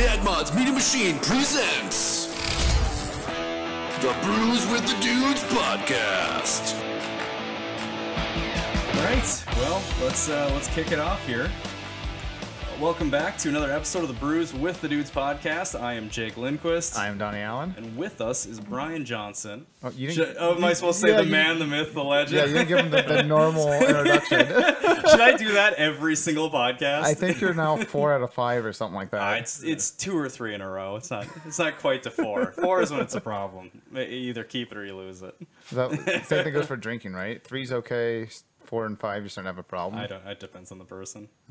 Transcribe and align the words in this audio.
Dad 0.00 0.24
Mods 0.24 0.54
Media 0.54 0.72
Machine 0.72 1.18
presents 1.18 2.28
the 4.00 4.16
Brews 4.22 4.66
with 4.68 4.80
the 4.86 4.98
Dudes 5.02 5.44
podcast. 5.52 6.74
All 8.94 9.04
right, 9.04 9.44
well, 9.58 9.82
let's 10.02 10.30
uh, 10.30 10.50
let's 10.54 10.68
kick 10.68 10.90
it 10.90 10.98
off 10.98 11.22
here. 11.26 11.50
Welcome 12.80 13.10
back 13.10 13.36
to 13.38 13.50
another 13.50 13.70
episode 13.70 14.02
of 14.02 14.08
the 14.08 14.14
Brews 14.14 14.54
with 14.54 14.80
the 14.80 14.88
Dudes 14.88 15.10
podcast. 15.10 15.78
I 15.78 15.92
am 15.94 16.08
Jake 16.08 16.38
Lindquist, 16.38 16.96
I 16.96 17.08
am 17.08 17.18
Donnie 17.18 17.40
Allen. 17.40 17.74
and 17.76 17.94
with 17.94 18.22
us 18.22 18.46
is 18.46 18.58
Brian 18.58 19.04
Johnson. 19.04 19.66
Oh, 19.82 19.90
you 19.90 20.10
Should, 20.10 20.34
oh, 20.38 20.54
am 20.56 20.64
I 20.64 20.72
supposed 20.72 21.00
to 21.02 21.06
say 21.08 21.12
yeah, 21.12 21.18
the 21.18 21.24
you- 21.26 21.30
man, 21.30 21.58
the 21.58 21.66
myth, 21.66 21.92
the 21.92 22.02
legend? 22.02 22.36
Yeah, 22.38 22.46
you 22.46 22.54
didn't 22.54 22.68
give 22.68 22.78
him 22.78 22.90
the, 22.90 23.02
the 23.02 23.22
normal 23.26 23.70
introduction. 23.70 24.46
Should 25.10 25.20
I 25.20 25.36
do 25.36 25.52
that 25.52 25.74
every 25.74 26.16
single 26.16 26.50
podcast? 26.50 27.02
I 27.02 27.12
think 27.12 27.40
you're 27.42 27.52
now 27.52 27.76
four 27.76 28.14
out 28.14 28.22
of 28.22 28.32
five 28.32 28.64
or 28.64 28.72
something 28.72 28.96
like 28.96 29.12
Uh, 29.12 29.18
that. 29.18 29.40
it's 29.40 29.62
it's 29.62 29.90
two 29.90 30.16
or 30.16 30.30
three 30.30 30.54
in 30.54 30.62
a 30.62 30.68
row. 30.68 30.96
It's 30.96 31.10
not 31.10 31.26
it's 31.44 31.58
not 31.58 31.78
quite 31.78 32.02
to 32.04 32.10
four. 32.10 32.52
Four 32.60 32.80
is 32.80 32.90
when 32.90 33.00
it's 33.00 33.14
a 33.14 33.20
problem. 33.20 33.70
You 33.92 34.00
either 34.02 34.42
keep 34.44 34.72
it 34.72 34.78
or 34.78 34.86
you 34.86 34.96
lose 34.96 35.20
it. 35.22 35.34
That- 35.72 36.24
same 36.26 36.44
thing 36.44 36.52
goes 36.54 36.66
for 36.66 36.76
drinking, 36.76 37.12
right? 37.12 37.42
Three's 37.44 37.72
okay. 37.72 38.28
Four 38.64 38.86
and 38.86 38.98
five, 38.98 39.22
you're 39.22 39.28
starting 39.28 39.46
to 39.46 39.54
have 39.54 39.58
a 39.58 39.62
problem. 39.62 40.00
I 40.00 40.06
don't. 40.06 40.24
It 40.26 40.38
depends 40.38 40.70
on 40.70 40.78
the 40.78 40.84
person. 40.84 41.28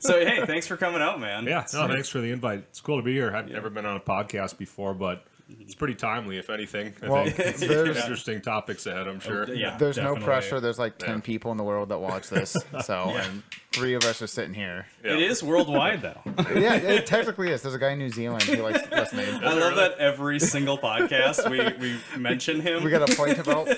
so 0.00 0.18
hey, 0.20 0.46
thanks 0.46 0.66
for 0.66 0.76
coming 0.76 1.02
out, 1.02 1.20
man. 1.20 1.44
Yeah, 1.44 1.66
no, 1.74 1.88
thanks 1.88 2.08
for 2.08 2.20
the 2.20 2.30
invite. 2.30 2.60
It's 2.70 2.80
cool 2.80 2.96
to 2.96 3.02
be 3.02 3.12
here. 3.12 3.34
I've 3.34 3.48
never 3.48 3.68
been 3.70 3.84
on 3.84 3.96
a 3.96 4.00
podcast 4.00 4.56
before, 4.56 4.94
but 4.94 5.24
it's 5.60 5.74
pretty 5.74 5.94
timely, 5.94 6.38
if 6.38 6.50
anything. 6.50 6.94
I 7.02 7.08
Well, 7.08 7.24
think 7.24 7.38
it's 7.38 7.60
there's- 7.60 7.96
interesting 8.02 8.40
topics 8.40 8.86
ahead, 8.86 9.08
I'm 9.08 9.20
sure. 9.20 9.46
Oh, 9.48 9.52
yeah. 9.52 9.76
There's 9.78 9.96
no 9.96 10.14
pressure. 10.16 10.60
There's 10.60 10.78
like 10.78 10.98
ten 10.98 11.16
Yeah. 11.16 11.20
people 11.20 11.50
in 11.52 11.56
the 11.58 11.64
world 11.64 11.88
that 11.88 11.98
watch 11.98 12.28
this, 12.28 12.56
so 12.84 12.94
and 13.16 13.42
three 13.72 13.94
of 13.94 14.04
us 14.04 14.20
are 14.22 14.26
sitting 14.26 14.54
here. 14.54 14.86
Yeah. 15.04 15.12
It 15.14 15.20
is 15.22 15.42
worldwide 15.42 16.02
though. 16.02 16.20
Yeah, 16.58 16.74
it 16.74 17.06
technically 17.06 17.50
is. 17.50 17.62
There's 17.62 17.74
a 17.74 17.78
guy 17.78 17.90
in 17.90 17.98
New 17.98 18.10
Zealand 18.10 18.42
who 18.42 18.62
likes 18.62 18.90
listening. 18.90 19.34
I 19.44 19.52
love 19.54 19.76
that 19.76 19.98
every 19.98 20.38
single 20.40 20.76
podcast 20.78 21.48
we, 21.50 21.58
we 21.80 22.18
mention 22.18 22.60
him. 22.60 22.82
We 22.84 22.90
got 22.90 23.08
a 23.08 23.14
point 23.16 23.38
about. 23.38 23.68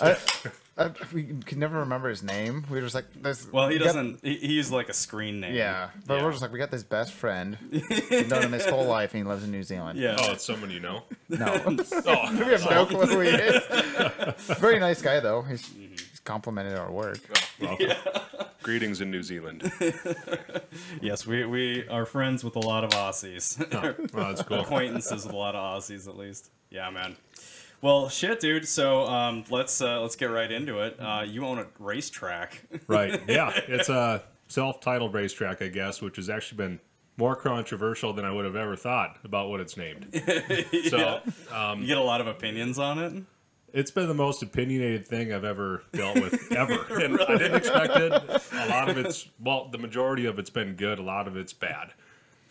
I, 0.00 0.16
I, 0.78 0.90
we 1.12 1.24
could 1.24 1.58
never 1.58 1.80
remember 1.80 2.08
his 2.08 2.22
name. 2.22 2.64
We 2.70 2.76
were 2.76 2.82
just 2.82 2.94
like, 2.94 3.04
there's. 3.20 3.46
well, 3.52 3.68
he 3.68 3.76
we 3.76 3.84
doesn't. 3.84 4.20
He, 4.22 4.36
he's 4.36 4.70
like 4.70 4.88
a 4.88 4.94
screen 4.94 5.40
name. 5.40 5.54
Yeah, 5.54 5.90
but 6.06 6.16
Yeah. 6.18 6.24
we're 6.24 6.30
just 6.30 6.40
like, 6.40 6.50
we 6.50 6.58
got 6.58 6.70
this 6.70 6.82
best 6.82 7.12
friend. 7.12 7.58
We've 7.70 8.28
known 8.28 8.42
him 8.44 8.52
his 8.52 8.64
whole 8.64 8.86
life, 8.86 9.12
and 9.12 9.22
he 9.22 9.28
lives 9.28 9.44
in 9.44 9.50
New 9.50 9.62
Zealand. 9.62 9.98
Yeah. 9.98 10.16
Oh, 10.18 10.32
it's 10.32 10.44
someone 10.44 10.70
you 10.70 10.80
know? 10.80 11.02
No. 11.28 11.46
Oh, 12.06 12.32
we 12.32 12.52
have 12.52 12.64
no 12.70 12.86
clue 12.86 13.06
who 13.06 13.20
he 13.20 13.28
is. 13.28 13.62
Very 14.58 14.78
nice 14.80 15.02
guy, 15.02 15.20
though. 15.20 15.42
He's, 15.42 15.62
Mm-hmm. 15.62 15.90
he's 15.90 16.20
complimented 16.24 16.78
our 16.78 16.90
work. 16.90 17.18
well, 17.60 17.76
greetings 18.62 19.00
in 19.02 19.10
New 19.10 19.22
Zealand. 19.22 19.70
Yes, 21.00 21.26
we, 21.26 21.44
we 21.44 21.86
are 21.88 22.06
friends 22.06 22.44
with 22.44 22.56
a 22.56 22.60
lot 22.60 22.84
of 22.84 22.90
Aussies. 22.90 23.58
Well, 24.14 24.28
that's 24.28 24.42
cool. 24.42 24.60
Acquaintances 24.60 25.24
with 25.26 25.34
a 25.34 25.36
lot 25.36 25.54
of 25.54 25.78
Aussies, 25.82 26.08
at 26.08 26.16
least. 26.16 26.50
Yeah, 26.70 26.88
man. 26.90 27.16
Well, 27.82 28.08
shit, 28.08 28.38
dude. 28.40 28.66
So 28.66 29.06
um, 29.08 29.44
let's 29.50 29.80
uh, 29.82 30.00
let's 30.00 30.16
get 30.16 30.26
right 30.26 30.50
into 30.50 30.78
it. 30.80 30.96
Uh, 30.98 31.24
you 31.26 31.44
own 31.44 31.58
a 31.58 31.66
racetrack. 31.78 32.62
Right. 32.86 33.20
Yeah. 33.28 33.50
It's 33.68 33.88
a 33.88 34.22
self 34.48 34.80
titled 34.80 35.12
racetrack, 35.14 35.60
I 35.62 35.68
guess, 35.68 36.00
which 36.00 36.16
has 36.16 36.30
actually 36.30 36.58
been 36.58 36.80
more 37.16 37.36
controversial 37.36 38.12
than 38.12 38.24
I 38.24 38.30
would 38.32 38.44
have 38.44 38.56
ever 38.56 38.76
thought 38.76 39.18
about 39.24 39.50
what 39.50 39.60
it's 39.60 39.76
named. 39.76 40.06
So 40.88 41.20
you 41.76 41.86
get 41.86 41.98
a 41.98 42.02
lot 42.02 42.20
of 42.20 42.26
opinions 42.26 42.78
on 42.78 42.98
it. 42.98 43.22
it's 43.72 43.90
been 43.90 44.08
the 44.08 44.14
most 44.14 44.42
opinionated 44.42 45.06
thing 45.06 45.32
I've 45.32 45.44
ever 45.44 45.82
dealt 45.92 46.20
with 46.20 46.52
ever. 46.56 46.74
And 47.02 47.20
I 47.20 47.36
didn't 47.38 47.56
expect 47.56 47.96
it. 47.96 48.12
A 48.12 48.66
lot 48.68 48.88
of 48.88 48.96
it's 48.98 49.28
well, 49.40 49.68
the 49.68 49.78
majority 49.78 50.26
of 50.26 50.38
it's 50.38 50.50
been 50.50 50.74
good. 50.74 50.98
A 50.98 51.02
lot 51.02 51.26
of 51.28 51.36
it's 51.36 51.52
bad. 51.52 51.92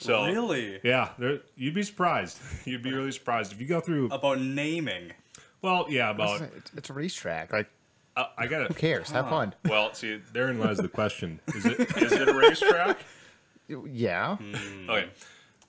So 0.02 0.26
Really? 0.26 0.80
yeah, 0.84 1.10
there, 1.20 1.42
you'd 1.56 1.76
be 1.76 1.84
surprised. 1.84 2.40
You'd 2.66 2.82
be 2.82 2.92
really 2.92 3.12
surprised 3.12 3.52
if 3.54 3.62
you 3.62 3.68
go 3.68 3.80
through. 3.80 4.08
About 4.08 4.42
naming. 4.42 5.14
Well, 5.62 5.86
yeah, 5.90 6.10
about 6.10 6.42
It's, 6.42 6.72
it's 6.76 6.90
a 6.90 6.94
racetrack. 6.94 7.54
Like, 7.54 7.70
uh, 8.18 8.26
I 8.36 8.48
got 8.48 8.62
who 8.68 8.74
it. 8.74 8.78
cares? 8.78 9.12
Have 9.12 9.30
fun. 9.30 9.54
Well, 9.64 9.94
see, 9.94 10.20
therein 10.34 10.60
lies 10.60 10.78
the 10.78 10.88
question: 10.90 11.40
is 11.56 11.66
it 11.68 11.80
is 12.02 12.12
it 12.14 12.28
a 12.28 12.34
racetrack? 12.34 12.98
Yeah. 13.68 14.38
Hmm. 14.38 14.90
Okay, 14.90 15.10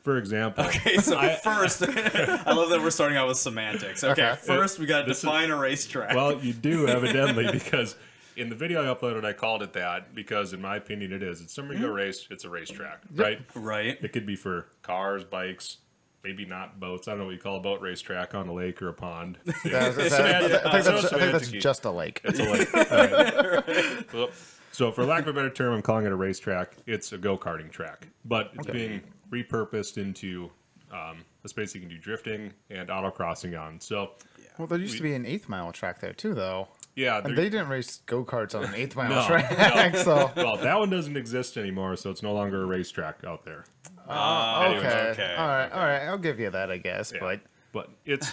for 0.03 0.17
example, 0.17 0.65
Okay, 0.65 0.97
so 0.97 1.21
first, 1.45 1.83
I 1.87 2.53
love 2.55 2.71
that 2.71 2.81
we're 2.83 2.91
starting 2.91 3.19
out 3.19 3.29
with 3.29 3.37
semantics. 3.37 4.03
Okay, 4.03 4.31
Okay. 4.31 4.41
first 4.43 4.79
we 4.79 4.87
got 4.87 5.03
to 5.03 5.09
This 5.09 5.19
is- 5.19 5.23
define 5.25 5.51
a 5.51 5.57
racetrack. 5.59 6.17
well, 6.17 6.39
you 6.43 6.53
do 6.55 6.89
evidently 6.89 7.53
because. 7.53 7.97
In 8.37 8.49
the 8.49 8.55
video 8.55 8.83
I 8.83 8.95
uploaded, 8.95 9.25
I 9.25 9.33
called 9.33 9.63
it 9.63 9.73
that 9.75 10.15
because, 10.15 10.53
in 10.53 10.61
my 10.63 10.77
opinion, 10.77 11.13
it 11.13 11.23
is. 11.23 11.41
It's 11.41 11.53
somewhere 11.55 11.77
you 11.77 11.87
go 11.87 11.93
race. 11.93 12.27
It's 12.31 12.45
a 12.45 12.51
racetrack, 12.51 13.03
right? 13.15 13.41
right. 13.55 13.99
It 14.03 14.13
could 14.13 14.25
be 14.27 14.37
for 14.37 14.69
cars, 14.83 15.23
bikes, 15.25 15.79
maybe 16.25 16.45
not 16.47 16.81
boats. 16.81 17.09
I 17.09 17.13
don't 17.13 17.21
know 17.21 17.25
what 17.27 17.35
you 17.35 17.41
call 17.41 17.57
a 17.57 17.61
boat 17.61 17.81
racetrack 17.83 18.35
on 18.35 18.49
a 18.49 18.53
lake 18.53 18.81
or 18.81 18.89
a 18.89 18.95
pond. 18.95 19.39
Yeah, 19.65 19.85
I, 19.85 19.89
was 19.89 19.99
I- 19.99 20.03
I 20.03 20.09
think 20.09 20.11
Semantic- 20.13 20.51
that's, 20.53 21.13
I 21.13 21.19
think 21.19 21.33
that's 21.33 21.49
just 21.51 21.85
a 21.85 21.91
lake. 21.91 22.21
It's 22.25 22.39
a 22.39 22.45
lake. 22.51 22.75
Alright. 22.75 24.13
Well, 24.15 24.31
so, 24.73 24.91
for 24.91 25.05
lack 25.05 25.23
of 25.23 25.29
a 25.29 25.33
better 25.35 25.51
term, 25.51 25.75
I'm 25.75 25.83
calling 25.83 26.07
it 26.07 26.13
a 26.13 26.17
racetrack. 26.17 26.77
It's 26.87 27.13
a 27.13 27.19
go 27.19 27.37
karting 27.37 27.71
track, 27.71 28.09
but 28.25 28.53
it's 28.55 28.67
being 28.67 29.03
repurposed 29.31 29.99
into 29.99 30.51
um, 30.91 31.19
a 31.45 31.49
space 31.49 31.75
you 31.75 31.81
can 31.83 31.91
do 31.91 31.99
drifting 31.99 32.55
and 32.71 32.89
autocrossing 32.89 33.59
on. 33.61 33.79
So, 33.81 34.13
Well, 34.57 34.67
there 34.67 34.79
used 34.79 34.97
to 34.97 35.03
be 35.03 35.13
an 35.15 35.27
eighth 35.27 35.49
mile 35.51 35.73
track 35.73 36.01
there, 36.01 36.15
too, 36.15 36.33
though. 36.33 36.69
Yeah, 36.95 37.21
And 37.25 37.37
they 37.37 37.49
didn't 37.49 37.69
race 37.69 38.01
go 38.07 38.25
karts 38.25 38.55
on 38.55 38.65
an 38.65 38.75
eighth 38.75 38.95
mile 38.97 39.09
No, 39.11 39.27
track, 39.27 39.97
so. 39.97 40.31
well, 40.37 40.57
that 40.59 40.79
one 40.79 40.91
doesn't 40.91 41.17
exist 41.17 41.57
anymore, 41.57 41.97
so 41.97 42.11
it's 42.11 42.23
no 42.23 42.33
longer 42.33 42.63
a 42.63 42.67
racetrack 42.67 43.25
out 43.25 43.45
there. 43.45 43.65
Uh, 44.09 44.65
Anyways, 44.67 44.85
Okay. 44.85 44.99
okay, 45.11 45.35
All 45.39 45.47
right. 45.47 45.71
All 45.73 45.79
right. 45.81 46.03
I'll 46.07 46.19
give 46.19 46.39
you 46.41 46.51
that, 46.51 46.71
I 46.71 46.77
guess. 46.79 47.13
Yeah. 47.13 47.21
But 47.21 47.41
but 47.73 47.91
it's 48.05 48.31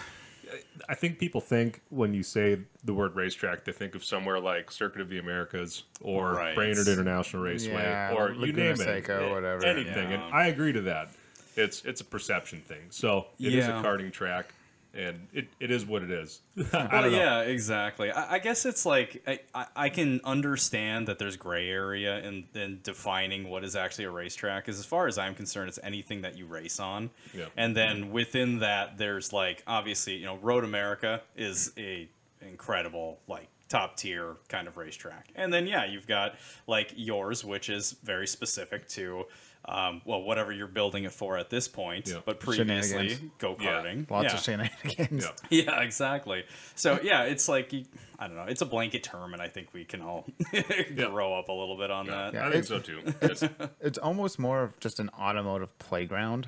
I 0.90 0.96
think 0.96 1.20
people 1.20 1.40
think 1.42 1.82
when 1.90 2.14
you 2.14 2.24
say 2.24 2.60
the 2.84 2.94
word 2.94 3.16
racetrack, 3.16 3.66
they 3.66 3.72
think 3.72 3.94
of 3.94 4.04
somewhere 4.04 4.40
like 4.40 4.72
Circuit 4.72 5.00
of 5.02 5.10
the 5.10 5.20
Americas 5.20 5.84
or 6.02 6.34
Right. 6.34 6.56
Brainerd 6.56 6.88
International 6.88 7.44
Raceway 7.44 7.84
Yeah, 7.84 8.14
or 8.16 8.32
you 8.34 8.52
name 8.52 8.76
Seca, 8.76 9.26
it, 9.28 9.30
whatever. 9.32 9.64
anything. 9.66 10.12
And 10.12 10.24
I 10.34 10.48
agree 10.48 10.74
to 10.74 10.82
that. 10.82 11.10
It's 11.56 11.84
it's 11.86 12.02
a 12.02 12.06
perception 12.06 12.62
thing. 12.62 12.88
So 12.90 13.28
it 13.40 13.54
is 13.54 13.68
Yeah. 13.68 13.80
a 13.80 13.84
karting 13.84 14.12
track, 14.12 14.54
and 14.94 15.28
it, 15.34 15.48
it 15.60 15.72
is 15.72 15.86
what 15.86 16.02
it 16.02 16.12
is. 16.12 16.42
Well, 16.74 17.10
yeah, 17.10 17.42
exactly. 17.42 18.12
I, 18.12 18.36
I 18.36 18.40
guess 18.40 18.66
it's 18.66 18.86
like 18.86 19.22
I, 19.28 19.40
I, 19.54 19.66
I 19.76 19.90
can 19.90 20.20
understand 20.24 21.08
that 21.08 21.20
there's 21.20 21.38
gray 21.38 21.70
area 21.70 22.20
in, 22.20 22.46
in 22.54 22.80
defining 22.84 23.50
what 23.50 23.64
is 23.64 23.76
actually 23.76 24.06
a 24.06 24.12
racetrack. 24.12 24.66
Because 24.66 24.80
as 24.80 24.86
far 24.86 25.08
as 25.08 25.18
I'm 25.18 25.36
concerned, 25.36 25.70
it's 25.70 25.80
anything 25.84 26.22
that 26.22 26.38
you 26.38 26.46
race 26.46 26.80
on. 26.80 27.10
Yeah. 27.34 27.46
And 27.56 27.76
then 27.76 28.12
within 28.12 28.60
that, 28.60 28.98
there's 28.98 29.32
like 29.32 29.64
obviously 29.68 30.16
you 30.16 30.26
know 30.26 30.38
Road 30.38 30.64
America 30.64 31.22
is 31.36 31.72
a 31.78 32.10
incredible 32.42 33.20
like 33.28 33.48
top 33.70 33.96
tier 33.96 34.36
kind 34.48 34.68
of 34.68 34.78
racetrack. 34.78 35.30
And 35.36 35.54
then 35.54 35.68
yeah, 35.68 35.86
you've 35.86 36.08
got 36.08 36.36
like 36.68 36.94
yours, 36.96 37.46
which 37.46 37.70
is 37.70 37.94
very 38.04 38.28
specific 38.28 38.88
to. 38.90 39.26
Um, 39.72 40.02
well, 40.04 40.24
whatever 40.24 40.52
you're 40.52 40.66
building 40.68 41.04
it 41.04 41.12
for 41.12 41.38
at 41.38 41.52
this 41.52 41.68
point, 41.68 42.08
Yeah. 42.08 42.22
but 42.26 42.40
previously 42.40 43.10
Shenanigans. 43.10 43.32
go 43.38 43.54
karting. 43.56 44.10
lots 44.10 44.26
yeah. 44.26 44.34
of 44.34 44.40
shenanigans. 44.40 45.24
Yeah. 45.26 45.32
Yeah, 45.76 45.82
exactly. 45.82 46.44
So 46.76 47.00
yeah, 47.04 47.24
it's 47.26 47.48
like 47.48 47.72
I 48.18 48.26
don't 48.28 48.36
know. 48.36 48.46
It's 48.48 48.62
a 48.62 48.66
blanket 48.66 49.04
term, 49.04 49.34
and 49.34 49.42
I 49.44 49.48
think 49.48 49.68
we 49.72 49.86
can 49.86 50.02
all 50.02 50.26
grow 50.96 51.38
up 51.38 51.50
a 51.50 51.54
little 51.54 51.78
bit 51.78 51.92
on 51.92 52.08
that. 52.08 52.34
Yeah. 52.34 52.48
I 52.48 52.52
think 52.52 52.64
it- 52.64 52.68
so 52.68 52.80
too. 52.80 53.02
It's, 53.22 53.44
It's 53.80 53.98
almost 54.00 54.40
more 54.40 54.64
of 54.64 54.80
just 54.80 55.00
an 55.00 55.10
automotive 55.20 55.78
playground. 55.78 56.48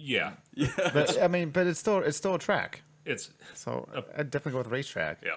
yeah, 0.00 0.32
But 0.92 1.22
I 1.22 1.28
mean, 1.28 1.50
but 1.50 1.66
it's 1.68 1.78
still 1.78 1.98
it's 2.00 2.16
still 2.16 2.34
a 2.34 2.38
track. 2.40 2.82
it's 3.06 3.30
So 3.54 3.88
I'd 4.16 4.30
definitely 4.30 4.52
go 4.52 4.58
with 4.58 4.66
racetrack. 4.72 5.18
Yeah. 5.24 5.36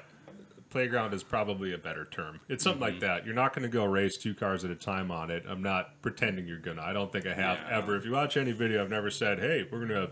Playground 0.71 1.13
is 1.13 1.21
probably 1.21 1.73
a 1.73 1.77
better 1.77 2.05
term. 2.05 2.39
It's 2.47 2.63
something 2.63 2.81
Mm-hmm. 2.81 2.93
like 2.93 2.99
that. 3.01 3.25
You're 3.25 3.35
not 3.35 3.53
going 3.53 3.63
to 3.63 3.69
go 3.69 3.83
race 3.85 4.17
two 4.17 4.33
cars 4.33 4.63
at 4.65 4.71
a 4.71 4.75
time 4.75 5.11
on 5.11 5.29
it. 5.29 5.43
I'm 5.47 5.61
not 5.61 6.01
pretending 6.01 6.47
you're 6.47 6.59
going 6.59 6.77
to. 6.77 6.83
I 6.83 6.93
don't 6.93 7.11
think 7.11 7.27
I 7.27 7.33
have 7.33 7.57
Yeah. 7.59 7.77
ever. 7.77 7.95
If 7.97 8.05
you 8.05 8.11
watch 8.13 8.37
any 8.37 8.53
video, 8.53 8.81
I've 8.81 8.89
never 8.89 9.11
said, 9.11 9.39
hey, 9.39 9.67
we're 9.69 9.79
going 9.79 9.89
to 9.89 9.95
have 9.95 10.11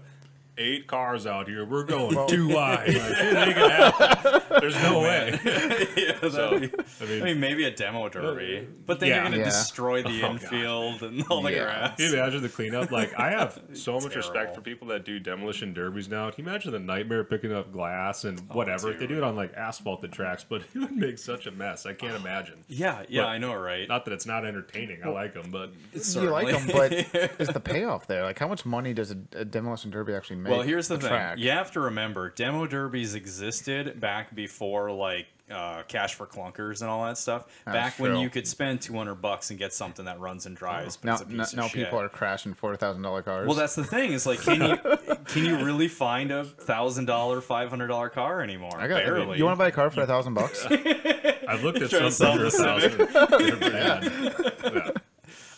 eight 0.60 0.88
cars 0.88 1.26
out 1.26 1.48
here. 1.48 1.66
We're 1.66 1.84
going 1.84 2.28
too 2.28 2.48
wide. 2.54 2.88
Like, 2.88 2.96
it 2.96 3.38
ain't 3.38 3.56
gonna 3.56 3.92
happen. 3.92 4.42
There's 4.62 4.76
no 4.76 4.98
oh, 5.00 5.02
way. 5.04 5.40
yeah, 5.98 6.30
So, 6.30 6.60
be- 6.60 6.70
I 7.02 7.04
I 7.04 7.06
mean, 7.06 7.24
mean, 7.24 7.40
maybe 7.40 7.64
a 7.66 7.72
demo 7.72 8.10
derby, 8.10 8.68
but 8.86 9.00
then 9.00 9.10
Yeah. 9.10 9.16
you're 9.16 9.24
gonna 9.26 9.38
Yeah. 9.38 9.44
destroy 9.46 10.04
the 10.04 10.10
Oh, 10.10 10.22
God. 10.22 10.32
infield 10.32 11.04
and 11.04 11.24
all 11.30 11.42
the 11.42 11.52
Yeah. 11.54 11.64
grass. 11.64 11.98
Can 11.98 12.12
you 12.12 12.18
imagine 12.20 12.42
the 12.42 12.50
cleanup? 12.50 12.92
Like, 12.92 13.18
I 13.18 13.32
have 13.32 13.60
so 13.74 14.00
much 14.00 14.16
respect 14.16 14.54
for 14.56 14.62
people 14.62 14.88
that 14.90 15.06
do 15.06 15.20
demolition 15.20 15.74
derbies 15.74 16.10
now. 16.10 16.30
Can 16.32 16.44
you 16.46 16.50
imagine 16.50 16.72
the 16.72 16.80
nightmare 16.80 17.24
picking 17.24 17.54
up 17.54 17.72
glass 17.72 18.26
and 18.26 18.40
oh, 18.52 18.56
whatever? 18.56 18.94
They 18.94 19.08
do 19.08 19.18
it 19.18 19.24
on 19.24 19.36
like 19.36 19.54
asphalted 19.54 20.12
tracks, 20.12 20.44
but 20.48 20.62
it 20.74 20.80
would 20.80 20.92
make 20.92 21.18
such 21.18 21.48
a 21.48 21.52
mess. 21.52 21.86
I 21.86 21.94
can't 21.94 22.16
imagine. 22.16 22.56
Yeah, 22.80 23.04
yeah, 23.10 23.24
But- 23.24 23.28
I 23.30 23.38
know, 23.40 23.56
right? 23.56 23.88
Not 23.88 24.06
that 24.06 24.14
it's 24.14 24.26
not 24.26 24.46
entertaining. 24.46 25.02
I 25.04 25.10
like 25.10 25.34
them, 25.34 25.52
but 25.52 25.72
You 25.94 26.30
like 26.30 26.48
them, 26.48 26.68
but 26.72 26.92
is 26.94 27.48
the 27.50 27.60
payoff 27.60 28.08
there? 28.08 28.24
Like, 28.24 28.38
how 28.40 28.48
much 28.48 28.66
money 28.66 28.94
does 28.94 29.12
a, 29.12 29.18
a 29.34 29.46
demolition 29.46 29.90
derby 29.92 30.14
actually 30.14 30.38
Well, 30.50 30.62
here's 30.62 30.88
the 30.88 30.96
a 30.96 31.00
thing. 31.00 31.10
track. 31.10 31.38
You 31.38 31.52
have 31.52 31.72
to 31.72 31.80
remember, 31.82 32.30
demo 32.30 32.66
derbies 32.68 33.16
existed 33.16 34.00
back 34.00 34.34
before 34.36 34.92
like 34.92 35.28
uh, 35.52 35.82
cash 35.88 36.14
for 36.14 36.28
clunkers 36.28 36.82
and 36.82 36.90
all 36.92 37.04
that 37.06 37.18
stuff. 37.18 37.48
That's 37.66 37.76
back 37.76 38.00
when 38.00 38.18
you 38.18 38.30
could 38.30 38.48
spend 38.48 38.82
200 38.82 39.16
bucks 39.16 39.50
and 39.50 39.58
get 39.58 39.74
something 39.74 40.06
that 40.06 40.20
runs 40.20 40.46
and 40.46 40.56
drives. 40.56 40.96
But 40.98 41.06
Now, 41.08 41.14
it's 41.14 41.22
a 41.24 41.26
piece 41.26 41.36
now, 41.38 41.44
of 41.44 41.54
now 41.56 41.68
shit. 41.70 41.86
people 41.86 42.00
are 42.00 42.08
crashing 42.10 42.54
four 42.54 42.76
thousand 42.76 43.02
dollar 43.02 43.24
cars. 43.24 43.48
Well, 43.48 43.56
that's 43.56 43.74
the 43.76 43.84
thing. 43.84 44.12
Is 44.14 44.28
like, 44.28 44.42
can 44.42 44.62
you 44.62 44.78
can 45.26 45.46
you 45.46 45.66
really 45.66 45.88
find 45.88 46.32
a 46.32 46.44
thousand 46.44 47.06
dollar, 47.06 47.42
five 47.42 47.70
hundred 47.72 47.88
dollar 47.88 48.10
car 48.10 48.42
anymore? 48.42 48.78
I 48.78 48.88
got. 48.88 49.04
Barely. 49.04 49.38
You 49.40 49.46
want 49.46 49.56
to 49.58 49.60
buy 49.64 49.70
a 49.70 49.72
car 49.72 49.90
for 49.90 50.02
a 50.02 50.08
thousand 50.08 50.36
bucks? 50.36 50.66
I've 50.70 51.64
looked 51.64 51.82
at 51.82 51.90
some 51.90 52.38
to 52.38 52.38
for 52.38 52.46
a 52.46 52.52
thousand. 52.52 52.98
They're 53.12 53.26
pretty 53.28 53.56
bad. 53.56 54.04
Yeah. 54.04 54.92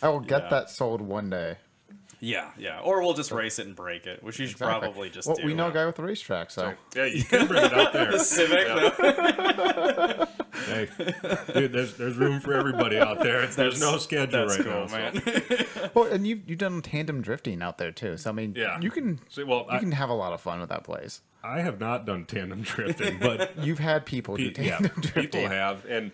I 0.02 0.08
will 0.10 0.22
get 0.22 0.44
Yeah. 0.44 0.50
that 0.52 0.70
sold 0.70 1.02
one 1.02 1.30
day. 1.30 1.58
Yeah, 2.24 2.52
yeah. 2.56 2.80
Or 2.82 3.02
we'll 3.02 3.16
just 3.16 3.32
race 3.32 3.58
it 3.58 3.66
and 3.66 3.76
break 3.76 4.06
it, 4.06 4.22
which 4.22 4.38
you 4.40 4.46
should 4.46 4.54
Exactly. 4.58 4.88
probably 4.90 5.10
just 5.10 5.28
well, 5.28 5.38
do. 5.38 5.44
we 5.46 5.56
know 5.56 5.70
a 5.70 5.72
guy 5.74 5.88
with 5.88 5.98
a 5.98 6.04
racetrack, 6.04 6.52
so 6.52 6.74
Yeah, 6.96 7.06
you 7.06 7.24
can 7.24 7.48
bring 7.48 7.66
it 7.66 7.74
out 7.74 7.94
there. 7.94 8.12
The 8.12 8.20
Civic. 8.24 8.68
Yeah. 8.68 10.26
Hey, 10.66 10.88
dude, 11.54 11.72
there's 11.74 11.96
there's 11.96 12.16
room 12.18 12.40
for 12.40 12.54
everybody 12.54 13.00
out 13.00 13.20
there. 13.24 13.42
It's, 13.42 13.56
there's 13.56 13.80
no 13.82 13.98
schedule 13.98 14.46
That's 14.48 14.58
right 14.60 14.66
cool, 14.66 14.82
now. 14.82 14.88
so- 14.88 14.98
man. 14.98 15.90
well, 15.96 16.06
and 16.06 16.28
you've 16.28 16.48
you've 16.48 16.60
done 16.60 16.82
tandem 16.84 17.22
drifting 17.22 17.62
out 17.64 17.78
there 17.80 17.92
too. 17.92 18.18
So 18.18 18.30
I 18.30 18.34
mean, 18.34 18.54
Yeah. 18.56 18.80
you 18.80 18.92
can 18.92 19.20
See, 19.30 19.44
well, 19.44 19.66
you 19.72 19.78
I- 19.78 19.80
can 19.80 19.92
have 19.92 20.10
a 20.10 20.14
lot 20.14 20.34
of 20.34 20.42
fun 20.42 20.60
with 20.60 20.70
that 20.70 20.84
place. 20.84 21.22
I 21.44 21.62
have 21.62 21.80
not 21.80 22.06
done 22.06 22.26
tandem 22.26 22.62
drifting, 22.62 23.18
but 23.20 23.58
You've 23.64 23.80
had 23.80 24.06
people 24.06 24.38
do 24.38 24.52
Pe- 24.52 24.66
yeah, 24.66 24.78
tandem 24.78 25.02
drifting. 25.02 25.22
people 25.24 25.48
have, 25.50 25.84
and 25.86 26.12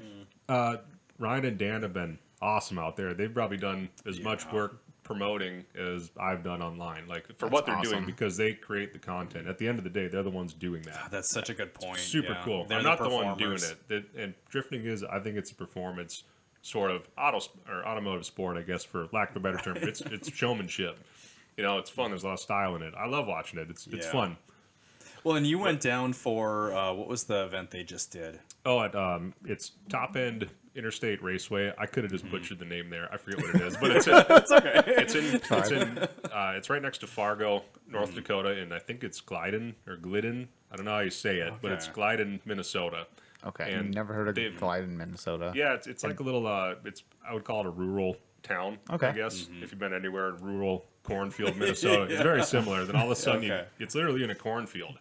uh, 0.47 0.77
Ryan 1.19 1.43
and 1.45 1.57
Dan 1.57 1.81
have 1.81 1.91
been 1.93 2.17
awesome 2.41 2.79
out 2.79 2.95
there. 2.95 3.13
They've 3.13 3.33
probably 3.33 3.57
done 3.57 3.89
as 4.05 4.21
much 4.21 4.49
work 4.53 4.77
promoting 5.07 5.65
as 5.75 6.11
I've 6.19 6.43
done 6.43 6.61
online, 6.61 7.07
like 7.07 7.25
for 7.27 7.33
That's 7.33 7.51
what 7.51 7.65
they're 7.65 7.75
awesome. 7.75 7.91
doing, 7.91 8.05
because 8.05 8.35
they 8.37 8.53
create 8.53 8.93
the 8.93 8.99
content. 8.99 9.47
At 9.47 9.57
the 9.57 9.67
end 9.67 9.77
of 9.77 9.83
the 9.83 9.89
day, 9.89 10.07
they're 10.07 10.23
the 10.23 10.29
ones 10.29 10.53
doing 10.53 10.81
that. 10.83 11.09
That's 11.09 11.29
such 11.29 11.49
a 11.49 11.53
good 11.53 11.73
point. 11.73 11.99
Super 11.99 12.33
yeah. 12.33 12.41
cool. 12.43 12.65
They're 12.65 12.79
I'm 12.79 12.83
not 12.83 12.99
the, 12.99 13.09
one 13.09 13.37
doing 13.37 13.57
performers. 13.57 13.75
it. 13.89 14.05
And 14.17 14.33
drifting 14.49 14.85
is, 14.85 15.03
I 15.03 15.19
think, 15.19 15.37
it's 15.37 15.51
a 15.51 15.55
performance 15.55 16.23
sort 16.61 16.91
of 16.91 17.07
auto 17.17 17.39
or 17.69 17.87
automotive 17.87 18.25
sport, 18.25 18.57
I 18.57 18.61
guess, 18.61 18.83
for 18.83 19.07
lack 19.13 19.29
of 19.31 19.37
a 19.37 19.39
better 19.39 19.57
term. 19.57 19.77
It's 19.77 20.01
it's 20.01 20.29
showmanship. 20.31 20.99
You 21.55 21.63
know, 21.63 21.77
it's 21.77 21.89
fun. 21.89 22.11
There's 22.11 22.23
a 22.23 22.27
lot 22.27 22.33
of 22.33 22.39
style 22.39 22.75
in 22.75 22.81
it. 22.83 22.93
I 22.97 23.07
love 23.07 23.25
watching 23.27 23.57
it. 23.59 23.69
It's 23.69 23.87
it's 23.87 24.05
Yeah. 24.07 24.11
fun. 24.11 24.37
Well, 25.23 25.35
and 25.35 25.47
you 25.47 25.57
went 25.59 25.81
down 25.81 26.13
for 26.13 26.73
uh, 26.73 26.93
what 26.93 27.07
was 27.07 27.23
the 27.25 27.43
event 27.45 27.71
they 27.71 27.83
just 27.83 28.11
did? 28.11 28.39
Oh, 28.65 28.81
at, 28.81 28.95
um, 28.95 29.33
it's 29.45 29.71
Top 29.89 30.15
End 30.15 30.47
Interstate 30.77 31.21
Raceway. 31.23 31.73
I 31.77 31.85
could 31.87 32.03
have 32.03 32.11
just 32.11 32.29
butchered 32.29 32.59
the 32.59 32.65
name 32.65 32.89
there. 32.89 33.11
I 33.11 33.17
forget 33.17 33.41
what 33.41 33.55
it 33.55 33.61
is, 33.61 33.75
but 33.77 33.91
it's 33.91 34.07
in, 34.07 34.13
it's 34.29 34.51
okay. 34.51 34.83
It's 34.85 35.15
in 35.15 35.25
it's 35.35 35.71
in 35.71 35.97
uh, 36.31 36.53
it's 36.55 36.69
right 36.69 36.81
next 36.81 36.99
to 36.99 37.07
Fargo, 37.07 37.63
North 37.89 38.13
Dakota, 38.13 38.49
and 38.49 38.73
I 38.73 38.79
think 38.79 39.03
it's 39.03 39.19
Glidden 39.19 39.75
or 39.87 39.97
Glidden. 39.97 40.47
I 40.71 40.75
don't 40.75 40.85
know 40.85 40.91
how 40.91 40.99
you 40.99 41.09
say 41.09 41.37
it, 41.39 41.53
but 41.61 41.71
it's 41.71 41.85
Okay. 41.85 41.93
Glidden, 41.95 42.39
Minnesota. 42.45 43.07
Okay, 43.45 43.73
And 43.73 43.93
never 43.93 44.13
heard 44.13 44.27
of 44.27 44.35
they've- 44.35 44.57
Glide 44.57 44.87
Minnesota. 44.89 45.51
Yeah, 45.55 45.73
it's, 45.73 45.87
it's 45.87 46.03
like 46.03 46.19
a 46.19 46.23
little. 46.23 46.45
Uh, 46.47 46.75
it's 46.85 47.03
I 47.27 47.33
would 47.33 47.43
call 47.43 47.61
it 47.61 47.65
a 47.67 47.71
rural 47.71 48.17
town. 48.43 48.77
Okay. 48.89 49.07
I 49.07 49.11
guess 49.13 49.47
if 49.61 49.71
you've 49.71 49.79
been 49.79 49.93
anywhere 49.93 50.29
in 50.29 50.37
rural 50.37 50.85
cornfield 51.03 51.55
Minnesota, 51.57 52.03
it's 52.11 52.21
very 52.21 52.43
similar. 52.43 52.83
Then 52.85 52.95
all 52.95 53.05
of 53.05 53.11
a 53.11 53.15
sudden, 53.15 53.43
you, 53.43 53.53
Okay. 53.53 53.67
it's 53.79 53.95
literally 53.95 54.23
in 54.23 54.29
a 54.31 54.35
cornfield. 54.35 54.99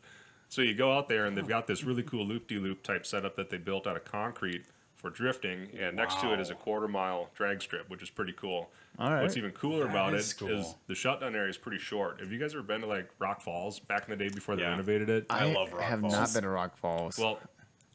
So 0.49 0.63
you 0.63 0.75
go 0.75 0.97
out 0.97 1.09
there 1.09 1.27
and 1.27 1.37
they've 1.37 1.47
got 1.49 1.67
this 1.67 1.83
really 1.83 2.05
cool 2.05 2.25
loop-de-loop 2.25 2.83
type 2.85 3.05
setup 3.05 3.35
that 3.37 3.51
they 3.51 3.59
built 3.59 3.87
out 3.87 3.97
of 3.97 4.05
concrete 4.05 4.65
for 4.97 5.11
drifting, 5.11 5.69
and 5.79 5.95
next 5.97 6.21
to 6.21 6.33
it 6.33 6.41
is 6.41 6.51
a 6.51 6.55
quarter 6.55 6.89
mile 6.89 7.29
drag 7.35 7.63
strip, 7.63 7.89
which 7.91 8.03
is 8.03 8.11
pretty 8.11 8.33
cool. 8.33 8.71
All 8.99 9.13
right. 9.13 9.23
What's 9.23 9.37
even 9.37 9.51
cooler 9.53 9.85
That 9.85 9.91
about 9.91 10.15
it 10.15 10.21
is 10.21 10.27
is 10.29 10.33
cool. 10.35 10.79
the 10.89 10.95
shutdown 10.95 11.35
area 11.35 11.51
is 11.51 11.59
pretty 11.59 11.79
short. 11.79 12.19
Have 12.21 12.33
you 12.33 12.39
guys 12.39 12.55
ever 12.55 12.63
been 12.63 12.81
to 12.81 12.87
like 12.87 13.09
Rock 13.19 13.43
Falls 13.43 13.79
back 13.79 14.09
in 14.09 14.17
the 14.19 14.25
day 14.25 14.33
before 14.35 14.57
they 14.57 14.63
Yeah. 14.63 14.71
renovated 14.71 15.11
it? 15.11 15.27
I 15.29 15.53
love 15.53 15.69
Rock 15.73 15.81
Falls. 15.81 15.83
Have 15.85 16.01
Falls. 16.01 16.13
not 16.15 16.33
been 16.35 16.43
to 16.45 16.49
Rock 16.49 16.77
Falls. 16.79 17.19
well, 17.19 17.39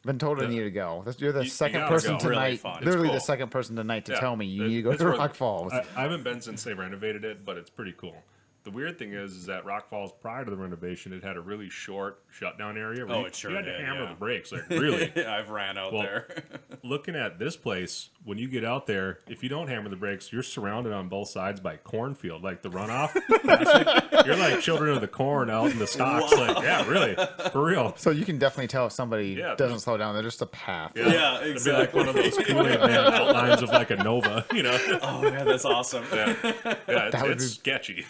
been 0.05 0.19
told 0.19 0.41
I 0.41 0.47
need 0.47 0.59
to 0.61 0.71
go. 0.71 1.03
You're 1.17 1.31
the 1.31 1.39
You- 1.39 1.43
you 1.45 1.49
second 1.49 1.79
gotta 1.81 1.91
person 1.93 2.17
go. 2.17 2.23
Really 2.29 2.35
tonight, 2.35 2.59
fun. 2.59 2.77
It's 2.77 2.85
literally 2.85 3.07
cool. 3.09 3.15
the 3.15 3.21
second 3.21 3.49
person 3.49 3.75
tonight 3.75 4.05
to 4.05 4.13
Yeah, 4.13 4.19
tell 4.19 4.35
me 4.35 4.45
you 4.45 4.63
it- 4.63 4.67
need 4.67 4.75
to 4.77 4.81
go 4.83 4.95
to 4.95 5.07
Rock 5.09 5.33
Falls. 5.35 5.73
I, 5.73 5.79
I 5.95 6.01
haven't 6.03 6.23
been 6.23 6.39
since 6.41 6.63
they 6.63 6.73
renovated 6.73 7.25
it, 7.25 7.43
but 7.45 7.57
it's 7.57 7.69
pretty 7.71 7.93
cool. 7.97 8.15
The 8.63 8.71
weird 8.71 8.99
thing 8.99 9.13
is, 9.13 9.31
is 9.33 9.45
that 9.47 9.65
Rock 9.65 9.89
Falls 9.89 10.11
prior 10.21 10.45
to 10.45 10.51
the 10.51 10.57
renovation, 10.57 11.13
it 11.13 11.23
had 11.23 11.35
a 11.35 11.41
really 11.41 11.69
short 11.69 12.21
shutdown 12.31 12.77
area. 12.77 13.05
Where 13.05 13.15
Oh, 13.15 13.19
you, 13.21 13.25
it 13.25 13.35
sure 13.35 13.49
you 13.51 13.57
had 13.57 13.65
to 13.65 13.73
hammer 13.73 14.03
yeah. 14.03 14.09
the 14.09 14.15
brakes. 14.15 14.51
Like 14.51 14.69
really, 14.69 15.11
I've 15.25 15.49
ran 15.49 15.77
out 15.79 15.93
Well, 15.93 16.03
there. 16.03 16.43
looking 16.83 17.15
at 17.15 17.39
this 17.39 17.57
place, 17.57 18.09
when 18.23 18.37
you 18.37 18.47
get 18.47 18.63
out 18.63 18.85
there, 18.85 19.19
if 19.27 19.41
you 19.41 19.49
don't 19.49 19.67
hammer 19.67 19.89
the 19.89 19.95
brakes, 19.95 20.31
you're 20.31 20.43
surrounded 20.43 20.93
on 20.93 21.09
both 21.09 21.29
sides 21.29 21.59
by 21.59 21.77
cornfield, 21.77 22.43
like 22.43 22.61
the 22.61 22.69
runoff. 22.69 23.15
you're 24.25 24.35
like 24.35 24.59
children 24.61 24.93
of 24.95 25.01
the 25.01 25.07
corn 25.07 25.49
out 25.49 25.71
in 25.71 25.79
the 25.79 25.87
stalks. 25.87 26.31
Like, 26.33 26.61
yeah, 26.63 26.87
really, 26.87 27.15
for 27.51 27.63
real. 27.65 27.93
so 27.97 28.11
you 28.11 28.23
can 28.25 28.37
definitely 28.37 28.67
tell 28.67 28.85
if 28.85 28.91
somebody 28.93 29.29
Yeah, 29.29 29.49
doesn't 29.55 29.57
there's- 29.67 29.83
slow 29.83 29.97
down. 29.97 30.13
They're 30.13 30.23
just 30.23 30.41
a 30.41 30.45
path. 30.45 30.93
Yeah, 30.95 31.41
It'd 31.41 31.63
be 31.63 31.71
like 31.71 31.93
one 31.93 32.07
of 32.07 32.15
those 32.15 32.37
Kool-Aid 32.37 32.79
man 32.79 33.13
outlines 33.13 33.61
of 33.63 33.69
like 33.69 33.89
a 33.91 33.95
Nova, 33.97 34.45
you 34.53 34.63
know? 34.63 34.77
oh 35.01 35.21
man, 35.21 35.45
that's 35.45 35.65
awesome. 35.65 36.03
Yeah, 36.13 36.35
yeah 36.43 36.53
it's, 36.87 37.11
That 37.13 37.23
would 37.23 37.31
it's 37.31 37.43
be- 37.45 37.49
sketchy. 37.59 38.05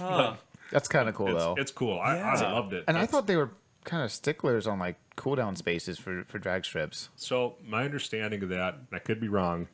That's 0.71 0.87
kind 0.87 1.09
of 1.09 1.15
cool 1.15 1.27
It's, 1.27 1.37
though. 1.37 1.55
it's 1.57 1.71
cool. 1.71 1.99
I, 1.99 2.17
I 2.17 2.51
loved 2.53 2.73
it. 2.73 2.85
and 2.87 2.97
I 2.97 3.05
thought 3.05 3.27
they 3.27 3.35
were 3.37 3.51
kind 3.83 4.03
of 4.03 4.11
sticklers 4.11 4.67
on 4.67 4.77
like 4.79 4.95
cooldown 5.17 5.57
spaces 5.57 5.97
for 5.97 6.23
for 6.25 6.37
drag 6.39 6.63
strips. 6.65 7.09
So 7.15 7.55
my 7.65 7.83
understanding 7.83 8.41
of 8.43 8.49
that, 8.49 8.75
and 8.75 8.87
I 8.93 8.99
could 8.99 9.19
be 9.19 9.27
wrong, 9.27 9.67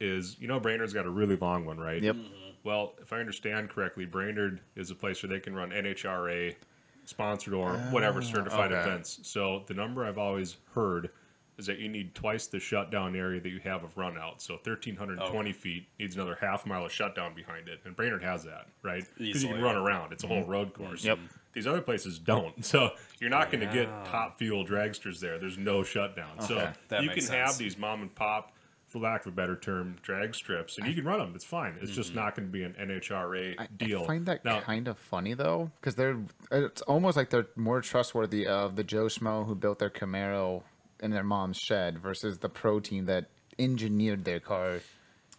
is 0.00 0.36
you 0.38 0.48
know 0.48 0.60
Brainerd's 0.60 0.92
got 0.92 1.06
a 1.06 1.10
really 1.10 1.36
long 1.36 1.64
one, 1.64 1.78
right? 1.78 2.02
Yep. 2.02 2.16
Well, 2.64 2.94
if 3.00 3.12
I 3.12 3.20
understand 3.20 3.70
correctly, 3.70 4.06
Brainerd 4.06 4.60
is 4.74 4.90
a 4.90 4.94
place 4.94 5.22
where 5.22 5.30
they 5.30 5.38
can 5.38 5.54
run 5.54 5.70
NHRA 5.70 6.56
sponsored 7.04 7.54
or 7.54 7.74
whatever 7.90 8.18
ah, 8.18 8.24
certified 8.24 8.72
okay. 8.72 8.80
events. 8.80 9.20
So 9.22 9.62
the 9.66 9.74
number 9.74 10.04
I've 10.04 10.18
always 10.18 10.56
heard 10.74 11.10
is 11.58 11.66
that 11.66 11.78
you 11.78 11.88
need 11.88 12.14
twice 12.14 12.46
the 12.46 12.60
shutdown 12.60 13.16
area 13.16 13.40
that 13.40 13.48
you 13.48 13.60
have 13.60 13.82
of 13.82 13.96
run 13.96 14.18
out. 14.18 14.42
So 14.42 14.54
1,320 14.54 15.52
feet 15.52 15.88
needs 15.98 16.14
another 16.14 16.36
half 16.38 16.66
mile 16.66 16.84
of 16.84 16.92
shutdown 16.92 17.34
behind 17.34 17.68
it. 17.68 17.80
And 17.84 17.96
Brainerd 17.96 18.22
has 18.22 18.44
that, 18.44 18.66
right? 18.82 19.04
Because 19.16 19.42
you 19.42 19.50
can 19.50 19.62
run 19.62 19.76
around. 19.76 20.12
It's 20.12 20.24
a 20.24 20.26
whole 20.26 20.42
mm-hmm. 20.42 20.50
road 20.50 20.74
course. 20.74 21.04
Yep. 21.04 21.18
These 21.54 21.66
other 21.66 21.80
places 21.80 22.18
don't. 22.18 22.54
So 22.64 22.90
you're 23.20 23.30
not 23.30 23.50
going 23.50 23.66
to 23.66 23.72
get 23.72 23.88
top 24.06 24.38
fuel 24.38 24.66
dragsters 24.66 25.18
there. 25.18 25.38
There's 25.38 25.56
no 25.56 25.82
shutdown. 25.82 26.40
So 26.40 26.70
That 26.88 27.02
you 27.02 27.08
can 27.08 27.16
makes 27.16 27.28
have 27.28 27.56
these 27.56 27.78
mom 27.78 28.02
and 28.02 28.14
pop, 28.14 28.52
for 28.96 29.04
lack 29.04 29.26
of 29.26 29.32
a 29.32 29.36
better 29.36 29.56
term, 29.56 29.96
drag 30.02 30.34
strips, 30.34 30.78
and 30.78 30.86
you 30.86 30.94
can 30.94 31.04
run 31.04 31.18
them. 31.18 31.32
It's 31.34 31.44
fine. 31.44 31.76
It's 31.80 31.92
just 31.92 32.10
mm-hmm. 32.10 32.20
not 32.20 32.34
going 32.34 32.48
to 32.48 32.52
be 32.52 32.62
an 32.62 32.74
NHRA 32.80 33.54
I, 33.58 33.66
deal. 33.76 34.02
I 34.02 34.06
find 34.06 34.26
that 34.26 34.44
now, 34.44 34.60
kind 34.60 34.88
of 34.88 34.98
funny 34.98 35.34
though, 35.34 35.70
because 35.80 35.94
they're 35.94 36.18
it's 36.50 36.82
almost 36.82 37.16
like 37.16 37.30
they're 37.30 37.48
more 37.56 37.80
trustworthy 37.80 38.46
of 38.46 38.76
the 38.76 38.84
Joe 38.84 39.06
Schmo 39.06 39.46
who 39.46 39.54
built 39.54 39.78
their 39.78 39.90
Camaro 39.90 40.62
in 41.00 41.10
their 41.10 41.24
mom's 41.24 41.58
shed 41.58 41.98
versus 41.98 42.38
the 42.38 42.48
pro 42.48 42.80
team 42.80 43.06
that 43.06 43.26
engineered 43.58 44.24
their 44.24 44.40
car. 44.40 44.80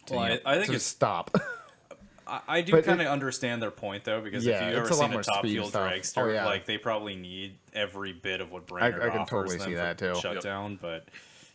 To, 0.06 0.14
Well, 0.14 0.26
you 0.28 0.32
I- 0.32 0.36
know, 0.36 0.40
I 0.44 0.54
think 0.54 0.66
to 0.66 0.72
it's- 0.72 0.84
stop. 0.84 1.30
I, 2.28 2.40
I 2.46 2.60
do 2.60 2.80
kind 2.82 3.00
of 3.00 3.06
understand 3.06 3.62
their 3.62 3.70
point 3.70 4.04
though, 4.04 4.20
because 4.20 4.44
Yeah, 4.44 4.56
if 4.56 4.76
you've 4.76 4.84
ever 4.84 4.90
a 4.90 4.94
seen 4.94 5.12
a 5.14 5.22
top 5.22 5.38
speed 5.38 5.52
fuel 5.52 5.68
stuff. 5.68 5.90
dragster, 5.90 6.22
Oh, 6.24 6.28
yeah. 6.30 6.44
like 6.44 6.66
they 6.66 6.76
probably 6.76 7.16
need 7.16 7.56
every 7.72 8.12
bit 8.12 8.42
of 8.42 8.52
what 8.52 8.66
Brainerd 8.66 9.02
I 9.02 9.08
can 9.08 9.20
offers 9.20 9.30
totally 9.30 9.56
them 9.56 9.66
see 9.66 9.72
for 9.72 9.78
that, 9.78 9.98
too. 9.98 10.14
Shut 10.20 10.34
Yep. 10.34 10.42
down, 10.42 10.78
but 10.80 11.08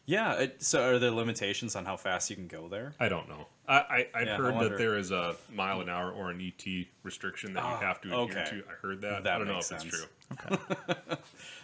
yeah. 0.06 0.34
It, 0.34 0.64
so 0.64 0.84
are 0.84 1.00
there 1.00 1.12
limitations 1.12 1.76
on 1.76 1.86
how 1.86 1.98
fast 1.98 2.30
you 2.30 2.36
can 2.36 2.48
go 2.48 2.68
there? 2.68 2.94
I 3.00 3.10
don't 3.10 3.28
know. 3.30 3.48
I, 3.68 3.74
I, 3.76 4.08
I'd 4.16 4.28
Yeah, 4.28 4.38
heard 4.38 4.56
wonder. 4.56 4.70
that 4.70 4.78
there 4.78 4.98
is 4.98 5.12
a 5.12 5.36
mile 5.54 5.80
an 5.82 5.90
hour 5.90 6.12
or 6.12 6.30
an 6.32 6.42
ET 6.42 6.86
restriction 7.04 7.54
that 7.54 7.64
Ah, 7.64 7.80
you 7.80 7.86
have 7.86 8.02
to 8.02 8.08
adhere 8.10 8.42
okay. 8.42 8.50
to. 8.58 8.64
I 8.70 8.74
heard 8.82 9.02
that. 9.02 9.24
That 9.24 9.36
I 9.36 9.38
don't 9.38 9.48
know 9.48 9.54
if 9.60 9.72
it's 9.72 9.84
sense. 9.84 9.84
true. 9.86 10.58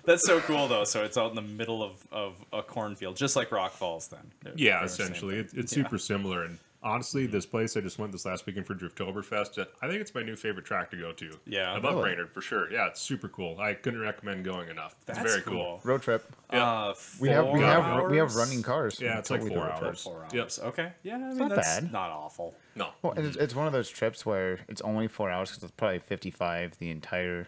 That's 0.05 0.25
so 0.25 0.39
cool 0.41 0.67
though. 0.67 0.85
So 0.85 1.03
it's 1.03 1.17
out 1.17 1.29
in 1.29 1.35
the 1.35 1.41
middle 1.41 1.83
of, 1.83 2.07
of 2.11 2.35
a 2.53 2.63
cornfield, 2.63 3.15
just 3.17 3.35
like 3.35 3.51
Rock 3.51 3.73
Falls. 3.73 4.07
Then 4.07 4.31
They're- 4.43 4.53
Yeah, 4.55 4.77
they're 4.77 4.85
essentially. 4.85 5.37
It, 5.39 5.51
it's 5.53 5.75
Yeah. 5.75 5.83
super 5.83 5.97
similar. 5.97 6.43
And 6.43 6.57
honestly, 6.81 7.25
this 7.27 7.45
place 7.45 7.75
I 7.77 7.81
just 7.81 7.99
went 7.99 8.11
this 8.11 8.25
last 8.25 8.45
weekend 8.45 8.65
for 8.65 8.75
Driftoberfest. 8.75 9.59
uh, 9.59 9.65
I 9.81 9.87
think 9.87 10.01
it's 10.01 10.13
my 10.13 10.23
new 10.23 10.35
favorite 10.35 10.65
track 10.65 10.91
to 10.91 10.97
go 10.97 11.11
to. 11.13 11.31
Yeah. 11.45 11.75
Above 11.75 11.95
Really? 11.95 12.03
Brainerd, 12.15 12.31
for 12.33 12.41
sure. 12.41 12.71
Yeah, 12.71 12.87
it's 12.87 13.01
super 13.01 13.27
cool. 13.29 13.59
I 13.59 13.73
couldn't 13.73 13.99
recommend 14.01 14.45
going 14.45 14.69
enough. 14.69 14.95
It's 15.07 15.17
That's 15.17 15.31
very 15.31 15.41
cool. 15.41 15.53
cool. 15.53 15.81
Road 15.83 16.01
trip. 16.01 16.25
Yeah. 16.53 16.63
Uh, 16.63 16.93
We 17.19 17.29
have 17.29 17.45
we 17.47 17.59
four 17.59 17.61
have 17.61 18.09
we 18.11 18.17
have 18.17 18.35
running 18.35 18.63
cars. 18.63 18.99
Yeah, 19.01 19.19
it's 19.19 19.29
like 19.29 19.41
four 19.41 19.57
road 19.57 19.77
trip. 19.77 19.83
hours. 19.83 20.07
Yep. 20.33 20.51
Okay. 20.69 20.91
Yeah, 21.03 21.15
I 21.15 21.17
mean 21.19 21.37
not 21.37 21.49
that's 21.49 21.79
bad. 21.81 21.91
not 21.91 22.09
awful. 22.09 22.55
No. 22.75 22.89
Well, 23.01 23.13
it's, 23.17 23.35
it's 23.37 23.55
one 23.55 23.67
of 23.67 23.73
those 23.73 23.89
trips 23.89 24.25
where 24.25 24.59
it's 24.67 24.81
only 24.81 25.07
four 25.07 25.29
hours 25.29 25.49
because 25.49 25.63
it's 25.63 25.73
probably 25.75 25.99
fifty 25.99 26.31
five 26.31 26.77
the 26.79 26.89
entire 26.91 27.47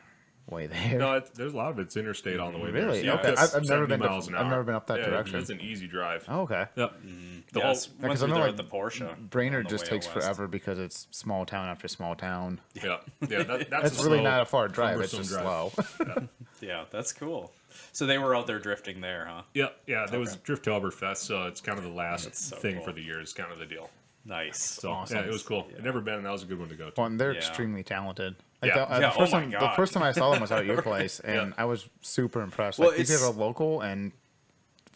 way 0.52 0.68
there. 0.68 1.00
No, 1.00 1.14
it's, 1.14 1.30
there's 1.32 1.54
a 1.54 1.58
lot 1.58 1.72
of 1.72 1.80
it's 1.80 1.98
interstate 1.98 2.40
on 2.40 2.54
the 2.54 2.60
way 2.60 2.70
there. 2.72 2.86
Really? 2.86 3.04
So 3.04 3.14
Okay. 3.14 3.30
I've- 3.30 3.40
I've 3.40 3.54
never 3.54 3.66
70 3.86 3.88
been 3.88 4.00
to- 4.02 4.08
miles 4.10 4.28
an 4.28 4.36
I've 4.36 4.48
never 4.48 4.64
been 4.64 4.76
up 4.76 4.88
that 4.88 5.00
Yeah, 5.00 5.06
direction. 5.10 5.40
It's 5.40 5.50
an 5.50 5.62
easy 5.62 5.88
drive. 5.88 6.26
Oh, 6.28 6.42
okay. 6.42 6.68
Yep. 6.76 6.92
Mm-hmm. 6.92 7.40
The 7.54 7.60
Yeah, 7.60 7.66
whole, 7.66 7.72
it's- 7.72 7.90
went 8.00 8.14
'cause 8.14 8.24
I 8.24 8.28
know, 8.28 8.40
like, 8.40 8.58
the 8.58 8.64
Porsche. 8.64 9.30
Brainerd 9.30 9.66
the 9.66 9.70
just 9.70 9.86
takes 9.88 10.06
west. 10.08 10.20
forever 10.26 10.48
because 10.48 10.78
it's 10.80 11.08
small 11.12 11.46
town 11.46 11.68
after 11.68 11.88
small 11.88 12.16
town. 12.16 12.60
yeah, 12.74 12.98
yeah. 13.28 13.44
That, 13.44 13.70
that's 13.70 13.88
It's 13.88 14.00
a 14.02 14.04
really 14.04 14.18
slow, 14.20 14.24
not 14.30 14.42
a 14.42 14.46
far 14.46 14.68
drive. 14.68 15.00
It's 15.02 15.12
cumbersome 15.14 15.20
just 15.20 15.42
drive. 15.42 16.08
slow. 16.16 16.28
Yeah, 16.62 16.84
that's 16.92 17.12
cool. 17.12 17.52
So 17.92 18.06
they 18.06 18.20
were 18.20 18.36
out 18.36 18.46
there 18.46 18.60
drifting 18.60 19.02
there, 19.02 19.26
huh? 19.26 19.42
Yeah, 19.56 19.70
yeah. 19.88 20.06
There 20.06 20.20
was 20.20 20.34
Okay. 20.36 20.42
Driftoberfest, 20.54 21.18
so 21.18 21.48
it's 21.48 21.60
kind 21.60 21.80
of 21.80 21.84
the 21.84 21.90
last 21.90 22.36
so 22.36 22.56
thing 22.56 22.76
cool. 22.76 22.84
for 22.86 22.92
the 22.92 23.02
year. 23.02 23.20
Is 23.20 23.34
kind 23.34 23.52
of 23.52 23.58
the 23.58 23.66
deal. 23.66 23.90
Nice. 24.26 24.60
So 24.62 24.92
Awesome. 24.92 25.18
yeah, 25.18 25.24
it 25.24 25.32
was 25.32 25.42
cool. 25.42 25.66
Yeah. 25.72 25.78
I've 25.80 25.84
never 25.84 26.00
been, 26.02 26.14
and 26.16 26.26
that 26.28 26.32
was 26.32 26.44
a 26.44 26.46
good 26.46 26.60
one 26.60 26.70
to 26.70 26.76
go 26.76 26.92
to. 26.92 26.94
well, 26.96 27.08
and 27.08 27.20
they're 27.20 27.32
Yeah. 27.32 27.40
extremely 27.40 27.82
talented. 27.82 28.36
Like 28.62 28.70
Yeah. 28.70 28.76
the, 28.86 28.92
uh, 28.94 29.00
Yeah, 29.00 29.10
the 29.10 29.16
first 29.16 29.34
oh 29.34 29.38
my 29.40 29.42
time, 29.46 29.52
the 29.52 29.70
first 29.76 29.94
time 29.94 30.04
I 30.04 30.12
saw 30.12 30.32
them 30.32 30.42
was 30.42 30.52
out 30.52 30.60
at 30.60 30.66
your 30.66 30.82
place, 30.84 31.20
and 31.20 31.50
Yeah. 31.50 31.54
I 31.58 31.66
was 31.66 31.88
super 32.02 32.42
impressed. 32.42 32.80
Well, 32.80 32.90
Like 32.90 32.98
these 32.98 33.10
it's- 33.10 33.26
guys 33.28 33.36
are 33.36 33.40
local 33.40 33.82
and 33.82 34.12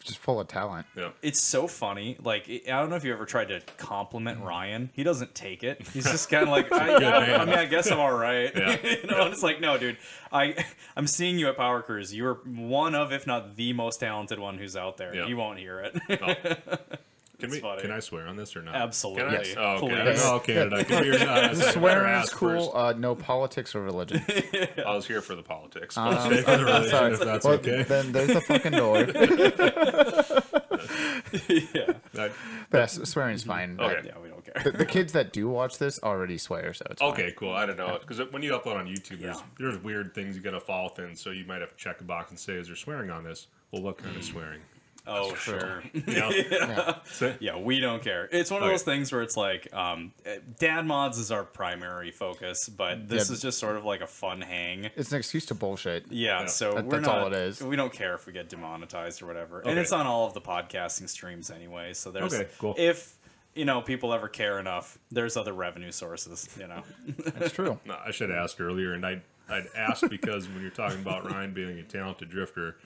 just 0.04 0.18
full 0.18 0.38
of 0.38 0.46
talent. 0.46 0.86
Yeah. 0.96 1.08
It's 1.20 1.42
so 1.42 1.66
funny. 1.66 2.16
Like 2.22 2.48
I 2.48 2.60
don't 2.78 2.90
know 2.90 2.94
if 2.96 3.02
you 3.02 3.12
ever 3.12 3.26
tried 3.26 3.48
to 3.48 3.60
compliment 3.76 4.40
Ryan. 4.40 4.90
He 4.92 5.02
doesn't 5.02 5.34
take 5.34 5.64
it. 5.64 5.84
He's 5.92 6.04
just 6.04 6.30
kind 6.30 6.44
of 6.44 6.50
like, 6.50 6.70
I, 6.72 6.86
good 6.86 7.02
yeah. 7.02 7.38
I 7.42 7.44
mean, 7.44 7.56
I 7.56 7.64
guess 7.64 7.90
I'm 7.90 7.98
all 7.98 8.12
right. 8.16 8.52
Yeah. 8.54 8.76
you 8.84 9.06
know, 9.08 9.22
and 9.22 9.32
it's 9.32 9.42
like, 9.42 9.60
no, 9.60 9.76
dude. 9.78 9.96
I 10.30 10.64
I'm 10.96 11.08
seeing 11.08 11.40
you 11.40 11.48
at 11.48 11.56
Power 11.56 11.82
Cruise. 11.82 12.14
You're 12.14 12.34
one 12.44 12.94
of, 12.94 13.12
if 13.12 13.26
not 13.26 13.56
the 13.56 13.72
most 13.72 13.98
talented 13.98 14.38
one 14.38 14.58
who's 14.58 14.76
out 14.76 14.96
there. 14.96 15.12
Yeah. 15.12 15.26
You 15.26 15.36
won't 15.36 15.58
hear 15.58 15.80
it. 15.80 16.00
Oh. 16.22 16.76
Can 17.38 17.46
It's 17.46 17.54
we? 17.56 17.60
funny. 17.60 17.82
Can 17.82 17.90
I 17.90 18.00
swear 18.00 18.26
on 18.28 18.36
this 18.36 18.56
or 18.56 18.62
not? 18.62 18.74
Absolutely. 18.74 19.22
Can 19.24 19.30
I? 19.30 19.38
Yes. 19.42 19.54
Oh, 19.58 19.62
okay. 19.76 20.00
I 20.00 20.04
Please. 20.04 20.22
don't 20.22 20.44
Canada. 20.44 20.84
Can 20.84 21.02
we 21.02 21.10
or 21.16 21.18
not? 21.18 21.56
Swearing 21.56 22.22
is 22.22 22.30
cool. 22.30 22.72
Uh, 22.74 22.94
no 22.96 23.14
politics 23.14 23.74
or 23.74 23.82
religion. 23.82 24.22
I 24.86 24.94
was 24.94 25.06
here 25.06 25.20
for 25.20 25.34
the 25.34 25.42
politics. 25.42 25.96
Um, 25.98 26.14
But 26.14 26.20
stay 26.26 26.42
for 26.42 26.56
the 26.56 26.64
religion 26.64 26.90
sorry. 26.90 27.12
if 27.12 27.20
that's 27.20 27.44
Well, 27.44 27.54
okay. 27.54 27.82
Then 27.82 28.12
there's 28.12 28.28
the 28.32 28.40
fucking 28.40 28.72
door. 28.72 28.98
yeah. 31.74 31.92
That- 32.14 32.32
But 32.70 32.78
yes, 32.78 33.00
swearing 33.08 33.34
is 33.34 33.44
fine. 33.44 33.78
Okay. 33.78 34.00
Yeah, 34.06 34.18
we 34.22 34.28
don't 34.28 34.44
The, 34.44 34.52
care. 34.60 34.72
the 34.72 34.86
kids 34.86 35.12
that 35.12 35.32
do 35.32 35.48
watch 35.48 35.78
this 35.78 36.00
already 36.02 36.38
swear, 36.38 36.72
so 36.74 36.86
it's 36.90 37.00
fine. 37.02 37.12
okay, 37.12 37.32
cool. 37.36 37.52
I 37.52 37.66
don't 37.66 37.76
know 37.76 37.98
because 38.00 38.18
when 38.32 38.42
you 38.42 38.52
upload 38.52 38.76
on 38.76 38.86
YouTube, 38.86 39.20
there's 39.20 39.36
Yeah. 39.36 39.42
there's 39.58 39.78
weird 39.82 40.14
things 40.14 40.36
you 40.36 40.42
got 40.42 40.52
to 40.52 40.60
fall 40.60 40.84
within. 40.84 41.14
So 41.16 41.30
you 41.30 41.44
might 41.44 41.60
have 41.60 41.70
to 41.70 41.76
check 41.76 42.00
a 42.00 42.04
box 42.04 42.30
and 42.30 42.38
say, 42.38 42.54
"Is 42.54 42.68
there 42.68 42.76
swearing 42.76 43.10
on 43.10 43.24
this?" 43.24 43.46
Well, 43.72 43.82
what 43.82 43.98
kind 43.98 44.16
of 44.16 44.24
swearing? 44.24 44.60
Oh, 45.06 45.34
sure. 45.34 45.82
You 45.92 46.02
know? 46.06 46.30
Yeah. 46.30 46.94
So- 47.06 47.34
Yeah, 47.40 47.58
we 47.58 47.80
don't 47.80 48.02
care. 48.02 48.28
It's 48.32 48.50
one 48.50 48.62
of 48.62 48.66
Okay. 48.66 48.74
those 48.74 48.82
things 48.82 49.12
where 49.12 49.22
it's 49.22 49.36
like, 49.36 49.72
um, 49.74 50.12
eh, 50.24 50.38
dad 50.58 50.86
mods 50.86 51.18
is 51.18 51.30
our 51.30 51.44
primary 51.44 52.10
focus, 52.10 52.68
but 52.68 53.08
this 53.08 53.28
Yeah. 53.28 53.34
is 53.34 53.42
just 53.42 53.58
sort 53.58 53.76
of 53.76 53.84
like 53.84 54.00
a 54.00 54.06
fun 54.06 54.40
hang. 54.40 54.90
It's 54.96 55.12
an 55.12 55.18
excuse 55.18 55.46
to 55.46 55.54
bullshit. 55.54 56.06
Yeah, 56.10 56.40
Yeah. 56.40 56.46
so 56.46 56.72
That- 56.74 56.84
we're 56.86 56.90
that's 56.96 57.06
not. 57.06 57.18
all 57.18 57.26
it 57.28 57.32
is. 57.34 57.62
We 57.62 57.76
don't 57.76 57.92
care 57.92 58.14
if 58.14 58.26
we 58.26 58.32
get 58.32 58.48
demonetized 58.48 59.22
or 59.22 59.26
whatever, 59.26 59.60
and 59.60 59.78
it's 59.78 59.92
on 59.92 60.06
all 60.06 60.26
of 60.26 60.34
the 60.34 60.40
podcasting 60.40 61.08
streams 61.08 61.50
anyway. 61.50 61.92
So 61.94 62.10
there's 62.10 62.34
Okay, 62.34 62.48
cool. 62.58 62.74
if 62.76 63.14
you 63.54 63.64
know 63.64 63.80
people 63.80 64.12
ever 64.12 64.28
care 64.28 64.58
enough, 64.58 64.98
there's 65.10 65.36
other 65.36 65.52
revenue 65.52 65.92
sources. 65.92 66.48
You 66.58 66.66
know, 66.66 66.82
that's 67.34 67.52
true. 67.54 67.78
No, 67.84 67.96
I 68.04 68.10
should 68.10 68.30
have 68.30 68.38
asked 68.38 68.60
earlier, 68.60 68.92
and 68.92 69.06
I 69.06 69.22
I'd 69.48 69.68
ask 69.76 70.06
because 70.08 70.48
when 70.48 70.60
you're 70.60 70.70
talking 70.72 70.98
about 71.00 71.30
Ryan 71.30 71.52
being 71.54 71.78
a 71.78 71.82
talented 71.84 72.28
drifter, 72.30 72.76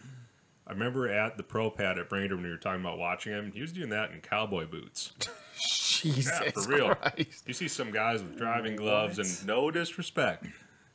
I 0.71 0.73
remember 0.73 1.09
at 1.09 1.37
the 1.37 1.43
pro 1.43 1.69
pad 1.69 1.99
at 1.99 2.09
Brainerd 2.09 2.37
when 2.37 2.45
you 2.45 2.51
were 2.53 2.57
talking 2.57 2.81
about 2.81 2.97
watching 2.97 3.33
him, 3.33 3.51
he 3.53 3.61
was 3.61 3.73
doing 3.73 3.89
that 3.89 4.13
in 4.13 4.21
cowboy 4.21 4.67
boots. 4.67 5.13
Jesus 5.59 6.33
Yeah, 6.41 6.51
for 6.53 6.63
real. 6.69 6.95
Christ. 6.95 7.43
You 7.45 7.53
see 7.55 7.67
some 7.67 7.91
guys 7.91 8.23
with 8.23 8.39
driving 8.39 8.75
oh 8.75 8.77
gloves 8.77 9.19
and 9.19 9.47
no 9.49 9.73
disrespect. 9.73 10.47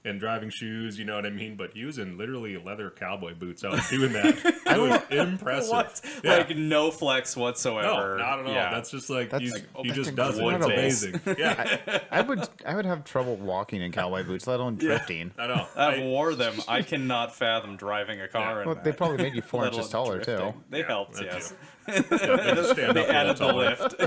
And 0.06 0.20
driving 0.20 0.52
shoes, 0.52 1.00
you 1.00 1.04
know 1.06 1.16
what 1.16 1.26
I 1.26 1.32
mean? 1.32 1.56
But 1.56 1.72
he 1.74 1.84
was 1.84 1.98
in 1.98 2.16
literally 2.16 2.56
leather 2.58 2.92
cowboy 2.92 3.34
boots 3.34 3.66
out 3.66 3.80
doing 3.90 4.14
that. 4.14 4.38
It 4.68 4.80
was 4.80 5.02
impressive. 5.10 5.72
what? 5.72 6.02
Yeah. 6.24 6.38
Like 6.38 6.56
no 6.56 6.92
flex 6.92 7.36
whatsoever. 7.36 8.18
no, 8.18 8.24
not 8.24 8.40
at 8.40 8.46
all. 8.46 8.54
Yeah. 8.54 8.70
That's 8.72 8.92
just 8.92 9.10
like 9.10 9.32
That's- 9.32 9.52
he's, 9.52 9.64
oh, 9.76 9.82
he 9.84 9.90
just 9.90 10.16
does 10.16 10.38
it. 10.38 10.44
It's 10.46 10.66
amazing. 10.66 11.20
Yeah, 11.40 12.00
I 12.12 12.22
would 12.22 12.48
I 12.66 12.76
would 12.76 12.86
have 12.86 13.04
trouble 13.04 13.36
walking 13.36 13.82
in 13.82 13.92
cowboy 13.92 14.24
boots, 14.24 14.46
let 14.48 14.60
alone 14.60 14.76
drifting. 14.76 15.32
I 15.40 15.48
know. 15.48 15.68
I've 15.76 16.02
wore 16.04 16.36
them. 16.36 16.54
I 16.68 16.84
cannot 16.84 17.36
fathom 17.36 17.76
driving 17.76 18.22
a 18.22 18.28
car. 18.28 18.58
Yeah. 18.58 18.62
in 18.62 18.68
Well, 18.68 18.80
they 18.84 18.92
probably 18.92 19.18
made 19.18 19.34
you 19.36 19.42
four 19.42 19.66
inches 19.70 19.92
alone 19.92 19.92
taller 19.92 20.20
too. 20.24 20.54
They 20.70 20.80
Yeah, 20.82 20.88
helped, 20.88 21.20
yes. 21.22 21.50
too. 21.50 21.56
yeah, 21.88 22.02
they 22.02 22.54
just 22.54 22.72
stand 22.74 22.96
They 22.96 23.06
a 23.06 23.12
added 23.12 23.38
the 23.38 23.54
lift. 23.54 23.98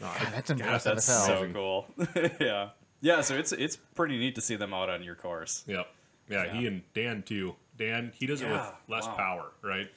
God, 0.00 0.16
that's 0.32 0.50
impressive 0.50 0.94
That's 0.94 1.26
so 1.26 1.50
cool. 1.52 1.86
yeah, 2.40 2.70
yeah. 3.00 3.20
So 3.20 3.36
it's 3.36 3.52
it's 3.52 3.76
pretty 3.76 4.18
neat 4.18 4.34
to 4.36 4.40
see 4.40 4.56
them 4.56 4.72
out 4.74 4.88
on 4.90 5.02
your 5.02 5.14
course. 5.14 5.64
Yep. 5.66 5.86
Yeah, 6.28 6.52
he 6.52 6.66
and 6.66 6.82
Dan 6.94 7.22
too. 7.22 7.56
Dan, 7.76 8.12
he 8.14 8.26
does 8.26 8.40
it 8.42 8.48
with 8.48 8.72
less 8.88 9.06
wow. 9.06 9.14
power, 9.14 9.52
right? 9.62 9.90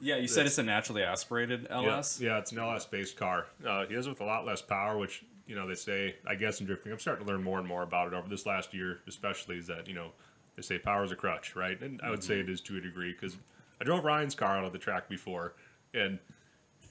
Yeah, 0.00 0.16
you 0.16 0.28
said 0.28 0.46
it's 0.46 0.58
a 0.58 0.62
naturally 0.62 1.02
aspirated 1.02 1.66
LS. 1.68 2.20
yeah, 2.20 2.38
it's 2.38 2.52
an 2.52 2.58
LS 2.58 2.86
based 2.86 3.16
car. 3.16 3.46
Uh, 3.66 3.84
he 3.86 3.94
does 3.94 4.06
it 4.06 4.10
with 4.10 4.20
a 4.20 4.24
lot 4.24 4.46
less 4.46 4.62
power, 4.62 4.96
which 4.96 5.24
you 5.46 5.56
know 5.56 5.66
they 5.66 5.74
say. 5.74 6.14
I 6.26 6.36
guess 6.36 6.60
in 6.60 6.66
drifting, 6.66 6.92
I'm 6.92 6.98
starting 7.00 7.26
to 7.26 7.32
learn 7.32 7.42
more 7.42 7.58
and 7.58 7.66
more 7.66 7.82
about 7.82 8.06
it 8.08 8.14
over 8.14 8.28
this 8.28 8.46
last 8.46 8.72
year, 8.72 9.00
especially 9.08 9.58
is 9.58 9.66
that 9.66 9.88
you 9.88 9.94
know 9.94 10.12
they 10.56 10.62
say 10.62 10.78
power 10.78 11.04
is 11.04 11.12
a 11.12 11.16
crutch, 11.16 11.54
right? 11.56 11.78
And 11.82 12.00
I 12.02 12.10
would 12.10 12.22
say 12.22 12.34
Mm-hmm. 12.34 12.48
it 12.48 12.52
is 12.52 12.60
to 12.62 12.76
a 12.76 12.80
degree 12.80 13.12
because 13.12 13.36
I 13.80 13.84
drove 13.84 14.04
Ryan's 14.04 14.34
car 14.36 14.56
out 14.56 14.64
of 14.64 14.72
the 14.72 14.78
track 14.78 15.08
before, 15.08 15.54
and 15.92 16.18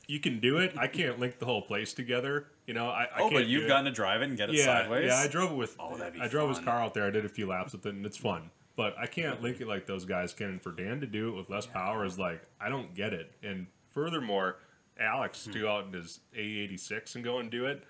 you 0.08 0.20
can 0.20 0.40
do 0.40 0.58
it. 0.58 0.74
I 0.78 0.88
can't 0.88 1.18
link 1.20 1.40
the 1.40 1.46
whole 1.46 1.62
place 1.62 1.94
together. 1.94 2.48
You 2.68 2.74
know, 2.74 2.90
I, 2.90 3.04
I 3.04 3.08
Oh, 3.16 3.22
can't 3.22 3.34
but 3.34 3.48
you've 3.48 3.68
gotten 3.68 3.86
to 3.86 3.92
drive 3.92 4.22
it 4.22 4.26
and 4.30 4.38
get 4.38 4.50
it 4.50 4.56
yeah, 4.56 4.66
sideways. 4.66 5.08
Yeah, 5.08 5.18
I 5.18 5.28
drove 5.28 5.52
it 5.52 5.56
with. 5.56 5.76
Oh, 5.80 5.98
that'd 5.98 6.14
be 6.14 6.22
I 6.22 6.28
drove 6.28 6.50
his 6.50 6.60
car 6.60 6.80
out 6.82 6.94
there. 6.94 7.06
I 7.06 7.10
did 7.10 7.26
a 7.26 7.30
few 7.30 7.48
laps 7.48 7.72
with 7.74 7.86
it, 7.86 7.96
and 7.96 8.06
it's 8.06 8.18
fun. 8.18 8.52
But 8.76 8.96
I 9.00 9.08
can't 9.08 9.42
link 9.42 9.60
it 9.62 9.68
like 9.68 9.88
those 9.88 10.06
guys 10.06 10.34
can. 10.34 10.48
And 10.50 10.62
for 10.62 10.72
Dan 10.72 11.00
to 11.00 11.08
do 11.08 11.30
it 11.30 11.32
with 11.38 11.50
less 11.50 11.66
power 11.66 12.06
is 12.06 12.20
like 12.20 12.44
I 12.62 12.70
don't 12.70 12.94
get 12.94 13.14
it. 13.14 13.32
And 13.42 13.68
furthermore, 13.94 14.58
Alex 15.00 15.46
Hmm. 15.46 15.52
to 15.54 15.60
go 15.62 15.72
out 15.72 15.86
in 15.86 15.94
his 15.94 16.20
AE86 16.38 17.16
and 17.16 17.24
go 17.24 17.40
and 17.40 17.50
do 17.50 17.66
it, 17.66 17.84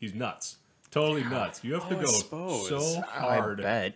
he's 0.00 0.14
nuts. 0.14 0.56
Totally 0.90 1.22
nuts. 1.24 1.62
You 1.62 1.74
have 1.74 1.88
to 1.88 1.96
Oh, 1.96 1.98
I 1.98 2.02
go 2.02 2.08
suppose. 2.10 2.68
so 2.68 3.02
I 3.14 3.36
hard. 3.36 3.60
bet. 3.62 3.94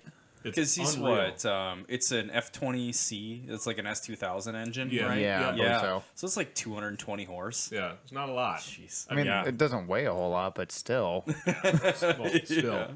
It's 0.48 0.56
Because 0.56 0.74
he's 0.74 0.94
unreal. 0.96 1.16
what? 1.16 1.44
Um, 1.46 1.84
it's 1.88 2.12
an 2.12 2.30
F20C. 2.30 3.48
It's 3.48 3.66
like 3.66 3.78
an 3.78 3.86
S2000 3.86 4.54
engine, 4.54 4.88
Yeah. 4.90 5.06
right? 5.06 5.20
Yeah, 5.20 5.54
Yeah. 5.54 5.62
yeah. 5.64 5.80
so. 5.80 6.02
So 6.14 6.26
it's 6.26 6.36
like 6.36 6.54
220 6.54 7.24
horse. 7.24 7.70
Yeah, 7.72 7.92
it's 8.02 8.12
not 8.12 8.28
a 8.28 8.32
lot. 8.32 8.58
Jeez. 8.60 9.06
I 9.10 9.14
mean, 9.14 9.26
yeah. 9.26 9.44
it 9.46 9.56
doesn't 9.58 9.86
weigh 9.86 10.06
a 10.06 10.12
whole 10.12 10.30
lot, 10.30 10.54
but 10.54 10.72
still. 10.72 11.24
Well, 11.44 12.30
still, 12.44 12.72
Yeah. 12.74 12.86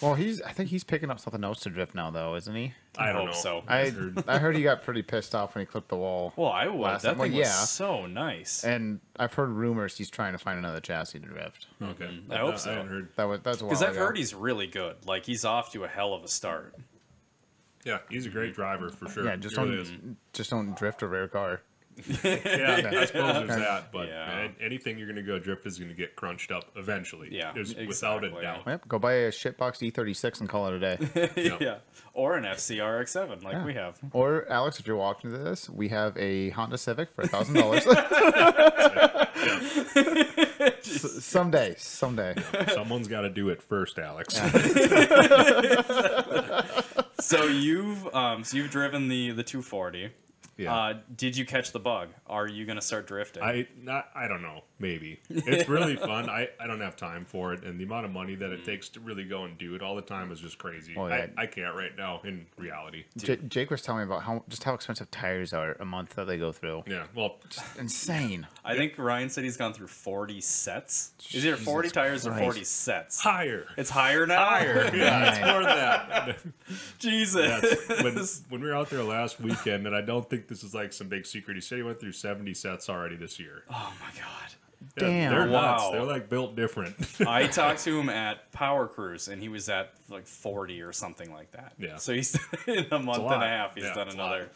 Well, 0.00 0.14
he's. 0.14 0.42
I 0.42 0.50
think 0.52 0.70
he's 0.70 0.82
picking 0.84 1.10
up 1.10 1.20
something 1.20 1.44
else 1.44 1.60
to 1.60 1.70
drift 1.70 1.94
now, 1.94 2.10
though, 2.10 2.34
isn't 2.34 2.54
he? 2.54 2.72
I 2.98 3.06
don't 3.12 3.16
hope 3.22 3.26
know. 3.28 3.32
so. 3.32 3.62
I 3.66 3.88
heard- 3.88 4.24
I 4.28 4.38
heard 4.38 4.54
he 4.54 4.62
got 4.62 4.82
pretty 4.82 5.02
pissed 5.02 5.34
off 5.34 5.54
when 5.54 5.62
he 5.62 5.66
clipped 5.66 5.88
the 5.88 5.96
wall. 5.96 6.32
well, 6.36 6.50
I 6.52 6.66
would. 6.68 6.78
Last 6.80 7.02
That 7.02 7.08
time- 7.10 7.18
well, 7.18 7.28
thing 7.28 7.38
was 7.38 7.46
yeah. 7.48 7.64
so 7.64 8.06
nice. 8.06 8.64
And 8.64 9.00
I've 9.18 9.32
heard 9.32 9.48
rumors 9.50 9.96
he's 9.96 10.10
trying 10.10 10.32
to 10.32 10.38
find 10.38 10.58
another 10.58 10.80
chassis 10.80 11.18
to 11.20 11.26
drift. 11.26 11.68
Okay, 11.82 12.04
mm-hmm. 12.04 12.30
I 12.32 12.36
hope 12.38 12.54
I 12.54 12.56
so. 12.58 12.70
haven't 12.72 12.88
heard. 12.88 13.08
That 13.16 13.24
was 13.24 13.40
that's 13.42 13.62
Because 13.62 13.82
I've 13.82 13.92
ago. 13.92 14.06
heard 14.06 14.16
he's 14.18 14.34
really 14.34 14.66
good. 14.66 14.96
Like 15.06 15.24
he's 15.24 15.44
off 15.44 15.72
to 15.72 15.84
a 15.84 15.88
hell 15.88 16.12
of 16.14 16.22
a 16.24 16.28
start. 16.28 16.74
Yeah, 17.84 17.98
he's 18.08 18.26
a 18.26 18.28
great 18.30 18.54
driver 18.54 18.90
for 18.90 19.08
sure. 19.08 19.24
Yeah, 19.24 19.36
just 19.36 19.56
He 19.56 19.62
don't 19.64 19.74
is. 19.74 19.92
just 20.32 20.50
don't 20.50 20.76
drift 20.76 21.02
a 21.02 21.08
rare 21.08 21.26
car. 21.28 21.62
Yeah, 22.24 22.90
I 22.96 23.04
suppose 23.04 23.46
there's 23.46 23.48
that, 23.60 23.92
but 23.92 24.08
Yeah. 24.08 24.26
man, 24.26 24.56
anything 24.60 24.98
you're 24.98 25.06
going 25.06 25.16
to 25.16 25.22
go 25.22 25.38
drift 25.38 25.66
is 25.66 25.78
going 25.78 25.90
to 25.90 25.96
get 25.96 26.16
crunched 26.16 26.50
up 26.50 26.64
eventually. 26.76 27.28
Yeah, 27.30 27.52
There's, 27.54 27.74
without 27.76 28.24
a 28.24 28.30
doubt. 28.30 28.62
Yep, 28.66 28.88
go 28.88 28.98
buy 28.98 29.12
a 29.12 29.30
shitbox 29.30 29.92
E36 29.92 30.40
and 30.40 30.48
call 30.48 30.68
it 30.68 30.74
a 30.74 30.78
day. 30.96 31.30
Yeah. 31.42 31.56
yeah. 31.60 31.76
Or 32.14 32.36
an 32.36 32.44
FC 32.44 32.80
RX-7 32.80 33.42
like 33.42 33.54
Yeah. 33.54 33.64
we 33.64 33.74
have. 33.74 33.98
or 34.12 34.46
Alex, 34.50 34.78
if 34.80 34.86
you're 34.86 34.96
watching 34.96 35.30
this, 35.32 35.68
we 35.70 35.88
have 35.88 36.16
a 36.16 36.50
Honda 36.50 36.78
Civic 36.78 37.12
for 37.14 37.22
a 37.22 37.28
thousand 37.28 37.54
dollars. 37.54 37.84
Someday, 40.82 41.74
someday. 41.78 42.34
Someone's 42.72 43.08
got 43.08 43.22
to 43.22 43.30
do 43.30 43.48
it 43.48 43.62
first, 43.62 43.98
Alex. 43.98 44.34
So 47.20 47.44
you've 47.44 48.14
um 48.14 48.44
so 48.44 48.56
you've 48.56 48.70
driven 48.70 49.08
the 49.08 49.30
the 49.30 49.42
240. 49.42 50.10
Yeah. 50.56 50.74
Uh, 50.74 50.94
did 51.16 51.36
you 51.36 51.44
catch 51.44 51.72
the 51.72 51.80
bug? 51.80 52.08
Are 52.26 52.46
you 52.46 52.66
gonna 52.66 52.82
start 52.82 53.06
drifting? 53.06 53.42
I 53.42 53.66
not 53.80 54.08
I 54.14 54.28
don't 54.28 54.42
know. 54.42 54.62
Maybe 54.78 55.20
it's 55.30 55.68
really 55.68 55.96
fun. 56.10 56.28
I, 56.28 56.48
I 56.60 56.66
don't 56.66 56.80
have 56.80 56.96
time 56.96 57.24
for 57.24 57.52
it, 57.54 57.62
and 57.64 57.78
the 57.80 57.84
amount 57.84 58.04
of 58.04 58.12
money 58.12 58.34
that 58.34 58.50
it 58.50 58.64
takes 58.64 58.88
to 58.90 59.00
really 59.00 59.24
go 59.24 59.44
and 59.44 59.56
do 59.56 59.74
it 59.74 59.82
all 59.82 59.94
the 59.96 60.02
time 60.02 60.30
is 60.32 60.40
just 60.40 60.58
crazy. 60.58 60.94
Oh, 60.96 61.06
yeah. 61.06 61.26
I, 61.36 61.42
I 61.42 61.46
can't 61.46 61.74
right 61.74 61.96
now 61.96 62.20
in 62.24 62.46
reality. 62.58 63.04
J- 63.16 63.36
Jake 63.48 63.70
was 63.70 63.80
telling 63.82 64.00
me 64.00 64.04
about 64.12 64.24
how 64.24 64.44
just 64.48 64.64
how 64.64 64.74
expensive 64.74 65.10
tires 65.10 65.52
are 65.52 65.76
a 65.80 65.84
month 65.84 66.14
that 66.16 66.26
they 66.26 66.36
go 66.36 66.52
through. 66.52 66.82
Yeah. 66.86 67.04
Well, 67.14 67.36
Insane. 67.78 68.46
I 68.64 68.76
think 68.76 68.98
Ryan 68.98 69.30
said 69.30 69.44
he's 69.44 69.56
gone 69.56 69.72
through 69.72 69.86
40 69.88 70.40
sets. 70.40 71.12
Is 71.32 71.44
it 71.44 71.58
40 71.58 71.90
tires 71.90 72.26
or 72.26 72.34
40 72.34 72.64
sets? 72.64 73.20
higher. 73.20 73.66
It's 73.76 73.90
higher 73.90 74.26
now. 74.26 74.44
Higher. 74.44 74.90
Yeah, 75.02 75.30
it's 75.30 75.40
more 75.40 75.62
than 75.64 75.76
that. 75.76 76.38
Jesus. 76.98 77.76
Yeah, 77.88 78.02
when, 78.02 78.14
when 78.48 78.60
we 78.60 78.68
were 78.68 78.74
out 78.76 78.90
there 78.90 79.02
last 79.02 79.40
weekend, 79.40 79.86
and 79.86 79.94
I 79.96 80.00
don't 80.00 80.28
think 80.28 80.41
this 80.48 80.62
is 80.64 80.74
like 80.74 80.92
some 80.92 81.08
big 81.08 81.26
secret, 81.26 81.54
he 81.54 81.60
said 81.60 81.76
he 81.76 81.82
went 81.82 82.00
through 82.00 82.12
70 82.12 82.54
sets 82.54 82.88
already 82.88 83.16
this 83.16 83.38
year. 83.40 83.62
Oh 83.70 83.92
my 84.00 84.10
god. 84.20 84.52
Yeah, 84.96 85.06
Damn. 85.06 85.32
They're 85.32 85.46
nuts. 85.46 85.82
Wow. 85.84 85.90
They're 85.92 86.02
like 86.04 86.28
built 86.28 86.56
different. 86.56 86.96
I 87.26 87.46
talked 87.48 87.84
to 87.84 87.98
him 88.00 88.08
at 88.08 88.50
Power 88.52 88.88
Cruise, 88.88 89.28
and 89.28 89.40
he 89.40 89.48
was 89.48 89.68
at 89.68 89.92
like 90.08 90.26
40 90.26 90.82
or 90.82 90.92
something 90.92 91.32
like 91.32 91.52
that. 91.52 91.74
Yeah. 91.78 91.96
So 91.98 92.12
he's 92.12 92.36
in 92.66 92.86
a 92.90 92.98
month 92.98 93.22
and 93.22 93.42
a 93.42 93.46
half. 93.46 93.74
He's 93.74 93.84
Yeah, 93.84 93.94
done 93.94 94.06
it's 94.08 94.16
a 94.16 94.18
lot. 94.18 94.32
another. 94.32 94.50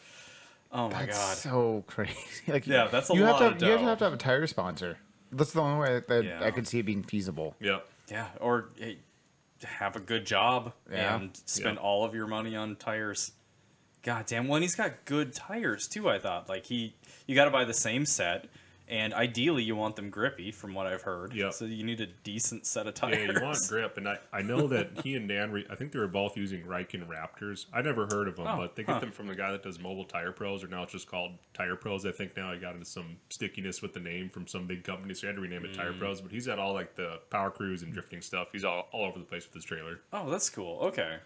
Oh 0.69 0.89
my 0.89 1.05
That's 1.05 1.17
god. 1.17 1.37
so 1.37 1.83
crazy. 1.87 2.13
Like 2.47 2.67
Yeah, 2.67 2.87
that's 2.91 3.09
a 3.09 3.13
you 3.15 3.21
lot 3.23 3.41
have 3.41 3.53
of 3.53 3.57
to, 3.59 3.65
You 3.65 3.71
have 3.71 3.79
to 3.79 3.85
dough. 3.85 3.89
have 3.89 3.97
to 3.99 4.03
have 4.03 4.13
a 4.13 4.17
tire 4.17 4.47
sponsor. 4.47 4.97
That's 5.31 5.53
the 5.53 5.61
only 5.61 5.79
way 5.79 6.01
that 6.07 6.23
Yeah. 6.25 6.43
I 6.43 6.51
could 6.51 6.67
see 6.67 6.79
it 6.79 6.83
being 6.85 7.03
feasible. 7.03 7.55
Yeah. 7.61 7.79
Yeah. 8.11 8.27
Or 8.41 8.69
hey, 8.75 8.97
have 9.63 9.95
a 9.95 10.01
good 10.01 10.25
job 10.25 10.73
Yeah. 10.91 11.15
and 11.15 11.29
spend 11.45 11.75
Yeah. 11.77 11.81
all 11.81 12.03
of 12.03 12.13
your 12.13 12.27
money 12.27 12.55
on 12.57 12.75
tires. 12.75 13.31
God 14.07 14.25
damn. 14.25 14.47
Well, 14.47 14.55
and 14.55 14.63
he's 14.63 14.75
got 14.75 15.03
good 15.03 15.33
tires 15.33 15.85
too. 15.87 16.09
I 16.09 16.17
thought 16.17 16.47
like 16.47 16.65
he, 16.65 16.95
you 17.27 17.35
got 17.35 17.43
to 17.45 17.51
buy 17.51 17.65
the 17.65 17.73
same 17.73 18.05
set. 18.05 18.47
and 18.89 19.13
ideally 19.13 19.63
you 19.63 19.75
want 19.75 19.97
them 19.97 20.09
grippy, 20.09 20.49
from 20.49 20.73
what 20.73 20.87
I've 20.87 21.01
heard. 21.01 21.33
Yeah. 21.33 21.49
So 21.49 21.65
you 21.65 21.83
need 21.83 21.99
a 21.99 22.05
decent 22.23 22.65
set 22.65 22.87
of 22.87 22.93
tires. 22.93 23.17
Yeah, 23.17 23.37
you 23.37 23.43
want 23.45 23.59
grip, 23.67 23.97
and 23.97 24.07
I, 24.07 24.17
I 24.31 24.41
know 24.43 24.65
that 24.67 25.01
he 25.03 25.15
and 25.17 25.27
Dan, 25.27 25.51
re- 25.51 25.67
I 25.69 25.75
think 25.75 25.91
they 25.91 25.99
were 25.99 26.07
both 26.07 26.37
using 26.37 26.63
Riken 26.63 27.05
Raptors. 27.05 27.65
I 27.73 27.81
never 27.81 28.05
heard 28.05 28.29
of 28.29 28.37
them, 28.37 28.47
Oh, 28.47 28.55
but 28.55 28.77
they 28.77 28.83
get 28.83 28.93
huh. 28.93 28.99
them 29.01 29.11
from 29.11 29.27
the 29.27 29.35
guy 29.35 29.51
that 29.51 29.61
does 29.61 29.77
Mobile 29.77 30.05
Tire 30.05 30.31
Pros, 30.31 30.63
or 30.63 30.67
now 30.69 30.83
it's 30.83 30.93
just 30.93 31.11
called 31.11 31.33
Tire 31.53 31.75
Pros. 31.75 32.05
I 32.05 32.13
think 32.13 32.37
now 32.37 32.49
I 32.49 32.55
got 32.55 32.75
into 32.75 32.85
some 32.85 33.17
stickiness 33.29 33.81
with 33.81 33.93
the 33.93 33.99
name 33.99 34.29
from 34.29 34.47
some 34.47 34.67
big 34.67 34.85
company, 34.85 35.13
so 35.15 35.27
I 35.27 35.31
had 35.31 35.35
to 35.35 35.41
rename 35.41 35.65
it 35.65 35.73
Tire 35.73 35.91
Mm. 35.91 35.99
Pros. 35.99 36.21
But 36.21 36.31
he's 36.31 36.47
at 36.47 36.57
all 36.57 36.73
like 36.73 36.95
the 36.95 37.19
power 37.29 37.51
cruise 37.51 37.83
and 37.83 37.91
drifting 37.91 38.21
stuff. 38.21 38.47
He's 38.53 38.63
all, 38.63 38.87
all 38.93 39.03
over 39.03 39.19
the 39.19 39.25
place 39.25 39.43
with 39.45 39.53
his 39.53 39.65
trailer. 39.65 39.99
Oh, 40.13 40.29
that's 40.31 40.49
cool. 40.49 40.79
Okay. 40.83 41.17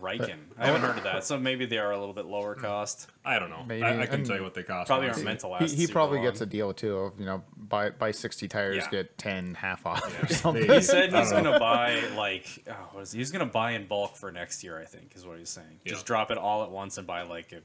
Riken. 0.00 0.38
I 0.58 0.66
haven't 0.66 0.80
heard 0.80 0.96
of 0.96 1.04
that. 1.04 1.24
So 1.24 1.38
maybe 1.38 1.66
they 1.66 1.76
are 1.76 1.92
a 1.92 1.98
little 1.98 2.14
bit 2.14 2.24
lower 2.24 2.54
hmm. 2.54 2.62
cost. 2.62 3.10
I 3.24 3.38
don't 3.38 3.50
know. 3.50 3.64
Maybe, 3.66 3.82
I, 3.82 4.02
I 4.02 4.06
can 4.06 4.16
and 4.16 4.26
tell 4.26 4.36
you 4.36 4.42
what 4.42 4.54
they 4.54 4.62
cost. 4.62 4.88
Probably 4.88 5.08
aren't 5.08 5.22
meant 5.24 5.40
to 5.40 5.46
He, 5.46 5.52
last. 5.52 5.70
he 5.72 5.82
super 5.82 5.92
probably 5.92 6.18
long. 6.18 6.26
gets 6.26 6.40
a 6.40 6.46
deal 6.46 6.72
too 6.72 6.96
of 6.96 7.20
you 7.20 7.26
know 7.26 7.42
buy 7.56 7.90
buy 7.90 8.10
sixty 8.10 8.48
tires 8.48 8.76
Yeah. 8.76 8.90
get 8.90 9.18
ten 9.18 9.54
half 9.54 9.84
off 9.84 10.22
or 10.22 10.26
something. 10.32 10.70
He 10.70 10.80
said 10.80 11.12
I 11.12 11.20
he's 11.20 11.30
don't 11.30 11.42
know. 11.44 11.50
gonna 11.52 11.60
buy 11.60 12.00
like 12.16 12.64
oh, 12.70 12.88
what 12.92 13.02
is 13.02 13.12
he? 13.12 13.18
he's 13.18 13.30
gonna 13.30 13.44
buy 13.44 13.72
in 13.72 13.86
bulk 13.86 14.16
for 14.16 14.32
next 14.32 14.64
year. 14.64 14.78
I 14.78 14.86
think 14.86 15.12
is 15.14 15.26
what 15.26 15.38
he's 15.38 15.50
saying. 15.50 15.80
Yeah. 15.84 15.92
Just 15.92 16.06
drop 16.06 16.30
it 16.30 16.38
all 16.38 16.62
at 16.62 16.70
once 16.70 16.96
and 16.96 17.06
buy 17.06 17.22
like 17.22 17.52
a, 17.52 17.60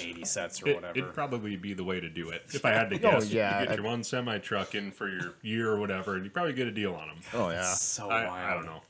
eighty 0.00 0.24
sets 0.24 0.62
or 0.62 0.68
It, 0.68 0.74
whatever. 0.76 0.98
it'd 0.98 1.14
probably 1.14 1.56
be 1.56 1.74
the 1.74 1.84
way 1.84 1.98
to 1.98 2.08
do 2.08 2.30
it. 2.30 2.42
If 2.52 2.64
I 2.64 2.70
oh, 2.74 2.74
had 2.74 2.90
to 2.90 2.96
Oh, 2.96 2.98
guess, 3.12 3.30
yeah, 3.30 3.60
you 3.60 3.66
get 3.66 3.72
I- 3.72 3.74
your 3.76 3.84
one 3.90 4.04
semi 4.04 4.38
truck 4.38 4.76
in 4.76 4.92
for 4.92 5.08
your 5.08 5.34
year 5.42 5.68
or 5.70 5.80
whatever, 5.80 6.14
and 6.14 6.24
you 6.24 6.30
probably 6.30 6.52
get 6.52 6.68
a 6.68 6.72
deal 6.72 6.94
on 6.94 7.08
them. 7.08 7.18
Oh 7.34 7.50
yeah, 7.50 7.74
so 7.74 8.08
I, 8.08 8.26
wild. 8.28 8.50
I 8.50 8.54
don't 8.54 8.66
know. 8.66 8.82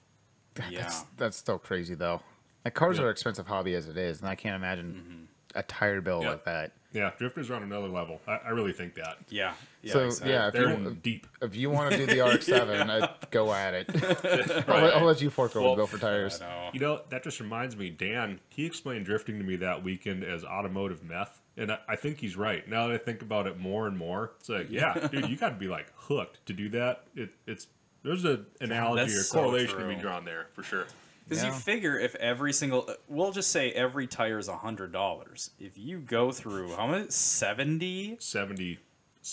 Yeah. 0.70 0.82
that's 0.82 1.04
that's 1.16 1.36
still 1.38 1.58
crazy 1.58 1.94
though. 1.94 2.20
Like 2.64 2.74
cars 2.74 2.98
Yeah. 2.98 3.04
are 3.04 3.06
an 3.06 3.12
expensive 3.12 3.46
hobby 3.46 3.74
as 3.74 3.88
it 3.88 3.96
is, 3.96 4.20
and 4.20 4.28
I 4.28 4.34
can't 4.34 4.56
imagine 4.56 4.94
mm-hmm. 4.94 5.58
a 5.58 5.62
tire 5.62 6.00
bill 6.00 6.22
Yeah. 6.22 6.30
like 6.30 6.44
that. 6.44 6.72
Yeah, 6.92 7.12
drifters 7.18 7.50
are 7.50 7.54
on 7.54 7.62
another 7.62 7.86
level. 7.86 8.20
I, 8.26 8.40
I 8.46 8.48
really 8.50 8.72
think 8.72 8.94
that. 8.96 9.18
Yeah. 9.28 9.52
Yeah. 9.82 9.92
so 9.92 10.06
exactly. 10.06 10.32
yeah, 10.32 10.48
if 10.48 10.52
They're 10.54 10.76
you, 10.76 10.98
deep. 11.00 11.26
if 11.40 11.54
you 11.54 11.70
want 11.70 11.92
to 11.92 11.98
do 11.98 12.06
the 12.06 12.20
RX-7, 12.26 12.90
I'd 12.90 13.30
go 13.30 13.52
at 13.52 13.74
it. 13.74 13.88
I'll, 14.68 14.82
let, 14.82 14.94
I'll 14.96 15.04
let 15.04 15.22
you 15.22 15.30
fork 15.30 15.54
over 15.54 15.64
Well, 15.64 15.74
the 15.76 15.80
bill 15.80 15.86
for 15.86 15.98
tires. 15.98 16.40
know. 16.40 16.70
You 16.72 16.80
know, 16.80 17.00
that 17.10 17.22
just 17.22 17.38
reminds 17.38 17.76
me, 17.76 17.90
Dan, 17.90 18.40
he 18.48 18.66
explained 18.66 19.06
drifting 19.06 19.38
to 19.38 19.44
me 19.44 19.54
that 19.56 19.84
weekend 19.84 20.24
as 20.24 20.44
automotive 20.44 21.04
meth. 21.04 21.40
And 21.56 21.70
I, 21.70 21.78
I 21.88 21.96
think 21.96 22.18
he's 22.18 22.36
right. 22.36 22.66
Now 22.68 22.88
that 22.88 22.94
I 22.94 22.98
think 22.98 23.22
about 23.22 23.46
it 23.46 23.56
more 23.56 23.86
and 23.86 23.96
more, 23.96 24.32
it's 24.40 24.48
like, 24.48 24.66
yeah, 24.70 24.94
dude, 25.12 25.28
you 25.28 25.36
got 25.36 25.50
to 25.50 25.54
be 25.56 25.68
like 25.68 25.92
hooked 25.94 26.44
to 26.46 26.52
do 26.52 26.68
that. 26.70 27.04
It, 27.14 27.30
it's 27.46 27.68
there's 28.02 28.24
an 28.24 28.46
analogy 28.60 29.12
that's 29.12 29.20
or 29.20 29.22
so 29.22 29.42
correlation 29.42 29.78
to 29.78 29.86
be 29.86 29.94
drawn 29.94 30.24
there 30.24 30.48
for 30.54 30.64
sure. 30.64 30.86
Because 31.30 31.44
you 31.44 31.52
figure 31.52 31.98
if 31.98 32.14
every 32.16 32.52
single, 32.52 32.84
uh, 32.88 32.94
we'll 33.08 33.30
just 33.32 33.50
say 33.52 33.70
every 33.72 34.06
tire 34.06 34.38
is 34.38 34.48
a 34.48 34.56
hundred 34.56 34.92
dollars. 34.92 35.50
If 35.58 35.78
you 35.78 35.98
go 35.98 36.32
through 36.32 36.74
how 36.74 36.86
much 36.88 37.10
seventy, 37.12 38.16
Seventy 38.20 38.78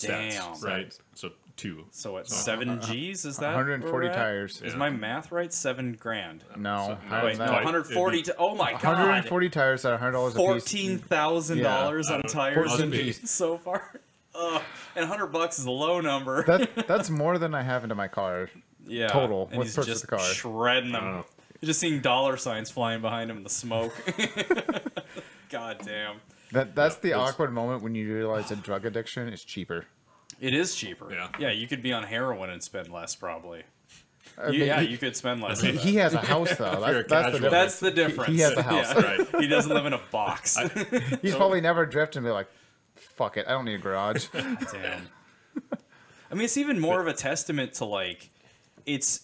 Damn. 0.01 0.31
sets, 0.31 0.63
right? 0.63 0.97
So 1.15 1.31
two. 1.55 1.85
so 1.91 2.13
what 2.13 2.27
seven 2.27 2.79
G's 2.81 3.25
is 3.25 3.37
that? 3.37 3.55
140 3.55 3.91
where 3.91 4.01
we're 4.03 4.09
at? 4.11 4.15
tires. 4.15 4.61
Is 4.61 4.73
Yeah. 4.73 4.79
my 4.79 4.89
math 4.91 5.31
right? 5.31 5.51
Seven 5.51 5.93
grand. 5.93 6.43
No, 6.55 6.97
So- 7.01 7.07
higher 7.09 7.25
Wait, 7.25 7.37
no, 7.39 7.51
one 7.51 7.63
hundred 7.63 7.85
forty. 7.85 8.19
It'd 8.19 8.35
oh 8.37 8.53
my 8.55 8.73
god, 8.73 8.83
140 8.83 9.49
tires 9.49 9.83
at 9.85 9.91
100 9.93 10.11
dollars 10.11 10.33
a 10.33 10.37
piece. 10.37 10.45
fourteen 10.45 10.97
thousand 10.99 11.63
dollars 11.63 12.09
on 12.11 12.21
tires 12.23 12.67
must 12.69 12.79
and 12.81 13.15
so 13.27 13.57
far. 13.57 13.99
Ugh. 14.35 14.61
and 14.95 15.05
hundred 15.05 15.27
bucks 15.27 15.57
is 15.57 15.65
a 15.65 15.71
low 15.71 15.99
number. 15.99 16.43
That 16.43 16.69
that's 16.87 17.09
more 17.09 17.39
than 17.39 17.55
I 17.55 17.63
have 17.63 17.81
into 17.83 17.95
my 17.95 18.07
car. 18.07 18.49
yeah, 18.85 19.07
total 19.07 19.47
And 19.49 19.57
with 19.57 19.67
he's 19.69 19.75
purchase 19.75 20.01
just 20.01 20.03
of 20.03 20.09
the 20.11 20.15
car. 20.17 20.25
shredding 20.25 20.91
them. 20.91 21.23
You're 21.61 21.67
just 21.67 21.79
seeing 21.79 22.01
dollar 22.01 22.37
signs 22.37 22.69
flying 22.69 23.01
behind 23.01 23.31
him 23.31 23.37
in 23.37 23.43
the 23.43 23.49
smoke. 23.49 23.93
God 25.49 25.79
damn. 25.83 26.17
That 26.51 26.75
that's 26.75 26.95
Yeah, 26.95 27.01
the 27.01 27.07
it's- 27.09 27.29
awkward 27.29 27.53
moment 27.53 27.83
when 27.83 27.95
you 27.95 28.13
realize 28.13 28.49
that 28.49 28.61
drug 28.63 28.85
addiction 28.85 29.27
is 29.29 29.43
cheaper. 29.43 29.85
It 30.39 30.53
is 30.53 30.75
cheaper. 30.75 31.11
Yeah. 31.11 31.29
Yeah, 31.39 31.51
you 31.51 31.67
could 31.67 31.81
be 31.81 31.91
on 31.93 32.03
heroin 32.03 32.49
and 32.49 32.61
spend 32.61 32.89
less 32.91 33.15
probably. 33.15 33.63
I 34.37 34.51
mean, 34.51 34.59
yeah, 34.61 34.81
he, 34.81 34.89
you 34.89 34.97
could 34.97 35.15
spend 35.15 35.41
less. 35.41 35.61
he, 35.61 35.69
of 35.69 35.75
that. 35.75 35.83
he 35.83 35.95
has 35.95 36.13
a 36.13 36.19
house 36.19 36.55
though. 36.57 36.79
That's, 36.81 37.07
that's 37.09 37.31
the 37.31 37.39
difference. 37.39 37.51
That's 37.51 37.79
the 37.79 37.91
difference. 37.91 38.29
He 38.33 38.39
has 38.41 38.53
a 38.53 38.61
house. 38.61 38.93
Yeah. 38.95 39.01
Right. 39.01 39.41
He 39.41 39.47
doesn't 39.47 39.73
live 39.73 39.85
in 39.85 39.93
a 39.93 40.01
box. 40.11 40.57
He's 41.21 41.33
probably 41.33 41.61
never 41.61 41.85
drifted 41.85 42.19
and 42.19 42.25
be 42.27 42.31
like, 42.31 42.47
"Fuck 42.95 43.37
it, 43.37 43.45
I 43.47 43.51
don't 43.51 43.65
need 43.65 43.75
a 43.75 43.79
garage." 43.79 44.27
Damn. 44.33 45.07
I 46.29 46.33
mean, 46.35 46.43
it's 46.43 46.57
even 46.57 46.79
more 46.79 46.99
of 46.99 47.07
a 47.07 47.13
testament 47.13 47.73
to 47.75 47.85
like, 47.85 48.29
it's 48.85 49.21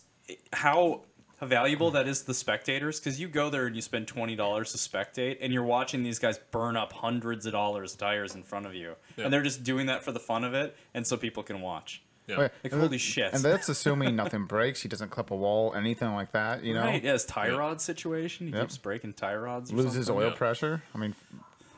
how 0.54 1.02
valuable 1.46 1.90
hmm. 1.90 1.96
that 1.96 2.08
is 2.08 2.22
to 2.22 2.28
the 2.28 2.34
spectators 2.34 3.00
because 3.00 3.20
you 3.20 3.28
go 3.28 3.50
there 3.50 3.66
and 3.68 3.76
you 3.76 3.82
spend 3.82 4.08
twenty 4.08 4.36
dollars 4.36 4.72
to 4.72 4.78
spectate, 4.78 5.38
and 5.42 5.54
you're 5.54 5.64
watching 5.64 6.04
these 6.04 6.20
guys 6.20 6.40
burn 6.52 6.76
up 6.78 6.94
hundreds 6.94 7.46
of 7.46 7.52
dollars 7.52 7.94
of 7.94 8.00
tires 8.00 8.36
in 8.36 8.44
front 8.44 8.66
of 8.66 8.74
you, 8.76 8.96
Yeah. 9.16 9.26
and 9.26 9.34
they're 9.34 9.44
just 9.44 9.64
doing 9.64 9.88
that 9.88 10.04
for 10.04 10.12
the 10.12 10.20
fun 10.20 10.44
of 10.44 10.54
it, 10.54 10.76
and 10.94 11.06
so 11.06 11.18
people 11.18 11.44
can 11.44 11.62
watch. 11.62 12.02
Yeah. 12.28 12.40
Wait, 12.40 12.52
Like 12.64 12.74
holy 12.74 12.98
shit! 12.98 13.34
And 13.34 13.44
that's 13.44 13.68
assuming 13.68 14.16
nothing 14.16 14.46
breaks. 14.46 14.82
He 14.82 14.88
doesn't 14.88 15.10
clip 15.10 15.32
a 15.32 15.36
wall, 15.36 15.74
anything 15.76 16.14
like 16.14 16.32
that. 16.32 16.64
You 16.64 16.74
know, 16.74 16.82
Right, 16.82 17.04
yeah, 17.04 17.12
his 17.14 17.26
tie 17.26 17.48
Yeah. 17.48 17.56
rod 17.58 17.82
situation. 17.82 18.48
He 18.48 18.54
Yep. 18.54 18.62
keeps 18.62 18.78
breaking 18.78 19.14
tie 19.14 19.36
rods. 19.36 19.74
Or 19.74 19.76
loses 19.76 20.08
something. 20.08 20.24
oil 20.24 20.30
Yeah. 20.30 20.38
pressure. 20.38 20.84
I 20.96 20.98
mean, 20.98 21.16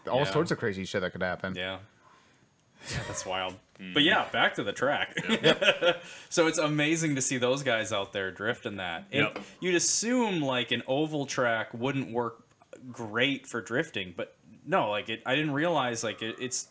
all 0.08 0.20
Yeah. 0.20 0.26
sorts 0.26 0.52
of 0.52 0.60
crazy 0.60 0.86
shit 0.86 1.02
that 1.02 1.12
could 1.12 1.24
happen. 1.24 1.56
Yeah. 1.56 1.80
Yeah, 2.92 3.00
that's 3.08 3.26
wild. 3.26 3.56
Hmm. 3.78 3.94
But 3.94 4.04
yeah, 4.04 4.26
back 4.32 4.56
to 4.56 4.64
the 4.64 4.72
track. 4.74 5.16
so 6.30 6.48
it's 6.48 6.58
amazing 6.60 7.16
to 7.16 7.22
see 7.22 7.38
those 7.38 7.64
guys 7.64 7.92
out 7.92 8.14
there 8.14 8.32
drifting 8.32 8.78
that. 8.78 9.06
It- 9.12 9.20
Yep. 9.22 9.40
You'd 9.60 9.76
assume 9.76 10.42
like 10.42 10.72
an 10.72 10.84
oval 10.88 11.26
track 11.26 11.74
wouldn't 11.74 12.12
work 12.12 12.44
great 12.92 13.48
for 13.48 13.62
drifting, 13.62 14.14
but 14.16 14.36
no, 14.66 14.90
like 14.90 15.10
it. 15.10 15.22
I 15.26 15.36
didn't 15.36 15.54
realize 15.54 16.04
like 16.04 16.22
it, 16.22 16.36
it's 16.40 16.68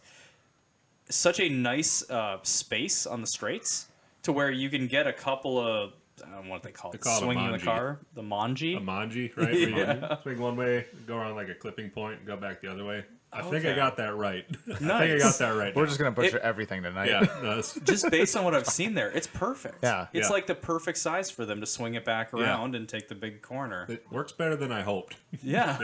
such 1.09 1.41
a 1.41 1.49
nice 1.49 2.09
uh, 2.11 2.39
space 2.43 3.07
on 3.07 3.21
the 3.21 3.27
straights 3.27 3.89
to 4.23 4.33
where 4.33 4.51
you 4.51 4.71
can 4.71 4.87
get 4.87 5.07
a 5.07 5.13
couple 5.13 5.59
of 5.59 5.93
I 6.25 6.31
don't 6.31 6.45
know 6.47 6.51
what 6.53 6.63
they 6.63 6.71
call 6.71 6.93
it, 6.93 7.01
call 7.01 7.21
swinging 7.21 7.51
the 7.53 7.59
car, 7.59 7.99
the 8.15 8.23
manji. 8.23 8.77
a 8.77 8.81
manji, 8.81 9.37
right? 9.37 9.55
Yeah. 9.69 10.21
swing 10.23 10.39
one 10.41 10.57
way, 10.57 10.87
go 11.07 11.17
around 11.17 11.35
like 11.35 11.49
a 11.49 11.55
clipping 11.55 11.91
point, 11.91 12.25
go 12.25 12.37
back 12.37 12.61
the 12.63 12.71
other 12.71 12.85
way. 12.85 13.05
I 13.35 13.43
think 13.43 13.65
I 13.67 13.75
got 13.75 13.97
that 13.97 14.15
right. 14.17 14.45
I 14.71 14.75
think 14.75 14.83
I 14.83 15.07
Nice. 15.07 15.23
got 15.23 15.39
that 15.39 15.51
right. 15.59 15.75
We're 15.75 15.83
now. 15.83 15.87
just 15.89 15.99
gonna 15.99 16.11
butcher 16.13 16.39
everything 16.39 16.83
tonight. 16.83 17.09
yeah. 17.09 17.21
no, 17.43 17.57
just 17.85 18.11
based 18.11 18.37
on 18.37 18.45
what 18.45 18.55
I've 18.55 18.67
seen 18.67 18.95
there, 18.95 19.11
it's 19.11 19.27
perfect. 19.27 19.79
Yeah. 19.83 20.07
It's 20.13 20.29
Yeah. 20.29 20.33
like 20.33 20.47
the 20.47 20.55
perfect 20.55 20.99
size 20.99 21.31
for 21.31 21.45
them 21.45 21.61
to 21.61 21.67
swing 21.67 21.95
it 21.95 22.05
back 22.05 22.33
around 22.33 22.75
and 22.75 22.89
take 22.89 23.09
the 23.09 23.15
big 23.15 23.43
corner. 23.43 23.87
it 23.89 24.05
works 24.11 24.33
better 24.33 24.57
than 24.57 24.71
I 24.73 24.83
hoped. 24.83 25.17
Yeah. 25.43 25.77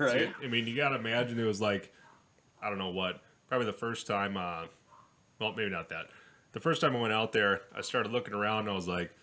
right. 0.00 0.32
I 0.42 0.46
mean, 0.48 0.66
you 0.66 0.74
got 0.76 0.90
to 0.90 0.96
imagine 0.96 1.38
it 1.38 1.44
was 1.44 1.60
like, 1.60 1.92
I 2.62 2.68
don't 2.68 2.78
know 2.78 2.90
what, 2.90 3.20
probably 3.48 3.66
the 3.66 3.72
first 3.72 4.06
time, 4.06 4.36
uh, 4.36 4.66
well, 5.38 5.52
maybe 5.54 5.70
not 5.70 5.88
that. 5.90 6.06
The 6.52 6.60
first 6.60 6.80
time 6.80 6.96
I 6.96 7.00
went 7.00 7.12
out 7.12 7.32
there, 7.32 7.60
I 7.76 7.80
started 7.82 8.10
looking 8.12 8.34
around 8.34 8.60
and 8.60 8.70
I 8.70 8.74
was 8.74 8.88
like, 8.88 9.14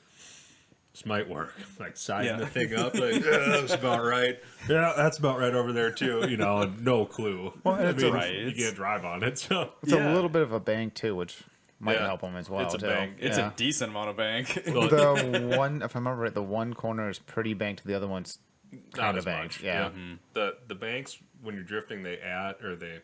this 0.97 1.05
might 1.05 1.29
work. 1.29 1.53
Like 1.79 1.95
sizing 1.95 2.31
Yeah. 2.31 2.37
the 2.39 2.47
thing 2.47 2.73
up, 2.73 2.93
like, 2.95 3.23
yeah, 3.23 3.37
that's 3.61 3.73
about 3.75 4.03
right. 4.03 4.39
Yeah, 4.67 4.93
that's 4.97 5.19
about 5.19 5.37
right 5.39 5.53
over 5.53 5.71
there 5.71 5.91
too. 5.91 6.27
You 6.27 6.37
know, 6.37 6.63
no 6.79 7.05
clue. 7.05 7.53
Well, 7.63 7.75
I 7.75 7.91
mean, 7.91 8.13
right. 8.13 8.33
you 8.33 8.47
It's- 8.47 8.57
can't 8.63 8.75
drive 8.75 9.05
on 9.05 9.21
it, 9.23 9.37
so 9.37 9.73
It's 9.83 9.91
Yeah. 9.93 10.11
a 10.11 10.13
little 10.13 10.29
bit 10.29 10.41
of 10.41 10.51
a 10.53 10.59
bank 10.59 10.95
too, 10.95 11.15
which 11.15 11.37
might 11.79 11.93
Yeah. 11.97 12.07
help 12.07 12.21
them 12.21 12.35
as 12.35 12.49
well. 12.49 12.65
It's 12.65 12.73
a 12.73 12.79
too. 12.79 12.87
bank. 12.87 13.17
It's 13.19 13.37
Yeah. 13.37 13.51
a 13.51 13.55
decent 13.55 13.91
amount 13.91 14.09
of 14.09 14.17
bank. 14.17 14.63
well, 14.67 14.87
the 14.87 15.55
one, 15.57 15.83
if 15.83 15.95
I 15.95 15.99
remember 15.99 16.23
right, 16.23 16.33
the 16.33 16.41
one 16.41 16.73
corner 16.73 17.09
is 17.09 17.19
pretty 17.19 17.53
banked. 17.53 17.85
The 17.85 17.93
other 17.93 18.07
one's 18.07 18.39
not 18.71 18.91
kind 18.93 19.17
as 19.17 19.21
of 19.21 19.25
banked. 19.25 19.55
much. 19.57 19.63
Yeah. 19.63 19.85
Mm-hmm. 19.89 20.13
The 20.33 20.57
the 20.67 20.75
banks 20.75 21.19
when 21.43 21.53
you're 21.53 21.63
drifting, 21.63 22.01
they 22.03 22.17
add 22.17 22.55
or 22.63 22.75
they 22.75 23.01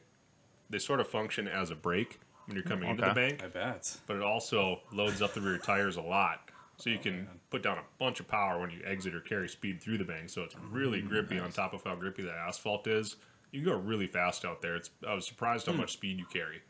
they 0.69 0.79
sort 0.79 0.99
of 0.99 1.07
function 1.07 1.47
as 1.47 1.69
a 1.69 1.75
brake 1.75 2.19
when 2.47 2.55
you're 2.57 2.65
coming 2.65 2.89
into 2.89 3.05
the 3.05 3.13
bank. 3.13 3.43
I 3.43 3.47
bet. 3.47 3.95
but 4.07 4.15
it 4.17 4.23
also 4.23 4.81
loads 4.91 5.21
up 5.21 5.33
the 5.35 5.41
rear 5.41 5.59
tires 5.59 5.95
a 5.95 6.01
lot. 6.01 6.42
So 6.77 6.89
you 6.89 6.97
can 6.97 7.27
put 7.49 7.63
down 7.63 7.77
a 7.77 7.83
bunch 7.99 8.19
of 8.19 8.27
power 8.27 8.59
when 8.59 8.69
you 8.69 8.79
exit 8.85 9.13
or 9.15 9.21
carry 9.21 9.47
speed 9.47 9.81
through 9.81 9.99
the 9.99 10.03
bank. 10.03 10.29
So 10.29 10.41
it's 10.43 10.55
really 10.71 11.01
grippy 11.01 11.39
on 11.39 11.51
top 11.51 11.73
of 11.73 11.83
how 11.83 11.95
grippy 11.95 12.23
the 12.23 12.33
asphalt 12.33 12.87
is. 12.87 13.15
You 13.51 13.61
can 13.61 13.71
go 13.71 13.77
really 13.77 14.07
fast 14.07 14.43
out 14.43 14.61
there. 14.61 14.75
It's 14.75 14.89
I 15.07 15.13
was 15.13 15.27
surprised 15.27 15.67
how 15.67 15.73
much 15.73 15.93
speed 15.93 16.17
you 16.19 16.25
carry. 16.25 16.61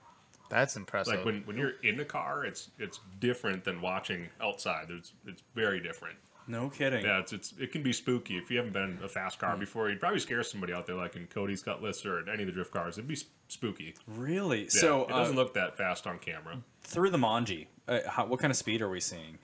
That's 0.50 0.76
impressive. 0.76 1.16
Like 1.16 1.26
when, 1.26 1.42
when 1.46 1.58
you're 1.58 1.80
in 1.84 1.98
the 1.98 2.06
car, 2.06 2.46
it's 2.46 2.70
it's 2.78 3.00
different 3.20 3.64
than 3.64 3.82
watching 3.82 4.28
outside. 4.42 4.88
It's 4.90 5.14
it's 5.26 5.42
very 5.56 5.80
different. 5.80 6.18
No 6.46 6.70
kidding. 6.70 7.06
Yeah, 7.06 7.20
it's 7.20 7.32
it's 7.32 7.54
it 7.58 7.72
can 7.72 7.82
be 7.84 7.94
spooky 7.94 8.38
if 8.38 8.52
you 8.52 8.58
haven't 8.58 8.74
been 8.74 8.98
in 8.98 9.04
a 9.04 9.08
fast 9.08 9.40
car 9.40 9.56
before. 9.56 9.90
You'd 9.90 10.02
probably 10.02 10.20
scare 10.20 10.44
somebody 10.44 10.74
out 10.74 10.86
there, 10.86 10.96
like 10.98 11.16
in 11.16 11.26
Cody's 11.28 11.64
Cutlass 11.64 12.06
or 12.06 12.20
in 12.20 12.28
any 12.30 12.44
of 12.44 12.48
the 12.48 12.52
drift 12.52 12.72
cars. 12.72 12.98
It'd 12.98 13.08
be 13.08 13.16
sp- 13.16 13.32
spooky. 13.48 13.96
Really? 14.08 14.64
Yeah, 14.64 14.70
so 14.70 15.04
it 15.04 15.10
doesn't 15.10 15.38
uh, 15.38 15.42
look 15.42 15.54
that 15.54 15.78
fast 15.78 16.06
on 16.06 16.20
camera. 16.20 16.58
through 16.82 17.12
the 17.12 17.18
Manji, 17.18 17.68
uh, 17.88 18.00
how, 18.08 18.26
what 18.26 18.40
kind 18.42 18.52
of 18.52 18.58
speed 18.58 18.82
are 18.82 18.90
we 18.90 19.00
seeing? 19.00 19.38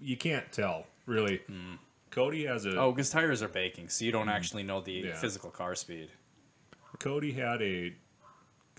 You 0.00 0.16
can't 0.16 0.50
tell 0.52 0.86
really. 1.06 1.40
Cody 2.10 2.46
has 2.46 2.64
a 2.64 2.78
Oh, 2.78 2.92
because 2.92 3.10
tires 3.10 3.42
are 3.42 3.48
baking, 3.48 3.88
so 3.88 4.04
you 4.04 4.12
don't 4.12 4.22
mm-hmm. 4.22 4.30
actually 4.30 4.62
know 4.62 4.80
the 4.80 4.92
Yeah. 4.92 5.16
physical 5.16 5.50
car 5.50 5.74
speed. 5.74 6.10
Cody 7.00 7.32
had 7.32 7.60
a 7.62 7.94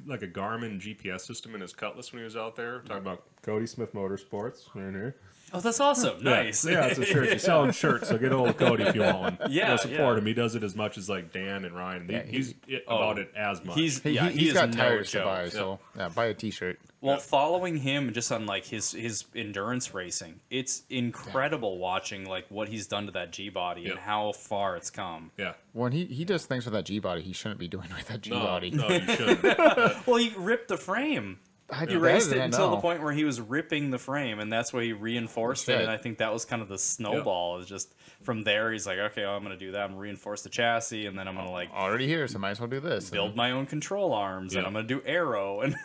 like 0.05 0.21
a 0.21 0.27
Garmin 0.27 0.79
GPS 0.79 1.21
system 1.21 1.55
in 1.55 1.61
his 1.61 1.73
Cutlass 1.73 2.11
when 2.11 2.19
he 2.19 2.23
was 2.25 2.35
out 2.35 2.55
there. 2.55 2.79
Talking 2.79 2.97
mm-hmm. 2.97 3.07
about 3.07 3.23
Cody 3.41 3.65
Smith 3.65 3.93
Motorsports 3.93 4.63
right 4.73 4.91
here. 4.93 5.15
Oh, 5.53 5.59
that's 5.61 5.79
awesome. 5.79 6.21
Nice. 6.23 6.65
Yeah, 6.65 6.85
it's 6.85 6.99
a 6.99 7.05
shirt. 7.05 7.31
He's 7.31 7.43
selling 7.43 7.71
shirts, 7.71 8.09
so 8.09 8.17
get 8.17 8.33
old 8.33 8.57
Cody 8.57 8.83
if 8.83 8.95
you 8.95 9.01
want 9.01 9.39
one. 9.39 9.39
Yeah, 9.51 9.69
Go 9.69 9.75
support 9.77 9.99
yeah. 10.15 10.17
him. 10.17 10.25
He 10.25 10.33
does 10.33 10.55
it 10.55 10.63
as 10.63 10.75
much 10.75 10.97
as 10.97 11.07
like 11.07 11.31
Dan 11.31 11.63
and 11.65 11.75
Ryan. 11.75 12.07
He- 12.07 12.13
Yeah, 12.13 12.23
he's 12.23 12.53
it, 12.67 12.83
Oh, 12.87 12.97
about 12.97 13.19
it 13.19 13.31
as 13.35 13.63
much. 13.63 13.75
He's 13.77 14.01
he, 14.01 14.11
yeah, 14.11 14.29
he, 14.29 14.39
he 14.39 14.47
has 14.47 14.55
is 14.55 14.61
got 14.61 14.69
no 14.71 14.75
tires 14.75 15.11
joke. 15.11 15.21
to 15.21 15.25
buy, 15.25 15.49
so 15.49 15.79
yeah, 15.95 16.09
buy 16.09 16.25
a 16.25 16.33
T-shirt. 16.33 16.79
Well, 17.05 17.17
following 17.17 17.77
him 17.77 18.11
just 18.13 18.31
on 18.31 18.45
like 18.45 18.65
his 18.65 18.91
his 18.91 19.25
endurance 19.35 19.93
racing, 19.93 20.39
it's 20.49 20.83
incredible 20.89 21.77
watching 21.77 22.25
like 22.25 22.45
what 22.49 22.67
he's 22.69 22.87
done 22.87 23.05
to 23.05 23.11
that 23.13 23.31
G 23.31 23.49
body 23.49 23.83
Yeah. 23.83 23.91
and 23.91 23.99
how 23.99 24.31
far 24.33 24.75
it's 24.75 24.89
come. 24.89 25.31
Yeah. 25.37 25.53
When 25.73 25.91
he, 25.91 26.05
he 26.05 26.25
does 26.25 26.45
things 26.45 26.65
with 26.65 26.73
that 26.73 26.85
G 26.85 26.99
body, 26.99 27.21
he 27.21 27.33
shouldn't 27.33 27.59
be 27.59 27.67
doing 27.67 27.89
with 27.95 28.07
that 28.07 28.21
G 28.21 28.31
No, 28.31 28.39
body. 28.39 28.71
no, 28.71 28.87
you 28.89 28.99
shouldn't. 29.15 30.07
Well, 30.07 30.17
he 30.17 30.33
ripped 30.37 30.67
the 30.69 30.77
frame. 30.77 31.39
I 31.67 31.85
He 31.87 31.95
raced 31.95 32.31
it 32.31 32.37
until 32.37 32.69
the 32.69 32.77
point 32.77 33.01
where 33.01 33.11
he 33.11 33.23
was 33.23 33.41
ripping 33.41 33.89
the 33.89 33.97
frame, 33.97 34.39
and 34.39 34.53
that's 34.53 34.71
where 34.71 34.83
he 34.83 34.93
reinforced 34.93 35.67
it. 35.67 35.81
And 35.81 35.89
I 35.89 35.97
think 35.97 36.19
that 36.19 36.31
was 36.31 36.45
kind 36.45 36.61
of 36.61 36.67
the 36.67 36.77
snowball. 36.77 37.57
Is 37.57 37.65
just 37.67 37.95
from 38.21 38.43
there, 38.43 38.71
he's 38.71 38.85
like, 38.85 38.99
okay, 38.99 39.23
well, 39.23 39.35
I'm 39.35 39.41
gonna 39.41 39.57
do 39.57 39.71
that. 39.71 39.81
I'm 39.81 39.89
gonna 39.89 39.99
reinforce 40.01 40.43
the 40.43 40.49
chassis, 40.49 41.07
and 41.07 41.17
then 41.17 41.27
I'm 41.27 41.35
gonna 41.35 41.49
like 41.51 41.71
Already 41.71 42.05
here, 42.05 42.27
so 42.27 42.37
might 42.37 42.51
as 42.51 42.59
well 42.59 42.69
do 42.69 42.79
this. 42.79 43.09
build 43.09 43.35
my 43.35 43.49
own 43.51 43.65
control 43.65 44.13
arms, 44.13 44.55
and 44.55 44.65
I'm 44.67 44.73
gonna 44.73 44.87
do 44.87 45.01
aero. 45.05 45.61
And 45.65 45.75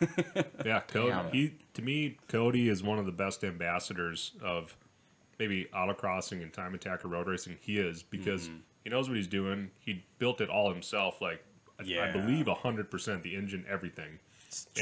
Yeah, 0.66 0.80
Cody. 0.80 1.28
He 1.32 1.54
to 1.74 1.82
me, 1.82 2.18
Cody 2.28 2.68
is 2.68 2.82
one 2.82 2.98
of 2.98 3.06
the 3.06 3.12
best 3.12 3.42
ambassadors 3.42 4.32
of 4.42 4.76
maybe 5.38 5.66
autocrossing 5.74 6.42
and 6.42 6.52
time 6.52 6.74
attack 6.74 7.04
or 7.06 7.08
road 7.08 7.26
racing. 7.26 7.56
He 7.60 7.78
is 7.78 8.02
because 8.02 8.48
Mm-hmm. 8.48 8.56
he 8.84 8.90
knows 8.90 9.08
what 9.08 9.16
he's 9.16 9.26
doing. 9.26 9.70
He 9.78 10.04
built 10.18 10.42
it 10.42 10.50
all 10.50 10.70
himself. 10.70 11.22
Like 11.22 11.42
I- 11.78 11.82
I 11.82 11.86
Yeah. 11.86 12.12
believe 12.12 12.46
hundred 12.48 12.90
percent 12.90 13.22
the 13.22 13.34
engine, 13.34 13.64
everything. 13.66 14.18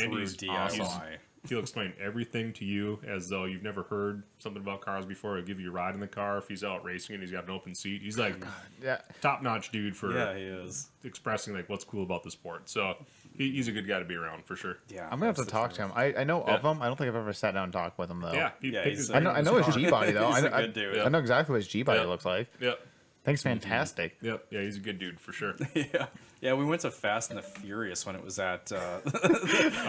And 0.01 0.13
true 0.13 0.21
he's- 0.21 0.37
DIY. 0.37 1.17
He'll 1.49 1.61
explain 1.61 1.93
everything 2.01 2.53
to 2.55 2.65
you 2.65 2.99
as 3.07 3.29
though 3.29 3.45
you've 3.45 3.63
never 3.63 3.85
heard 3.85 4.25
something 4.41 4.61
about 4.61 4.81
cars 4.81 5.07
before. 5.07 5.37
He'll 5.37 5.47
give 5.47 5.61
you 5.61 5.69
a 5.71 5.73
ride 5.73 5.95
in 5.95 6.01
the 6.01 6.09
car 6.09 6.37
if 6.37 6.49
he's 6.49 6.65
out 6.65 6.85
racing 6.85 7.15
and 7.15 7.23
he's 7.23 7.31
got 7.31 7.45
an 7.45 7.51
open 7.51 7.77
seat. 7.77 8.03
He's 8.03 8.19
like 8.19 8.35
Yeah. 8.83 8.99
top 9.23 9.41
notch 9.41 9.71
dude 9.71 9.97
for 9.97 10.13
Yeah, 10.13 10.35
he 10.37 10.43
is. 10.43 10.91
expressing 11.05 11.55
like 11.55 11.69
what's 11.69 11.85
cool 11.85 12.03
about 12.03 12.25
the 12.25 12.31
sport. 12.33 12.69
So 12.69 12.97
he, 13.37 13.53
he's 13.53 13.69
a 13.69 13.73
good 13.73 13.87
guy 13.87 14.01
to 14.01 14.05
be 14.05 14.17
around 14.17 14.45
for 14.47 14.57
sure. 14.57 14.79
Yeah, 14.89 15.05
I'm 15.05 15.21
gonna 15.21 15.27
have 15.27 15.37
to 15.37 15.43
that's 15.43 15.53
the 15.53 15.59
talk 15.59 15.73
to 15.75 15.83
him. 15.83 15.93
I, 15.95 16.13
I 16.19 16.25
know 16.25 16.43
of 16.43 16.61
him. 16.61 16.83
I 16.83 16.87
don't 16.87 16.97
think 16.97 17.09
I've 17.09 17.15
ever 17.17 17.33
sat 17.33 17.55
down 17.55 17.65
and 17.65 17.73
talked 17.73 17.99
with 17.99 18.11
him 18.11 18.21
though. 18.21 18.33
Yeah, 18.33 18.51
he 18.61 18.71
Yeah, 18.73 18.85
he's 18.85 18.99
his 18.99 19.11
a- 19.11 19.17
I 19.17 19.21
know 19.21 19.31
I 19.31 19.41
know 19.41 19.63
his 19.63 19.75
G 19.75 19.89
body 19.89 20.11
though. 20.13 20.27
He's 20.35 20.45
I, 20.45 20.49
a 20.49 20.53
I- 20.55 20.61
good 20.63 20.73
dude. 20.75 20.99
I 20.99 21.09
know 21.09 21.19
exactly 21.19 21.53
what 21.53 21.59
his 21.59 21.69
G 21.69 21.83
body 21.85 22.01
Yeah. 22.01 22.07
looks 22.07 22.25
like. 22.27 22.49
Yep, 22.61 22.81
Thanks, 23.25 23.43
fantastic. 23.45 24.17
yep, 24.21 24.45
yeah. 24.51 24.61
He's 24.63 24.77
a 24.77 24.81
good 24.81 24.99
dude 24.99 25.21
for 25.21 25.33
sure. 25.33 25.55
Yeah, 25.75 26.07
yeah. 26.41 26.55
We 26.55 26.65
went 26.65 26.83
to 26.83 26.91
Fast 26.91 27.31
and 27.31 27.39
the 27.39 27.43
Furious 27.43 28.05
when 28.07 28.15
it 28.17 28.25
was 28.25 28.39
at. 28.39 28.71
Uh, 28.73 29.01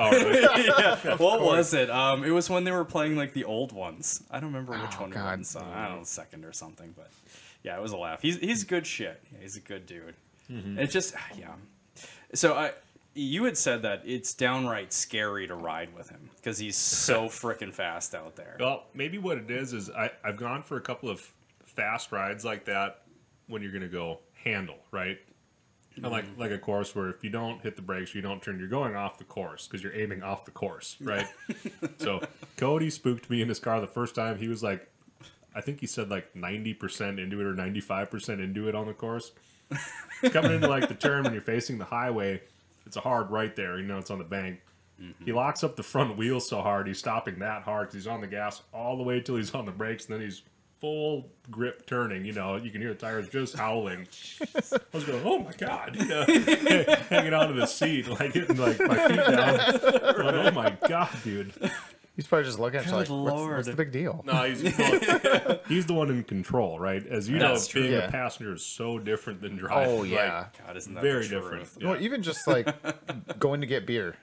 Oh, 0.01 0.11
really? 0.29 0.65
yeah, 0.65 1.15
what 1.17 1.41
was 1.41 1.73
it? 1.73 1.89
Um, 1.89 2.23
it 2.23 2.31
was 2.31 2.49
when 2.49 2.63
they 2.63 2.71
were 2.71 2.85
playing 2.85 3.15
like 3.15 3.33
the 3.33 3.43
old 3.45 3.71
ones. 3.71 4.23
I 4.31 4.39
don't 4.39 4.51
remember 4.53 4.73
which 4.73 4.95
Oh, 4.97 5.01
one 5.01 5.09
God. 5.11 5.33
and 5.35 5.45
saw. 5.47 5.61
I 5.73 5.87
don't 5.87 5.97
know, 5.99 6.03
second 6.03 6.45
or 6.45 6.53
something. 6.53 6.93
But 6.95 7.09
yeah, 7.63 7.77
it 7.77 7.81
was 7.81 7.91
a 7.91 7.97
laugh. 7.97 8.21
He's 8.21 8.37
he's 8.37 8.63
good 8.63 8.85
shit. 8.87 9.21
Yeah, 9.31 9.39
he's 9.41 9.57
a 9.57 9.61
good 9.61 9.85
dude. 9.85 10.15
It's 10.49 10.93
just 10.93 11.13
yeah. 11.37 11.53
So 12.33 12.53
I. 12.55 12.71
You 13.15 13.43
had 13.45 13.57
said 13.57 13.81
that 13.81 14.03
it's 14.05 14.33
downright 14.35 14.93
scary 14.93 15.47
to 15.47 15.55
ride 15.55 15.93
with 15.95 16.09
him 16.09 16.29
because 16.37 16.57
he's 16.59 16.77
so 16.77 17.25
freaking 17.25 17.73
fast 17.73 18.13
out 18.15 18.35
there. 18.35 18.55
Well, 18.59 18.83
maybe 18.93 19.17
what 19.17 19.37
it 19.39 19.49
is 19.51 19.73
is 19.73 19.89
I, 19.89 20.11
I've 20.23 20.37
gone 20.37 20.61
for 20.61 20.77
a 20.77 20.81
couple 20.81 21.09
of 21.09 21.19
fast 21.65 22.11
rides 22.11 22.45
like 22.45 22.65
that 22.65 23.01
when 23.47 23.61
you're 23.63 23.71
going 23.71 23.81
to 23.81 23.87
go 23.89 24.19
handle, 24.43 24.77
right? 24.91 25.17
Like 26.01 26.25
mm-hmm. 26.25 26.39
like 26.39 26.51
a 26.51 26.57
course 26.57 26.95
where 26.95 27.09
if 27.09 27.23
you 27.23 27.29
don't 27.29 27.61
hit 27.61 27.75
the 27.75 27.81
brakes, 27.81 28.13
you 28.15 28.21
don't 28.21 28.41
turn, 28.41 28.59
you're 28.59 28.67
going 28.67 28.95
off 28.95 29.17
the 29.17 29.23
course 29.23 29.67
because 29.67 29.83
you're 29.83 29.95
aiming 29.95 30.23
off 30.23 30.45
the 30.45 30.51
course, 30.51 30.97
right? 31.01 31.27
so 31.97 32.21
Cody 32.57 32.89
spooked 32.89 33.29
me 33.29 33.41
in 33.41 33.49
his 33.49 33.59
car 33.59 33.81
the 33.81 33.87
first 33.87 34.15
time. 34.15 34.37
He 34.37 34.47
was 34.47 34.63
like, 34.63 34.89
I 35.55 35.61
think 35.61 35.79
he 35.79 35.87
said 35.87 36.09
like 36.09 36.33
90% 36.33 37.19
into 37.19 37.39
it 37.41 37.45
or 37.45 37.53
95% 37.53 38.43
into 38.43 38.67
it 38.67 38.75
on 38.75 38.87
the 38.87 38.93
course. 38.93 39.31
Coming 40.31 40.53
into 40.53 40.67
like 40.67 40.87
the 40.87 40.95
turn 40.95 41.23
when 41.23 41.33
you're 41.33 41.41
facing 41.41 41.77
the 41.77 41.85
highway. 41.85 42.41
It's 42.85 42.97
a 42.97 43.01
hard 43.01 43.29
right 43.29 43.55
there, 43.55 43.77
you 43.79 43.85
know, 43.85 43.97
it's 43.97 44.09
on 44.09 44.17
the 44.17 44.23
bank. 44.23 44.61
Mm-hmm. 45.01 45.25
He 45.25 45.31
locks 45.31 45.63
up 45.63 45.75
the 45.75 45.83
front 45.83 46.17
wheel 46.17 46.39
so 46.39 46.61
hard, 46.61 46.87
he's 46.87 46.97
stopping 46.97 47.39
that 47.39 47.63
hard 47.63 47.87
because 47.87 48.03
he's 48.03 48.07
on 48.07 48.21
the 48.21 48.27
gas 48.27 48.61
all 48.73 48.97
the 48.97 49.03
way 49.03 49.21
till 49.21 49.35
he's 49.35 49.53
on 49.53 49.65
the 49.65 49.71
brakes, 49.71 50.05
and 50.05 50.15
then 50.15 50.21
he's 50.21 50.41
full 50.79 51.29
grip 51.51 51.85
turning. 51.85 52.25
You 52.25 52.33
know, 52.33 52.55
you 52.55 52.71
can 52.71 52.81
hear 52.81 52.93
the 52.93 52.99
tires 52.99 53.27
just 53.29 53.55
howling. 53.55 54.07
I 54.41 54.79
was 54.93 55.03
going, 55.03 55.21
oh 55.25 55.39
my 55.39 55.53
god, 55.53 55.95
you 55.95 56.05
know, 56.05 56.23
hanging 57.09 57.33
onto 57.33 57.53
the 57.55 57.65
seat, 57.65 58.07
like 58.07 58.33
getting 58.33 58.57
like 58.57 58.79
my 58.79 59.07
feet 59.07 59.17
down. 59.17 59.79
Going, 60.15 60.35
oh 60.35 60.51
my 60.51 60.77
god, 60.87 61.09
dude. 61.23 61.53
He's 62.15 62.27
probably 62.27 62.43
just 62.43 62.59
looking 62.59 62.81
at 62.81 62.85
you 62.85 62.91
like, 62.91 63.07
Good 63.07 63.15
what's, 63.17 63.41
what's 63.41 63.67
the 63.69 63.75
big 63.75 63.93
deal? 63.93 64.21
No, 64.25 64.43
he's 64.43 64.61
well, 64.77 65.59
he's 65.69 65.85
the 65.85 65.93
one 65.93 66.09
in 66.09 66.25
control, 66.25 66.77
right? 66.77 67.05
As 67.07 67.29
you 67.29 67.39
That's 67.39 67.65
know, 67.65 67.71
true. 67.71 67.81
being 67.83 67.93
Yeah. 67.93 68.07
a 68.07 68.11
passenger 68.11 68.53
is 68.53 68.65
so 68.65 68.99
different 68.99 69.41
than 69.41 69.53
oh, 69.53 69.59
driving. 69.59 69.93
Oh 69.93 69.97
like, 70.01 70.09
yeah. 70.09 70.45
God, 70.67 70.75
isn't 70.75 70.93
that 70.95 71.01
very 71.01 71.27
the 71.27 71.39
truth? 71.39 71.43
different. 71.43 71.83
Well, 71.83 72.01
even 72.01 72.21
just 72.21 72.45
like 72.45 72.75
going 73.39 73.61
to 73.61 73.67
get 73.67 73.85
beer, 73.85 74.17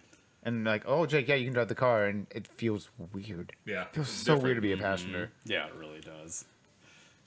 and 0.46 0.64
like, 0.64 0.84
oh 0.86 1.04
Jake, 1.04 1.28
yeah, 1.28 1.34
you 1.34 1.44
can 1.44 1.52
drive 1.52 1.68
the 1.68 1.74
car, 1.74 2.06
and 2.06 2.26
it 2.30 2.46
feels 2.46 2.88
weird. 3.12 3.52
Yeah, 3.66 3.82
It 3.82 3.88
feels 3.92 4.06
it's 4.08 4.16
so 4.16 4.38
weird 4.38 4.56
to 4.56 4.62
be 4.62 4.72
a 4.72 4.76
passenger. 4.78 5.30
Yeah, 5.44 5.66
it 5.66 5.74
really 5.74 6.00
does. 6.00 6.46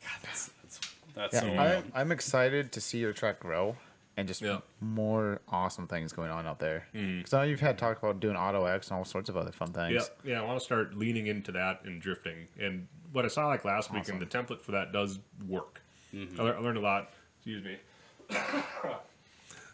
God, 0.01 0.12
that's 0.23 0.49
that's 0.63 0.79
that's 1.13 1.34
Yeah, 1.36 1.41
so. 1.41 1.53
I'm, 1.58 1.91
I'm 1.93 2.12
excited 2.12 2.71
to 2.71 2.82
see 2.82 2.97
your 2.99 3.13
track 3.13 3.39
grow 3.41 3.75
and 4.15 4.27
just 4.27 4.41
Yeah. 4.41 4.60
more 4.82 5.41
awesome 5.49 5.88
things 5.88 6.13
going 6.13 6.32
on 6.32 6.45
out 6.47 6.60
there. 6.60 6.88
Mm. 6.95 7.19
Because 7.19 7.34
I 7.34 7.41
know 7.43 7.49
you've 7.49 7.60
had 7.60 7.77
talk 7.77 7.97
about 8.01 8.19
doing 8.19 8.36
Auto 8.36 8.65
X 8.65 8.89
and 8.89 8.97
all 8.97 9.05
sorts 9.05 9.29
of 9.29 9.38
other 9.38 9.51
fun 9.51 9.71
things. 9.73 10.10
Yeah, 10.23 10.32
yeah. 10.34 10.41
I 10.41 10.45
want 10.45 10.60
to 10.60 10.65
start 10.65 10.95
leaning 10.97 11.27
into 11.27 11.51
that 11.53 11.82
and 11.84 12.01
drifting. 12.01 12.47
And 12.60 12.88
what 13.12 13.25
I 13.25 13.27
saw 13.27 13.47
like 13.47 13.65
last 13.65 13.93
week, 13.93 14.08
and 14.10 14.19
the 14.21 14.25
template 14.25 14.62
for 14.62 14.71
that 14.71 14.91
does 14.93 15.19
work. 15.47 15.82
I, 16.13 16.41
lear- 16.41 16.55
I 16.55 16.60
learned 16.60 16.77
a 16.77 16.82
lot. 16.82 17.12
Excuse 17.38 17.63
me. 17.63 17.77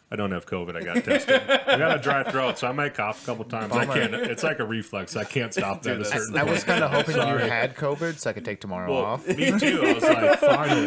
I 0.08 0.14
don't 0.14 0.30
have 0.30 0.46
COVID. 0.46 0.76
I 0.76 0.82
got 0.82 1.02
tested. 1.04 1.42
I 1.50 1.76
got 1.76 1.96
a 1.96 2.00
dry 2.00 2.22
throat, 2.22 2.58
so 2.58 2.68
I 2.68 2.72
might 2.72 2.94
cough 2.94 3.24
a 3.24 3.26
couple 3.26 3.44
times. 3.44 3.72
I 3.74 3.86
can't. 3.86 4.14
It's 4.14 4.44
like 4.44 4.60
a 4.60 4.64
reflex. 4.64 5.16
I 5.16 5.24
can't 5.24 5.52
stop 5.52 5.82
that. 5.82 5.98
Dude, 5.98 6.00
at 6.02 6.06
a 6.06 6.10
certain 6.20 6.36
I 6.36 6.40
point. 6.42 6.52
was 6.52 6.62
kind 6.64 6.84
of 6.84 6.90
hoping 6.92 7.16
you 7.16 7.38
had 7.50 7.74
COVID 7.74 8.16
so 8.20 8.30
I 8.30 8.32
could 8.32 8.44
take 8.44 8.60
tomorrow 8.60 8.92
Well, 8.92 9.04
off. 9.04 9.26
me 9.26 9.58
too. 9.58 9.82
I 9.84 9.92
was 9.94 10.02
like, 10.04 10.38
finally, 10.40 10.86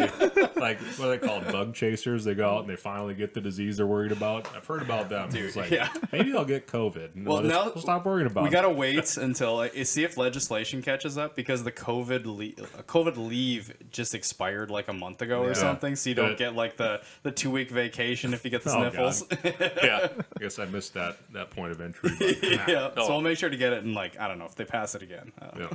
like 0.56 0.80
what 0.80 1.08
are 1.10 1.18
they 1.18 1.18
called? 1.18 1.46
Bug 1.52 1.74
chasers. 1.74 2.24
They 2.24 2.34
go 2.34 2.50
out 2.50 2.62
and 2.62 2.70
they 2.70 2.78
finally 2.78 3.14
get 3.14 3.34
the 3.34 3.42
disease 3.42 3.76
they're 3.76 3.86
worried 3.88 4.14
about. 4.14 4.48
I've 4.56 4.66
heard 4.66 4.82
about 4.82 5.10
them. 5.10 5.30
Dude, 5.30 5.46
it's 5.46 5.56
like, 5.58 5.70
yeah. 5.72 5.90
maybe 6.14 6.34
I'll 6.34 6.46
get 6.46 6.68
COVID. 6.68 7.16
And 7.16 7.26
Well, 7.28 7.42
we'll 7.42 7.50
now- 7.52 7.66
we'll 7.74 7.82
stop 7.82 8.06
worrying 8.06 8.28
about 8.28 8.42
it. 8.42 8.44
we 8.44 8.50
it. 8.50 8.52
gotta 8.54 8.70
wait 8.70 9.18
until 9.18 9.58
like, 9.58 9.74
see 9.86 10.06
if 10.06 10.16
legislation 10.16 10.82
catches 10.82 11.18
up 11.18 11.36
because 11.36 11.64
the 11.66 11.74
COVID 11.74 12.26
le- 12.26 12.64
uh, 12.64 12.84
COVID 12.84 13.18
leave 13.18 13.74
just 13.92 14.16
expired 14.16 14.72
like 14.72 14.88
a 14.88 14.94
month 14.94 15.22
ago 15.22 15.44
or 15.44 15.54
something. 15.56 15.98
So 15.98 16.10
you 16.10 16.16
don't 16.16 16.30
Good. 16.30 16.38
get 16.38 16.56
like 16.56 16.78
the 16.78 17.02
the 17.24 17.32
two 17.32 17.52
week 17.52 17.70
vacation 17.70 18.34
if 18.34 18.46
you 18.46 18.50
get 18.50 18.64
the 18.64 18.70
Oh, 18.70 18.74
God. 18.92 19.09
Sniffles. 19.12 19.62
yeah, 19.84 20.08
I 20.36 20.40
guess 20.40 20.60
I 20.60 20.66
missed 20.66 20.94
that 20.96 21.18
that 21.34 21.50
point 21.52 21.72
of 21.72 21.82
entry. 21.82 22.12
But, 22.20 22.44
yeah, 22.68 22.92
Oh, 22.98 23.08
so 23.08 23.14
I'll 23.14 23.22
make 23.22 23.38
sure 23.38 23.50
to 23.50 23.58
get 23.58 23.74
it 23.74 23.84
in 23.84 23.94
like 23.94 24.20
I 24.20 24.28
don't 24.28 24.40
know 24.40 24.46
if 24.46 24.56
they 24.56 24.66
pass 24.66 24.96
it 24.96 25.02
again. 25.02 25.32
Uh, 25.42 25.68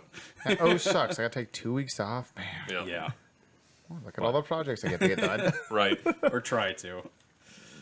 yeah, 0.46 0.56
oh 0.60 0.76
sucks! 0.76 1.18
I 1.18 1.22
got 1.22 1.32
to 1.32 1.38
take 1.40 1.52
two 1.52 1.72
weeks 1.72 2.00
off. 2.00 2.32
Man, 2.36 2.46
yeah, 2.70 2.84
yeah, 2.86 3.08
look 4.04 4.16
at 4.18 4.24
all 4.24 4.32
the 4.32 4.42
projects 4.42 4.84
I 4.84 4.88
get 4.88 5.00
to 5.00 5.08
get 5.08 5.18
done. 5.18 5.52
right. 5.70 5.98
or 6.32 6.40
try 6.40 6.72
to. 6.74 7.02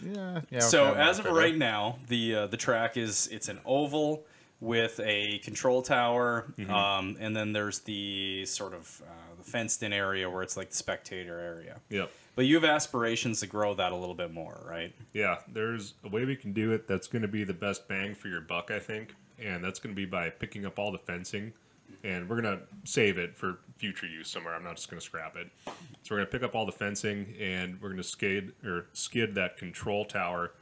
yeah, 0.05 0.41
yeah. 0.51 0.59
So 0.61 0.87
okay, 0.89 1.01
as 1.01 1.19
of 1.19 1.27
okay. 1.27 1.35
right 1.35 1.57
now, 1.57 1.99
the 2.09 2.35
uh, 2.35 2.47
the 2.49 2.57
track 2.57 2.97
is 2.97 3.29
it's 3.29 3.49
an 3.49 3.61
oval 3.65 4.25
with 4.61 5.01
a 5.03 5.39
control 5.39 5.83
tower, 5.83 6.47
Mm-hmm. 6.57 6.71
um, 6.73 7.17
and 7.21 7.35
then 7.37 7.53
there's 7.53 7.81
the 7.81 8.45
sort 8.47 8.75
of 8.75 9.03
uh, 9.05 9.35
the 9.37 9.43
fenced 9.51 9.83
in 9.83 9.93
area 9.93 10.31
where 10.31 10.43
it's 10.43 10.57
like 10.57 10.71
the 10.71 10.77
spectator 10.77 11.39
area. 11.39 11.81
Yep. 11.91 12.11
But 12.35 12.47
you 12.47 12.55
have 12.55 12.65
aspirations 12.65 13.41
to 13.41 13.47
grow 13.47 13.75
that 13.75 13.93
a 13.93 13.97
little 13.97 14.15
bit 14.15 14.33
more, 14.33 14.59
right? 14.67 14.95
Yeah, 15.13 15.39
there's 15.53 15.95
a 16.05 16.09
way 16.09 16.25
we 16.25 16.37
can 16.37 16.53
do 16.53 16.73
it 16.73 16.89
that's 16.89 17.07
going 17.07 17.23
to 17.23 17.29
be 17.29 17.45
the 17.45 17.53
best 17.53 17.87
bang 17.89 18.15
for 18.15 18.29
your 18.29 18.41
buck, 18.41 18.71
I 18.71 18.79
think, 18.79 19.15
and 19.39 19.63
that's 19.63 19.79
going 19.79 19.95
to 19.95 19.97
be 19.97 20.07
by 20.07 20.31
picking 20.31 20.65
up 20.65 20.79
all 20.79 20.91
the 20.91 20.99
fencing, 20.99 21.53
and 22.05 22.29
we're 22.29 22.41
going 22.41 22.59
to 22.59 22.65
save 22.85 23.19
it 23.19 23.37
for 23.37 23.59
future 23.77 24.07
use 24.07 24.31
somewhere. 24.31 24.55
I'm 24.55 24.65
not 24.65 24.77
just 24.77 24.91
going 24.91 24.99
to 24.99 25.05
scrap 25.05 25.37
it. 25.37 25.51
So 25.67 25.73
we're 26.11 26.19
going 26.19 26.27
to 26.27 26.33
pick 26.33 26.43
up 26.43 26.55
all 26.55 26.65
the 26.65 26.73
fencing, 26.73 27.35
and 27.39 27.79
we're 27.83 27.91
going 27.91 27.99
to 27.99 28.03
skid 28.03 28.53
or 28.65 28.87
skid 28.95 29.35
that 29.35 29.59
control 29.59 30.07
tower. 30.07 30.53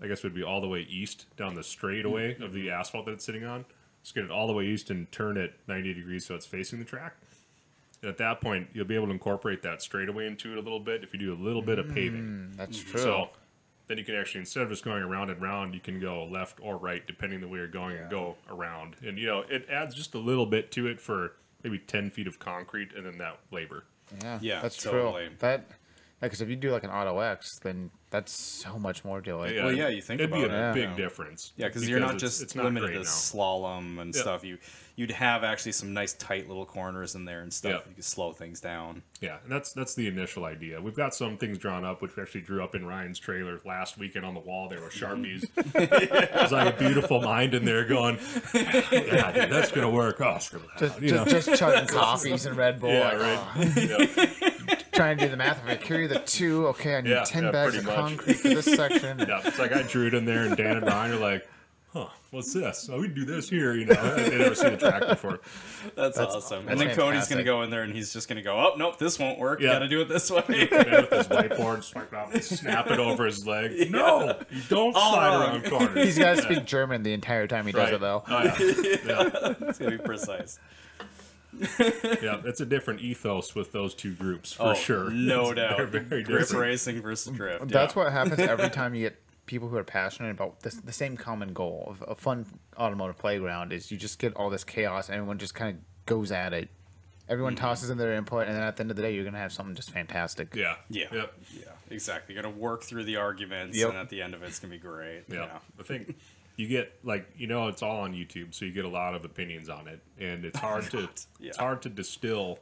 I 0.00 0.06
guess 0.06 0.18
it 0.18 0.24
would 0.24 0.34
be 0.34 0.42
all 0.42 0.62
the 0.62 0.68
way 0.68 0.86
east 0.88 1.26
down 1.36 1.54
the 1.54 1.62
straightaway 1.62 2.36
of 2.40 2.52
the 2.52 2.68
mm-hmm. 2.68 2.80
asphalt 2.80 3.06
that 3.06 3.12
it's 3.12 3.24
sitting 3.24 3.44
on. 3.44 3.66
Skid 4.02 4.24
it 4.24 4.30
all 4.30 4.46
the 4.46 4.52
way 4.52 4.64
east 4.64 4.90
and 4.90 5.10
turn 5.10 5.36
it 5.36 5.54
90 5.68 5.92
degrees 5.92 6.24
so 6.24 6.34
it's 6.34 6.46
facing 6.46 6.78
the 6.78 6.84
track. 6.84 7.16
And 8.06 8.12
at 8.12 8.18
that 8.18 8.40
point, 8.40 8.68
you'll 8.72 8.84
be 8.84 8.94
able 8.94 9.06
to 9.06 9.12
incorporate 9.12 9.62
that 9.62 9.82
straightaway 9.82 10.28
into 10.28 10.52
it 10.52 10.58
a 10.58 10.60
little 10.60 10.78
bit 10.78 11.02
if 11.02 11.12
you 11.12 11.18
do 11.18 11.34
a 11.34 11.40
little 11.42 11.60
bit 11.60 11.80
of 11.80 11.88
paving. 11.92 12.22
Mm, 12.52 12.56
that's 12.56 12.78
true. 12.78 13.00
So 13.00 13.30
then 13.88 13.98
you 13.98 14.04
can 14.04 14.14
actually 14.14 14.38
instead 14.42 14.62
of 14.62 14.68
just 14.68 14.84
going 14.84 15.02
around 15.02 15.28
and 15.30 15.42
round, 15.42 15.74
you 15.74 15.80
can 15.80 15.98
go 15.98 16.24
left 16.26 16.60
or 16.62 16.76
right 16.76 17.04
depending 17.04 17.40
the 17.40 17.48
way 17.48 17.58
you're 17.58 17.66
going 17.66 17.96
and 17.96 18.08
go 18.08 18.36
around. 18.48 18.94
And 19.04 19.18
you 19.18 19.26
know, 19.26 19.40
it 19.50 19.66
adds 19.68 19.92
just 19.92 20.14
a 20.14 20.18
little 20.18 20.46
bit 20.46 20.70
to 20.72 20.86
it 20.86 21.00
for 21.00 21.32
maybe 21.64 21.80
ten 21.80 22.08
feet 22.08 22.28
of 22.28 22.38
concrete 22.38 22.92
and 22.96 23.04
then 23.04 23.18
that 23.18 23.40
labor. 23.50 23.82
yeah, 24.22 24.38
Yeah, 24.40 24.62
that's 24.62 24.80
totally. 24.80 25.26
true. 25.26 25.34
That 25.40 25.66
because 26.20 26.40
if 26.40 26.48
you 26.48 26.54
do 26.54 26.70
like 26.70 26.84
an 26.84 26.90
Auto 26.90 27.18
X, 27.18 27.58
then 27.58 27.90
That's 28.10 28.30
so 28.32 28.78
much 28.78 29.04
more 29.04 29.20
to 29.20 29.42
it. 29.42 29.62
Well, 29.62 29.72
yeah, 29.72 29.88
you 29.88 30.00
think 30.00 30.20
it'd 30.20 30.32
be 30.32 30.42
a 30.42 30.46
about 30.46 30.70
it. 30.76 30.80
big 30.80 30.90
Yeah. 30.90 30.96
difference. 30.96 31.52
Yeah, 31.56 31.66
because 31.66 31.86
you're 31.88 31.98
not 31.98 32.14
it's- 32.14 32.20
just 32.20 32.40
it's 32.40 32.54
not 32.54 32.66
limited 32.66 32.92
to 32.92 32.98
now. 33.00 33.02
slalom 33.02 34.00
and 34.00 34.14
Yeah. 34.14 34.20
stuff. 34.22 34.44
You 34.44 34.58
you'd 34.96 35.10
have 35.10 35.44
actually 35.44 35.72
some 35.72 35.92
nice 35.92 36.14
tight 36.14 36.48
little 36.48 36.64
corners 36.64 37.14
in 37.14 37.26
there 37.26 37.42
and 37.42 37.52
stuff. 37.52 37.70
Yeah. 37.70 37.88
You 37.90 37.94
could 37.96 38.04
slow 38.04 38.32
things 38.32 38.60
down. 38.60 39.02
Yeah, 39.20 39.36
and 39.42 39.52
that's 39.52 39.72
that's 39.72 39.94
the 39.94 40.08
initial 40.08 40.44
idea. 40.46 40.80
We've 40.80 40.96
got 40.96 41.14
some 41.14 41.36
things 41.36 41.58
drawn 41.58 41.84
up, 41.84 42.00
which 42.02 42.16
we 42.16 42.22
actually 42.22 42.40
drew 42.40 42.64
up 42.64 42.74
in 42.74 42.84
Ryan's 42.86 43.18
trailer 43.18 43.60
last 43.64 43.98
weekend 43.98 44.24
on 44.24 44.34
the 44.34 44.40
wall 44.40 44.68
there 44.68 44.80
were 44.80 44.88
sharpies. 44.88 45.44
There's 45.72 46.52
like 46.52 46.74
a 46.74 46.78
beautiful 46.78 47.20
mind 47.20 47.54
in 47.54 47.64
there 47.64 47.84
going, 47.84 48.18
"Yeah, 48.54 49.32
dude, 49.32 49.50
that's 49.50 49.70
gonna 49.70 49.90
work." 49.90 50.20
Oh, 50.20 50.38
screw 50.38 50.60
that. 50.60 50.78
Just, 50.88 51.02
you 51.02 51.12
know? 51.12 51.24
just, 51.24 51.46
just 51.46 51.60
chugging 51.60 51.86
coffees 51.94 52.46
and 52.46 52.56
Red 52.56 52.80
Bull. 52.80 52.90
yeah, 52.90 53.12
like, 53.12 53.20
right. 53.20 53.72
oh, 53.76 54.66
yeah, 54.68 54.74
trying 54.92 55.18
to 55.18 55.24
do 55.24 55.30
the 55.30 55.36
math. 55.36 55.58
If 55.64 55.68
I 55.70 55.76
carry 55.76 56.06
the 56.06 56.20
two, 56.20 56.66
okay, 56.68 56.96
I 56.96 57.00
need 57.02 57.10
Yeah, 57.10 57.24
10 57.24 57.44
yeah, 57.44 57.50
bags 57.50 57.76
of 57.76 57.84
much. 57.84 57.94
concrete 57.94 58.34
for 58.34 58.48
this 58.48 58.64
section. 58.64 59.18
yeah. 59.18 59.40
It's 59.44 59.58
like 59.58 59.72
I 59.72 59.82
drew 59.82 60.06
it 60.06 60.14
in 60.14 60.24
there, 60.24 60.44
and 60.44 60.56
Dan 60.56 60.78
and 60.78 60.86
Ryan 60.86 61.12
are 61.12 61.16
like, 61.16 61.46
"Huh, 61.92 62.08
what's 62.30 62.52
this? 62.52 62.88
Oh, 62.90 63.00
we 63.00 63.06
can 63.06 63.14
do 63.14 63.24
this 63.24 63.48
here." 63.48 63.74
You 63.74 63.86
know, 63.86 64.16
they 64.16 64.38
never 64.38 64.54
seen 64.54 64.74
a 64.74 64.76
track 64.76 65.06
before. 65.08 65.40
That's, 65.96 66.18
awesome. 66.18 66.66
that's 66.66 66.72
and 66.72 66.80
then 66.80 66.96
Cody's 66.96 67.28
gonna 67.28 67.44
go 67.44 67.62
in 67.62 67.70
there 67.70 67.82
and 67.82 67.94
he's 67.94 68.12
just 68.12 68.28
gonna 68.28 68.42
go, 68.42 68.56
oh 68.56 68.74
nope, 68.76 68.98
this 68.98 69.18
won't 69.18 69.38
work. 69.38 69.60
Yeah. 69.60 69.74
Got 69.74 69.78
to 69.80 69.88
do 69.88 70.00
it 70.00 70.08
this 70.08 70.30
way. 70.30 70.42
With 70.48 70.70
his 71.10 71.28
whiteboard, 71.28 71.84
swipe 71.84 72.12
it 72.12 72.16
off, 72.16 72.34
and 72.34 72.42
snap 72.42 72.90
it 72.90 72.98
over 72.98 73.24
his 73.24 73.46
leg. 73.46 73.90
No, 73.96 74.36
you 74.50 74.60
don't 74.68 74.94
All 74.96 75.12
slide 75.12 75.28
wrong. 75.28 75.50
around 75.50 75.64
corners. 75.70 76.04
He's 76.04 76.18
got 76.18 76.36
to 76.36 76.42
speak 76.42 76.64
German 76.66 77.02
the 77.02 77.12
entire 77.12 77.46
time 77.46 77.66
he 77.66 77.72
does 77.72 77.92
it, 77.92 78.00
though. 78.00 78.24
Oh, 78.26 78.42
yeah. 78.42 78.54
yeah. 78.58 79.54
it's 79.60 79.78
gonna 79.78 79.92
be 79.92 79.98
precise. 79.98 80.58
Yeah, 82.22 82.40
it's 82.44 82.60
a 82.60 82.66
different 82.66 83.00
ethos 83.00 83.54
with 83.54 83.72
those 83.72 83.94
two 83.94 84.12
groups 84.12 84.52
for 84.52 84.64
oh, 84.64 84.74
sure. 84.74 85.10
no 85.10 85.54
They're 85.54 85.68
doubt. 85.68 85.88
very 85.88 86.22
Grip 86.22 86.40
different. 86.40 86.62
racing 86.62 87.00
versus 87.00 87.32
drift. 87.34 87.68
That's 87.68 87.94
yeah. 87.96 88.02
what 88.02 88.12
happens 88.12 88.38
every 88.40 88.68
time 88.70 88.94
you 88.94 89.02
get 89.08 89.18
people 89.46 89.68
who 89.68 89.76
are 89.76 89.84
passionate 89.84 90.30
about 90.30 90.60
this, 90.60 90.74
the 90.74 90.92
same 90.92 91.16
common 91.16 91.52
goal 91.52 91.84
of 91.88 92.04
a 92.08 92.14
fun 92.14 92.44
automotive 92.76 93.16
playground 93.18 93.72
is 93.72 93.90
you 93.90 93.96
just 93.96 94.18
get 94.18 94.34
all 94.34 94.50
this 94.50 94.64
chaos 94.64 95.08
and 95.08 95.16
everyone 95.16 95.38
just 95.38 95.54
kind 95.54 95.76
of 95.76 95.82
goes 96.06 96.30
at 96.32 96.52
it. 96.52 96.68
Everyone 97.28 97.54
Mm-hmm. 97.56 97.64
tosses 97.64 97.90
in 97.90 97.98
their 97.98 98.12
input, 98.14 98.46
and 98.46 98.54
then 98.56 98.62
at 98.62 98.76
the 98.76 98.82
end 98.82 98.90
of 98.90 98.96
the 98.96 99.02
day, 99.02 99.12
you're 99.14 99.24
gonna 99.24 99.38
have 99.38 99.52
something 99.52 99.74
just 99.74 99.90
fantastic. 99.90 100.54
Yeah. 100.54 100.76
Yeah. 100.88 101.06
Yep. 101.12 101.34
Yeah. 101.58 101.62
Exactly. 101.90 102.34
You're 102.34 102.42
gonna 102.44 102.54
work 102.56 102.84
through 102.84 103.02
the 103.04 103.16
arguments, 103.16 103.76
Yep. 103.76 103.88
and 103.90 103.98
at 103.98 104.08
the 104.10 104.22
end 104.22 104.34
of 104.34 104.42
it, 104.44 104.46
it's 104.46 104.60
gonna 104.60 104.72
be 104.74 104.78
great. 104.78 105.24
Yeah. 105.28 105.46
Yeah. 105.46 105.58
I 105.80 105.82
think 105.82 106.16
you 106.56 106.68
get 106.68 106.92
like 107.02 107.28
you 107.36 107.48
know 107.48 107.66
it's 107.66 107.82
all 107.82 108.00
on 108.02 108.14
YouTube, 108.14 108.54
so 108.54 108.64
you 108.64 108.70
get 108.72 108.84
a 108.84 108.88
lot 108.88 109.14
of 109.14 109.24
opinions 109.24 109.68
on 109.68 109.88
it, 109.88 110.00
and 110.20 110.44
it's 110.44 110.58
hard 110.58 110.84
to 110.92 111.08
it's 111.40 111.56
hard 111.56 111.82
to 111.82 111.88
distill 111.88 112.60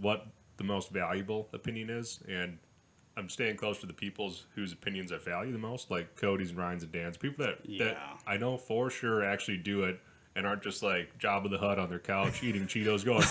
what 0.00 0.26
the 0.56 0.64
most 0.64 0.90
valuable 0.90 1.48
opinion 1.52 1.88
is, 1.90 2.18
and 2.28 2.58
I'm 3.16 3.28
staying 3.28 3.56
close 3.56 3.78
to 3.80 3.86
the 3.86 3.92
people's 3.94 4.44
whose 4.54 4.72
opinions 4.72 5.10
I 5.12 5.16
value 5.18 5.52
the 5.52 5.58
most, 5.58 5.90
like 5.90 6.16
Cody's 6.16 6.50
and 6.50 6.58
Ryan's 6.58 6.82
and 6.82 6.92
Dan's. 6.92 7.16
People 7.16 7.46
that 7.46 7.58
Yeah. 7.64 7.84
that 7.84 7.98
I 8.26 8.36
know 8.36 8.56
for 8.58 8.90
sure 8.90 9.24
actually 9.24 9.58
do 9.58 9.84
it. 9.84 10.00
And 10.38 10.46
aren't 10.46 10.62
just 10.62 10.82
like 10.82 11.18
Jabba 11.18 11.48
the 11.48 11.56
Hutt 11.56 11.78
on 11.78 11.88
their 11.88 11.98
couch 11.98 12.42
eating 12.44 12.66
Cheetos, 12.66 13.06
going, 13.06 13.22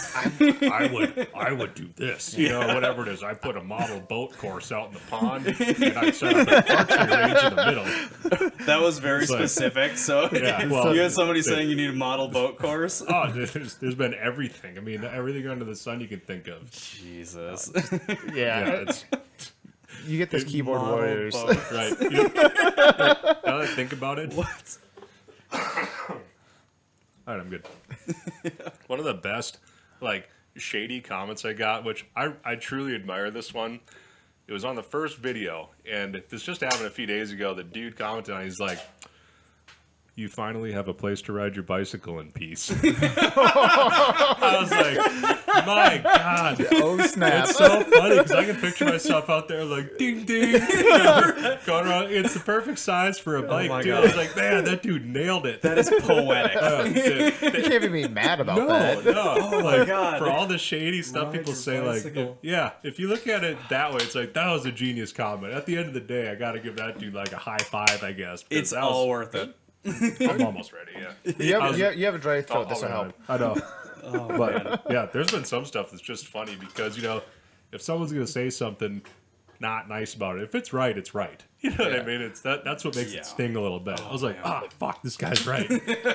"I 0.71 0.87
would, 0.91 1.27
I 1.35 1.51
would 1.53 1.75
do 1.75 1.87
this, 1.95 2.35
you 2.35 2.49
know, 2.49 2.73
whatever 2.73 3.03
it 3.03 3.09
is. 3.09 3.21
I 3.21 3.35
put 3.35 3.55
a 3.57 3.63
model 3.63 3.99
boat 3.99 4.35
course 4.39 4.71
out 4.71 4.87
in 4.87 4.95
the 4.95 4.99
pond, 5.01 5.45
and 5.45 5.99
I 5.99 6.09
set 6.09 6.35
up 6.35 6.47
an 6.47 6.75
archery 6.75 7.15
range 7.15 7.43
in 7.43 7.55
the 7.55 7.65
middle, 7.67 8.55
That 8.65 8.81
was 8.81 8.97
very 8.97 9.27
specific. 9.27 9.97
So 9.99 10.29
Yeah, 10.33 10.65
well, 10.71 10.95
you 10.95 11.01
had 11.01 11.11
somebody 11.11 11.41
they- 11.41 11.51
saying 11.51 11.69
you 11.69 11.75
need 11.75 11.91
a 11.91 11.93
model 11.93 12.27
boat 12.27 12.57
course. 12.57 13.03
Oh, 13.07 13.31
there's, 13.31 13.75
there's 13.75 13.93
been 13.93 14.15
everything. 14.15 14.75
I 14.79 14.81
mean, 14.81 15.03
everything 15.03 15.47
under 15.47 15.63
the 15.65 15.75
sun 15.75 16.01
you 16.01 16.07
can 16.07 16.21
think 16.21 16.47
of. 16.47 16.71
Jesus. 16.71 17.71
Yeah, 17.75 18.15
Yeah, 18.33 18.69
it's 18.87 19.05
you 20.05 20.17
get 20.17 20.29
this 20.29 20.43
keyboard 20.43 20.81
Model 20.81 20.95
warriors. 20.95 21.33
boat. 21.33 21.71
right. 21.71 21.95
You 22.01 22.09
know, 22.11 22.21
now 22.23 22.31
that 22.33 23.47
I 23.47 23.65
think 23.67 23.93
about 23.93 24.19
it, 24.19 24.33
What? 24.33 24.77
all 25.53 25.59
right, 27.27 27.39
I'm 27.39 27.49
good. 27.49 27.65
One 28.87 28.99
of 28.99 29.05
the 29.05 29.13
best, 29.13 29.57
like, 30.01 30.29
shady 30.55 31.01
comments 31.01 31.43
I 31.45 31.53
got, 31.53 31.83
which 31.83 32.05
I, 32.15 32.33
I 32.43 32.55
truly 32.55 32.95
admire 32.95 33.31
this 33.31 33.53
one. 33.53 33.79
It 34.47 34.53
was 34.53 34.63
on 34.63 34.75
the 34.75 34.83
first 34.83 35.17
video, 35.17 35.69
and 35.91 36.21
this 36.29 36.43
just 36.43 36.61
happened 36.61 36.85
a 36.85 36.89
few 36.91 37.07
days 37.07 37.31
ago. 37.31 37.53
The 37.55 37.63
dude 37.63 37.97
commented 37.97 38.35
on, 38.35 38.41
it, 38.41 38.45
he's 38.45 38.59
like, 38.59 38.79
"You 40.15 40.29
finally 40.29 40.71
have 40.71 40.87
a 40.87 40.93
place 40.93 41.21
to 41.23 41.33
ride 41.33 41.55
your 41.55 41.63
bicycle 41.63 42.19
in 42.19 42.31
peace." 42.31 42.71
I 42.83 44.57
was 44.59 44.71
like, 44.71 45.65
"My 45.65 45.99
God!" 46.03 46.65
oh 46.73 46.99
snap! 47.05 47.49
It's 47.49 47.57
so 47.57 47.83
funny 47.83 48.17
because 48.17 48.31
I 48.31 48.45
can 48.45 48.55
picture 48.55 48.85
myself 48.85 49.29
out 49.29 49.47
there 49.47 49.63
like 49.65 49.97
ding 49.97 50.25
ding, 50.25 50.53
you 50.53 50.89
know, 50.89 51.57
going 51.65 51.87
around. 51.87 52.11
It's 52.11 52.33
the 52.33 52.39
perfect 52.39 52.79
size 52.79 53.19
for 53.19 53.35
a 53.37 53.43
bike, 53.43 53.69
my 53.69 53.81
too. 53.81 53.93
I 53.93 53.99
was 54.01 54.15
like, 54.15 54.35
man, 54.35 54.63
that 54.65 54.81
dude 54.83 55.05
nailed 55.05 55.45
it. 55.45 55.61
That 55.61 55.77
is 55.77 55.89
poetic. 56.01 56.55
Uh, 56.55 56.83
dude, 56.83 57.33
you 57.41 57.51
can't 57.51 57.73
even 57.73 57.91
be 57.91 58.07
mad 58.07 58.39
about 58.39 58.57
no, 58.57 58.67
that. 58.67 59.05
no, 59.05 59.59
like 59.59 59.87
God. 59.87 60.19
for 60.19 60.29
all 60.29 60.47
the 60.47 60.57
shady 60.57 61.01
stuff 61.01 61.25
Ride 61.25 61.33
people 61.33 61.53
say, 61.53 61.79
like, 61.79 62.03
bicycle. 62.03 62.37
if- 62.41 62.49
yeah, 62.49 62.71
if 62.83 62.99
you 62.99 63.07
look 63.07 63.27
at 63.27 63.43
it 63.43 63.57
that 63.69 63.91
way, 63.91 63.97
it's 63.97 64.15
like 64.15 64.33
that 64.33 64.51
was 64.51 64.65
a 64.65 64.71
genius 64.71 65.11
comment. 65.11 65.53
At 65.53 65.65
the 65.65 65.77
end 65.77 65.87
of 65.87 65.93
the 65.93 65.99
day, 65.99 66.29
I 66.29 66.35
got 66.35 66.53
to 66.53 66.59
give 66.59 66.75
that 66.77 66.99
dude 66.99 67.13
like 67.13 67.31
a 67.33 67.37
high 67.37 67.57
five, 67.57 68.03
I 68.03 68.11
guess. 68.11 68.43
It's 68.49 68.73
all 68.73 69.07
was, 69.07 69.09
worth 69.09 69.35
it. 69.35 69.55
I'm 70.29 70.41
almost 70.41 70.73
ready. 70.73 70.91
Yeah, 70.95 71.33
You 71.37 71.53
have, 71.53 71.69
was- 71.69 71.77
you 71.79 71.85
have, 71.85 71.95
you 71.95 72.05
have 72.05 72.15
a 72.15 72.19
dry 72.19 72.41
throat. 72.41 72.69
this 72.69 72.81
will 72.81 72.89
help. 72.89 73.13
I 73.29 73.37
know. 73.37 73.55
Oh, 74.07 74.27
But 74.37 74.63
man. 74.63 74.79
yeah, 74.91 75.07
there's 75.11 75.31
been 75.31 75.45
some 75.45 75.65
stuff 75.65 75.89
that's 75.89 76.03
just 76.03 76.27
funny 76.27 76.55
because 76.55 76.95
you 76.95 77.01
know, 77.01 77.23
if 77.71 77.81
someone's 77.81 78.13
gonna 78.13 78.27
say 78.27 78.51
something 78.51 79.01
not 79.59 79.89
nice 79.89 80.13
about 80.13 80.37
it, 80.37 80.43
if 80.43 80.53
it's 80.53 80.73
right, 80.73 80.95
it's 80.95 81.15
right. 81.15 81.43
You 81.65 81.71
know 81.71 81.85
what 81.85 81.99
I 81.99 82.03
mean? 82.05 82.21
It's 82.21 82.41
that 82.41 82.63
that's 82.63 82.85
what 82.85 82.95
makes 82.95 83.11
Yeah. 83.11 83.21
it 83.21 83.25
sting 83.25 83.55
a 83.55 83.61
little 83.61 83.79
bit. 83.79 83.99
I 83.99 84.11
was 84.11 84.21
like, 84.21 84.35
man. 84.35 84.43
ah, 84.45 84.63
fuck, 84.79 85.01
this 85.01 85.17
guy's 85.17 85.47
right. 85.47 85.67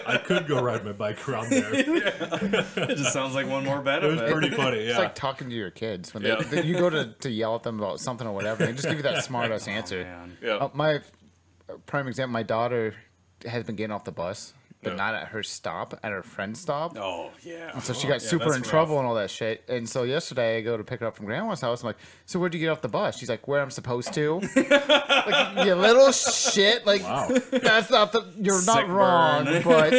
I 0.07 0.19
could 0.19 0.47
go 0.47 0.63
ride 0.63 0.85
my 0.85 0.93
bike 0.93 1.29
around 1.29 1.51
there. 1.51 1.75
It 1.75 2.97
just 2.97 3.13
sounds 3.13 3.35
like 3.35 3.49
one 3.49 3.65
more 3.65 3.81
It 3.85 4.03
was 4.05 4.21
pretty 4.31 4.51
funny. 4.51 4.77
It's 4.79 4.91
Yeah. 4.93 4.99
like 4.99 5.17
talking 5.17 5.49
to 5.51 5.55
your 5.57 5.73
kids 5.73 6.15
when 6.15 6.23
they, 6.23 6.29
Yeah. 6.29 6.43
they- 6.43 6.63
you 6.63 6.75
go 6.79 6.91
to, 6.91 7.13
to 7.23 7.29
yell 7.31 7.57
at 7.57 7.65
them 7.65 7.81
about 7.81 7.99
something 7.99 8.25
or 8.29 8.33
whatever. 8.33 8.65
They 8.65 8.73
just 8.73 8.87
give 8.87 8.99
you 8.99 9.03
that 9.03 9.25
smart 9.25 9.51
ass 9.51 9.67
answer. 9.67 10.05
Man. 10.05 10.37
yeah. 10.41 10.51
Uh, 10.59 10.69
my 10.75 10.97
uh, 11.69 11.75
prime 11.87 12.07
example, 12.07 12.33
my 12.33 12.45
daughter 12.45 12.95
has 13.46 13.64
been 13.64 13.76
getting 13.76 13.92
off 13.92 14.05
the 14.05 14.12
bus, 14.12 14.53
but 14.83 14.90
Yeah. 14.90 14.96
not 14.96 15.14
at 15.14 15.29
her 15.29 15.42
stop, 15.42 15.98
at 16.03 16.11
her 16.12 16.22
friend's 16.22 16.61
stop. 16.61 16.96
Oh 16.98 17.31
yeah. 17.42 17.79
So 17.81 17.92
she 17.92 18.07
Oh, 18.07 18.11
got 18.11 18.22
yeah, 18.22 18.29
super 18.29 18.44
that's 18.46 18.57
in 18.57 18.62
rough. 18.62 18.70
trouble 18.70 18.98
and 18.98 19.07
all 19.07 19.14
that 19.16 19.31
shit. 19.31 19.62
And 19.68 19.88
so 19.88 20.05
yesterday 20.05 20.59
I 20.59 20.61
go 20.62 20.76
to 20.76 20.85
pick 20.85 21.00
her 21.00 21.07
up 21.07 21.16
from 21.16 21.26
grandma's 21.26 21.61
house. 21.61 21.83
I'm 21.83 21.88
like, 21.88 21.96
so 22.26 22.38
where'd 22.38 22.55
you 22.55 22.61
get 22.61 22.68
off 22.70 22.81
the 22.81 22.88
bus? 22.88 23.18
She's 23.18 23.29
like, 23.29 23.46
where 23.46 23.61
I'm 23.61 23.70
supposed 23.70 24.14
to. 24.14 24.40
like, 24.57 25.66
you 25.66 25.74
little 25.74 26.12
shit. 26.12 26.87
Like, 26.87 27.03
Wow. 27.03 27.29
that's 27.50 27.90
not 27.90 28.12
the. 28.12 28.24
You're 28.40 28.64
not 28.64 28.88
wrong, 28.88 29.44
burn. 29.44 29.62
but 29.64 29.92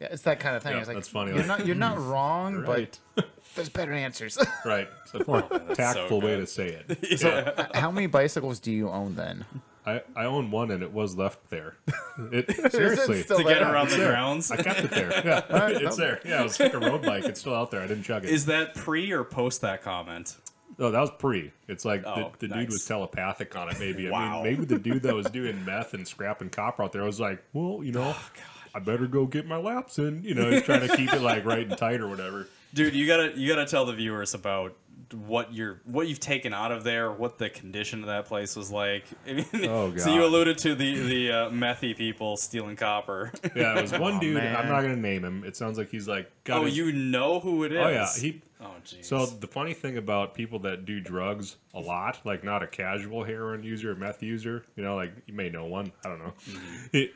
yeah, 0.00 0.08
it's 0.12 0.22
that 0.22 0.38
kind 0.40 0.56
of 0.56 0.62
thing. 0.62 0.72
Yeah, 0.74 0.78
it's 0.78 0.88
like, 0.88 0.96
that's 0.98 1.08
funny. 1.08 1.34
You're 1.34 1.44
not. 1.46 1.66
You're 1.66 1.76
not 1.76 1.98
wrong, 1.98 2.56
Right. 2.62 2.98
but 3.16 3.26
there's 3.56 3.68
better 3.68 3.92
answers. 3.92 4.38
Right. 4.64 4.88
It's 5.04 5.14
a 5.14 5.24
more 5.26 5.42
tactful 5.74 6.20
way 6.20 6.36
to 6.36 6.46
say 6.46 6.80
it. 6.88 7.18
so, 7.18 7.52
how 7.74 7.90
many 7.90 8.06
bicycles 8.06 8.60
do 8.60 8.70
you 8.72 8.88
own 8.90 9.14
then? 9.16 9.44
I, 9.84 10.02
I 10.14 10.24
own 10.26 10.50
one 10.50 10.70
and 10.70 10.82
it 10.82 10.92
was 10.92 11.16
left 11.16 11.50
there. 11.50 11.76
It, 12.30 12.70
seriously. 12.70 13.22
still 13.22 13.38
To 13.38 13.44
get 13.44 13.62
around 13.62 13.86
It's 13.86 13.94
the 13.94 14.02
there. 14.02 14.10
grounds. 14.10 14.50
I 14.50 14.56
kept 14.56 14.80
it 14.80 14.90
there. 14.90 15.10
Yeah. 15.24 15.42
right, 15.50 15.80
it's 15.80 15.96
no. 15.96 16.04
there. 16.04 16.20
Yeah, 16.26 16.40
it 16.40 16.44
was 16.44 16.60
like 16.60 16.74
a 16.74 16.78
road 16.78 17.00
bike. 17.02 17.24
It's 17.24 17.40
still 17.40 17.54
out 17.54 17.70
there. 17.70 17.80
I 17.80 17.86
didn't 17.86 18.02
chug 18.02 18.24
it. 18.24 18.30
Is 18.30 18.44
that 18.46 18.74
pre 18.74 19.10
or 19.12 19.24
post 19.24 19.62
that 19.62 19.82
comment? 19.82 20.36
Oh, 20.78 20.90
that 20.90 21.00
was 21.00 21.10
pre. 21.18 21.52
It's 21.68 21.84
like 21.86 22.02
Oh, 22.06 22.32
the, 22.38 22.48
the 22.48 22.54
dude 22.54 22.68
was 22.68 22.84
telepathic 22.84 23.56
on 23.56 23.70
it. 23.70 23.78
Maybe. 23.80 24.08
I 24.08 24.10
Wow. 24.12 24.34
mean, 24.34 24.42
maybe 24.52 24.64
the 24.66 24.78
dude 24.78 25.02
that 25.04 25.14
was 25.14 25.26
doing 25.30 25.64
meth 25.64 25.94
and 25.94 26.06
scrapping 26.06 26.50
copper 26.50 26.82
out 26.84 26.92
there 26.92 27.02
was 27.04 27.18
like, 27.18 27.42
well, 27.54 27.80
you 27.82 27.92
know, 27.92 28.14
Oh, 28.14 28.30
I 28.74 28.78
better 28.78 29.06
go 29.06 29.24
get 29.26 29.46
my 29.46 29.56
laps 29.56 29.98
in. 29.98 30.22
You 30.22 30.34
know, 30.34 30.50
he's 30.50 30.62
trying 30.62 30.86
to 30.86 30.94
keep 30.96 31.12
it 31.14 31.22
like 31.22 31.44
right 31.46 31.66
and 31.66 31.76
tight 31.78 32.00
or 32.02 32.08
whatever. 32.08 32.46
Dude, 32.74 32.94
you 32.94 33.06
gotta 33.06 33.32
you 33.36 33.48
gotta 33.48 33.66
tell 33.66 33.84
the 33.86 33.92
viewers 33.94 34.34
about 34.34 34.74
what 35.14 35.52
you're 35.52 35.80
what 35.84 36.08
you've 36.08 36.20
taken 36.20 36.52
out 36.52 36.72
of 36.72 36.84
there, 36.84 37.10
what 37.10 37.38
the 37.38 37.50
condition 37.50 38.00
of 38.00 38.06
that 38.06 38.26
place 38.26 38.56
was 38.56 38.70
like. 38.70 39.04
I 39.26 39.32
mean, 39.32 39.46
Oh, 39.68 39.96
so 39.96 40.12
you 40.14 40.24
alluded 40.24 40.58
to 40.58 40.74
the 40.74 40.98
the 41.00 41.32
uh, 41.32 41.50
methy 41.50 41.96
people 41.96 42.36
stealing 42.36 42.76
copper. 42.76 43.30
Yeah, 43.54 43.78
it 43.78 43.82
was 43.82 43.92
one 43.98 44.18
dude. 44.18 44.36
I'm 44.38 44.68
not 44.68 44.82
gonna 44.82 44.96
name 44.96 45.24
him. 45.24 45.44
It 45.44 45.56
sounds 45.56 45.78
like 45.78 45.90
he's 45.90 46.08
like. 46.08 46.30
Got 46.44 46.60
oh, 46.60 46.64
his- 46.64 46.76
you 46.76 46.92
know 46.92 47.40
who 47.40 47.64
it 47.64 47.72
is? 47.72 47.78
Oh 47.78 47.88
yeah, 47.88 48.08
he. 48.14 48.42
Oh 48.64 48.70
jeez. 48.84 49.04
So 49.06 49.26
the 49.26 49.48
funny 49.48 49.74
thing 49.74 49.96
about 49.96 50.34
people 50.34 50.60
that 50.60 50.84
do 50.84 51.00
drugs 51.00 51.56
a 51.74 51.80
lot, 51.80 52.20
like 52.24 52.44
not 52.44 52.62
a 52.62 52.66
casual 52.68 53.24
heroin 53.24 53.64
user 53.64 53.94
meth 53.96 54.22
user, 54.22 54.64
you 54.76 54.84
know, 54.84 54.94
like 54.94 55.12
you 55.26 55.34
may 55.34 55.48
know 55.50 55.64
one, 55.66 55.90
I 56.04 56.08
don't 56.08 56.18
know. 56.20 56.32
It- 56.92 57.12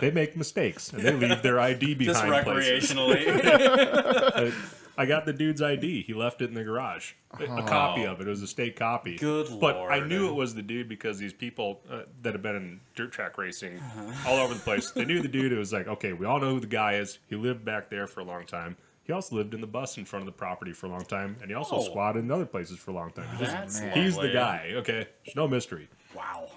they 0.00 0.10
make 0.12 0.36
mistakes 0.36 0.92
and 0.92 1.02
they 1.02 1.12
leave 1.12 1.42
their 1.42 1.58
ID 1.58 1.94
behind 1.96 2.44
places. 2.44 2.92
recreationally. 2.92 4.54
I 4.96 5.06
got 5.06 5.26
the 5.26 5.32
dude's 5.32 5.60
ID. 5.60 6.02
He 6.02 6.14
left 6.14 6.40
it 6.40 6.50
in 6.50 6.54
the 6.54 6.62
garage. 6.62 7.14
A 7.40 7.42
a 7.56 7.62
copy 7.64 8.06
of 8.06 8.20
it. 8.20 8.28
It 8.28 8.30
was 8.30 8.42
a 8.42 8.46
state 8.46 8.76
copy. 8.76 9.16
Good 9.16 9.48
But 9.60 9.76
I 9.90 9.98
knew 10.06 10.28
it 10.28 10.34
was 10.34 10.54
the 10.54 10.62
dude 10.62 10.88
because 10.88 11.18
these 11.18 11.32
people 11.32 11.80
uh, 11.90 12.02
that 12.22 12.32
have 12.32 12.42
been 12.42 12.54
in 12.54 12.80
dirt 12.94 13.10
track 13.10 13.36
racing 13.36 13.78
Uh-huh. 13.80 14.30
all 14.30 14.38
over 14.38 14.54
the 14.54 14.60
place, 14.60 14.92
they 14.92 15.04
knew 15.04 15.20
the 15.20 15.26
dude. 15.26 15.50
It 15.50 15.58
was 15.58 15.72
like, 15.72 15.88
okay, 15.88 16.12
we 16.12 16.26
all 16.26 16.38
know 16.38 16.50
who 16.50 16.60
the 16.60 16.68
guy 16.68 16.94
is. 16.94 17.18
He 17.28 17.34
lived 17.34 17.64
back 17.64 17.90
there 17.90 18.06
for 18.06 18.20
a 18.20 18.24
long 18.24 18.46
time. 18.46 18.76
He 19.04 19.12
also 19.12 19.36
lived 19.36 19.54
in 19.54 19.60
the 19.60 19.66
bus 19.66 19.96
in 19.98 20.04
front 20.04 20.22
of 20.22 20.26
the 20.26 20.32
property 20.36 20.72
for 20.72 20.86
a 20.86 20.90
long 20.90 21.04
time, 21.04 21.36
and 21.40 21.50
he 21.50 21.54
also 21.54 21.76
Oh. 21.76 21.82
squatted 21.84 22.24
in 22.24 22.30
other 22.30 22.46
places 22.46 22.78
for 22.78 22.90
a 22.90 22.94
long 22.94 23.10
time. 23.12 23.26
He's, 23.36 23.40
just- 23.48 23.52
That's 23.52 23.96
he's 23.96 24.16
the 24.16 24.30
guy. 24.30 24.72
Okay, 24.76 25.06
there's 25.24 25.36
no 25.36 25.46
mystery. 25.46 25.88
Wow. 26.14 26.48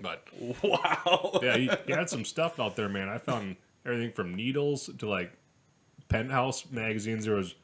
But 0.00 0.26
Wow. 0.62 1.40
yeah, 1.42 1.56
he, 1.56 1.70
he 1.86 1.92
had 1.92 2.08
some 2.10 2.24
stuff 2.24 2.60
out 2.60 2.76
there, 2.76 2.88
man. 2.88 3.08
I 3.08 3.18
found 3.18 3.56
everything 3.84 4.12
from 4.12 4.34
needles 4.34 4.90
to 4.98 5.08
like 5.08 5.32
penthouse 6.08 6.70
magazines. 6.70 7.24
There 7.24 7.34
was 7.34 7.54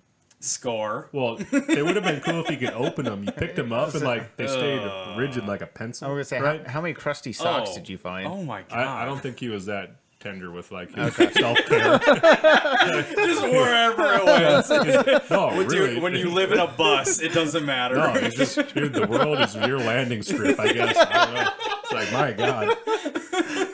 Score. 0.40 1.09
well, 1.12 1.37
they 1.37 1.83
would 1.83 1.94
have 1.94 2.02
been 2.05 2.20
cool 2.20 2.40
if 2.44 2.50
you 2.50 2.57
could 2.57 2.74
open 2.74 3.05
them. 3.05 3.22
You 3.22 3.31
picked 3.31 3.55
them 3.55 3.72
up 3.72 3.94
and 3.94 4.02
like 4.02 4.37
they 4.37 4.48
stayed 4.48 4.81
Uh. 4.81 5.14
rigid 5.16 5.46
like 5.46 5.62
a 5.62 5.66
pencil. 5.68 6.09
I 6.09 6.11
was 6.12 6.28
gonna 6.31 6.40
say, 6.40 6.44
right? 6.44 6.66
how, 6.66 6.72
how 6.72 6.81
many 6.81 6.94
crusty 6.94 7.33
socks 7.33 7.70
Oh. 7.72 7.74
did 7.76 7.88
you 7.88 7.96
find? 7.96 8.26
Oh 8.26 8.42
my 8.42 8.62
god. 8.62 8.72
I, 8.78 9.02
I 9.02 9.05
don't 9.05 9.20
think 9.20 9.38
he 9.38 9.48
was 9.48 9.66
that 9.66 9.94
tender 10.22 10.50
with 10.50 10.70
like 10.70 10.94
his 10.94 11.14
self 11.35 11.58
care. 11.66 11.98
Just 11.98 13.42
wherever 13.42 14.14
it 14.14 14.24
went. 14.24 15.22
No, 15.30 15.48
When, 15.48 15.66
really. 15.66 15.94
you, 15.96 16.00
when 16.00 16.14
you 16.14 16.30
live 16.30 16.52
in 16.52 16.58
a 16.58 16.66
bus, 16.66 17.20
it 17.20 17.32
doesn't 17.32 17.64
matter. 17.64 17.96
no, 17.96 18.12
it's 18.14 18.37
just 18.37 18.74
dude, 18.74 18.92
the 18.92 19.06
world 19.06 19.40
is 19.40 19.54
your 19.56 19.78
landing 19.78 20.22
strip. 20.22 20.58
I 20.61 20.72
guess. 20.72 20.96
I 20.96 21.24
don't 21.24 21.35
know. 21.35 21.50
It's 21.82 21.92
like 21.92 22.12
my 22.12 22.32
god. 22.32 23.71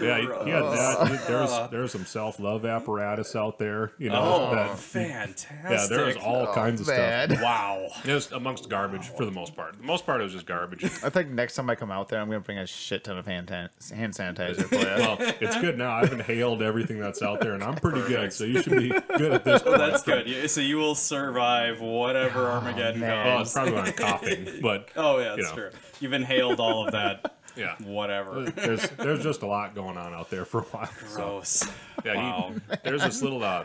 Yeah, 0.00 0.16
he, 0.18 0.44
he 0.44 0.50
had 0.50 0.62
that. 0.64 1.08
He- 1.08 1.70
There 1.70 1.80
was 1.82 1.92
some 1.92 2.04
self 2.04 2.38
love 2.40 2.64
apparatus 2.64 3.34
out 3.36 3.58
there. 3.58 3.92
You 3.98 4.10
know. 4.10 4.20
oh, 4.50 4.54
that, 4.54 4.78
fantastic. 4.78 5.50
yeah, 5.64 5.86
there's 5.88 6.14
was 6.16 6.24
all 6.24 6.46
oh, 6.48 6.54
kinds 6.54 6.80
of 6.80 6.86
stuff. 6.86 7.30
Wow. 7.42 7.86
It 8.04 8.12
was 8.14 8.30
amongst 8.32 8.68
garbage 8.68 9.08
for 9.08 9.24
the 9.24 9.30
most 9.30 9.54
part. 9.56 9.76
The 9.76 9.82
most 9.84 10.06
part, 10.06 10.20
it 10.20 10.24
was 10.24 10.32
just 10.32 10.46
garbage. 10.46 10.84
I 11.04 11.10
think 11.10 11.30
next 11.30 11.54
time 11.56 11.68
I 11.68 11.74
come 11.74 11.90
out 11.90 12.08
there, 12.08 12.20
I'm 12.20 12.28
gonna 12.28 12.40
bring 12.40 12.58
a 12.58 12.66
shit 12.66 13.04
ton 13.04 13.18
of 13.18 13.26
hand, 13.26 13.48
tan- 13.48 13.70
hand 13.94 14.14
sanitizer 14.14 14.64
for 14.64 14.74
you. 14.76 14.80
Well, 14.84 15.16
it's 15.40 15.60
good 15.60 15.76
now. 15.76 15.92
I've 15.92 16.12
inhaled 16.12 16.62
everything 16.62 16.98
that's 17.00 17.22
out 17.22 17.40
there, 17.40 17.54
and 17.54 17.62
I'm 17.62 17.74
pretty 17.74 18.02
good. 18.08 18.32
So 18.32 18.44
you 18.44 18.62
should 18.62 18.76
be 18.78 18.88
good 19.16 19.32
at 19.32 19.44
this. 19.44 19.62
Oh, 19.62 19.66
point. 19.66 19.78
That's 19.78 20.02
good. 20.02 20.26
You- 20.28 20.48
So 20.48 20.60
you 20.60 20.76
will 20.76 20.94
survive 20.94 21.80
whatever 21.80 22.46
oh, 22.48 22.52
Armageddon 22.52 23.00
man. 23.00 23.26
Well, 23.26 23.42
it's 23.42 23.52
probably 23.52 23.72
when 23.74 23.84
I'm 23.86 23.92
coughing, 23.92 24.48
but 24.62 24.88
Oh 24.96 25.18
yeah, 25.18 25.34
you 25.34 25.42
that's 25.42 25.56
know. 25.56 25.62
true. 25.62 25.70
You've 26.00 26.12
inhaled 26.12 26.60
all 26.60 26.86
of 26.86 26.92
that. 26.92 27.37
Yeah, 27.58 27.74
Whatever. 27.82 28.44
there's 28.50 28.88
there's 28.90 29.22
just 29.22 29.42
a 29.42 29.46
lot 29.46 29.74
going 29.74 29.96
on 29.98 30.14
out 30.14 30.30
there 30.30 30.44
for 30.44 30.60
a 30.60 30.64
while. 30.64 30.86
So 31.08 31.16
Gross. 31.16 31.68
yeah, 32.04 32.12
he- 32.12 32.18
Wow. 32.18 32.54
there's 32.84 33.02
this 33.02 33.20
little. 33.22 33.42
Uh, 33.42 33.64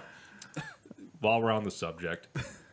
while 1.21 1.41
we're 1.41 1.51
on 1.51 1.63
the 1.63 1.71
subject, 1.71 2.27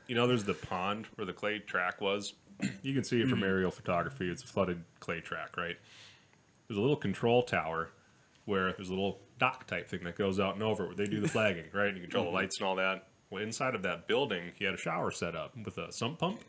you 0.08 0.14
know, 0.16 0.26
there's 0.26 0.44
the 0.44 0.54
pond 0.54 1.06
where 1.14 1.24
the 1.26 1.32
clay 1.32 1.60
track 1.60 2.00
was. 2.00 2.34
You 2.82 2.92
can 2.94 3.04
see 3.04 3.20
it 3.20 3.28
from 3.28 3.42
aerial 3.42 3.70
photography. 3.70 4.28
It's 4.28 4.42
a 4.42 4.46
flooded 4.46 4.82
clay 4.98 5.20
track, 5.20 5.56
right? 5.56 5.76
There's 6.68 6.76
a 6.78 6.80
little 6.80 6.96
control 6.96 7.42
tower 7.42 7.90
where 8.44 8.72
there's 8.72 8.88
a 8.88 8.92
little 8.92 9.20
dock 9.38 9.66
type 9.66 9.88
thing 9.88 10.02
that 10.04 10.16
goes 10.16 10.38
out 10.40 10.54
and 10.54 10.62
over 10.62 10.86
where 10.86 10.94
they 10.94 11.06
do 11.06 11.20
the 11.20 11.28
flagging, 11.28 11.64
right? 11.72 11.86
And 11.88 11.96
you 11.96 12.02
control 12.02 12.24
the 12.24 12.30
lights 12.30 12.58
and 12.58 12.66
all 12.66 12.76
that. 12.76 13.06
Well, 13.30 13.42
inside 13.42 13.74
of 13.74 13.82
that 13.82 14.08
building, 14.08 14.50
he 14.58 14.64
had 14.64 14.74
a 14.74 14.76
shower 14.76 15.10
set 15.10 15.34
up 15.36 15.54
with 15.64 15.78
a 15.78 15.90
sump 15.92 16.18
pump, 16.18 16.40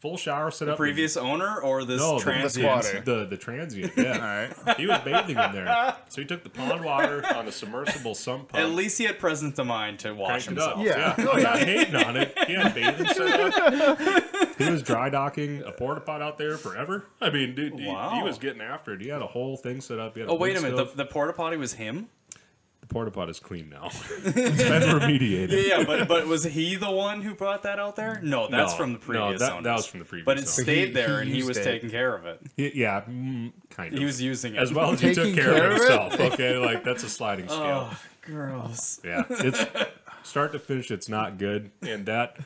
full 0.00 0.16
shower 0.16 0.50
set 0.50 0.68
up. 0.68 0.76
Previous 0.76 1.16
owner 1.16 1.60
or 1.60 1.84
this 1.84 2.00
no, 2.00 2.18
the- 2.18 2.24
transient? 2.24 2.52
squatter. 2.52 3.00
The 3.00 3.26
the 3.26 3.36
transient, 3.36 3.92
yeah. 3.96 4.52
He 4.76 4.86
was 4.86 4.98
bathing 5.00 5.38
in 5.38 5.52
there, 5.52 5.96
so 6.08 6.20
he 6.20 6.26
took 6.26 6.42
the 6.42 6.50
pond 6.50 6.82
water 6.84 7.22
on 7.34 7.46
a 7.46 7.52
submersible 7.52 8.14
sump 8.14 8.48
pump. 8.48 8.62
At 8.62 8.70
least 8.70 8.98
he 8.98 9.04
had 9.04 9.18
presence 9.18 9.58
of 9.58 9.66
mind 9.66 10.00
to 10.00 10.12
wash 10.12 10.46
cranked 10.46 10.52
it 10.52 10.58
up. 10.58 10.78
himself. 10.78 10.98
Yeah. 10.98 11.14
I'm 11.16 11.28
oh, 11.28 11.42
not 11.42 11.58
hating 11.58 11.94
on 11.96 12.16
it. 12.16 12.36
He 12.46 12.54
had 12.54 12.74
bathing 12.74 13.06
set 13.14 13.40
up. 13.40 14.58
He 14.58 14.70
was 14.70 14.82
dry 14.82 15.10
docking 15.10 15.62
a 15.62 15.72
porta 15.72 16.00
pot 16.00 16.22
out 16.22 16.38
there 16.38 16.56
forever. 16.56 17.04
I 17.20 17.30
mean, 17.30 17.54
dude, 17.54 17.74
he, 17.74 17.84
he 17.84 18.22
was 18.22 18.38
getting 18.38 18.62
after 18.62 18.94
it. 18.94 19.00
He 19.00 19.08
had 19.08 19.22
a 19.22 19.26
whole 19.26 19.56
thing 19.56 19.80
set 19.80 19.98
up. 19.98 20.14
He 20.14 20.20
had 20.20 20.30
Oh 20.30 20.34
wait 20.36 20.56
a 20.56 20.62
big 20.62 20.72
minute, 20.72 20.96
the, 20.96 21.04
the 21.04 21.10
porta 21.10 21.32
potty 21.32 21.56
was 21.56 21.74
him. 21.74 22.08
The 22.90 22.94
porta 22.94 23.10
pot 23.12 23.30
is 23.30 23.38
clean 23.38 23.68
now. 23.70 23.86
it's 24.24 24.32
been 24.34 24.82
remediated. 24.82 25.68
Yeah, 25.68 25.84
but 25.84 26.08
but 26.08 26.26
was 26.26 26.42
he 26.42 26.74
the 26.74 26.90
one 26.90 27.22
who 27.22 27.36
brought 27.36 27.62
that 27.62 27.78
out 27.78 27.94
there? 27.94 28.18
No, 28.20 28.48
that's 28.48 28.72
No, 28.72 28.76
from 28.78 28.92
the 28.94 28.98
no, 28.98 29.04
previous 29.04 29.40
that- 29.40 29.52
owners. 29.52 29.64
that 29.64 29.76
was 29.76 29.86
from 29.86 30.00
the 30.00 30.06
previous 30.06 30.24
But 30.24 30.38
it 30.38 30.40
owners. 30.40 30.50
stayed 30.50 30.88
He- 30.88 30.94
there, 30.94 31.16
he 31.18 31.20
and 31.22 31.30
he 31.30 31.36
used 31.36 31.48
was 31.48 31.56
it. 31.58 31.62
taking 31.64 31.88
care 31.90 32.12
of 32.16 32.26
it. 32.26 32.40
He- 32.56 32.72
yeah, 32.80 33.02
mm, 33.02 33.52
kind 33.70 33.92
of. 33.92 33.98
He 34.00 34.04
was 34.04 34.20
using 34.20 34.56
it 34.56 34.58
as 34.58 34.72
well 34.74 34.90
as 34.92 35.00
he 35.00 35.14
took 35.14 35.22
Taking 35.26 35.34
care, 35.40 35.54
care 35.54 35.66
of 35.70 35.76
of 35.76 35.76
it? 35.76 35.88
himself. 35.88 36.32
Okay, 36.32 36.56
like 36.56 36.82
that's 36.82 37.04
a 37.04 37.08
sliding 37.08 37.46
scale. 37.48 37.90
Oh, 37.92 37.98
gross. 38.22 39.00
Yeah, 39.04 39.22
it's 39.30 39.64
start 40.24 40.50
to 40.52 40.58
finish. 40.58 40.90
It's 40.90 41.08
not 41.08 41.38
good, 41.38 41.70
and 41.82 42.06
that 42.06 42.38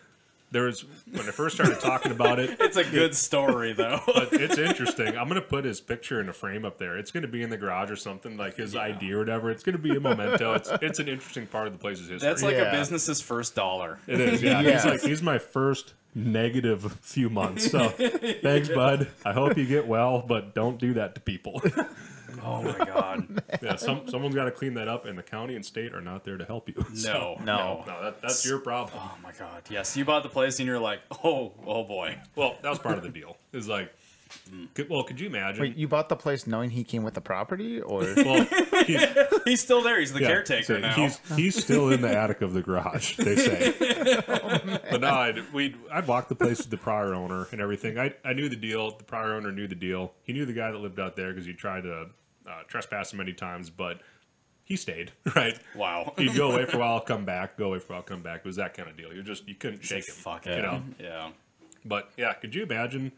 there 0.54 0.62
was 0.62 0.84
when 1.10 1.26
I 1.28 1.32
first 1.32 1.56
started 1.56 1.80
talking 1.80 2.12
about 2.12 2.38
it. 2.38 2.56
It's 2.60 2.76
a 2.78 2.84
good 2.84 3.14
story 3.14 3.72
though. 3.74 4.00
But 4.06 4.32
it's 4.32 4.56
interesting. 4.56 5.08
I'm 5.18 5.28
gonna 5.28 5.40
put 5.42 5.64
his 5.64 5.80
picture 5.80 6.20
in 6.20 6.28
a 6.28 6.32
frame 6.32 6.64
up 6.64 6.78
there. 6.78 6.96
It's 6.96 7.10
gonna 7.10 7.26
be 7.28 7.42
in 7.42 7.50
the 7.50 7.56
garage 7.56 7.90
or 7.90 7.96
something 7.96 8.36
like 8.36 8.56
his 8.56 8.74
ID 8.76 9.12
or 9.12 9.18
whatever. 9.18 9.50
It's 9.50 9.62
gonna 9.64 9.78
be 9.78 9.94
a 9.96 10.00
memento. 10.00 10.54
It's 10.54 10.70
it's 10.80 10.98
an 11.00 11.08
interesting 11.08 11.46
part 11.46 11.66
of 11.66 11.72
the 11.72 11.78
place's 11.78 12.08
history. 12.08 12.26
That's 12.28 12.42
like 12.42 12.54
Yeah. 12.54 12.70
a 12.70 12.72
business's 12.72 13.20
first 13.20 13.54
dollar. 13.54 13.98
it 14.06 14.20
is. 14.20 14.42
Yeah, 14.42 14.60
Yeah. 14.60 14.72
he's 14.74 14.84
like 14.84 15.00
he's 15.02 15.22
my 15.22 15.38
first 15.38 15.94
negative 16.14 16.90
few 17.02 17.28
months. 17.28 17.68
So 17.70 17.88
thanks, 17.88 18.68
bud. 18.68 19.08
I 19.24 19.32
hope 19.32 19.58
you 19.58 19.66
get 19.66 19.86
well, 19.88 20.22
but 20.26 20.54
don't 20.54 20.78
do 20.78 20.94
that 20.94 21.16
to 21.16 21.20
people. 21.20 21.60
Oh 22.44 22.62
my 22.62 22.84
god. 22.84 23.42
yeah, 23.62 23.76
some 23.76 24.08
someone's 24.08 24.34
got 24.34 24.44
to 24.44 24.50
clean 24.50 24.74
that 24.74 24.88
up, 24.88 25.06
and 25.06 25.16
the 25.16 25.22
county 25.22 25.54
and 25.56 25.64
state 25.64 25.94
are 25.94 26.00
not 26.00 26.24
there 26.24 26.36
to 26.36 26.44
help 26.44 26.68
you. 26.68 26.74
So, 26.94 27.36
No. 27.40 27.44
No. 27.44 27.84
no, 27.86 28.02
that, 28.04 28.22
that's 28.22 28.44
your 28.46 28.58
problem. 28.58 28.98
Oh 29.02 29.16
my 29.22 29.32
god. 29.32 29.62
Yes, 29.70 29.96
you 29.96 30.04
bought 30.04 30.22
the 30.22 30.28
place 30.28 30.58
and 30.58 30.66
you're 30.66 30.78
like, 30.78 31.00
oh, 31.24 31.52
oh 31.66 31.84
boy. 31.84 32.18
Well, 32.36 32.56
that 32.62 32.68
was 32.70 32.78
part 32.78 32.96
of 32.96 33.02
the 33.02 33.08
deal. 33.08 33.36
Is 33.52 33.68
like, 33.68 33.92
hmm. 34.50 34.66
could, 34.74 34.88
well, 34.88 35.02
could 35.04 35.20
you 35.20 35.26
imagine? 35.26 35.62
Wait, 35.62 35.76
you 35.76 35.88
bought 35.88 36.08
the 36.08 36.16
place 36.16 36.46
knowing 36.46 36.70
he 36.70 36.84
came 36.84 37.02
with 37.02 37.14
the 37.14 37.20
property, 37.20 37.80
or 37.80 38.00
well, 38.16 38.46
he's, 38.84 39.04
He's 39.44 39.60
still 39.60 39.82
there. 39.82 40.00
He's 40.00 40.12
the 40.12 40.20
yeah, 40.20 40.28
caretaker 40.28 40.64
so 40.64 40.78
now. 40.78 40.94
He's 40.94 41.18
he's 41.36 41.62
still 41.62 41.90
in 41.90 42.00
the 42.00 42.16
attic 42.16 42.42
of 42.42 42.54
the 42.54 42.62
garage. 42.62 43.16
They 43.16 43.36
say. 43.36 43.74
Oh, 44.26 44.78
but 44.90 45.00
no, 45.00 45.08
I'd, 45.08 45.52
we'd 45.52 45.76
I'd 45.92 46.06
walk 46.06 46.28
the 46.28 46.34
place 46.34 46.58
with 46.58 46.70
the 46.70 46.76
prior 46.76 47.14
owner 47.14 47.46
and 47.52 47.60
everything. 47.60 47.98
I 47.98 48.14
I 48.24 48.32
knew 48.32 48.48
the 48.48 48.56
deal. 48.56 48.96
The 48.96 49.04
prior 49.04 49.34
owner 49.34 49.52
knew 49.52 49.66
the 49.66 49.74
deal. 49.74 50.12
He 50.22 50.32
knew 50.32 50.46
the 50.46 50.52
guy 50.52 50.70
that 50.70 50.78
lived 50.78 50.98
out 50.98 51.16
there 51.16 51.32
because 51.32 51.46
he 51.46 51.52
tried 51.52 51.82
to 51.82 52.06
uh, 52.48 52.62
trespass 52.68 53.12
him 53.12 53.18
many 53.18 53.32
times, 53.32 53.70
but 53.70 54.00
he 54.64 54.76
stayed. 54.76 55.12
Right. 55.34 55.58
Wow. 55.74 56.14
He'd 56.18 56.34
go 56.34 56.52
away 56.52 56.64
for 56.66 56.76
a 56.76 56.80
while, 56.80 57.00
come 57.00 57.24
back, 57.24 57.56
go 57.56 57.66
away 57.66 57.78
for 57.80 57.92
a 57.92 57.96
while, 57.96 58.02
come 58.02 58.22
back. 58.22 58.40
It 58.40 58.46
was 58.46 58.56
that 58.56 58.74
kind 58.74 58.88
of 58.88 58.96
deal. 58.96 59.12
You 59.12 59.22
just 59.22 59.46
you 59.48 59.54
couldn't 59.54 59.84
shake 59.84 60.08
him. 60.08 60.14
Fuck 60.14 60.46
you 60.46 60.52
it. 60.52 60.62
know. 60.62 60.82
Yeah. 60.98 61.30
But 61.84 62.10
yeah, 62.16 62.32
could 62.34 62.54
you 62.54 62.62
imagine 62.62 63.12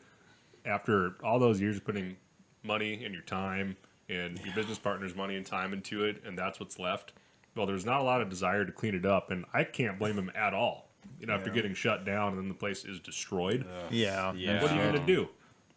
after 0.64 1.14
all 1.22 1.38
those 1.38 1.60
years 1.60 1.76
of 1.76 1.84
putting 1.84 2.16
money 2.64 3.04
and 3.04 3.14
your 3.14 3.22
time 3.22 3.76
and 4.08 4.38
your 4.44 4.54
business 4.54 4.78
partner's 4.78 5.14
money 5.14 5.36
and 5.36 5.46
time 5.46 5.72
into 5.72 6.04
it, 6.04 6.22
and 6.26 6.36
that's 6.36 6.58
what's 6.58 6.78
left? 6.78 7.12
Well, 7.54 7.66
there's 7.66 7.86
not 7.86 8.00
a 8.00 8.02
lot 8.02 8.20
of 8.20 8.28
desire 8.28 8.64
to 8.64 8.72
clean 8.72 8.94
it 8.94 9.06
up, 9.06 9.30
and 9.30 9.44
I 9.54 9.64
can't 9.64 9.98
blame 9.98 10.16
him 10.18 10.30
at 10.34 10.52
all. 10.52 10.88
You 11.20 11.26
know, 11.26 11.34
after 11.34 11.50
getting 11.50 11.72
shut 11.74 12.04
down 12.04 12.30
and 12.30 12.38
then 12.38 12.48
the 12.48 12.54
place 12.54 12.84
is 12.84 12.98
destroyed, 13.00 13.64
yeah, 13.90 14.32
Yeah. 14.34 14.60
what 14.60 14.72
are 14.72 14.74
you 14.74 14.82
going 14.82 14.94
to 15.00 15.06
do? 15.06 15.28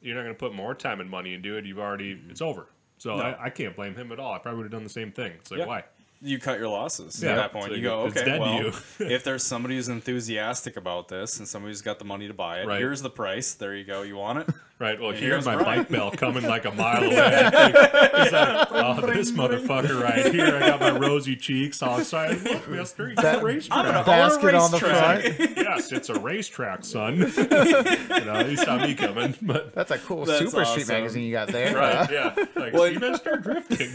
You're 0.01 0.15
not 0.15 0.23
going 0.23 0.33
to 0.33 0.39
put 0.39 0.53
more 0.53 0.73
time 0.73 0.99
and 0.99 1.09
money 1.09 1.33
into 1.35 1.55
it. 1.57 1.65
You've 1.65 1.79
already, 1.79 2.19
it's 2.29 2.41
over. 2.41 2.67
So 2.99 3.15
No. 3.15 3.23
I, 3.23 3.45
I 3.45 3.49
can't 3.49 3.75
blame 3.75 3.95
him 3.95 4.11
at 4.11 4.19
all. 4.19 4.33
I 4.33 4.37
probably 4.37 4.57
would 4.59 4.63
have 4.65 4.71
done 4.71 4.83
the 4.83 4.89
same 4.89 5.11
thing. 5.11 5.31
It's 5.39 5.49
like, 5.49 5.59
Yeah. 5.61 5.65
why? 5.65 5.83
You 6.21 6.37
cut 6.37 6.59
your 6.59 6.67
losses 6.67 7.23
Yeah. 7.23 7.31
at 7.31 7.35
that 7.37 7.51
point. 7.53 7.67
So 7.67 7.73
you 7.73 7.81
go, 7.81 8.01
okay, 8.01 8.37
well, 8.37 8.73
if 8.99 9.23
there's 9.23 9.41
somebody 9.41 9.75
who's 9.77 9.87
enthusiastic 9.87 10.75
about 10.75 11.07
this 11.07 11.39
and 11.39 11.47
somebody 11.47 11.71
who's 11.71 11.81
got 11.81 11.97
the 11.97 12.05
money 12.05 12.27
to 12.27 12.33
buy 12.33 12.59
it, 12.61 12.67
Right. 12.67 12.77
here's 12.79 13.01
the 13.01 13.09
price. 13.09 13.53
There 13.53 13.73
you 13.73 13.85
go. 13.85 14.01
You 14.03 14.17
want 14.17 14.39
it? 14.39 14.53
Right. 14.79 14.97
Well, 14.97 15.09
And 15.09 15.19
here's 15.19 15.33
here's 15.33 15.45
my 15.45 15.61
Brian. 15.61 15.79
bike 15.83 15.89
bell 15.89 16.09
coming 16.11 16.43
like 16.43 16.63
a 16.63 16.71
mile 16.71 17.03
away. 17.03 17.13
He's 17.13 18.31
like, 18.31 18.67
oh, 18.71 19.01
this 19.13 19.31
motherfucker 19.31 20.01
right 20.01 20.33
here. 20.33 20.55
I 20.55 20.59
got 20.69 20.79
my 20.79 20.97
rosy 20.97 21.35
cheeks 21.35 21.81
all 21.83 21.99
excited. 21.99 22.41
Look, 22.45 22.65
Mister, 22.69 23.09
it's 23.09 23.21
a 23.21 23.41
racetrack. 23.41 24.05
basket 24.05 24.55
on 24.55 24.71
the 24.71 24.79
front. 24.79 25.23
yes, 25.57 25.91
it's 25.91 26.07
a 26.07 26.17
racetrack, 26.17 26.85
son. 26.85 27.17
you 27.17 27.25
know, 27.27 28.45
he 28.47 28.55
saw 28.55 28.77
me 28.77 28.95
coming, 28.95 29.35
but 29.41 29.75
That's 29.75 29.91
a 29.91 29.97
cool 29.99 30.23
That's 30.23 30.39
Super 30.49 30.63
Street 30.63 30.87
magazine 30.87 31.23
you 31.25 31.31
got 31.33 31.49
there. 31.49 31.75
right, 31.75 32.09
yeah. 32.09 32.33
Like, 32.55 32.71
Well, 32.73 32.89
see, 32.93 32.97
Mister 32.99 33.35
drifting. 33.35 33.91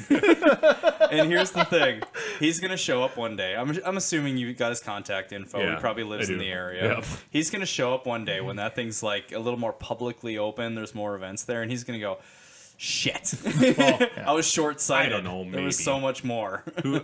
and 1.10 1.30
here's 1.30 1.50
the 1.52 1.64
thing: 1.64 2.02
he's 2.38 2.60
gonna 2.60 2.76
show 2.76 3.02
up 3.02 3.16
one 3.16 3.36
day. 3.36 3.56
I'm, 3.56 3.74
I'm 3.86 3.96
assuming 3.96 4.36
you 4.36 4.52
got 4.52 4.68
his 4.68 4.80
contact 4.80 5.32
info. 5.32 5.60
Yeah, 5.60 5.76
he 5.76 5.80
probably 5.80 6.04
lives 6.04 6.28
in 6.28 6.36
the 6.36 6.50
area. 6.50 6.96
Yep. 6.96 7.04
He's 7.30 7.48
gonna 7.50 7.64
show 7.64 7.94
up 7.94 8.06
one 8.06 8.26
day 8.26 8.42
when 8.42 8.56
that 8.56 8.74
thing's 8.74 9.02
like 9.02 9.32
a 9.32 9.38
little 9.38 9.58
more 9.58 9.72
publicly 9.72 10.36
open. 10.36 10.73
There's 10.74 10.94
more 10.94 11.14
events 11.14 11.44
there, 11.44 11.62
and 11.62 11.70
he's 11.70 11.84
gonna 11.84 11.98
go, 12.00 12.18
"Shit, 12.76 13.34
I 13.46 14.32
was 14.32 14.46
short 14.46 14.80
sighted. 14.80 15.12
I 15.12 15.16
don't 15.16 15.24
know, 15.24 15.44
Maybe. 15.44 15.56
There 15.56 15.64
was 15.64 15.82
so 15.82 16.00
much 16.00 16.24
more." 16.24 16.64
Who, 16.82 17.00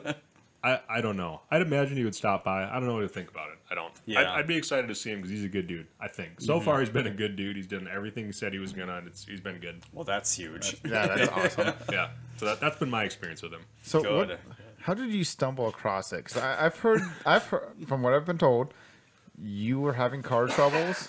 I, 0.63 0.81
I 0.91 1.01
don't 1.01 1.17
know. 1.17 1.41
I'd 1.51 1.63
imagine 1.63 1.97
he 1.97 2.05
would 2.05 2.15
stop 2.15 2.45
by. 2.45 2.65
I 2.65 2.75
don't 2.75 2.87
know 2.87 2.95
what 2.95 3.01
to 3.01 3.09
think 3.09 3.31
about 3.31 3.49
it. 3.51 3.59
I 3.71 3.75
don't. 3.75 3.95
Yeah. 4.05 4.21
I'd, 4.21 4.27
I'd 4.41 4.47
be 4.47 4.57
excited 4.57 4.89
to 4.89 4.95
see 4.95 5.11
him 5.11 5.17
because 5.19 5.31
he's 5.31 5.45
a 5.45 5.49
good 5.49 5.67
dude. 5.67 5.87
I 5.99 6.09
think 6.09 6.39
so 6.41 6.57
Mm-hmm. 6.57 6.65
far 6.67 6.81
he's 6.81 6.91
been 6.91 7.07
a 7.07 7.11
good 7.15 7.35
dude. 7.35 7.57
He's 7.57 7.67
done 7.67 7.89
everything 7.91 8.27
he 8.27 8.33
said 8.33 8.53
he 8.53 8.59
was 8.59 8.75
gonna. 8.75 8.97
And 8.99 9.07
it's, 9.07 9.25
he's 9.25 9.41
been 9.41 9.59
good. 9.59 9.81
well, 9.95 10.05
that's 10.05 10.35
huge. 10.37 10.77
Yeah, 10.85 11.07
that's 11.07 11.31
awesome. 11.31 11.75
Yeah. 11.91 12.11
So 12.37 12.45
that 12.47 12.61
that's 12.61 12.79
been 12.79 12.91
my 12.91 13.05
experience 13.05 13.41
with 13.43 13.53
him. 13.55 13.63
So, 13.83 14.03
Good. 14.03 14.29
what, 14.29 14.41
how 14.81 14.93
did 14.95 15.11
you 15.13 15.25
stumble 15.25 15.69
across 15.69 16.13
it? 16.13 16.25
Because 16.25 16.37
I've 16.43 16.79
heard, 16.79 17.03
I've 17.25 17.45
heard, 17.47 17.73
from 17.87 18.03
what 18.03 18.13
I've 18.13 18.25
been 18.27 18.39
told, 18.39 18.73
you 19.43 19.79
were 19.81 19.93
having 19.95 20.23
car 20.23 20.47
troubles, 20.47 21.09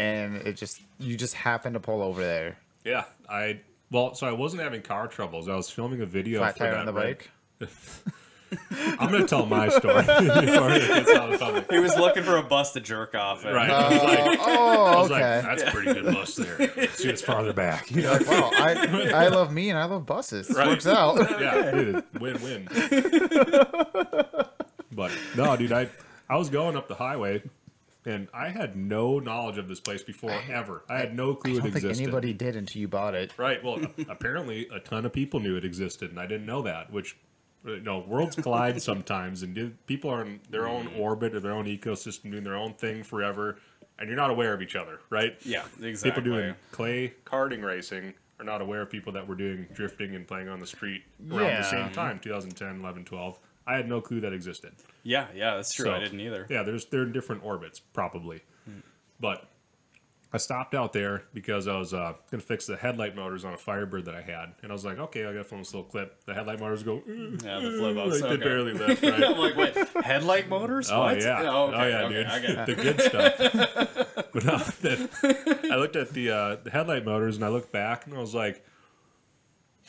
and 0.00 0.36
it 0.36 0.56
just 0.56 0.80
you 0.98 1.16
just 1.16 1.34
happened 1.34 1.74
to 1.74 1.80
pull 1.80 2.02
over 2.02 2.22
there. 2.22 2.56
Yeah, 2.84 3.04
I 3.28 3.60
well, 3.90 4.14
so 4.14 4.26
I 4.26 4.32
wasn't 4.32 4.62
having 4.62 4.82
car 4.82 5.06
troubles. 5.08 5.48
I 5.48 5.54
was 5.54 5.68
filming 5.70 6.00
a 6.00 6.06
video 6.06 6.38
Flat 6.40 6.54
for 6.54 6.58
tire 6.60 6.70
that 6.72 6.80
on 6.80 6.86
the 6.86 6.92
red- 6.92 7.18
bike. 7.60 7.70
I'm 8.98 9.12
gonna 9.12 9.28
tell 9.28 9.46
my 9.46 9.68
story 9.68 10.02
before 10.02 10.70
it 10.72 10.88
gets 10.88 11.10
out 11.12 11.32
of 11.32 11.38
public. 11.38 11.70
He 11.70 11.78
was 11.78 11.96
looking 11.96 12.24
for 12.24 12.36
a 12.36 12.42
bus 12.42 12.72
to 12.72 12.80
jerk 12.80 13.14
off. 13.14 13.44
at. 13.44 13.54
Right. 13.54 13.70
Oh, 13.70 13.74
I 13.76 13.92
was 13.92 14.02
like, 14.02 14.38
Oh, 14.42 14.84
I 14.86 14.96
was 14.96 15.10
okay. 15.12 15.36
like, 15.36 15.44
that's 15.44 15.62
a 15.62 15.66
pretty 15.70 15.94
good 15.94 16.12
bus 16.12 16.34
there. 16.34 16.56
Let's 16.58 16.94
see 16.98 17.06
what's 17.08 17.22
farther 17.22 17.52
back. 17.52 17.90
You 17.92 18.02
know? 18.02 18.18
wow, 18.26 18.50
I 18.54 19.10
I 19.14 19.28
love 19.28 19.52
me 19.52 19.70
and 19.70 19.78
I 19.78 19.84
love 19.84 20.04
buses. 20.06 20.48
This 20.48 20.56
Right. 20.56 20.66
works 20.66 20.86
out. 20.88 21.18
yeah, 21.40 21.70
dude, 21.70 22.04
win 22.20 22.42
win. 22.42 22.68
but 24.92 25.12
no, 25.36 25.56
dude, 25.56 25.72
I 25.72 25.88
I 26.28 26.36
was 26.36 26.50
going 26.50 26.76
up 26.76 26.88
the 26.88 26.94
highway, 26.96 27.42
and 28.04 28.28
I 28.32 28.48
had 28.48 28.76
no 28.76 29.18
knowledge 29.18 29.58
of 29.58 29.68
this 29.68 29.80
place 29.80 30.02
before 30.02 30.38
ever. 30.50 30.84
I 30.88 30.98
had 30.98 31.14
no 31.14 31.34
clue 31.34 31.52
it 31.52 31.54
don't 31.54 31.62
think 31.64 31.76
existed. 31.76 32.02
anybody 32.02 32.32
did 32.32 32.56
until 32.56 32.80
you 32.80 32.88
bought 32.88 33.14
it. 33.14 33.32
Right. 33.36 33.62
Well, 33.62 33.80
apparently 34.08 34.68
a 34.72 34.80
ton 34.80 35.04
of 35.04 35.12
people 35.12 35.40
knew 35.40 35.56
it 35.56 35.64
existed, 35.64 36.10
and 36.10 36.18
I 36.18 36.26
didn't 36.26 36.46
know 36.46 36.62
that. 36.62 36.90
Which, 36.92 37.16
you 37.64 37.80
know, 37.80 37.98
worlds 37.98 38.36
collide 38.36 38.80
sometimes, 38.82 39.42
and 39.42 39.76
people 39.86 40.10
are 40.10 40.24
in 40.24 40.40
their 40.48 40.66
own 40.66 40.88
mm. 40.88 41.00
orbit 41.00 41.34
or 41.34 41.40
their 41.40 41.52
own 41.52 41.66
ecosystem, 41.66 42.30
doing 42.30 42.44
their 42.44 42.56
own 42.56 42.74
thing 42.74 43.02
forever, 43.02 43.58
and 43.98 44.08
you're 44.08 44.16
not 44.16 44.30
aware 44.30 44.54
of 44.54 44.62
each 44.62 44.76
other, 44.76 45.00
right? 45.10 45.36
Yeah, 45.42 45.64
exactly. 45.82 46.22
People 46.22 46.38
doing 46.38 46.54
clay 46.72 47.14
karting 47.24 47.62
racing 47.62 48.14
are 48.40 48.44
not 48.44 48.62
aware 48.62 48.80
of 48.82 48.90
people 48.90 49.12
that 49.12 49.28
were 49.28 49.34
doing 49.34 49.66
drifting 49.74 50.16
and 50.16 50.26
playing 50.26 50.48
on 50.48 50.58
the 50.58 50.66
street 50.66 51.02
around 51.30 51.48
Yeah. 51.48 51.60
the 51.60 51.70
same 51.70 51.92
time, 51.92 52.18
2010, 52.18 52.80
11, 52.80 53.04
12. 53.04 53.38
I 53.66 53.76
had 53.76 53.88
no 53.88 54.00
clue 54.00 54.20
that 54.20 54.32
existed. 54.32 54.72
Yeah, 55.02 55.26
yeah, 55.34 55.56
that's 55.56 55.72
true. 55.72 55.86
So, 55.86 55.92
I 55.94 55.98
didn't 56.00 56.20
either. 56.20 56.46
Yeah, 56.50 56.62
there's 56.62 56.86
they're 56.86 57.02
in 57.02 57.12
different 57.12 57.44
orbits 57.44 57.78
probably, 57.80 58.40
but 59.20 59.46
I 60.32 60.38
stopped 60.38 60.74
out 60.74 60.92
there 60.92 61.24
because 61.34 61.66
I 61.66 61.76
was 61.78 61.92
uh, 61.92 62.14
gonna 62.30 62.42
fix 62.42 62.66
the 62.66 62.76
headlight 62.76 63.16
motors 63.16 63.44
on 63.44 63.52
a 63.52 63.56
Firebird 63.56 64.04
that 64.04 64.14
I 64.14 64.22
had, 64.22 64.54
and 64.62 64.70
I 64.70 64.72
was 64.72 64.84
like, 64.84 64.98
okay, 64.98 65.22
I 65.26 65.32
got 65.32 65.38
to 65.38 65.44
film 65.44 65.60
this 65.62 65.74
little 65.74 65.88
clip. 65.88 66.24
The 66.24 66.34
headlight 66.34 66.60
motors 66.60 66.82
go, 66.82 67.00
"Mm, 67.00 67.42
Yeah, 67.44 67.58
the 67.60 67.76
flip 67.78 67.96
ups. 67.96 68.20
like 68.20 68.30
okay. 68.30 68.36
they 68.36 68.44
barely 68.44 68.72
lift, 68.74 69.02
right? 69.02 69.24
I'm 69.24 69.38
like, 69.38 69.56
wait, 69.56 70.04
headlight 70.04 70.48
motors? 70.48 70.90
Oh 70.90 71.00
what? 71.00 71.20
yeah, 71.20 71.42
Oh, 71.50 71.66
okay, 71.68 71.76
oh 71.76 71.88
yeah, 71.88 72.36
okay, 72.36 72.64
dude, 72.64 72.76
the 72.76 72.82
good 72.82 73.00
stuff. 73.00 73.36
but 74.32 74.42
the, 74.82 75.68
I 75.72 75.76
looked 75.76 75.96
at 75.96 76.10
the 76.10 76.30
uh, 76.30 76.56
the 76.62 76.70
headlight 76.70 77.04
motors 77.04 77.36
and 77.36 77.44
I 77.44 77.48
looked 77.48 77.72
back 77.72 78.06
and 78.06 78.14
I 78.14 78.20
was 78.20 78.34
like, 78.34 78.64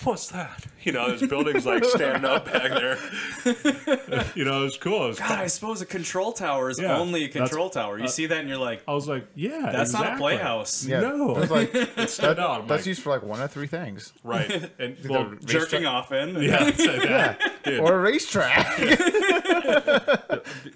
"What's 0.03 0.27
that?" 0.29 0.65
You 0.83 0.93
know, 0.93 1.15
this 1.15 1.29
building's 1.29 1.63
like 1.63 1.85
standing 1.85 2.25
up 2.25 2.45
back 2.51 2.71
there. 2.71 2.97
you 4.35 4.43
know, 4.45 4.61
it 4.61 4.63
was 4.63 4.77
cool. 4.77 5.05
It 5.05 5.07
was 5.09 5.19
God, 5.19 5.37
I 5.37 5.45
suppose 5.45 5.79
a 5.79 5.85
control 5.85 6.31
tower 6.31 6.71
is 6.71 6.79
Yeah, 6.79 6.97
only 6.97 7.25
a 7.25 7.29
control 7.29 7.69
tower. 7.69 7.99
You 7.99 8.05
uh, 8.05 8.07
see 8.07 8.25
that 8.25 8.39
and 8.39 8.49
you're 8.49 8.57
like, 8.57 8.81
I 8.87 8.93
was 8.95 9.07
like, 9.07 9.27
"Yeah, 9.35 9.69
that's 9.71 9.93
not 9.93 10.13
a 10.13 10.17
playhouse. 10.17 10.83
Yeah, 10.83 11.01
No, 11.01 11.35
it 11.35 11.39
was 11.41 11.51
like 11.51 11.75
it 11.75 12.09
stood 12.09 12.39
out. 12.39 12.61
I'm 12.61 12.67
that's 12.67 12.81
like, 12.81 12.85
used 12.87 13.03
for 13.03 13.11
like 13.11 13.21
one 13.21 13.39
of 13.39 13.51
three 13.51 13.67
things, 13.67 14.11
right, 14.23 14.71
and 14.79 14.97
well, 15.07 15.31
Jerking 15.45 15.85
off 15.85 16.11
in. 16.11 16.41
Yeah, 16.41 16.63
like 16.63 16.77
that. 16.77 17.63
Dude, 17.63 17.79
or 17.79 17.99
a 17.99 18.01
racetrack. 18.01 18.79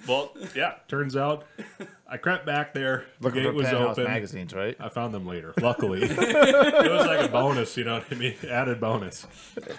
well, 0.07 0.33
yeah. 0.53 0.75
Turns 0.87 1.15
out, 1.17 1.45
I 2.07 2.17
crept 2.17 2.45
back 2.45 2.73
there. 2.73 3.05
The 3.19 3.25
Looking 3.27 3.43
gate 3.43 3.49
for 3.49 3.55
was 3.55 3.73
open. 3.73 4.03
magazines, 4.03 4.53
right? 4.53 4.75
I 4.79 4.89
found 4.89 5.13
them 5.13 5.25
later. 5.25 5.53
Luckily, 5.59 6.03
it 6.03 6.17
was 6.91 7.05
like 7.07 7.27
a 7.27 7.31
bonus. 7.31 7.75
You 7.77 7.85
know 7.85 7.95
what 7.95 8.05
I 8.11 8.15
mean? 8.15 8.35
Added 8.47 8.79
bonus. 8.79 9.25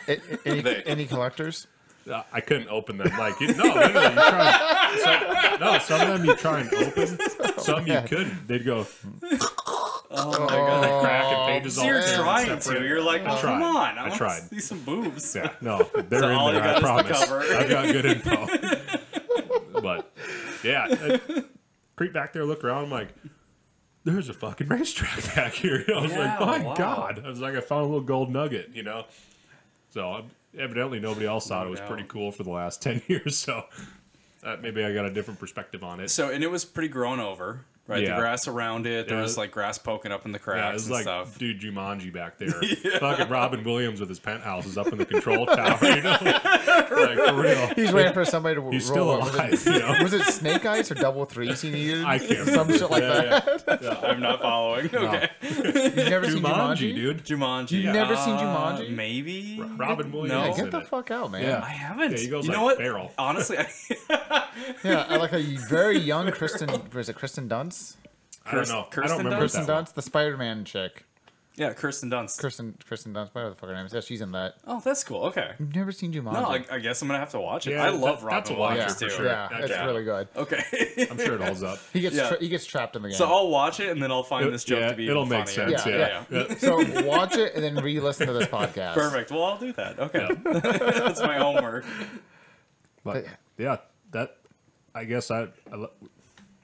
A- 0.08 0.12
a- 0.14 0.20
Any, 0.44 0.60
They- 0.60 0.82
any 0.84 1.06
collectors? 1.06 1.66
Uh, 2.10 2.22
I 2.32 2.40
couldn't 2.40 2.68
open 2.68 2.98
them. 2.98 3.10
Like 3.18 3.40
you, 3.40 3.48
no, 3.54 3.64
literally, 3.64 4.04
you 4.04 4.10
try. 4.12 4.96
Some, 5.02 5.60
no, 5.60 5.78
some 5.80 6.00
of 6.02 6.08
them 6.08 6.24
you 6.24 6.36
try 6.36 6.60
and 6.60 6.72
open. 6.74 7.18
Some 7.58 7.84
you 7.86 8.00
couldn't. 8.06 8.46
They'd 8.46 8.64
go 8.64 8.86
Oh 10.12 10.30
my 10.40 10.46
god. 10.46 11.02
Crack 11.02 11.24
and 11.24 11.48
pages 11.52 11.74
So 11.74 11.80
all 11.82 11.86
you're 11.88 12.00
tear 12.02 12.14
and 12.14 12.22
trying 12.22 12.46
to. 12.46 12.60
separate. 12.62 12.86
You're 12.88 13.02
like, 13.02 13.22
I 13.22 13.36
oh, 13.36 13.40
tried. 13.40 13.52
come 13.54 13.62
on. 13.64 13.98
I, 13.98 14.02
I 14.04 14.08
want 14.08 14.14
tried. 14.14 14.38
to 14.40 14.46
see 14.54 14.60
some 14.60 14.80
boobs. 14.84 15.34
Yeah, 15.34 15.50
no, 15.60 15.78
they're 16.08 16.20
So 16.20 16.28
in 16.28 16.34
all 16.36 16.52
you 16.54 16.60
there. 16.60 16.80
got 16.80 16.84
I 16.84 17.00
is 17.00 17.08
the 17.08 17.14
promise. 17.14 17.24
cover. 17.24 17.40
I've 17.56 17.68
got 17.70 17.86
good 17.86 18.04
info. 18.06 19.80
but 19.80 20.12
yeah, 20.62 20.86
I 20.88 21.44
creep 21.96 22.12
back 22.12 22.32
there, 22.32 22.44
look 22.44 22.62
around. 22.64 22.84
I'm 22.84 22.90
like, 22.90 23.08
there's 24.04 24.28
a 24.28 24.34
fucking 24.34 24.68
racetrack 24.68 25.34
back 25.34 25.52
here. 25.52 25.84
I 25.94 26.00
was 26.00 26.12
Yeah, 26.12 26.38
like, 26.38 26.40
my 26.62 26.66
wow. 26.68 26.74
god! 26.74 27.22
I 27.24 27.28
was 27.28 27.40
like, 27.40 27.54
I 27.56 27.60
found 27.60 27.82
a 27.82 27.86
little 27.86 28.00
gold 28.00 28.30
nugget, 28.30 28.70
you 28.74 28.82
know. 28.82 29.04
So 29.90 30.24
evidently, 30.58 31.00
nobody 31.00 31.26
else 31.26 31.48
thought 31.48 31.66
it 31.66 31.70
was 31.70 31.80
doubt. 31.80 31.88
pretty 31.88 32.04
cool 32.08 32.30
for 32.32 32.42
the 32.44 32.50
last 32.50 32.82
ten 32.82 33.02
years. 33.08 33.36
So 33.36 33.64
uh, 34.44 34.56
maybe 34.60 34.84
I 34.84 34.92
got 34.94 35.06
a 35.06 35.10
different 35.12 35.40
perspective 35.40 35.82
on 35.82 36.00
it. 36.00 36.10
So, 36.10 36.30
and 36.30 36.44
it 36.44 36.50
was 36.50 36.64
pretty 36.64 36.88
grown 36.88 37.18
over, 37.18 37.64
right? 37.86 38.02
Yeah. 38.02 38.14
The 38.14 38.20
grass 38.20 38.48
around 38.48 38.86
it. 38.86 39.08
There 39.08 39.16
Yeah. 39.16 39.22
was 39.22 39.36
like 39.38 39.50
grass 39.50 39.78
poking 39.78 40.12
up 40.12 40.24
in 40.26 40.32
the 40.32 40.38
Yeah, 40.38 40.42
cracks 40.44 40.70
it 40.70 40.74
was 40.74 40.84
and 40.86 40.92
like 40.94 41.02
stuff. 41.02 41.38
dude 41.38 41.60
Jumanji 41.60 42.12
back 42.12 42.38
there. 42.38 42.50
Fucking 43.00 43.28
Robin 43.28 43.62
Williams 43.64 44.00
with 44.00 44.08
his 44.08 44.18
penthouse 44.18 44.66
is 44.66 44.76
up 44.78 44.88
in 44.88 44.98
the 44.98 45.04
control 45.06 45.46
tower. 45.46 45.78
You 45.82 46.02
know, 46.02 46.10
like 46.22 47.18
for 47.18 47.34
real. 47.34 47.66
He's 47.76 47.92
waiting 47.92 48.12
for 48.12 48.24
somebody 48.24 48.56
to 48.56 48.70
He's 48.70 48.88
roll 48.90 48.94
still 48.94 49.10
over. 49.10 49.48
Was 49.50 49.66
it- 49.66 49.72
You 49.74 49.78
know? 49.80 49.96
Was 50.02 50.12
it 50.12 50.22
Snake 50.24 50.64
Eyes 50.66 50.90
or 50.90 50.94
Double 50.94 51.24
Threes 51.24 51.60
he 51.60 51.70
needed? 51.70 52.04
I 52.04 52.18
can't 52.18 52.48
Some 52.48 52.70
shit 52.72 52.90
like 52.90 53.02
Yeah, 53.02 53.40
that. 53.40 53.64
yeah, 53.66 53.78
yeah. 53.82 54.08
I'm 54.08 54.20
not 54.20 54.40
following. 54.40 54.94
Okay. 54.94 55.28
You've 55.42 55.96
never 55.96 56.30
seen 56.30 56.42
Jumanji, 56.42 56.92
Jumanji? 56.92 56.94
dude. 56.94 57.24
Jumanji. 57.24 57.70
You've 57.82 57.94
never 57.94 58.16
seen 58.16 58.34
Uh, 58.34 58.40
Jumanji? 58.78 58.90
Maybe. 58.90 59.60
Robin 59.76 60.10
Williams. 60.12 60.32
No. 60.32 60.44
Yeah, 60.46 60.62
get 60.62 60.70
the 60.70 60.80
fuck 60.82 61.10
out, 61.10 61.30
man. 61.30 61.42
Yeah. 61.42 61.60
I 61.62 61.68
haven't. 61.70 62.12
Yeah, 62.12 62.18
he 62.18 62.28
goes 62.28 62.46
you 62.46 62.52
know 62.52 62.58
like 62.64 62.76
what? 62.76 62.78
feral. 62.78 63.12
Honestly, 63.18 63.58
I, 63.58 64.44
Yeah, 64.84 65.06
I 65.08 65.16
like 65.16 65.32
a 65.32 65.42
very 65.68 65.98
young 65.98 66.30
Kristen. 66.32 66.70
Was 66.92 67.08
it 67.08 67.14
Kristen 67.16 67.48
Dunst? 67.48 67.75
I 68.44 68.54
don't 68.54 68.68
know. 68.68 68.80
I 68.80 68.94
Kirsten 68.94 69.08
don't 69.08 69.18
remember 69.18 69.36
Dunst? 69.36 69.38
Kristen 69.40 69.66
that 69.66 69.74
one. 69.74 69.84
Dunst, 69.86 69.94
the 69.94 70.02
Spider-Man 70.02 70.64
chick. 70.64 71.04
yeah, 71.56 71.72
Kirsten 71.72 72.08
Dunst. 72.10 72.38
Kristen 72.38 72.76
Kirsten 72.88 73.12
Dunst, 73.12 73.30
whatever 73.34 73.50
the 73.50 73.56
fuck 73.56 73.68
her 73.70 73.74
name 73.74 73.86
is. 73.86 73.92
Yeah, 73.92 74.00
she's 74.00 74.20
in 74.20 74.30
that. 74.32 74.54
oh, 74.68 74.80
that's 74.84 75.02
cool. 75.02 75.22
Okay. 75.24 75.50
You've 75.58 75.74
never 75.74 75.90
seen 75.90 76.12
Jumanji? 76.12 76.32
No, 76.34 76.44
I, 76.50 76.64
I 76.70 76.78
guess 76.78 77.02
I'm 77.02 77.08
gonna 77.08 77.18
have 77.18 77.30
to 77.30 77.40
watch 77.40 77.66
it. 77.66 77.70
Yeah, 77.72 77.84
I 77.84 77.88
love 77.88 78.20
that- 78.20 78.30
that's 78.30 78.50
Robin 78.50 78.52
a 78.52 78.58
watcher 78.58 78.74
Williams 78.76 78.94
for 78.94 79.00
too. 79.00 79.10
sure. 79.10 79.24
yeah, 79.26 79.48
Yeah, 79.50 79.58
it's 79.64 79.78
really 79.84 80.04
good. 80.04 80.28
Okay. 80.36 81.06
I'm 81.10 81.18
sure 81.18 81.34
it 81.34 81.40
holds 81.40 81.62
up. 81.64 81.78
He 81.92 82.00
gets 82.00 82.14
Yeah. 82.14 82.28
tra- 82.28 82.38
he 82.40 82.48
gets 82.48 82.66
trapped 82.66 82.94
in 82.94 83.02
the 83.02 83.08
game. 83.08 83.16
so 83.16 83.26
I'll 83.26 83.48
watch 83.48 83.80
it 83.80 83.88
and 83.88 84.00
then 84.02 84.12
I'll 84.12 84.22
find 84.22 84.46
It- 84.46 84.50
this 84.52 84.62
joke 84.64 84.78
yeah, 84.80 84.90
to 84.90 84.96
be 84.96 85.08
it'll 85.08 85.26
make 85.26 85.48
funnier. 85.48 85.76
sense. 85.78 85.86
Yeah, 85.86 86.24
Yeah, 86.30 86.46
yeah. 86.48 86.54
so 86.58 86.76
watch 87.06 87.36
it 87.36 87.54
and 87.56 87.64
then 87.64 87.76
re-listen 87.82 88.26
to 88.28 88.32
this 88.32 88.46
podcast. 88.48 88.94
Perfect. 88.94 89.30
Well, 89.32 89.42
I'll 89.44 89.58
do 89.58 89.72
that. 89.72 89.98
Okay. 89.98 90.28
That's 90.44 91.20
my 91.20 91.38
homework. 91.38 91.84
But 93.02 93.24
But- 93.24 93.24
yeah, 93.58 93.76
that. 94.12 94.36
I 94.94 95.04
guess 95.04 95.30
I, 95.30 95.48
I. 95.72 95.86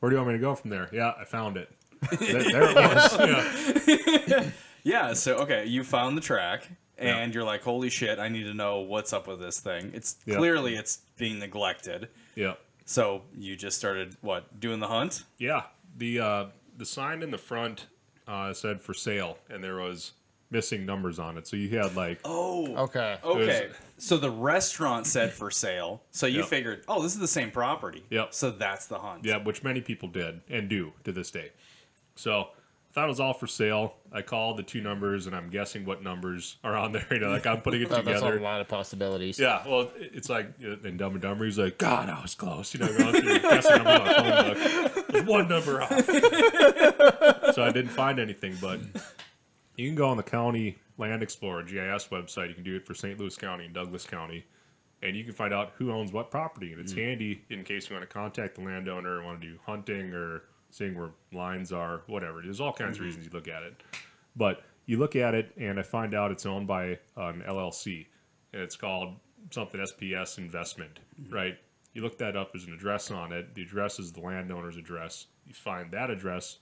Where 0.02 0.10
do 0.10 0.16
you 0.16 0.20
want 0.20 0.32
me 0.32 0.34
to 0.34 0.40
go 0.40 0.56
from 0.56 0.70
there? 0.70 0.88
Yeah, 0.92 1.12
I 1.16 1.24
found 1.24 1.56
it. 1.56 1.70
there, 2.18 2.42
there 2.42 2.70
it 2.70 2.74
was. 2.74 3.86
Yeah. 4.28 4.50
Yeah, 4.82 5.12
so 5.12 5.36
okay, 5.42 5.64
you 5.66 5.84
found 5.84 6.16
the 6.16 6.20
track 6.20 6.66
and 6.98 7.32
you're 7.32 7.44
like, 7.44 7.62
"Holy 7.62 7.88
shit, 7.88 8.18
I 8.18 8.26
need 8.26 8.42
to 8.44 8.52
know 8.54 8.80
what's 8.80 9.12
up 9.12 9.28
with 9.28 9.38
this 9.38 9.60
thing." 9.60 9.92
It's 9.94 10.16
Yeah. 10.26 10.38
clearly 10.38 10.74
it's 10.74 11.02
being 11.16 11.38
neglected. 11.38 12.08
yeah. 12.34 12.54
So 12.84 13.22
you 13.32 13.54
just 13.54 13.78
started 13.78 14.16
what, 14.22 14.58
doing 14.58 14.80
the 14.80 14.88
hunt? 14.88 15.22
Yeah, 15.38 15.62
the 15.96 16.18
uh, 16.18 16.46
the 16.76 16.84
sign 16.84 17.22
in 17.22 17.30
the 17.30 17.38
front 17.38 17.86
uh, 18.26 18.52
said 18.54 18.82
for 18.82 18.94
sale, 18.94 19.38
and 19.48 19.62
there 19.62 19.76
was 19.76 20.14
missing 20.52 20.86
numbers 20.86 21.18
on 21.18 21.36
it. 21.38 21.46
So 21.48 21.56
you 21.56 21.76
had 21.78 21.96
like, 21.96 22.20
Oh. 22.24 22.76
Okay. 22.84 23.16
Okay. 23.24 23.70
So 23.98 24.16
the 24.18 24.30
restaurant 24.30 25.06
said 25.06 25.32
for 25.32 25.50
sale. 25.50 26.02
So 26.12 26.26
you 26.26 26.40
Yep. 26.40 26.46
figured, 26.48 26.84
"Oh, 26.88 27.02
this 27.02 27.14
is 27.14 27.18
the 27.20 27.26
same 27.28 27.50
property." 27.50 28.04
Yep. 28.10 28.34
So 28.34 28.50
that's 28.50 28.86
the 28.86 28.98
hunt. 28.98 29.24
yeah, 29.24 29.38
which 29.38 29.62
many 29.62 29.80
people 29.80 30.08
did 30.08 30.40
and 30.50 30.68
do 30.68 30.92
to 31.04 31.12
this 31.12 31.30
day. 31.30 31.50
So 32.14 32.48
I 32.90 32.92
thought 32.94 33.04
it 33.04 33.08
was 33.08 33.20
all 33.20 33.32
for 33.32 33.46
sale. 33.46 33.94
I 34.12 34.20
called 34.20 34.58
the 34.58 34.62
two 34.62 34.82
numbers, 34.82 35.26
and 35.26 35.34
I'm 35.34 35.48
guessing 35.48 35.86
what 35.86 36.02
numbers 36.02 36.56
are 36.62 36.76
on 36.76 36.92
there. 36.92 37.06
You 37.10 37.20
know, 37.20 37.30
like 37.30 37.46
I'm 37.46 37.62
putting 37.62 37.80
it 37.82 37.88
That- 37.90 38.04
that's 38.04 38.20
a 38.20 38.24
together. 38.24 38.40
lot 38.40 38.60
of 38.60 38.68
possibilities. 38.68 39.38
Yeah, 39.38 39.62
well, 39.66 39.82
it- 39.96 40.10
it's 40.14 40.28
like 40.28 40.48
in 40.60 40.96
Dumb 40.98 41.12
and 41.12 41.22
Dumber, 41.22 41.44
he's 41.46 41.58
like, 41.58 41.78
God, 41.78 42.10
I 42.10 42.20
was 42.20 42.34
close. 42.34 42.74
You 42.74 42.80
know, 42.80 42.98
going 42.98 43.22
through 43.22 43.38
guessing 43.38 43.82
numbers 43.84 44.16
on 44.18 44.26
a 44.26 44.54
phone 44.54 44.82
book. 44.94 45.06
There's 45.08 45.24
one 45.26 45.48
number 45.48 45.80
off. 45.82 46.04
so 47.54 47.62
I 47.64 47.70
didn't 47.72 47.90
find 47.92 48.18
anything, 48.18 48.56
but 48.60 48.80
you 49.76 49.88
can 49.88 49.96
go 49.96 50.08
on 50.08 50.16
the 50.16 50.22
County 50.22 50.78
Land 50.98 51.22
Explorer 51.22 51.62
GIS 51.62 52.08
website. 52.08 52.48
You 52.48 52.54
can 52.54 52.64
do 52.64 52.76
it 52.76 52.86
for 52.86 52.94
St. 52.94 53.18
Louis 53.18 53.36
County 53.36 53.64
and 53.64 53.74
Douglas 53.74 54.04
County, 54.04 54.44
and 55.02 55.16
you 55.16 55.24
can 55.24 55.32
find 55.32 55.52
out 55.52 55.72
who 55.76 55.90
owns 55.90 56.12
what 56.12 56.30
property. 56.30 56.72
And 56.72 56.80
it's 56.80 56.92
hmm. 56.92 57.00
handy 57.00 57.44
in 57.50 57.64
case 57.64 57.88
you 57.88 57.96
want 57.96 58.08
to 58.08 58.12
contact 58.12 58.56
the 58.56 58.62
landowner 58.62 59.18
or 59.18 59.24
want 59.24 59.40
to 59.40 59.48
do 59.48 59.58
hunting 59.64 60.12
or 60.12 60.42
seeing 60.70 60.96
where 60.96 61.10
lines 61.32 61.72
are, 61.72 62.02
whatever. 62.06 62.40
There's 62.42 62.60
all 62.60 62.72
kinds 62.72 62.96
of 62.96 62.98
hmm. 62.98 63.04
reasons 63.04 63.24
you 63.26 63.30
look 63.32 63.48
at 63.48 63.62
it. 63.62 63.82
But 64.36 64.62
you 64.86 64.98
look 64.98 65.16
at 65.16 65.34
it, 65.34 65.52
and 65.56 65.78
I 65.78 65.82
find 65.82 66.14
out 66.14 66.30
it's 66.30 66.46
owned 66.46 66.66
by 66.66 66.98
um, 67.16 67.40
an 67.40 67.44
LLC, 67.48 68.06
and 68.52 68.62
it's 68.62 68.76
called 68.76 69.16
something 69.50 69.80
SPS 69.80 70.38
Investment, 70.38 71.00
hmm. 71.16 71.34
right? 71.34 71.58
You 71.94 72.02
look 72.02 72.16
that 72.18 72.36
up. 72.36 72.52
There's 72.52 72.64
an 72.64 72.72
address 72.72 73.10
on 73.10 73.32
it. 73.32 73.54
The 73.54 73.62
address 73.62 73.98
is 73.98 74.12
the 74.12 74.20
landowner's 74.20 74.76
address. 74.76 75.26
You 75.46 75.54
find 75.54 75.90
that 75.90 76.10
address 76.10 76.58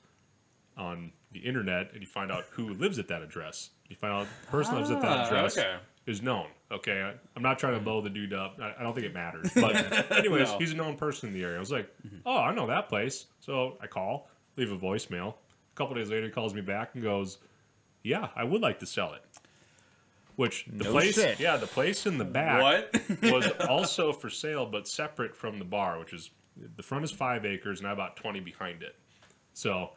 on 0.80 1.12
the 1.32 1.40
internet, 1.40 1.92
and 1.92 2.00
you 2.00 2.06
find 2.06 2.32
out 2.32 2.44
who 2.50 2.74
lives 2.74 2.98
at 2.98 3.06
that 3.08 3.22
address. 3.22 3.70
You 3.88 3.96
find 3.96 4.12
out 4.12 4.26
the 4.42 4.46
person 4.50 4.74
that 4.74 4.80
lives 4.80 4.90
at 4.90 5.00
that 5.02 5.18
Ah, 5.18 5.26
address 5.26 5.56
okay. 5.58 5.76
is 6.06 6.22
known. 6.22 6.46
Okay, 6.72 7.02
I, 7.02 7.12
I'm 7.36 7.42
not 7.42 7.58
trying 7.58 7.74
to 7.74 7.80
blow 7.80 8.00
the 8.00 8.10
dude 8.10 8.32
up. 8.32 8.58
I, 8.60 8.74
I 8.78 8.82
don't 8.82 8.94
think 8.94 9.06
it 9.06 9.14
matters. 9.14 9.50
But 9.54 10.10
anyways, 10.12 10.48
No. 10.48 10.58
he's 10.58 10.72
a 10.72 10.76
known 10.76 10.96
person 10.96 11.28
in 11.28 11.34
the 11.34 11.42
area. 11.44 11.56
I 11.56 11.60
was 11.60 11.70
like, 11.72 11.88
oh, 12.26 12.36
I 12.38 12.54
know 12.54 12.66
that 12.68 12.88
place. 12.88 13.26
So 13.40 13.76
I 13.80 13.86
call, 13.86 14.28
leave 14.56 14.72
a 14.72 14.78
voicemail. 14.78 15.34
A 15.34 15.76
couple 15.76 15.94
days 15.94 16.10
later, 16.10 16.26
he 16.26 16.32
calls 16.32 16.54
me 16.54 16.60
back 16.60 16.90
and 16.94 17.02
goes, 17.02 17.38
yeah, 18.02 18.28
I 18.34 18.44
would 18.44 18.60
like 18.62 18.78
to 18.80 18.86
sell 18.86 19.12
it. 19.14 19.22
which 20.36 20.64
the 20.72 20.84
No 20.84 20.92
place, 20.92 21.14
shit. 21.16 21.38
yeah, 21.40 21.56
the 21.56 21.66
place 21.66 22.06
in 22.06 22.18
the 22.18 22.24
back 22.24 22.62
What? 22.62 23.02
was 23.32 23.46
also 23.68 24.12
for 24.12 24.30
sale, 24.30 24.66
but 24.66 24.88
separate 24.88 25.36
from 25.36 25.58
the 25.58 25.64
bar, 25.64 25.98
which 25.98 26.12
is 26.12 26.30
the 26.76 26.82
front 26.82 27.04
is 27.04 27.10
five 27.10 27.44
acres 27.44 27.80
and 27.80 27.88
I 27.88 27.94
bought 27.94 28.16
twenty 28.16 28.40
behind 28.40 28.82
it. 28.82 28.96
So 29.54 29.90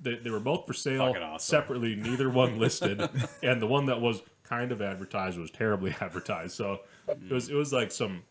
they, 0.00 0.16
they 0.16 0.30
were 0.30 0.40
both 0.40 0.66
for 0.66 0.72
sale 0.72 1.14
awesome. 1.20 1.38
separately, 1.38 1.94
neither 1.94 2.30
one 2.30 2.58
listed, 2.58 3.00
and 3.42 3.60
the 3.60 3.66
one 3.66 3.86
that 3.86 4.00
was 4.00 4.22
kind 4.44 4.72
of 4.72 4.82
advertised 4.82 5.38
was 5.38 5.50
terribly 5.50 5.94
advertised. 6.00 6.54
So 6.54 6.80
it 7.08 7.32
was 7.32 7.48
it 7.48 7.54
was 7.54 7.72
like 7.72 7.90
some 7.90 8.22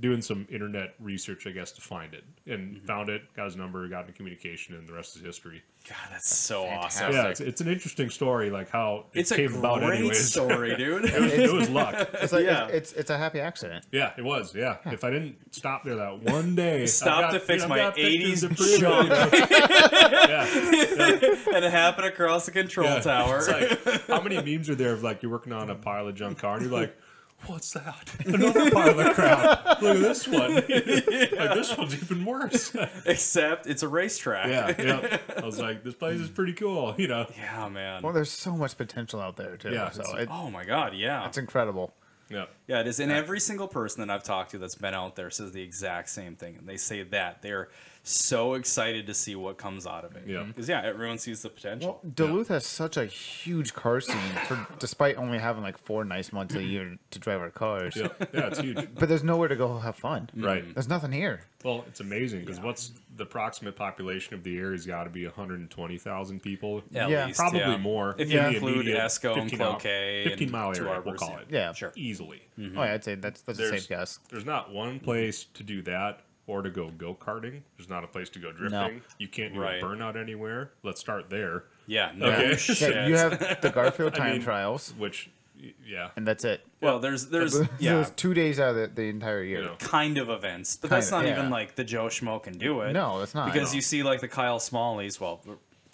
doing 0.00 0.22
some 0.22 0.46
internet 0.50 0.94
research, 1.00 1.46
I 1.46 1.50
guess, 1.50 1.72
to 1.72 1.80
find 1.80 2.14
it, 2.14 2.24
and 2.46 2.76
Mm-hmm. 2.76 2.86
found 2.86 3.08
it, 3.08 3.22
got 3.34 3.44
his 3.46 3.56
number, 3.56 3.86
got 3.88 4.02
into 4.02 4.12
communication, 4.12 4.74
and 4.74 4.88
the 4.88 4.92
rest 4.92 5.16
is 5.16 5.22
history. 5.22 5.62
God, 5.88 5.96
that's 6.10 6.34
so 6.34 6.64
Fantastic. 6.64 7.02
awesome. 7.06 7.14
Yeah, 7.14 7.28
it's, 7.28 7.40
it's 7.40 7.60
an 7.60 7.68
interesting 7.68 8.08
story, 8.08 8.48
like 8.48 8.70
how 8.70 9.04
it 9.12 9.20
It's 9.20 9.30
came 9.30 9.48
great 9.48 9.58
about, 9.58 9.82
anyways. 9.82 10.30
story, 10.30 10.74
dude. 10.76 11.04
it, 11.06 11.20
was, 11.20 11.32
it 11.32 11.52
was 11.52 11.68
luck. 11.68 12.08
It's 12.14 12.32
like 12.32 12.44
Yeah. 12.46 12.68
it's, 12.68 12.92
it's 12.92 13.00
it's 13.00 13.10
a 13.10 13.18
happy 13.18 13.38
accident. 13.40 13.84
Yeah, 13.92 14.12
it 14.16 14.24
was. 14.24 14.54
Yeah, 14.54 14.78
if 14.86 15.04
I 15.04 15.10
didn't 15.10 15.36
stop 15.54 15.84
there 15.84 15.96
that 15.96 16.22
one 16.22 16.54
day, 16.56 16.86
Stop 16.86 17.24
I've 17.24 17.32
to 17.34 17.40
fix 17.40 17.64
I've 17.64 17.68
my 17.68 17.78
80s 17.78 18.40
to 18.48 18.54
prove 18.54 18.80
junk. 18.80 19.10
yeah, 19.10 20.46
and 21.54 21.64
it 21.64 21.70
happened 21.70 22.06
across 22.06 22.46
the 22.46 22.52
control 22.52 22.86
yeah. 22.88 23.00
tower. 23.00 23.38
It's 23.38 23.48
like, 23.48 24.06
how 24.06 24.20
many 24.22 24.40
memes 24.42 24.68
are 24.70 24.74
there 24.74 24.92
of 24.92 25.02
like 25.02 25.22
you're 25.22 25.32
working 25.32 25.52
on 25.52 25.68
a 25.70 25.74
pile 25.74 26.08
of 26.08 26.14
junk 26.14 26.38
car 26.38 26.54
and 26.56 26.62
you're 26.64 26.72
like, 26.72 26.96
what's 27.46 27.72
that? 27.72 28.14
Another 28.24 28.70
pile 28.70 29.00
of 29.00 29.14
crap. 29.14 29.82
Look 29.82 29.96
at 29.96 30.02
this 30.02 30.26
one. 30.28 30.54
like 30.54 30.66
this 30.66 31.76
one's 31.76 31.94
even 31.94 32.24
worse. 32.24 32.74
Except 33.04 33.66
it's 33.66 33.82
a 33.82 33.88
racetrack. 33.88 34.48
yeah, 34.48 34.82
yeah. 34.82 35.18
I 35.42 35.44
was 35.44 35.58
like, 35.58 35.84
this 35.84 35.94
place 35.94 36.20
is 36.20 36.30
pretty 36.30 36.54
cool. 36.54 36.94
You 36.96 37.08
know. 37.08 37.26
Yeah, 37.36 37.68
man. 37.68 38.02
Well, 38.02 38.12
there's 38.12 38.30
so 38.30 38.56
much 38.56 38.76
potential 38.76 39.20
out 39.20 39.36
there 39.36 39.56
too. 39.56 39.72
Yeah, 39.72 39.90
so 39.90 40.16
it, 40.16 40.28
oh 40.30 40.50
my 40.50 40.64
god, 40.64 40.94
yeah. 40.94 41.26
it's 41.26 41.38
incredible. 41.38 41.94
Yeah. 42.30 42.46
Yeah, 42.66 42.80
it 42.80 42.86
is. 42.86 43.00
And 43.00 43.12
every 43.12 43.40
single 43.40 43.68
person 43.68 44.00
that 44.00 44.12
I've 44.12 44.24
talked 44.24 44.52
to 44.52 44.58
that's 44.58 44.74
been 44.74 44.94
out 44.94 45.16
there 45.16 45.30
says 45.30 45.52
the 45.52 45.62
exact 45.62 46.08
same 46.08 46.36
thing. 46.36 46.56
And 46.56 46.68
they 46.68 46.76
say 46.76 47.02
that 47.02 47.42
they're 47.42 47.68
so 48.06 48.52
excited 48.54 49.06
to 49.06 49.14
see 49.14 49.34
what 49.34 49.56
comes 49.56 49.86
out 49.86 50.04
of 50.04 50.14
it. 50.14 50.24
Yeah. 50.26 50.42
Because, 50.42 50.68
yeah, 50.68 50.82
everyone 50.84 51.16
sees 51.16 51.40
the 51.40 51.48
potential. 51.48 52.00
Well, 52.02 52.12
Duluth 52.14 52.48
has 52.48 52.66
such 52.66 52.98
a 52.98 53.06
huge 53.06 53.72
car 53.72 54.00
scene, 54.00 54.14
for 54.46 54.66
despite 54.78 55.16
only 55.16 55.38
having 55.38 55.62
like 55.62 55.78
four 55.78 56.04
nice 56.04 56.30
months 56.30 56.54
a 56.54 56.62
year 56.62 56.98
to 57.10 57.18
drive 57.18 57.40
our 57.40 57.48
cars. 57.50 57.96
Yeah, 57.96 58.08
yeah, 58.32 58.46
it's 58.48 58.58
huge. 58.60 58.88
But 58.94 59.08
there's 59.08 59.24
nowhere 59.24 59.48
to 59.48 59.56
go 59.56 59.78
have 59.78 59.96
fun. 59.96 60.28
Mm. 60.36 60.44
Right. 60.44 60.74
There's 60.74 60.88
nothing 60.88 61.12
here. 61.12 61.40
Well, 61.64 61.84
it's 61.88 62.00
amazing 62.00 62.40
because 62.40 62.60
what's 62.60 62.92
the 63.16 63.22
approximate 63.22 63.74
population 63.74 64.34
of 64.34 64.42
the 64.44 64.58
area's 64.58 64.84
got 64.84 65.04
to 65.04 65.10
be 65.10 65.24
120,000 65.24 66.40
people. 66.42 66.82
At 66.94 67.08
Yeah. 67.08 67.26
least, 67.26 67.38
Probably 67.38 67.60
yeah. 67.60 67.76
more. 67.78 68.14
If 68.18 68.30
you 68.30 68.36
Yeah. 68.38 68.48
Include 68.50 68.74
immediate 68.74 68.98
Esko 68.98 69.32
and 69.32 69.42
15 69.42 69.58
mile- 69.58 69.70
Cloquet 69.70 70.24
15 70.28 70.50
mile 70.50 70.66
and 70.68 70.74
Two 70.76 70.82
area, 70.82 70.90
we'll 71.00 71.14
Arbors, 71.14 71.20
call 71.20 71.38
it. 71.38 71.46
Yeah. 71.48 71.72
Sure. 71.72 71.88
Oh, 71.88 71.92
Easily. 71.96 72.42
Oh 72.58 72.62
yeah, 72.82 72.92
I'd 72.92 73.02
say 73.04 73.14
that's 73.14 73.40
that's 73.42 73.58
a 73.58 73.68
safe 73.70 73.88
guess. 73.88 74.18
there's 74.30 74.44
not 74.44 74.72
one 74.72 75.00
place 75.00 75.44
to 75.54 75.62
do 75.62 75.80
that 75.82 76.20
or 76.46 76.62
to 76.62 76.70
go 76.70 76.90
go 76.90 77.14
karting. 77.14 77.62
There's 77.76 77.88
not 77.88 78.04
a 78.04 78.06
place 78.06 78.28
to 78.30 78.38
go 78.38 78.52
drifting. 78.52 79.02
You 79.18 79.28
can't 79.28 79.54
do 79.54 79.60
Right. 79.60 79.82
a 79.82 79.84
burnout 79.86 80.16
anywhere. 80.20 80.72
Let's 80.82 81.00
start 81.00 81.30
there. 81.30 81.64
Yeah, 81.86 82.12
no 82.14 82.26
Okay. 82.26 82.56
shit. 82.56 82.94
Yeah, 82.94 83.06
you 83.08 83.16
have 83.16 83.60
the 83.60 83.70
Garfield 83.74 84.14
I 84.14 84.18
time 84.18 84.32
mean- 84.32 84.42
trials, 84.42 84.92
Which, 84.98 85.30
yeah, 85.86 86.10
and 86.16 86.26
that's 86.26 86.44
it. 86.44 86.60
well, 86.82 86.98
there's, 86.98 87.26
there's, 87.28 87.52
Those 87.54 87.68
yeah, 87.78 88.06
two 88.16 88.34
days 88.34 88.60
out 88.60 88.70
of 88.70 88.76
the, 88.76 88.86
the 88.88 89.08
entire 89.08 89.42
year. 89.42 89.60
you 89.60 89.64
know, 89.66 89.76
kind 89.78 90.18
of 90.18 90.28
events, 90.28 90.76
but 90.76 90.90
that's 90.90 91.08
Kinda, 91.10 91.22
not 91.24 91.28
yeah. 91.30 91.38
even 91.38 91.50
like 91.50 91.74
the 91.76 91.84
Joe 91.84 92.06
Schmo 92.06 92.42
can 92.42 92.58
do 92.58 92.80
it. 92.82 92.92
No, 92.92 93.18
that's 93.20 93.34
not. 93.34 93.52
because 93.52 93.72
No. 93.72 93.76
you 93.76 93.80
see 93.82 94.02
like 94.02 94.20
the 94.20 94.28
Kyle 94.28 94.58
Smalleys, 94.58 95.18
well, 95.20 95.40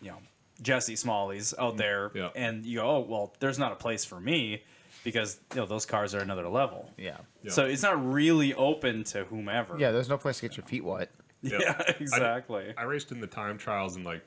you 0.03 0.11
know, 0.11 0.19
Jesse 0.63 0.95
Smalleys 0.95 1.55
out 1.59 1.75
mm. 1.75 1.79
there, 1.79 2.11
Yeah. 2.15 2.31
and 2.35 2.67
you 2.67 2.79
go, 2.81 2.89
oh 2.91 3.01
well, 3.01 3.35
there's 3.39 3.59
not 3.59 3.71
a 3.73 3.77
place 3.77 4.05
for 4.05 4.21
me 4.21 4.63
because 5.05 5.41
you 5.55 5.61
know 5.61 5.67
those 5.67 5.87
cars 5.87 6.15
are 6.15 6.21
another 6.21 6.49
level. 6.49 6.91
Yeah. 6.97 7.19
Yeah. 7.43 7.51
So 7.53 7.65
it's 7.67 7.83
not 7.83 8.05
really 8.13 8.55
open 8.55 9.05
to 9.05 9.25
whomever. 9.25 9.77
Yeah, 9.79 9.91
there's 9.93 10.09
no 10.09 10.19
place 10.19 10.37
to 10.41 10.49
get 10.49 10.57
your 10.57 10.67
feet 10.67 10.85
wet. 10.85 11.11
yeah, 11.43 11.59
Yeah. 11.61 11.83
exactly. 12.01 12.75
I 12.77 12.83
raced 12.83 13.13
in 13.13 13.21
the 13.21 13.27
time 13.27 13.57
trials 13.59 13.97
in 13.97 14.05
like, 14.05 14.23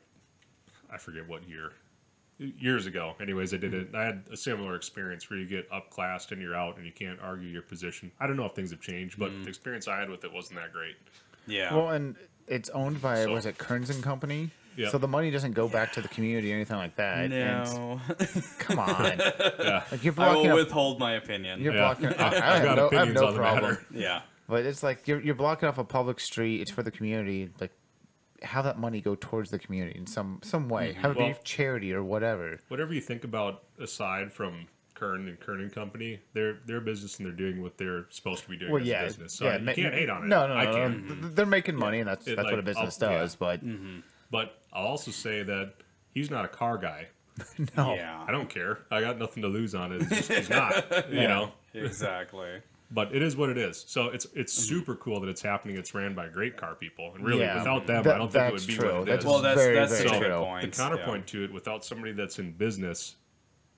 I 0.91 0.97
forget 0.97 1.28
what 1.28 1.47
year. 1.47 1.71
Years 2.39 2.88
ago, 2.88 3.13
anyways, 3.21 3.53
I 3.53 3.57
did 3.57 3.74
it. 3.76 3.93
I 3.93 4.03
had 4.03 4.24
a 4.32 4.36
similar 4.36 4.76
experience 4.76 5.30
where 5.30 5.38
you 5.39 5.45
get 5.45 5.69
upclassed 5.69 6.32
and 6.32 6.41
you're 6.41 6.55
out 6.55 6.78
and 6.78 6.86
you 6.86 6.91
can't 6.91 7.19
argue 7.21 7.47
your 7.47 7.61
position. 7.61 8.11
I 8.19 8.26
don't 8.28 8.36
know 8.36 8.45
if 8.45 8.53
things 8.53 8.71
have 8.71 8.82
changed, 8.82 9.19
but 9.19 9.32
Mm. 9.32 9.43
the 9.43 9.49
experience 9.49 9.88
I 9.88 9.99
had 9.99 10.09
with 10.09 10.24
it 10.26 10.34
wasn't 10.34 10.59
that 10.59 10.74
great. 10.74 10.95
yeah. 11.45 11.74
Well, 11.74 11.89
and 11.89 12.15
it's 12.47 12.69
owned 12.69 13.01
by 13.01 13.24
So- 13.24 13.32
was 13.34 13.45
it 13.45 13.57
Kearns 13.59 13.89
and 13.91 14.01
Company? 14.03 14.49
Yeah. 14.76 14.89
So 14.89 14.97
the 14.97 15.07
money 15.07 15.30
doesn't 15.32 15.51
go 15.53 15.67
back 15.67 15.91
to 15.93 16.01
the 16.01 16.07
community 16.07 16.51
or 16.51 16.55
anything 16.55 16.78
like 16.78 16.95
that. 16.95 17.26
And 17.26 17.30
no, 17.32 18.01
come 18.59 18.80
on, 18.80 19.19
Yeah, 19.59 19.84
like 19.91 20.03
you're 20.03 20.13
I 20.13 20.15
blocking. 20.15 20.43
will 20.43 20.51
up, 20.51 20.55
withhold 20.65 20.99
my 20.99 21.13
opinion. 21.13 21.61
you're 21.61 21.74
Yeah. 21.74 21.93
blocking. 21.93 22.19
I, 22.19 22.28
I 22.38 22.55
I've 22.57 22.63
got 22.63 22.76
no, 22.78 22.89
I 22.89 22.95
have 22.95 23.07
opinions 23.07 23.21
no 23.21 23.28
on 23.28 23.34
the 23.34 23.39
problem. 23.39 23.63
matter. 23.71 23.86
yeah. 23.91 24.21
But 24.47 24.65
it's 24.65 24.84
like 24.84 25.07
you're 25.07 25.21
you're 25.21 25.36
blocking 25.36 25.69
off 25.69 25.78
a 25.78 25.84
public 25.84 26.19
street. 26.19 26.61
It's 26.61 26.71
for 26.71 26.84
the 26.84 26.91
community. 26.91 27.49
Like, 27.61 27.71
have 28.41 28.65
that 28.65 28.78
money 28.78 28.99
go 28.99 29.15
towards 29.15 29.51
the 29.51 29.59
community 29.59 29.97
in 29.97 30.05
some 30.05 30.39
some 30.43 30.67
way. 30.69 30.89
Mm-hmm. 30.91 31.01
Have 31.01 31.11
it 31.11 31.17
Well- 31.17 31.28
be 31.30 31.36
charity 31.43 31.93
or 31.93 32.03
whatever. 32.03 32.59
whatever 32.67 32.93
you 32.93 33.01
think 33.01 33.24
about 33.24 33.63
aside 33.80 34.34
from 34.34 34.67
Kern 34.95 35.28
and 35.30 35.39
Kern 35.39 35.61
and 35.61 35.71
Company, 35.74 36.19
they're 36.34 36.57
they're 36.65 36.78
a 36.78 36.82
business 36.82 37.17
and 37.17 37.26
they're 37.26 37.34
doing 37.34 37.61
what 37.61 37.78
they're 37.78 38.05
supposed 38.09 38.43
to 38.43 38.49
be 38.49 38.57
doing 38.57 38.71
Well, 38.71 38.82
as 38.82 38.88
yeah, 38.88 39.01
a 39.01 39.05
business. 39.05 39.34
So 39.34 39.45
yeah. 39.45 39.57
you 39.59 39.63
ma- 39.65 39.74
can't 39.74 39.93
hate 39.93 40.09
on 40.09 40.24
it. 40.24 40.28
No, 40.28 40.45
no, 40.47 40.53
no. 40.55 40.59
I 40.59 40.65
no, 40.65 40.71
can't. 40.74 41.07
Th- 41.07 41.19
They're 41.36 41.45
making 41.45 41.76
money, 41.78 41.99
and 41.99 42.07
that's 42.09 42.28
It, 42.28 42.36
that's 42.36 42.45
what 42.45 42.53
a 42.53 42.57
like, 42.57 42.65
business 42.65 43.01
I'll- 43.01 43.11
yeah. 43.11 43.17
does. 43.19 43.36
But 43.36 43.65
mm-hmm. 43.65 43.99
But 44.30 44.61
I'll 44.74 44.88
also 44.88 45.11
say 45.11 45.43
that 45.43 45.76
he's 46.11 46.30
not 46.32 46.45
a 46.45 46.47
car 46.49 46.78
guy. 46.78 47.07
no, 47.78 47.93
Yeah. 47.95 48.24
I 48.28 48.32
don't 48.32 48.49
care. 48.49 48.80
I 48.91 49.01
got 49.01 49.17
nothing 49.17 49.41
to 49.43 49.49
lose 49.49 49.74
on 49.76 49.91
it. 49.91 50.01
It's 50.01 50.09
just, 50.28 50.32
he's 50.32 50.49
not. 50.49 50.86
You 51.11 51.28
know. 51.28 51.51
Exactly. 51.74 52.61
But 52.91 53.15
it 53.15 53.24
is 53.24 53.36
what 53.36 53.49
it 53.49 53.57
is. 53.57 53.84
So 53.88 54.09
it's 54.09 54.26
it's 54.36 54.55
Mm-hmm. 54.55 54.76
super 54.76 54.95
cool 54.95 55.19
that 55.21 55.30
it's 55.30 55.41
happening. 55.41 55.78
It's 55.78 55.95
ran 55.95 56.13
by 56.13 56.28
great 56.28 56.57
car 56.57 56.76
people, 56.76 57.11
and 57.15 57.26
really, 57.26 57.41
Yeah. 57.41 57.57
without 57.57 57.88
them, 57.88 58.03
That- 58.03 58.15
I 58.15 58.17
don't 58.19 58.32
think 58.32 58.45
it 58.45 58.53
would 58.53 58.67
be 58.67 58.76
true. 58.76 58.93
what 58.99 59.01
it 59.01 59.05
That's 59.07 59.26
is. 59.26 59.32
Well, 59.32 59.41
that's 59.41 59.59
very, 59.59 59.76
that's 59.76 59.91
very 59.97 60.07
such 60.09 60.17
a 60.17 60.19
true. 60.19 60.30
The 60.30 60.39
point. 60.43 60.71
the 60.71 60.78
counterpoint 60.78 61.28
to 61.28 61.43
it, 61.43 61.51
without 61.53 61.84
somebody 61.84 62.11
that's 62.13 62.38
in 62.38 62.51
business, 62.51 63.15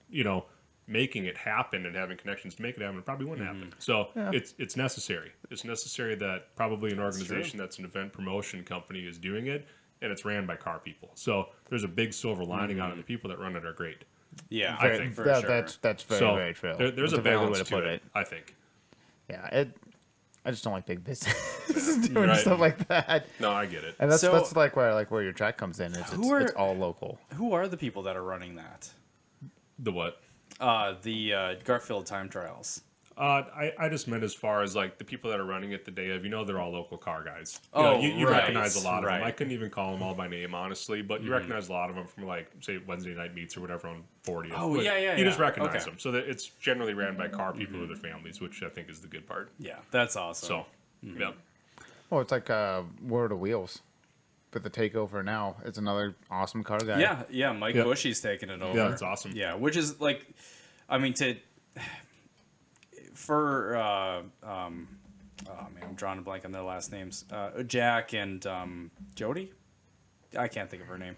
you 0.09 0.25
know, 0.25 0.45
making 0.87 1.25
it 1.25 1.37
happen 1.37 1.85
and 1.85 1.95
having 1.95 2.17
connections 2.17 2.55
to 2.55 2.61
make 2.61 2.75
it 2.75 2.81
happen, 2.81 2.97
it 2.99 3.05
probably 3.05 3.25
wouldn't 3.25 3.47
happen. 3.47 3.73
So 3.79 4.09
it's 4.15 4.53
it's 4.57 4.75
necessary. 4.75 5.31
It's 5.49 5.63
necessary 5.63 6.15
that 6.15 6.53
probably 6.57 6.91
an 6.91 6.99
organization 6.99 7.57
that's, 7.57 7.79
an 7.79 7.85
event 7.85 8.11
promotion 8.11 8.63
company 8.65 8.99
is 9.07 9.17
doing 9.17 9.47
it, 9.47 9.65
and 10.05 10.11
it's 10.13 10.23
ran 10.23 10.45
by 10.45 10.55
car 10.55 10.79
people. 10.79 11.09
So 11.15 11.47
there's 11.69 11.83
a 11.83 11.87
big 11.87 12.13
silver 12.13 12.45
lining 12.45 12.79
on 12.79 12.91
it. 12.91 12.95
The 12.95 13.03
people 13.03 13.27
that 13.31 13.39
run 13.39 13.55
it 13.55 13.65
are 13.65 13.73
great. 13.73 14.05
Yeah, 14.49 14.77
I 14.79 14.85
I 14.85 14.89
think 14.91 15.01
think 15.01 15.15
for 15.15 15.23
that, 15.23 15.41
sure. 15.41 15.49
that's 15.49 15.77
that's 15.77 16.03
very 16.03 16.19
so 16.19 16.35
very 16.35 16.53
true. 16.53 16.73
there- 16.77 16.91
there's 16.91 17.11
That's 17.11 17.19
a 17.19 17.21
very 17.23 17.35
good 17.37 17.41
balance 17.41 17.57
way 17.57 17.63
to, 17.63 17.69
to 17.69 17.75
put 17.75 17.83
it, 17.85 17.93
it. 17.95 18.03
I 18.13 18.23
think. 18.23 18.55
Yeah, 19.29 19.47
it. 19.47 19.77
I 20.45 20.51
just 20.51 20.63
don't 20.63 20.73
like 20.73 20.85
big 20.85 21.03
business 21.03 21.97
doing 22.07 22.29
Right. 22.29 22.37
stuff 22.39 22.59
like 22.59 22.87
that. 22.89 23.25
No, 23.39 23.51
I 23.51 23.65
get 23.65 23.83
it. 23.83 23.95
And 23.97 24.11
that's 24.11 24.21
So- 24.21 24.31
that's 24.31 24.55
like 24.55 24.75
where 24.75 24.93
like 24.93 25.09
where 25.09 25.23
your 25.23 25.33
track 25.33 25.57
comes 25.57 25.79
in. 25.79 25.93
It's 25.95 26.11
Who 26.13 26.21
it's, 26.21 26.31
are- 26.31 26.41
it's 26.41 26.51
all 26.53 26.75
local. 26.75 27.17
Who 27.33 27.53
are 27.53 27.67
the 27.67 27.77
people 27.77 28.03
that 28.03 28.15
are 28.15 28.23
running 28.23 28.55
that? 28.55 28.87
The 29.79 29.91
what? 29.91 30.21
Uh, 30.59 30.93
the 31.01 31.33
uh, 31.33 31.55
Garfield 31.63 32.05
time 32.05 32.29
trials. 32.29 32.81
Uh, 33.17 33.43
I, 33.55 33.71
I 33.79 33.87
just 33.87 34.09
meant 34.09 34.23
as 34.25 34.33
far 34.33 34.61
as 34.61 34.75
like 34.75 34.97
the 34.97 35.05
people 35.05 35.29
that 35.31 35.39
are 35.39 35.45
running 35.45 35.71
it 35.71 35.85
the 35.85 35.91
day 35.91 36.09
of, 36.09 36.25
you 36.25 36.29
know, 36.29 36.43
they're 36.43 36.59
all 36.59 36.71
local 36.73 36.97
car 36.97 37.23
guys. 37.23 37.61
You, 37.63 37.69
Oh, 37.79 37.83
know, 37.83 37.99
you, 38.01 38.09
you 38.13 38.25
right, 38.27 38.39
recognize 38.41 38.75
a 38.75 38.83
lot 38.83 38.95
of 38.97 39.03
them. 39.03 39.07
right. 39.07 39.17
Mm-hmm. 39.19 39.27
I 39.27 39.31
couldn't 39.31 39.53
even 39.53 39.69
call 39.69 39.93
them 39.93 40.03
all 40.03 40.13
by 40.13 40.27
name, 40.27 40.53
honestly, 40.53 41.01
but 41.01 41.23
you 41.23 41.31
recognize 41.31 41.69
a 41.69 41.71
lot 41.71 41.89
of 41.89 41.95
them 41.95 42.07
from 42.07 42.25
like, 42.25 42.51
say, 42.59 42.77
Wednesday 42.85 43.13
night 43.15 43.33
meets 43.33 43.55
or 43.55 43.61
whatever 43.61 43.87
on 43.87 44.03
40. 44.23 44.51
Oh, 44.53 44.75
yeah, 44.81 44.97
yeah, 44.97 45.15
You 45.15 45.23
just 45.23 45.39
recognize 45.39 45.75
Okay. 45.75 45.85
them. 45.91 45.95
So 45.97 46.11
that 46.11 46.27
it's 46.27 46.47
generally 46.59 46.93
ran 46.93 47.15
by 47.15 47.29
car 47.29 47.53
people 47.53 47.81
or 47.81 47.87
their 47.87 47.95
families, 47.95 48.41
which 48.41 48.61
I 48.63 48.67
think 48.69 48.89
is 48.89 48.99
the 48.99 49.07
good 49.07 49.25
part. 49.25 49.49
Yeah, 49.59 49.77
that's 49.91 50.17
awesome. 50.17 50.47
So, 50.47 50.65
Mm-hmm. 51.05 51.21
yeah. 51.21 51.31
Oh, 52.11 52.19
it's 52.19 52.31
like 52.33 52.49
uh, 52.49 52.81
World 53.01 53.31
of 53.31 53.39
Wheels. 53.39 53.81
But 54.51 54.63
the 54.63 54.69
takeover 54.69 55.23
now, 55.23 55.55
it's 55.65 55.77
another 55.77 56.15
awesome 56.31 56.63
car 56.65 56.79
guy. 56.79 56.99
yeah, 56.99 57.23
yeah, 57.29 57.51
Mike 57.53 57.75
Yeah. 57.75 57.83
Bushy's 57.83 58.19
taking 58.21 58.49
it 58.49 58.61
over. 58.61 58.77
Yeah, 58.77 58.91
it's 58.91 59.01
awesome. 59.01 59.31
Yeah, 59.35 59.53
which 59.55 59.75
is 59.77 59.99
like, 60.01 60.25
I 60.89 60.97
mean, 60.97 61.13
to 61.15 61.35
for 63.15 63.75
uh, 63.77 64.21
um, 64.43 64.87
oh 65.49 65.67
man, 65.73 65.83
I'm 65.83 65.95
drawing 65.95 66.19
a 66.19 66.21
blank 66.21 66.45
on 66.45 66.51
their 66.51 66.61
last 66.61 66.91
names. 66.91 67.25
Uh, 67.31 67.63
Jack 67.63 68.13
and 68.13 68.45
um, 68.45 68.91
Jody. 69.15 69.51
I 70.37 70.47
can't 70.49 70.69
think 70.69 70.81
of 70.81 70.89
her 70.89 70.97
name. 70.97 71.15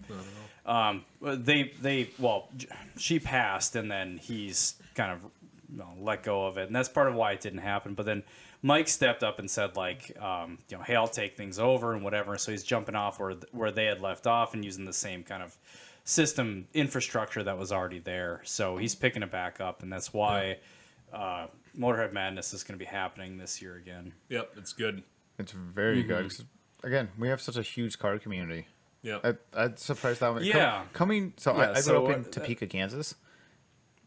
Um, 0.65 1.03
they 1.21 1.73
they 1.81 2.09
well, 2.19 2.49
she 2.97 3.19
passed, 3.19 3.75
and 3.75 3.89
then 3.91 4.17
he's 4.17 4.75
kind 4.95 5.11
of 5.11 5.23
you 5.71 5.79
know, 5.79 5.89
let 5.99 6.23
go 6.23 6.45
of 6.45 6.57
it, 6.57 6.67
and 6.67 6.75
that's 6.75 6.89
part 6.89 7.07
of 7.07 7.15
why 7.15 7.31
it 7.33 7.41
didn't 7.41 7.59
happen. 7.59 7.93
But 7.93 8.05
then 8.05 8.23
Mike 8.61 8.87
stepped 8.87 9.23
up 9.23 9.39
and 9.39 9.49
said 9.49 9.75
like, 9.75 10.15
um, 10.21 10.59
you 10.69 10.77
know, 10.77 10.83
hey, 10.83 10.95
I'll 10.95 11.07
take 11.07 11.35
things 11.35 11.59
over 11.59 11.93
and 11.93 12.03
whatever. 12.03 12.37
So 12.37 12.51
he's 12.51 12.63
jumping 12.63 12.95
off 12.95 13.19
where 13.19 13.35
where 13.51 13.71
they 13.71 13.85
had 13.85 14.01
left 14.01 14.27
off 14.27 14.53
and 14.53 14.63
using 14.63 14.85
the 14.85 14.93
same 14.93 15.23
kind 15.23 15.43
of 15.43 15.57
system 16.03 16.67
infrastructure 16.73 17.43
that 17.43 17.57
was 17.57 17.71
already 17.71 17.99
there. 17.99 18.41
So 18.43 18.77
he's 18.77 18.95
picking 18.95 19.23
it 19.23 19.31
back 19.31 19.59
up, 19.59 19.83
and 19.83 19.91
that's 19.91 20.13
why 20.13 20.57
uh, 21.13 21.47
Motorhead 21.77 22.13
Madness 22.13 22.53
is 22.53 22.63
going 22.63 22.77
to 22.77 22.83
be 22.83 22.89
happening 22.89 23.37
this 23.37 23.61
year 23.61 23.75
again. 23.75 24.13
Yep, 24.29 24.53
it's 24.57 24.73
good. 24.73 25.03
It's 25.39 25.51
very 25.51 25.99
Mm-hmm. 25.99 26.07
good. 26.07 26.23
'cause, 26.29 26.45
Again, 26.83 27.09
we 27.17 27.27
have 27.27 27.41
such 27.41 27.57
a 27.57 27.61
huge 27.63 27.97
car 27.97 28.19
community. 28.19 28.67
Yeah. 29.01 29.19
I, 29.23 29.33
I'm 29.55 29.77
surprised 29.77 30.19
that 30.21 30.31
one. 30.33 30.43
Yeah. 30.43 30.83
coming. 30.93 31.33
So 31.37 31.55
Yeah, 31.55 31.59
I, 31.59 31.69
I 31.69 31.73
grew 31.73 31.81
so, 31.81 32.05
up 32.07 32.15
in 32.15 32.21
uh, 32.25 32.27
Topeka, 32.29 32.67
Kansas. 32.67 33.15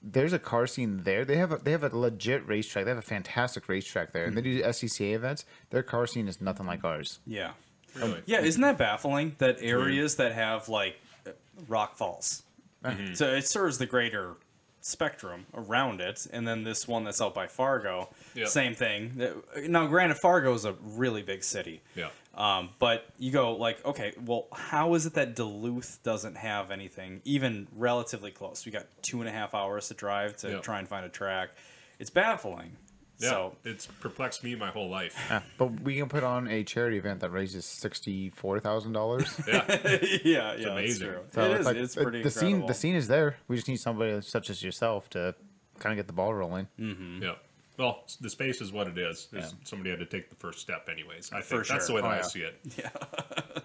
there's 0.03 0.33
a 0.33 0.39
car 0.39 0.67
scene 0.67 1.03
there. 1.03 1.25
They 1.25 1.37
have 1.37 1.53
a, 1.53 1.57
they 1.59 1.73
have 1.73 1.83
a 1.85 1.97
legit 1.97 2.47
racetrack. 2.47 2.85
They 2.85 2.91
have 2.91 2.99
a 2.99 3.03
fantastic 3.03 3.69
racetrack 3.69 4.13
there, 4.13 4.25
and 4.25 4.37
they 4.37 4.41
do 4.43 4.63
SCCA 4.63 5.15
events. 5.15 5.45
Their 5.71 5.83
car 5.83 6.07
scene 6.07 6.29
is 6.29 6.41
nothing 6.41 6.67
like 6.67 6.85
ours. 6.85 7.19
Yeah. 7.27 7.53
Really? 7.97 8.23
Yeah, 8.27 8.41
isn't 8.41 8.63
that 8.63 8.79
baffling 8.79 9.35
that 9.39 9.57
areas 9.61 10.15
that 10.17 10.33
have 10.33 10.69
like 10.69 10.97
uh, 11.27 11.31
rock 11.69 11.97
falls, 11.97 12.43
Mm-hmm. 12.85 13.13
so 13.15 13.27
it 13.35 13.47
serves 13.47 13.77
the 13.79 13.85
greater 13.87 14.37
spectrum 14.81 15.47
around 15.55 16.01
it, 16.01 16.27
and 16.33 16.47
then 16.49 16.65
this 16.65 16.89
one 16.89 17.05
that's 17.05 17.21
out 17.21 17.35
by 17.35 17.47
Fargo, 17.47 18.09
Yep. 18.35 18.49
same 18.49 18.75
thing. 18.75 19.33
Now, 19.69 19.87
granted, 19.87 20.17
Fargo 20.23 20.55
is 20.55 20.65
a 20.65 20.73
really 20.83 21.23
big 21.23 21.45
city, 21.45 21.83
Yeah. 21.95 22.09
um, 22.35 22.71
but 22.79 23.07
you 23.19 23.31
go 23.31 23.53
like, 23.57 23.85
okay, 23.85 24.13
well, 24.25 24.47
how 24.53 24.95
is 24.95 25.05
it 25.07 25.15
that 25.15 25.35
Duluth 25.37 26.03
doesn't 26.03 26.37
have 26.37 26.71
anything 26.71 27.21
even 27.25 27.69
relatively 27.77 28.31
close? 28.31 28.65
We 28.65 28.73
got 28.73 28.87
two 29.03 29.21
and 29.21 29.29
a 29.29 29.33
half 29.33 29.55
hours 29.55 29.89
to 29.89 29.95
drive 29.95 30.37
to 30.39 30.51
Yep. 30.51 30.63
try 30.63 30.79
and 30.79 30.89
find 30.89 31.05
a 31.05 31.11
track. 31.11 31.51
It's 31.99 32.11
baffling. 32.11 32.77
Yeah. 33.21 33.29
So 33.31 33.57
it's 33.65 33.87
perplexed 33.87 34.43
me 34.43 34.55
my 34.55 34.71
whole 34.71 34.89
life. 34.89 35.15
Yeah, 35.31 35.43
but 35.59 35.81
we 35.83 35.97
can 35.97 36.09
put 36.09 36.25
on 36.25 36.49
a 36.49 36.65
charity 36.65 36.97
event 36.99 37.21
that 37.21 37.31
raises 37.31 37.65
sixty 37.67 38.31
four 38.31 38.59
thousand 38.61 38.93
dollars. 38.93 39.29
Yeah. 39.47 39.65
yeah, 40.25 40.55
yeah, 40.57 40.69
amazing. 40.69 41.09
That's 41.11 41.33
true. 41.35 41.43
So 41.43 41.43
it 41.45 41.51
it's 41.53 41.61
is. 41.61 41.67
like 41.67 41.77
it's 41.77 41.97
it- 41.97 42.03
pretty 42.03 42.23
the 42.23 42.31
scene. 42.31 42.67
The 42.67 42.75
scene 42.75 42.95
is 42.95 43.09
there. 43.09 43.37
We 43.49 43.57
just 43.57 43.69
need 43.69 43.81
somebody 43.81 44.21
such 44.23 44.51
as 44.51 44.63
yourself 44.63 45.09
to 45.11 45.35
kind 45.79 45.93
of 45.93 45.97
get 45.99 46.07
the 46.07 46.13
ball 46.13 46.35
rolling. 46.35 46.67
Mm-hmm. 46.79 47.23
Yeah. 47.23 47.35
Well, 47.79 48.05
the 48.21 48.29
space 48.29 48.61
is 48.61 48.73
what 48.73 48.89
it 48.89 48.99
is. 48.99 49.29
There's, 49.33 49.55
Somebody 49.65 49.89
had 49.89 50.01
to 50.01 50.05
take 50.07 50.29
the 50.29 50.37
first 50.37 50.59
step, 50.59 50.89
anyways. 50.93 51.31
I 51.33 51.41
For 51.41 51.57
think 51.65 51.69
that's 51.69 51.87
sure. 51.87 52.01
the 52.01 52.03
way 52.07 52.09
that 52.09 52.09
Oh, 52.09 52.11
I 52.11 52.17
yeah. 52.17 52.23
see 52.23 52.41
it. 52.43 52.93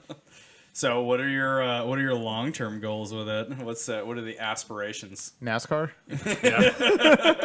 So, 0.77 1.03
what 1.03 1.21
are 1.21 1.29
your 1.29 1.63
uh, 1.63 1.85
what 1.85 1.97
are 1.97 2.01
your 2.01 2.15
long 2.15 2.51
term 2.51 2.81
goals 2.81 3.13
with 3.13 3.29
it? 3.29 3.49
What's 3.59 3.87
uh, 3.87 4.01
what 4.01 4.17
are 4.17 4.21
the 4.21 4.37
aspirations? 4.39 5.31
NASCAR. 5.41 5.91
Yeah. 6.09 6.71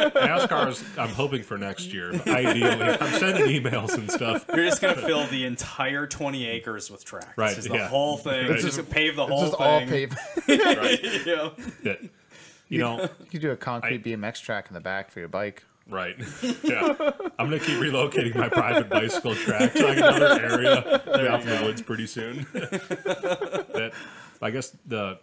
NASCAR's, 0.09 0.83
I'm 0.97 1.07
hoping 1.07 1.41
for 1.41 1.57
next 1.57 1.93
year. 1.93 2.11
Ideally, 2.27 2.97
I'm 2.99 3.19
sending 3.21 3.45
emails 3.45 3.93
and 3.97 4.11
stuff. 4.11 4.45
You're 4.53 4.65
just 4.65 4.81
gonna 4.81 4.97
fill 5.01 5.27
the 5.27 5.45
entire 5.45 6.07
20 6.07 6.45
acres 6.45 6.91
with 6.91 7.05
tracks. 7.05 7.37
Right, 7.37 7.55
Just 7.55 7.69
the 7.69 7.75
yeah. 7.75 7.87
whole 7.87 8.17
thing. 8.17 8.51
It's 8.51 8.63
just, 8.63 8.75
just- 8.75 8.89
pave 8.89 9.15
the 9.15 9.25
whole 9.25 9.45
just 9.45 9.57
thing. 9.57 9.65
all 9.65 9.79
paved. 9.79 10.17
Right. 10.49 10.99
yeah. 11.25 11.49
That, 11.83 11.99
you 12.67 12.79
know, 12.79 12.99
You 12.99 13.25
could 13.31 13.41
do 13.41 13.51
a 13.51 13.55
concrete 13.55 14.01
I- 14.05 14.09
BMX 14.09 14.41
track 14.41 14.67
in 14.67 14.73
the 14.73 14.81
back 14.81 15.09
for 15.09 15.19
your 15.19 15.29
bike. 15.29 15.63
Right. 15.89 16.15
Yeah. 16.63 16.95
I'm 17.39 17.49
going 17.49 17.59
to 17.59 17.65
keep 17.65 17.77
relocating 17.79 18.35
my 18.35 18.49
private 18.49 18.89
bicycle 18.89 19.35
track 19.35 19.73
to 19.73 19.87
like 19.87 19.97
another 19.97 20.41
area. 20.41 21.01
Be 21.05 21.27
off 21.27 21.43
the 21.45 21.61
woods 21.63 21.81
pretty 21.81 22.05
soon. 22.07 22.45
that, 22.53 23.91
I 24.41 24.51
guess 24.51 24.75
the. 24.85 25.19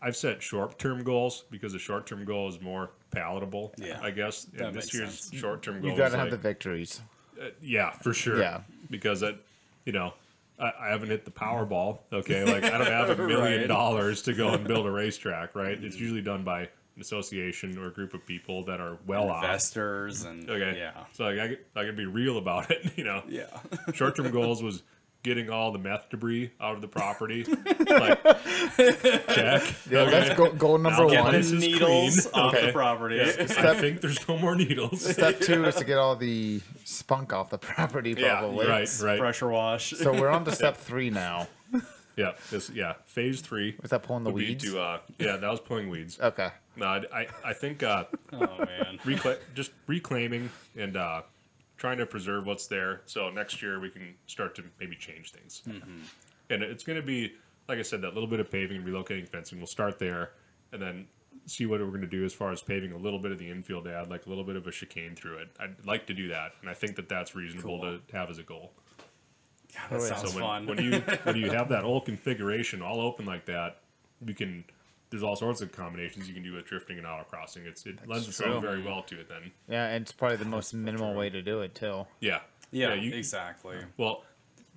I've 0.00 0.16
set 0.16 0.40
short-term 0.40 1.02
goals 1.02 1.44
because 1.50 1.72
the 1.72 1.78
short-term 1.80 2.24
goal 2.24 2.48
is 2.48 2.60
more 2.60 2.90
palatable. 3.10 3.74
Yeah. 3.78 3.98
I 4.00 4.12
guess 4.12 4.44
That 4.44 4.68
and 4.68 4.76
this 4.76 4.94
year's 4.94 5.18
sense. 5.24 5.40
short-term 5.40 5.80
goal 5.80 5.90
You 5.90 5.96
got 5.96 6.10
to 6.12 6.16
have 6.16 6.26
like, 6.26 6.30
the 6.30 6.36
victories. 6.38 7.00
Uh, 7.40 7.46
yeah, 7.60 7.90
for 7.90 8.14
sure. 8.14 8.38
Yeah. 8.38 8.60
because 8.90 9.22
it, 9.22 9.36
you 9.84 9.92
know, 9.92 10.14
I, 10.60 10.72
I 10.80 10.88
haven't 10.90 11.08
hit 11.08 11.24
the 11.24 11.32
Powerball. 11.32 11.98
Okay, 12.12 12.44
like 12.44 12.62
I 12.62 12.78
don't 12.78 12.86
have 12.86 13.10
a 13.10 13.16
million 13.26 13.60
Right. 13.62 13.66
dollars 13.68 14.22
to 14.22 14.32
go 14.34 14.50
and 14.50 14.64
build 14.66 14.86
a 14.86 14.90
racetrack. 14.90 15.56
Right? 15.56 15.82
It's 15.82 15.96
usually 15.98 16.22
done 16.22 16.44
by 16.44 16.62
an 16.62 16.68
association 17.00 17.76
or 17.78 17.86
a 17.88 17.92
group 17.92 18.14
of 18.14 18.24
people 18.26 18.64
that 18.64 18.80
are 18.80 18.98
well 19.06 19.30
off. 19.30 19.44
Investors 19.44 20.24
and 20.24 20.48
Okay. 20.48 20.78
yeah. 20.78 21.04
So 21.12 21.24
like, 21.24 21.38
I 21.38 21.48
could- 21.48 21.64
I 21.76 21.84
could 21.84 21.96
be 21.96 22.06
real 22.06 22.38
about 22.38 22.70
it. 22.70 22.92
You 22.96 23.04
know. 23.04 23.22
Yeah. 23.28 23.46
Short 23.94 24.16
term 24.16 24.30
goals 24.30 24.62
was 24.62 24.82
getting 25.24 25.50
all 25.50 25.72
the 25.72 25.78
meth 25.78 26.08
debris 26.10 26.50
out 26.60 26.74
of 26.76 26.80
the 26.80 26.88
property. 26.88 27.44
like 27.88 28.22
check. 28.24 29.62
Yeah, 29.90 30.00
Okay. 30.00 30.10
that's 30.10 30.34
goal, 30.36 30.52
goal 30.52 30.78
number 30.78 31.02
I'll 31.02 31.10
get 31.10 31.24
one. 31.24 31.32
this 31.32 31.50
needles 31.52 32.26
clean. 32.26 32.44
off 32.44 32.54
Okay. 32.54 32.66
the 32.66 32.72
property. 32.72 33.20
I 33.20 33.74
think 33.74 34.00
there's 34.00 34.26
no 34.28 34.38
more 34.38 34.54
needles. 34.54 35.04
Step 35.04 35.40
two 35.40 35.64
is 35.64 35.74
to 35.76 35.84
get 35.84 35.98
all 35.98 36.16
the 36.16 36.60
spunk 36.84 37.32
off 37.32 37.50
the 37.50 37.58
property, 37.58 38.14
Yeah, 38.16 38.38
probably. 38.38 38.66
right, 38.68 38.88
right. 39.02 39.18
Pressure 39.18 39.48
wash. 39.48 39.90
So 39.90 40.12
we're 40.12 40.28
on 40.28 40.44
to 40.44 40.52
step 40.52 40.76
three 40.76 41.10
now. 41.10 41.48
Yeah, 42.16 42.32
this 42.50 42.68
yeah. 42.70 42.94
Phase 43.06 43.40
three 43.40 43.76
Was 43.80 43.90
that 43.90 44.02
pulling 44.02 44.24
the 44.24 44.30
weeds? 44.30 44.64
to 44.64 44.80
uh, 44.80 44.98
yeah, 45.18 45.36
that 45.36 45.48
was 45.50 45.60
pulling 45.60 45.88
weeds. 45.88 46.18
Okay. 46.20 46.50
No, 46.78 46.86
I, 46.86 47.02
I, 47.12 47.26
I 47.46 47.52
think 47.52 47.82
uh, 47.82 48.04
oh 48.32 48.38
man. 48.38 48.98
recla- 49.04 49.38
just 49.54 49.72
reclaiming 49.86 50.50
and 50.76 50.96
uh, 50.96 51.22
trying 51.76 51.98
to 51.98 52.06
preserve 52.06 52.46
what's 52.46 52.66
there. 52.66 53.02
So 53.06 53.30
next 53.30 53.60
year 53.62 53.80
we 53.80 53.90
can 53.90 54.14
start 54.26 54.54
to 54.56 54.64
maybe 54.80 54.96
change 54.96 55.32
things. 55.32 55.62
And 56.50 56.62
it's 56.62 56.84
going 56.84 56.96
to 56.98 57.04
be, 57.06 57.32
like 57.68 57.78
I 57.78 57.82
said, 57.82 58.00
that 58.02 58.14
little 58.14 58.28
bit 58.28 58.40
of 58.40 58.50
paving 58.50 58.78
and 58.78 58.86
relocating 58.86 59.28
fencing. 59.28 59.58
We'll 59.58 59.66
start 59.66 59.98
there, 59.98 60.30
and 60.72 60.80
then 60.80 61.06
see 61.46 61.66
what 61.66 61.80
we're 61.80 61.86
going 61.88 62.00
to 62.00 62.06
do 62.06 62.24
as 62.24 62.32
far 62.32 62.52
as 62.52 62.62
paving 62.62 62.92
a 62.92 62.96
little 62.96 63.18
bit 63.18 63.32
of 63.32 63.38
the 63.38 63.48
infield 63.50 63.84
to 63.84 63.94
add 63.94 64.08
like 64.10 64.26
a 64.26 64.28
little 64.28 64.44
bit 64.44 64.56
of 64.56 64.66
a 64.66 64.70
chicane 64.70 65.14
through 65.14 65.38
it. 65.38 65.48
I'd 65.60 65.76
like 65.86 66.06
to 66.06 66.14
do 66.14 66.28
that, 66.28 66.52
and 66.62 66.70
I 66.70 66.74
think 66.74 66.96
that 66.96 67.08
that's 67.08 67.34
reasonable 67.34 67.80
Cool. 67.80 67.98
to 68.08 68.16
have 68.16 68.30
as 68.30 68.38
a 68.38 68.42
goal. 68.42 68.72
That 69.90 69.92
Oh, 69.92 69.98
sounds 70.00 70.30
So 70.32 70.36
when, 70.36 70.42
fun. 70.44 70.66
when 70.66 70.78
you 70.82 71.00
when 71.24 71.36
you 71.36 71.50
have 71.50 71.68
that 71.68 71.84
whole 71.84 72.00
configuration 72.00 72.80
all 72.82 73.00
open 73.00 73.26
like 73.26 73.44
that, 73.46 73.80
you 74.24 74.34
can. 74.34 74.64
There's 75.10 75.22
all 75.22 75.36
sorts 75.36 75.60
of 75.62 75.72
combinations 75.72 76.28
you 76.28 76.34
can 76.34 76.42
do 76.42 76.52
with 76.52 76.66
drifting 76.66 76.98
and 76.98 77.06
autocrossing. 77.06 77.66
It's 77.66 77.86
it 77.86 78.06
lends 78.06 78.28
itself 78.28 78.62
very 78.62 78.82
well 78.82 79.02
to 79.04 79.20
it. 79.20 79.28
Then, 79.28 79.52
Yeah, 79.68 79.86
and 79.86 80.02
it's 80.02 80.12
probably 80.12 80.36
the 80.36 80.44
most 80.44 80.74
minimal 80.74 81.14
way 81.14 81.30
to 81.30 81.40
do 81.42 81.60
it 81.62 81.74
too. 81.74 82.06
yeah, 82.20 82.40
yeah, 82.70 82.92
you- 82.94 83.14
exactly. 83.14 83.76
Well, 83.96 84.24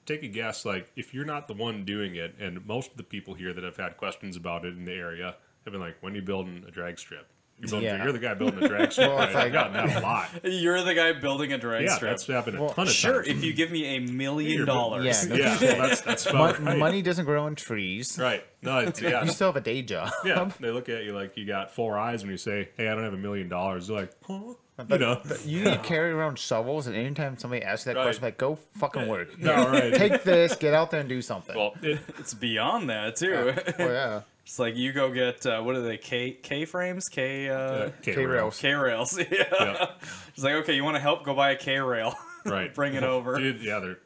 take 0.05 0.23
a 0.23 0.27
guess. 0.27 0.63
Like, 0.65 0.89
if 0.95 1.13
you're 1.13 1.25
not 1.25 1.47
the 1.47 1.53
one 1.53 1.83
doing 1.83 2.15
it, 2.15 2.35
and 2.39 2.65
most 2.65 2.91
of 2.91 2.97
the 2.97 3.03
people 3.03 3.33
here 3.33 3.51
that 3.53 3.63
have 3.63 3.77
had 3.77 3.97
questions 3.97 4.37
about 4.37 4.63
it 4.65 4.73
in 4.77 4.85
the 4.85 4.93
area 4.93 5.35
have 5.65 5.73
been 5.73 5.81
like, 5.81 5.97
"When 6.01 6.13
are 6.13 6.15
you 6.17 6.21
building 6.21 6.63
a 6.67 6.71
drag 6.71 6.97
strip?" 6.97 7.27
You're, 7.61 7.69
building, 7.69 7.83
Yeah. 7.89 8.03
you're 8.03 8.11
the 8.13 8.19
guy 8.19 8.33
building 8.33 8.63
a 8.63 8.67
drag 8.67 8.91
strip. 8.93 9.09
Well, 9.09 9.17
I've 9.19 9.33
like- 9.33 9.53
gotten 9.53 9.73
that 9.73 9.97
a 9.97 9.99
lot. 10.01 10.29
You're 10.43 10.81
the 10.83 10.93
guy 10.93 11.13
building 11.13 11.53
a 11.53 11.57
drag 11.57 11.83
Yeah, 11.85 11.95
strip. 11.95 12.11
that's 12.11 12.25
happened 12.27 12.57
a 12.57 12.61
Well, 12.61 12.71
ton 12.73 12.87
of 12.87 12.93
Sure, 12.93 13.23
times. 13.23 13.27
if 13.27 13.43
you 13.43 13.53
give 13.53 13.71
me 13.71 13.95
a 13.97 13.99
million 13.99 14.65
dollars. 14.65 15.05
Yeah, 15.05 15.29
no 15.29 15.35
yeah, 15.35 15.57
well, 15.61 15.87
that's 15.87 16.01
that's 16.01 16.25
about 16.25 16.59
Mon- 16.59 16.65
right. 16.65 16.77
Money 16.79 17.01
doesn't 17.01 17.25
grow 17.25 17.43
on 17.43 17.55
trees. 17.55 18.17
Right? 18.19 18.43
No, 18.61 18.79
it's 18.79 19.01
yeah. 19.01 19.23
You 19.23 19.29
still 19.31 19.47
have 19.49 19.55
a 19.55 19.61
day 19.61 19.81
job. 19.83 20.11
Yeah, 20.25 20.49
they 20.59 20.71
look 20.71 20.89
at 20.89 21.03
you 21.03 21.13
like 21.13 21.37
you 21.37 21.45
got 21.45 21.71
four 21.71 21.97
eyes 21.97 22.23
when 22.23 22.31
you 22.31 22.37
say, 22.37 22.69
"Hey, 22.77 22.87
I 22.87 22.95
don't 22.95 23.03
have 23.03 23.13
a 23.13 23.17
million 23.17 23.47
dollars." 23.49 23.87
They're 23.87 23.97
like, 24.01 24.11
"Huh?" 24.25 24.53
You 24.89 24.97
know? 24.97 25.21
You 25.45 25.63
need 25.63 25.71
to 25.73 25.79
carry 25.79 26.11
around 26.11 26.37
shovels, 26.39 26.87
and 26.87 26.95
anytime 26.95 27.37
somebody 27.37 27.63
asks 27.63 27.85
you 27.85 27.93
that 27.93 27.97
Right. 27.99 28.05
question, 28.05 28.23
like, 28.23 28.37
go 28.37 28.57
fucking 28.77 29.07
work. 29.07 29.37
No, 29.39 29.69
right. 29.69 29.93
Take 29.93 30.23
this, 30.23 30.55
get 30.55 30.73
out 30.73 30.91
there 30.91 30.99
and 31.01 31.09
do 31.09 31.21
something. 31.21 31.55
Well, 31.55 31.73
it, 31.81 31.99
It's 32.19 32.33
beyond 32.33 32.89
that 32.89 33.15
too. 33.15 33.53
oh 33.55 33.71
yeah. 33.79 34.21
it's 34.43 34.59
like 34.59 34.75
you 34.75 34.91
go 34.93 35.11
get 35.11 35.45
uh, 35.45 35.61
what 35.61 35.75
are 35.75 35.81
they 35.81 35.97
K 35.97 36.31
K 36.31 36.65
frames 36.65 37.09
K 37.09 37.49
uh, 37.49 37.89
K-rails. 38.01 38.59
K 38.59 38.73
rails. 38.73 39.17
Yeah. 39.31 39.43
Yeah. 39.59 39.85
It's 40.33 40.43
like 40.43 40.53
okay, 40.55 40.73
you 40.75 40.83
want 40.83 40.95
to 40.95 41.01
help? 41.01 41.23
Go 41.23 41.33
buy 41.33 41.51
a 41.51 41.55
K 41.55 41.77
rail. 41.79 42.15
right. 42.45 42.73
Bring 42.73 42.95
it 42.95 43.03
over. 43.03 43.37
Dude, 43.37 43.61
yeah, 43.61 43.79
they're 43.79 43.99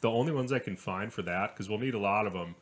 the 0.00 0.10
only 0.10 0.32
ones 0.32 0.52
I 0.52 0.58
can 0.58 0.76
find 0.76 1.12
for 1.12 1.22
that 1.22 1.54
because 1.54 1.68
we'll 1.68 1.78
need 1.78 1.94
a 1.94 1.98
lot 1.98 2.26
of 2.26 2.32
them. 2.32 2.54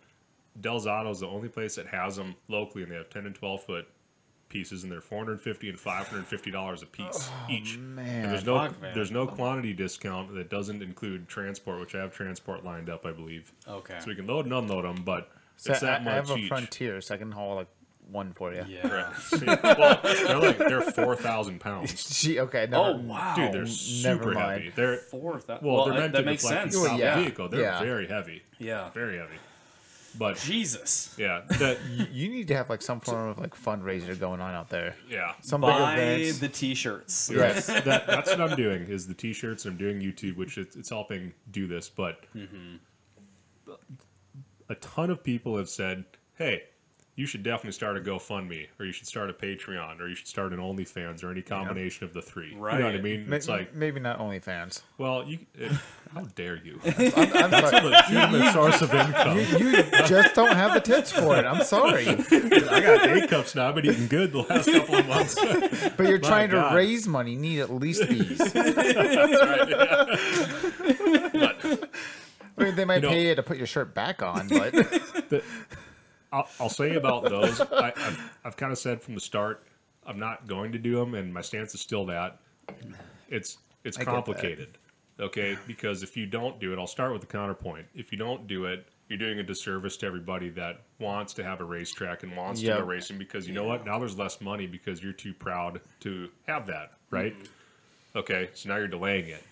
Delzato 0.60 1.10
is 1.10 1.20
the 1.20 1.26
only 1.28 1.48
place 1.48 1.74
that 1.74 1.86
has 1.88 2.16
them 2.16 2.34
locally, 2.48 2.82
and 2.82 2.90
they 2.92 2.96
have 2.96 3.10
ten 3.10 3.26
and 3.26 3.34
twelve 3.34 3.62
foot 3.64 3.86
pieces, 4.48 4.82
and 4.82 4.92
they're 4.92 5.00
four 5.00 5.18
hundred 5.18 5.40
fifty 5.40 5.68
and 5.68 5.78
five 5.78 6.08
hundred 6.08 6.26
fifty 6.26 6.50
dollars 6.50 6.82
a 6.82 6.86
piece 6.86 7.30
oh, 7.32 7.46
each. 7.50 7.76
man. 7.78 8.24
and 8.24 8.32
there's 8.32 8.44
no 8.44 8.58
Fuck, 8.58 8.80
man. 8.80 8.94
there's 8.94 9.10
no 9.10 9.26
quantity 9.26 9.72
discount 9.72 10.34
that 10.34 10.50
doesn't 10.50 10.82
include 10.82 11.28
transport, 11.28 11.80
which 11.80 11.94
I 11.94 12.00
have 12.00 12.12
transport 12.14 12.64
lined 12.64 12.88
up, 12.90 13.04
I 13.06 13.12
believe. 13.12 13.52
Okay. 13.68 13.96
So 14.00 14.06
we 14.08 14.14
can 14.14 14.26
load 14.26 14.44
and 14.46 14.54
unload 14.54 14.84
them, 14.84 15.02
but 15.04 15.30
So 15.56 15.72
it's 15.72 15.80
that 15.80 15.92
I, 15.92 15.96
I 15.96 15.98
much 16.04 16.14
have 16.14 16.30
a 16.30 16.36
each. 16.36 16.48
frontier, 16.48 17.00
so 17.00 17.14
I 17.14 17.18
can 17.18 17.32
haul 17.32 17.56
like 17.56 17.68
one 18.10 18.32
for 18.34 18.52
you. 18.54 18.64
Yeah. 18.68 18.86
Right. 18.86 19.64
well, 19.78 20.00
they're 20.04 20.38
like 20.38 20.58
they're 20.58 20.80
four 20.80 21.16
thousand 21.16 21.60
pounds. 21.60 22.20
Gee, 22.20 22.38
okay. 22.40 22.68
Oh 22.72 22.96
wow. 22.98 23.34
Dude, 23.34 23.52
they're 23.52 23.66
super 23.66 24.32
heavy. 24.38 24.70
They're 24.74 24.96
Four 24.98 25.40
thou- 25.44 25.58
well, 25.60 25.74
well, 25.76 25.84
they're 25.86 25.94
meant 25.94 26.12
that 26.12 26.20
to 26.20 26.24
makes 26.26 26.42
deflect 26.42 26.62
and 26.62 26.72
sense. 26.72 26.84
stop 26.84 26.98
yeah. 27.00 27.16
the 27.16 27.22
vehicle. 27.22 27.48
They're 27.48 27.60
Yeah. 27.62 27.80
very 27.82 28.06
heavy, 28.06 28.42
Yeah. 28.60 28.90
very 28.90 29.18
heavy. 29.18 29.34
But 30.18 30.36
Jesus. 30.36 31.14
yeah, 31.18 31.42
that 31.58 31.78
You, 32.12 32.28
need 32.28 32.48
to 32.48 32.56
have 32.56 32.70
like 32.70 32.82
some 32.82 33.00
form 33.00 33.28
of 33.28 33.38
like 33.38 33.54
fundraiser 33.54 34.18
going 34.18 34.40
on 34.40 34.54
out 34.54 34.68
there. 34.68 34.94
yeah. 35.08 35.34
Some 35.42 35.60
Buy 35.60 35.96
big 35.96 36.20
events. 36.20 36.38
the 36.38 36.48
T-shirts. 36.48 37.30
yes. 37.32 37.66
that, 37.66 37.84
that's 38.06 38.30
what 38.30 38.40
I'm 38.40 38.56
doing 38.56 38.82
is 38.84 39.06
the 39.06 39.14
t-shirts. 39.14 39.64
I'm 39.64 39.76
doing 39.76 40.00
YouTube, 40.00 40.36
which 40.36 40.58
it's, 40.58 40.76
it's 40.76 40.88
helping 40.88 41.32
do 41.50 41.66
this. 41.66 41.88
But 41.88 42.20
mm-hmm. 42.34 42.76
a 44.68 44.74
ton 44.76 45.10
of 45.10 45.22
people 45.22 45.56
have 45.56 45.68
said, 45.68 46.04
"Hey, 46.36 46.62
you 47.16 47.24
should 47.26 47.42
definitely 47.42 47.72
start 47.72 47.96
a 47.96 48.00
GoFundMe, 48.00 48.66
or 48.78 48.84
you 48.84 48.92
should 48.92 49.06
start 49.06 49.30
a 49.30 49.32
Patreon, 49.32 50.00
or 50.00 50.06
you 50.08 50.14
should 50.14 50.26
start 50.28 50.52
an 50.52 50.58
OnlyFans, 50.58 51.24
or 51.24 51.30
any 51.30 51.40
combination 51.42 52.04
of 52.04 52.12
the 52.12 52.20
three. 52.20 52.54
Right. 52.54 52.74
You 52.74 52.78
know 52.80 52.86
what 52.86 52.94
I 52.94 53.00
mean? 53.00 53.28
Ma- 53.30 53.36
It's 53.36 53.48
like, 53.48 53.74
maybe 53.74 54.00
not 54.00 54.18
OnlyFans. 54.18 54.82
well, 54.98 55.24
you. 55.24 55.38
It, 55.54 55.72
how 56.14 56.22
dare 56.34 56.56
you? 56.56 56.78
I'm, 56.84 56.92
I'm 57.34 57.50
That's 57.50 57.72
a 57.72 57.80
legitimate 57.84 58.52
source 58.52 58.80
of 58.82 58.92
income. 58.94 59.38
You 59.38 59.82
just 60.06 60.34
don't 60.34 60.54
have 60.54 60.74
the 60.74 60.80
tits 60.80 61.10
for 61.10 61.36
it. 61.36 61.44
I'm 61.46 61.64
sorry, 61.64 62.06
I 62.08 62.80
got 62.80 63.10
A 63.16 63.26
cups 63.26 63.54
now. 63.54 63.68
I've 63.70 63.74
been 63.74 63.86
eating 63.86 64.06
good 64.08 64.32
the 64.32 64.40
last 64.42 64.70
couple 64.70 64.94
of 64.96 65.08
months. 65.08 65.34
but 65.96 66.06
you're 66.06 66.20
My 66.20 66.28
trying 66.28 66.50
God. 66.50 66.70
to 66.70 66.76
raise 66.76 67.08
money. 67.08 67.32
You 67.32 67.38
need 67.38 67.60
at 67.60 67.70
least 67.72 68.06
these. 68.08 68.40
Right. 68.40 68.66
I 72.58 72.64
mean, 72.64 72.74
they 72.76 72.84
might 72.84 72.96
You 72.96 73.00
know- 73.02 73.08
pay 73.10 73.28
you 73.28 73.34
to 73.34 73.42
put 73.42 73.56
your 73.58 73.66
shirt 73.66 73.94
back 73.94 74.22
on, 74.22 74.48
but 74.48 74.72
the, 74.72 75.42
I'll, 76.36 76.48
I'll 76.60 76.68
say 76.68 76.94
about 76.94 77.24
those. 77.24 77.60
I, 77.60 77.92
I've, 77.96 78.38
I've 78.44 78.56
kind 78.56 78.70
of 78.70 78.78
said 78.78 79.02
from 79.02 79.14
the 79.14 79.20
start. 79.20 79.64
I'm 80.06 80.18
not 80.18 80.46
going 80.46 80.72
to 80.72 80.78
do 80.78 80.96
them, 80.96 81.14
and 81.14 81.32
my 81.32 81.40
stance 81.40 81.74
is 81.74 81.80
still 81.80 82.04
that. 82.06 82.38
It's 83.28 83.58
it's 83.84 83.98
I 83.98 84.04
complicated, 84.04 84.78
okay? 85.18 85.56
Because 85.66 86.02
if 86.02 86.16
you 86.16 86.26
don't 86.26 86.60
do 86.60 86.72
it, 86.72 86.78
I'll 86.78 86.86
start 86.86 87.12
with 87.12 87.22
the 87.22 87.26
counterpoint. 87.26 87.86
If 87.94 88.12
you 88.12 88.18
don't 88.18 88.46
do 88.46 88.66
it, 88.66 88.86
you're 89.08 89.18
doing 89.18 89.38
a 89.38 89.42
disservice 89.42 89.96
to 89.98 90.06
everybody 90.06 90.50
that 90.50 90.82
wants 90.98 91.32
to 91.34 91.44
have 91.44 91.60
a 91.60 91.64
racetrack 91.64 92.22
and 92.22 92.36
wants 92.36 92.60
to 92.60 92.66
go 92.66 92.80
racing 92.80 93.18
because 93.18 93.48
you 93.48 93.54
know 93.54 93.64
what? 93.64 93.86
Now 93.86 93.98
there's 93.98 94.18
less 94.18 94.40
money 94.40 94.66
because 94.66 95.02
you're 95.02 95.12
too 95.12 95.32
proud 95.32 95.80
to 96.00 96.28
have 96.46 96.66
that, 96.66 96.92
right? 97.10 97.34
Mm-hmm. 97.34 98.18
Okay, 98.18 98.50
so 98.54 98.68
now 98.68 98.76
you're 98.76 98.88
delaying 98.88 99.28
it. 99.28 99.42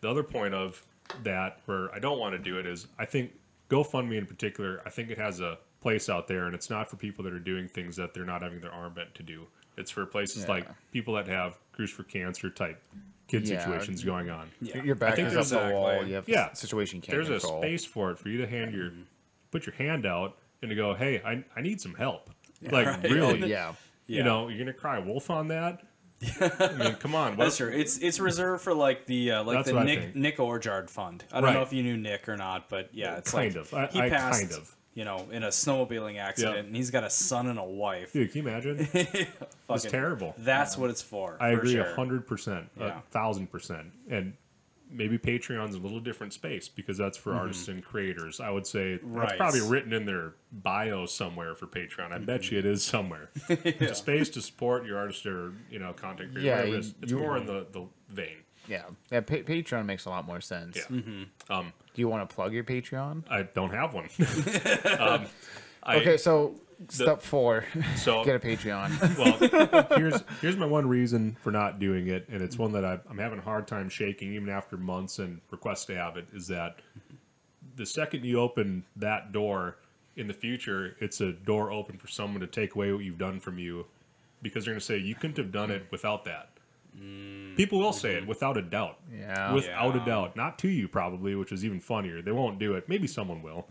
The 0.00 0.08
other 0.08 0.22
point 0.22 0.54
of 0.54 0.82
that 1.22 1.60
where 1.66 1.92
I 1.94 1.98
don't 1.98 2.18
want 2.18 2.34
to 2.34 2.38
do 2.38 2.58
it 2.58 2.66
is 2.66 2.86
I 2.98 3.04
think 3.04 3.32
GoFundMe 3.68 4.18
in 4.18 4.26
particular, 4.26 4.82
I 4.84 4.90
think 4.90 5.10
it 5.10 5.18
has 5.18 5.40
a 5.40 5.58
place 5.80 6.08
out 6.08 6.28
there 6.28 6.46
and 6.46 6.54
it's 6.54 6.68
not 6.70 6.90
for 6.90 6.96
people 6.96 7.24
that 7.24 7.32
are 7.32 7.38
doing 7.38 7.66
things 7.68 7.96
that 7.96 8.12
they're 8.14 8.24
not 8.24 8.42
having 8.42 8.60
their 8.60 8.72
arm 8.72 8.92
bent 8.94 9.14
to 9.14 9.22
do. 9.22 9.46
It's 9.76 9.90
for 9.90 10.04
places 10.06 10.42
Yeah. 10.44 10.50
like 10.50 10.68
people 10.92 11.14
that 11.14 11.26
have 11.28 11.58
Cruise 11.72 11.90
for 11.90 12.02
Cancer 12.02 12.50
type 12.50 12.82
kid 13.28 13.48
Yeah. 13.48 13.62
situations 13.62 14.04
going 14.04 14.28
on. 14.28 14.50
Yeah. 14.60 14.82
Your 14.82 14.94
back 14.94 15.16
think 15.16 15.28
is 15.28 15.52
up 15.52 15.68
the 15.68 15.74
wall. 15.74 16.04
You 16.04 16.14
have 16.14 16.28
Yeah. 16.28 16.50
a 16.50 16.56
situation 16.56 17.00
can't 17.00 17.16
There's 17.16 17.28
control. 17.28 17.60
a 17.60 17.62
space 17.62 17.84
for 17.84 18.10
it 18.10 18.18
for 18.18 18.28
you 18.28 18.38
to 18.38 18.46
hand 18.46 18.74
your 18.74 18.90
put 19.50 19.66
your 19.66 19.74
hand 19.76 20.04
out 20.06 20.36
and 20.62 20.68
to 20.68 20.74
go, 20.76 20.94
hey, 20.94 21.20
I, 21.24 21.42
I 21.56 21.60
need 21.62 21.80
some 21.80 21.94
help. 21.94 22.30
Like 22.62 22.86
right. 22.86 23.02
really, 23.10 23.48
Yeah. 23.48 23.72
Yeah. 24.06 24.18
you 24.18 24.22
know, 24.22 24.48
you're 24.48 24.58
gonna 24.58 24.72
cry 24.74 24.98
wolf 24.98 25.30
on 25.30 25.48
that. 25.48 25.82
I 26.40 26.72
mean, 26.76 26.94
come 26.96 27.14
on. 27.14 27.36
what- 27.36 27.44
That's 27.44 27.56
true. 27.56 27.70
It's 27.72 27.96
it's 27.98 28.20
reserved 28.20 28.62
for 28.62 28.74
like 28.74 29.06
the 29.06 29.30
uh, 29.32 29.44
like 29.44 29.58
That's 29.64 29.70
the 29.70 29.82
Nick. 29.84 30.14
Nick 30.14 30.38
Orjard 30.38 30.90
fund. 30.90 31.24
I 31.32 31.40
don't 31.40 31.54
know 31.54 31.62
if 31.62 31.72
you 31.72 31.82
knew 31.82 31.96
Nick 31.96 32.28
or 32.28 32.36
not, 32.36 32.68
but 32.68 32.90
yeah, 32.92 33.16
it's 33.16 33.30
Kind 33.30 33.54
like 33.54 33.62
of. 33.64 33.72
I- 33.74 33.86
he 33.86 34.00
I 34.02 34.10
passed, 34.10 34.40
kind 34.40 34.52
of. 34.52 34.76
You 34.94 35.04
know, 35.04 35.26
in 35.30 35.42
a 35.44 35.48
snowmobiling 35.48 36.18
accident, 36.18 36.56
Yeah. 36.56 36.62
and 36.64 36.74
he's 36.76 36.90
got 36.90 37.04
a 37.04 37.10
son 37.10 37.46
and 37.46 37.58
a 37.58 37.64
wife. 37.64 38.12
Dude, 38.12 38.32
can 38.32 38.42
you 38.42 38.48
imagine? 38.48 38.88
It's 39.70 39.84
terrible. 39.84 40.34
That's 40.38 40.76
what 40.76 40.90
it's 40.90 41.00
for. 41.02 41.36
I 41.40 41.52
for 41.54 41.58
agree 41.60 41.76
a 41.78 41.94
hundred 41.94 42.26
percent, 42.26 42.68
a 42.80 43.00
thousand 43.12 43.52
percent, 43.52 43.92
and 44.10 44.32
maybe 44.90 45.16
Patreon's 45.16 45.76
a 45.76 45.78
little 45.78 46.00
different 46.00 46.32
space 46.32 46.68
because 46.68 46.98
that's 46.98 47.16
for 47.16 47.32
artists 47.34 47.68
and 47.68 47.84
creators. 47.84 48.40
I 48.40 48.50
would 48.50 48.66
say 48.66 48.96
that's 48.96 49.04
Mm-hmm. 49.06 49.36
Probably 49.36 49.60
written 49.60 49.92
in 49.92 50.06
their 50.06 50.32
bio 50.50 51.06
somewhere 51.06 51.54
for 51.54 51.68
Patreon. 51.68 52.10
I 52.10 52.18
bet 52.18 52.50
you 52.50 52.58
it 52.58 52.66
is 52.66 52.82
somewhere. 52.82 53.30
It's 53.48 53.92
a 53.92 53.94
space 53.94 54.28
to 54.30 54.42
support 54.42 54.84
your 54.84 54.98
artist 54.98 55.24
or 55.24 55.52
you 55.70 55.78
know 55.78 55.92
content 55.92 56.32
creator. 56.32 56.48
Yeah, 56.48 56.64
you- 56.64 56.76
is. 56.78 56.94
It's 57.00 57.12
you- 57.12 57.18
more 57.20 57.36
in 57.36 57.46
the 57.46 57.66
the 57.70 57.86
vein. 58.08 58.38
Yeah. 58.66 58.82
Yeah. 59.12 59.20
Pa- 59.20 59.36
Patreon 59.36 59.86
makes 59.86 60.04
a 60.06 60.10
lot 60.10 60.26
more 60.26 60.40
sense. 60.40 60.76
Yeah. 60.76 60.96
Mm-hmm. 60.96 61.52
Um, 61.52 61.72
Do 62.00 62.02
you 62.02 62.08
want 62.08 62.26
to 62.26 62.34
plug 62.34 62.54
your 62.54 62.64
Patreon? 62.64 63.24
I 63.28 63.42
don't 63.42 63.74
have 63.74 63.92
one. 63.92 64.08
um, 64.98 65.26
I, 65.82 65.96
Okay, 65.96 66.16
so 66.16 66.54
step 66.88 67.20
four, 67.20 67.66
so 67.98 68.24
get 68.24 68.36
a 68.36 68.38
Patreon. 68.38 69.18
well, 69.18 69.98
here's 69.98 70.22
here's 70.40 70.56
my 70.56 70.64
one 70.64 70.88
reason 70.88 71.36
for 71.42 71.50
not 71.50 71.78
doing 71.78 72.06
it, 72.08 72.26
and 72.30 72.40
it's 72.40 72.56
one 72.56 72.72
that 72.72 72.86
I, 72.86 72.98
I'm 73.10 73.18
having 73.18 73.38
a 73.38 73.42
hard 73.42 73.68
time 73.68 73.90
shaking, 73.90 74.32
even 74.32 74.48
after 74.48 74.78
months 74.78 75.18
and 75.18 75.42
requests 75.50 75.84
to 75.86 75.94
have 75.94 76.16
it. 76.16 76.26
Is 76.32 76.46
that 76.48 76.76
the 77.76 77.84
second 77.84 78.24
you 78.24 78.40
open 78.40 78.82
that 78.96 79.32
door 79.32 79.76
in 80.16 80.26
the 80.26 80.32
future, 80.32 80.96
it's 81.00 81.20
a 81.20 81.32
door 81.32 81.70
open 81.70 81.98
for 81.98 82.08
someone 82.08 82.40
to 82.40 82.46
take 82.46 82.76
away 82.76 82.94
what 82.94 83.04
you've 83.04 83.18
done 83.18 83.40
from 83.40 83.58
you, 83.58 83.84
because 84.40 84.64
they're 84.64 84.72
going 84.72 84.80
to 84.80 84.86
say 84.86 84.96
you 84.96 85.14
couldn't 85.14 85.36
have 85.36 85.52
done 85.52 85.70
it 85.70 85.84
without 85.90 86.24
that. 86.24 86.48
Mm, 86.98 87.56
People 87.56 87.78
will 87.80 87.92
say 87.92 88.14
it 88.14 88.20
mm-hmm. 88.20 88.28
without 88.28 88.56
a 88.56 88.62
doubt. 88.62 88.98
Yeah. 89.12 89.52
Without 89.52 89.94
Yeah. 89.94 90.02
a 90.02 90.06
doubt. 90.06 90.36
Not 90.36 90.58
to 90.60 90.68
you, 90.68 90.88
probably, 90.88 91.34
which 91.34 91.52
is 91.52 91.64
even 91.64 91.80
funnier. 91.80 92.22
They 92.22 92.32
won't 92.32 92.58
do 92.58 92.74
it. 92.74 92.88
Maybe 92.88 93.06
someone 93.06 93.42
will. 93.42 93.68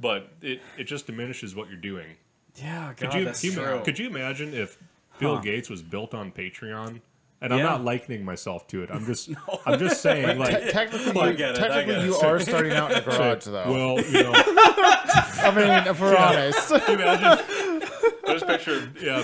But 0.00 0.28
it, 0.40 0.60
it 0.78 0.84
just 0.84 1.06
diminishes 1.06 1.54
what 1.54 1.68
you're 1.68 1.76
doing. 1.76 2.16
Yeah, 2.56 2.92
God, 2.96 2.96
Could 2.96 3.14
you, 3.18 3.24
that's 3.24 3.44
you- 3.44 3.52
true. 3.52 3.80
could 3.84 3.98
you 3.98 4.06
imagine 4.08 4.52
if 4.54 4.76
Bill 5.18 5.36
Huh. 5.36 5.42
Gates 5.42 5.70
was 5.70 5.82
built 5.82 6.12
on 6.14 6.32
Patreon? 6.32 7.00
And 7.40 7.52
I'm 7.52 7.60
not 7.62 7.82
likening 7.82 8.24
myself 8.24 8.68
to 8.68 8.84
it. 8.84 8.90
I'm 8.92 9.04
just 9.04 9.28
I'm 9.66 9.76
just 9.78 10.00
saying 10.06 10.38
Te- 10.38 10.70
technically, 10.70 11.20
I 11.20 11.30
you, 11.30 11.44
it, 11.46 11.56
technically 11.56 12.04
you 12.04 12.14
are 12.14 12.38
starting 12.38 12.72
out 12.72 12.92
in 12.92 12.98
a 12.98 13.00
garage, 13.02 13.44
though. 13.46 13.64
well, 13.72 14.00
you 14.06 14.22
know, 14.22 14.32
I 14.34 15.52
mean, 15.56 15.88
if 15.88 16.00
we're 16.00 16.16
honest. 16.16 16.68
can 16.68 16.98
you 16.98 17.04
imagine 17.04 17.88
this 18.26 18.44
picture 18.44 18.92
yeah. 19.00 19.22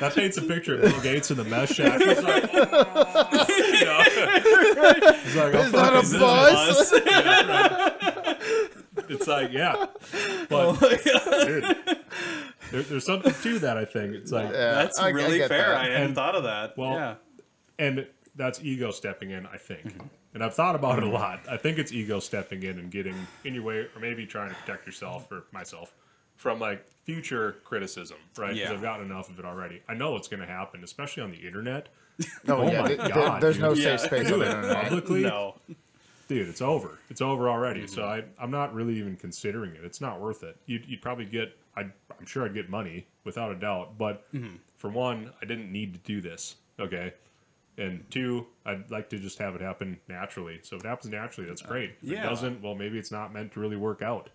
That 0.00 0.14
paints 0.14 0.36
a 0.36 0.42
picture 0.42 0.74
of 0.76 0.82
Bill 0.82 1.00
Gates 1.00 1.30
in 1.30 1.36
the 1.36 1.44
mesh 1.44 1.70
shack. 1.70 2.00
He's 2.02 2.22
like, 2.22 2.48
"Oh," 2.52 3.46
you 3.48 3.84
know. 3.84 4.02
He's 5.22 5.36
like, 5.36 5.54
"I'll 5.54 5.62
Is 5.62 5.72
that 5.72 5.94
a 5.94 6.02
fucking- 6.02 6.20
bus? 6.20 6.92
It's 9.08 9.26
like, 9.28 9.52
yeah. 9.52 9.74
Oh 10.50 10.76
But 10.80 11.02
dude, 11.04 11.64
there, 12.72 12.82
there's 12.82 13.04
something 13.06 13.32
to 13.32 13.58
that, 13.60 13.76
I 13.76 13.84
think. 13.84 14.14
It's 14.14 14.32
like 14.32 14.46
Yeah, 14.46 14.72
That's 14.74 14.98
I- 14.98 15.06
I 15.06 15.08
really 15.10 15.38
get 15.38 15.48
fair. 15.48 15.68
that. 15.70 15.76
I 15.76 15.84
hadn't 15.84 16.02
And- 16.02 16.14
thought 16.14 16.34
of 16.34 16.44
that. 16.44 16.76
well, 16.76 16.94
yeah. 16.94 17.14
and 17.78 18.06
that's 18.34 18.60
ego 18.62 18.90
stepping 18.90 19.30
in 19.30 19.46
i 19.46 19.56
think 19.56 19.80
Mm-hmm. 19.86 20.06
and 20.34 20.44
i've 20.44 20.52
thought 20.54 20.74
about 20.74 20.98
it 20.98 21.04
a 21.04 21.08
lot 21.08 21.40
i 21.50 21.56
think 21.56 21.78
it's 21.78 21.90
ego 21.90 22.20
stepping 22.20 22.62
in 22.64 22.78
and 22.78 22.90
getting 22.90 23.14
in 23.44 23.54
your 23.54 23.62
way 23.62 23.78
or 23.78 23.98
maybe 23.98 24.26
trying 24.26 24.50
to 24.50 24.54
protect 24.56 24.84
yourself 24.84 25.32
or 25.32 25.44
myself 25.52 25.94
from 26.36 26.58
like 26.60 26.84
future 27.04 27.56
criticism 27.64 28.16
right 28.36 28.54
because 28.54 28.68
Yeah. 28.70 28.74
i've 28.74 28.82
gotten 28.82 29.06
enough 29.06 29.30
of 29.30 29.38
it 29.38 29.44
already 29.44 29.80
i 29.88 29.94
know 29.94 30.12
what's 30.12 30.28
going 30.28 30.40
to 30.40 30.46
happen 30.46 30.82
especially 30.84 31.22
on 31.22 31.30
the 31.30 31.38
internet 31.38 31.88
No, 32.46 32.58
Oh 32.62 32.70
yeah, 32.70 32.80
my 32.82 32.88
th- 32.88 33.00
th- 33.00 33.14
God, 33.14 33.42
there's 33.42 33.56
dude. 33.56 33.62
no 33.62 33.72
Yeah. 33.74 33.96
safe 33.96 34.00
space 34.00 34.32
on 34.32 34.38
the 34.40 34.46
internet. 34.46 34.82
publicly 34.84 35.22
No. 35.22 35.54
dude 36.28 36.48
it's 36.48 36.60
over 36.62 36.98
it's 37.10 37.20
over 37.20 37.48
already 37.48 37.82
Mm-hmm. 37.82 37.94
so 37.94 38.04
I, 38.04 38.24
i'm 38.40 38.50
not 38.50 38.74
really 38.74 38.98
even 38.98 39.16
considering 39.16 39.74
it 39.76 39.84
it's 39.84 40.00
not 40.00 40.20
worth 40.20 40.42
it 40.42 40.56
you'd, 40.66 40.84
you'd 40.86 41.02
probably 41.02 41.26
get 41.26 41.56
I'd, 41.76 41.92
i'm 42.18 42.26
sure 42.26 42.44
i'd 42.44 42.54
get 42.54 42.68
money 42.70 43.06
without 43.24 43.52
a 43.52 43.56
doubt 43.56 43.96
but 43.98 44.30
Mm-hmm. 44.32 44.56
for 44.78 44.90
one 44.90 45.30
i 45.40 45.44
didn't 45.44 45.70
need 45.70 45.92
to 45.94 46.00
do 46.00 46.20
this 46.20 46.56
okay 46.80 47.12
and 47.78 48.02
two 48.10 48.46
i'd 48.64 48.90
like 48.90 49.08
to 49.10 49.18
just 49.18 49.38
have 49.38 49.54
it 49.54 49.60
happen 49.60 49.96
naturally 50.08 50.58
so 50.62 50.74
if 50.76 50.84
it 50.84 50.88
happens 50.88 51.12
naturally 51.12 51.48
that's 51.48 51.62
great 51.62 51.90
if 52.02 52.08
yeah. 52.10 52.26
it 52.26 52.28
doesn't 52.30 52.62
well 52.62 52.74
maybe 52.74 52.98
it's 52.98 53.12
not 53.12 53.32
meant 53.32 53.52
to 53.52 53.60
really 53.60 53.76
work 53.76 54.02
out 54.02 54.30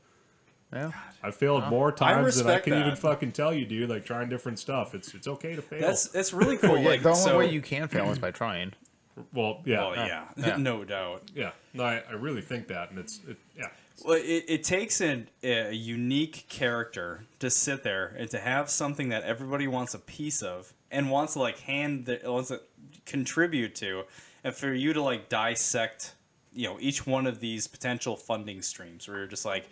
Yeah. 0.74 0.92
i've 1.22 1.36
failed 1.36 1.68
more 1.68 1.92
times 1.92 2.38
than 2.38 2.48
i 2.48 2.54
respect 2.54 2.64
can 2.66 2.74
even 2.80 2.96
fucking 2.96 3.34
tell 3.34 3.54
you 3.54 3.66
dude 3.66 3.90
like 3.90 4.06
trying 4.06 4.30
different 4.30 4.58
stuff 4.58 4.96
it's 4.96 5.14
it's 5.14 5.28
okay 5.28 5.56
to 5.56 5.62
fail 5.62 5.82
That's 5.82 6.08
that's 6.10 6.32
really 6.34 6.58
cool. 6.58 6.78
Yeah, 6.78 6.90
like, 6.90 7.04
the 7.04 7.10
only 7.10 7.22
so, 7.22 7.38
way 7.40 7.50
you 7.52 7.62
can 7.62 7.88
fail 7.88 8.10
is 8.10 8.20
by 8.20 8.32
trying. 8.32 8.72
well 9.34 9.62
yeah 9.66 9.80
Well, 9.82 9.96
yeah, 9.96 10.24
Yeah. 10.38 10.58
no 10.58 10.84
doubt. 10.86 11.24
yeah 11.36 11.52
no 11.74 11.84
I, 11.84 12.04
I 12.10 12.14
really 12.14 12.42
think 12.42 12.68
that 12.68 12.90
and 12.92 13.00
it's 13.00 13.20
it, 13.28 13.38
yeah 13.58 13.68
Well, 14.06 14.16
it, 14.18 14.46
it 14.48 14.64
takes 14.64 15.02
an, 15.02 15.28
a 15.44 15.74
unique 15.74 16.46
character 16.48 17.26
to 17.40 17.50
sit 17.50 17.84
there 17.84 18.16
and 18.18 18.30
to 18.32 18.40
have 18.40 18.70
something 18.70 19.10
that 19.10 19.24
everybody 19.24 19.68
wants 19.68 19.94
a 19.94 20.00
piece 20.00 20.42
of 20.42 20.74
and 20.90 21.10
wants 21.12 21.34
to 21.34 21.40
like 21.40 21.60
hand 21.60 22.06
the 22.06 22.20
wants 22.24 22.48
to 22.50 22.62
contribute 23.06 23.76
to, 23.76 24.04
and 24.44 24.54
for 24.56 24.74
you 24.74 24.94
to 24.94 25.02
like 25.02 25.28
dissect, 25.30 26.16
you 26.54 26.68
know, 26.68 26.78
each 26.80 27.06
one 27.08 27.28
of 27.28 27.40
these 27.40 27.68
potential 27.68 28.16
funding 28.16 28.62
streams 28.62 29.08
where 29.08 29.18
you're 29.18 29.28
just 29.28 29.46
like, 29.46 29.70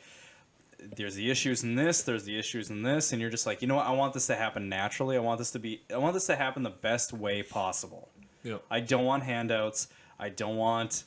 there's 0.96 1.16
the 1.16 1.30
issues 1.30 1.64
in 1.64 1.76
this, 1.76 2.02
there's 2.04 2.24
the 2.24 2.38
issues 2.38 2.70
in 2.70 2.82
this, 2.84 3.12
and 3.12 3.22
you're 3.22 3.30
just 3.30 3.46
like, 3.46 3.62
you 3.62 3.68
know 3.68 3.76
what, 3.76 3.86
I 3.86 3.92
want 3.92 4.14
this 4.14 4.28
to 4.28 4.36
happen 4.36 4.70
naturally. 4.70 5.16
I 5.18 5.20
want 5.20 5.40
this 5.40 5.52
to 5.52 5.60
be, 5.60 5.82
I 5.94 5.98
want 5.98 6.14
this 6.14 6.26
to 6.28 6.36
happen 6.36 6.64
the 6.64 6.70
best 6.70 7.14
way 7.14 7.44
possible. 7.44 8.10
yeah 8.44 8.58
I 8.72 8.80
don't 8.80 9.06
want 9.06 9.24
handouts. 9.24 9.88
I 10.20 10.30
don't 10.30 10.56
want, 10.58 11.04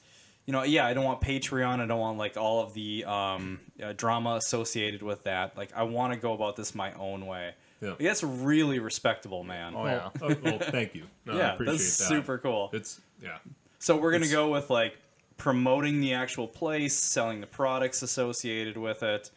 you 0.47 0.53
know, 0.53 0.63
yeah, 0.63 0.87
I 0.87 0.95
don't 0.95 1.05
want 1.05 1.21
Patreon. 1.21 1.81
I 1.81 1.87
don't 1.87 2.01
want 2.01 2.19
like 2.19 2.37
all 2.37 2.63
of 2.63 2.75
the 2.75 3.05
um, 3.05 3.61
uh, 3.83 3.93
drama 3.97 4.35
associated 4.37 5.03
with 5.03 5.25
that. 5.25 5.57
Like, 5.57 5.71
I 5.77 5.83
want 5.83 6.13
to 6.15 6.19
go 6.19 6.33
about 6.33 6.57
this 6.57 6.75
my 6.75 6.93
own 6.95 7.27
way. 7.27 7.53
Yeah. 7.81 7.91
Like, 7.91 7.99
that's 7.99 8.23
really 8.23 8.79
respectable, 8.79 9.43
man. 9.45 9.75
Oh, 9.77 9.87
yeah. 9.87 10.11
oh, 10.23 10.35
well 10.43 10.59
thank 10.59 10.95
you 10.95 11.05
no, 11.27 11.33
I 11.35 11.37
yeah, 11.37 11.53
appreciate 11.55 11.73
that's 11.79 11.99
that 11.99 12.05
super 12.05 12.39
cool. 12.39 12.71
it's 12.73 13.01
yeah 13.23 13.39
So 13.81 13.97
we're 13.97 14.13
gonna 14.13 14.23
it's- 14.25 14.33
go 14.33 14.51
with 14.51 14.71
like 14.71 14.97
promoting 15.37 16.01
the 16.01 16.15
actual 16.15 16.47
place, 16.47 16.95
selling 16.97 17.41
the 17.41 17.47
products 17.47 18.03
associated 18.03 18.77
with 18.77 19.03
it, 19.03 19.31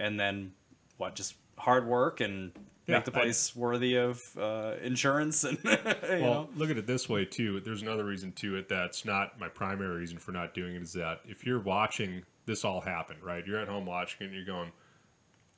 and 0.00 0.18
then 0.18 0.52
what? 0.96 1.14
Just 1.14 1.34
hard 1.58 1.86
work 1.86 2.20
and 2.20 2.52
Yeah, 2.86 2.96
make 2.96 3.04
the 3.04 3.12
I- 3.16 3.20
place 3.22 3.54
worthy 3.54 3.96
of 3.96 4.22
uh, 4.38 4.74
insurance 4.82 5.44
and 5.44 5.58
you 5.64 5.76
Well, 5.84 6.20
know. 6.20 6.48
look 6.56 6.70
at 6.70 6.78
it 6.78 6.86
this 6.86 7.08
way 7.08 7.24
too. 7.24 7.60
There's 7.60 7.82
another 7.82 8.04
reason 8.04 8.32
to 8.32 8.56
it 8.56 8.68
that's 8.68 9.04
not 9.04 9.38
my 9.38 9.48
primary 9.48 9.98
reason 9.98 10.18
for 10.18 10.32
not 10.32 10.54
doing 10.54 10.74
it 10.74 10.82
is 10.82 10.92
that 10.94 11.20
if 11.24 11.44
you're 11.46 11.60
watching 11.60 12.22
this 12.46 12.64
all 12.64 12.80
happen, 12.80 13.16
right? 13.22 13.46
You're 13.46 13.58
at 13.60 13.68
home 13.68 13.86
watching 13.86 14.22
it 14.22 14.24
and 14.26 14.34
you're 14.34 14.44
going, 14.46 14.72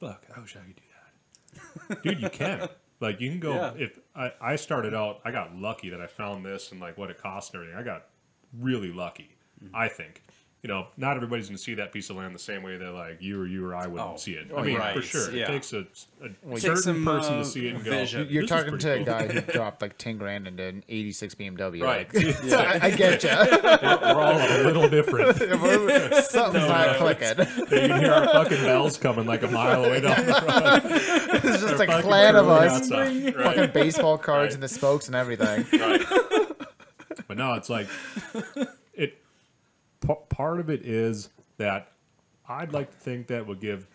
"Fuck, 0.00 0.26
I 0.36 0.40
wish 0.40 0.56
I 0.56 0.60
could 0.60 0.76
do 0.76 0.82
that." 1.88 2.02
Dude, 2.02 2.20
you 2.20 2.28
can. 2.30 2.68
Like 3.00 3.20
you 3.20 3.30
can 3.30 3.40
go 3.40 3.54
Yeah. 3.54 3.72
if 3.76 3.98
I, 4.14 4.32
I 4.40 4.56
started 4.56 4.94
out, 4.94 5.20
I 5.24 5.30
got 5.32 5.56
lucky 5.56 5.90
that 5.90 6.00
I 6.00 6.06
found 6.06 6.44
this 6.44 6.70
and 6.72 6.80
like 6.80 6.98
what 6.98 7.10
it 7.10 7.20
cost 7.22 7.54
and 7.54 7.62
everything. 7.62 7.80
I 7.80 7.84
got 7.84 8.06
really 8.60 8.92
lucky, 8.92 9.36
I 9.74 9.88
think. 9.88 10.22
You 10.62 10.68
know, 10.68 10.86
not 10.96 11.16
everybody's 11.16 11.48
going 11.48 11.56
to 11.56 11.62
see 11.62 11.74
that 11.74 11.92
piece 11.92 12.08
of 12.08 12.14
land 12.16 12.32
the 12.32 12.38
same 12.38 12.62
way 12.62 12.76
that 12.76 12.92
like 12.92 13.20
you 13.20 13.40
or 13.40 13.46
you 13.48 13.66
or 13.66 13.74
I 13.74 13.88
wouldn't 13.88 14.10
Oh, 14.12 14.16
see 14.16 14.34
it. 14.34 14.46
oh, 14.52 14.58
I 14.58 14.62
mean, 14.62 14.80
for 14.94 15.02
sure, 15.02 15.32
yeah. 15.32 15.44
it 15.44 15.48
takes 15.48 15.72
a, 15.72 15.78
a 16.22 16.28
takes 16.50 16.62
certain 16.62 16.76
some, 16.82 17.04
person 17.04 17.34
uh, 17.34 17.38
to 17.38 17.44
see 17.44 17.66
it 17.66 17.74
and 17.74 17.84
go. 17.84 18.00
You're 18.28 18.46
talking 18.46 18.78
to 18.78 18.86
pretty 18.86 19.02
a 19.02 19.04
guy 19.04 19.26
who 19.26 19.40
dropped 19.52 19.82
like 19.82 19.98
10 19.98 20.18
grand 20.18 20.46
into 20.46 20.62
an 20.62 20.84
86 20.88 21.34
BMW. 21.34 21.82
Right. 21.82 22.14
Like, 22.14 22.24
so 22.44 22.56
I, 22.60 22.78
I 22.80 22.90
get 22.90 23.24
you. 23.24 23.30
We're 23.30 24.22
all 24.22 24.38
a 24.38 24.62
little 24.62 24.88
different. 24.88 25.36
Something's 26.26 26.68
not 26.68 26.96
clicking. 26.96 27.38
you 27.40 27.66
can 27.66 28.00
hear 28.00 28.12
our 28.12 28.26
fucking 28.28 28.62
bells 28.62 28.96
coming 28.98 29.26
like 29.26 29.42
a 29.42 29.48
mile 29.48 29.84
away 29.84 30.00
down 30.00 30.24
the 30.26 30.32
road. 30.32 31.40
It's 31.44 31.60
just 31.62 31.78
like 31.80 31.88
a 31.88 32.02
clan 32.02 32.36
of 32.36 32.48
us. 32.48 32.88
Right. 32.88 33.34
Fucking 33.34 33.70
baseball 33.72 34.16
cards 34.16 34.50
Right. 34.50 34.54
and 34.54 34.62
the 34.62 34.68
spokes 34.68 35.08
and 35.08 35.16
everything. 35.16 35.66
right. 35.80 36.02
But 37.26 37.36
no, 37.36 37.54
it's 37.54 37.68
like 37.68 37.88
it. 38.94 39.18
P- 40.06 40.14
Part 40.28 40.60
of 40.60 40.70
it 40.70 40.84
is 40.84 41.28
that 41.58 41.92
I'd 42.48 42.72
like 42.72 42.90
to 42.90 42.96
think 42.96 43.28
that 43.28 43.46
would 43.46 43.60
give 43.60 43.86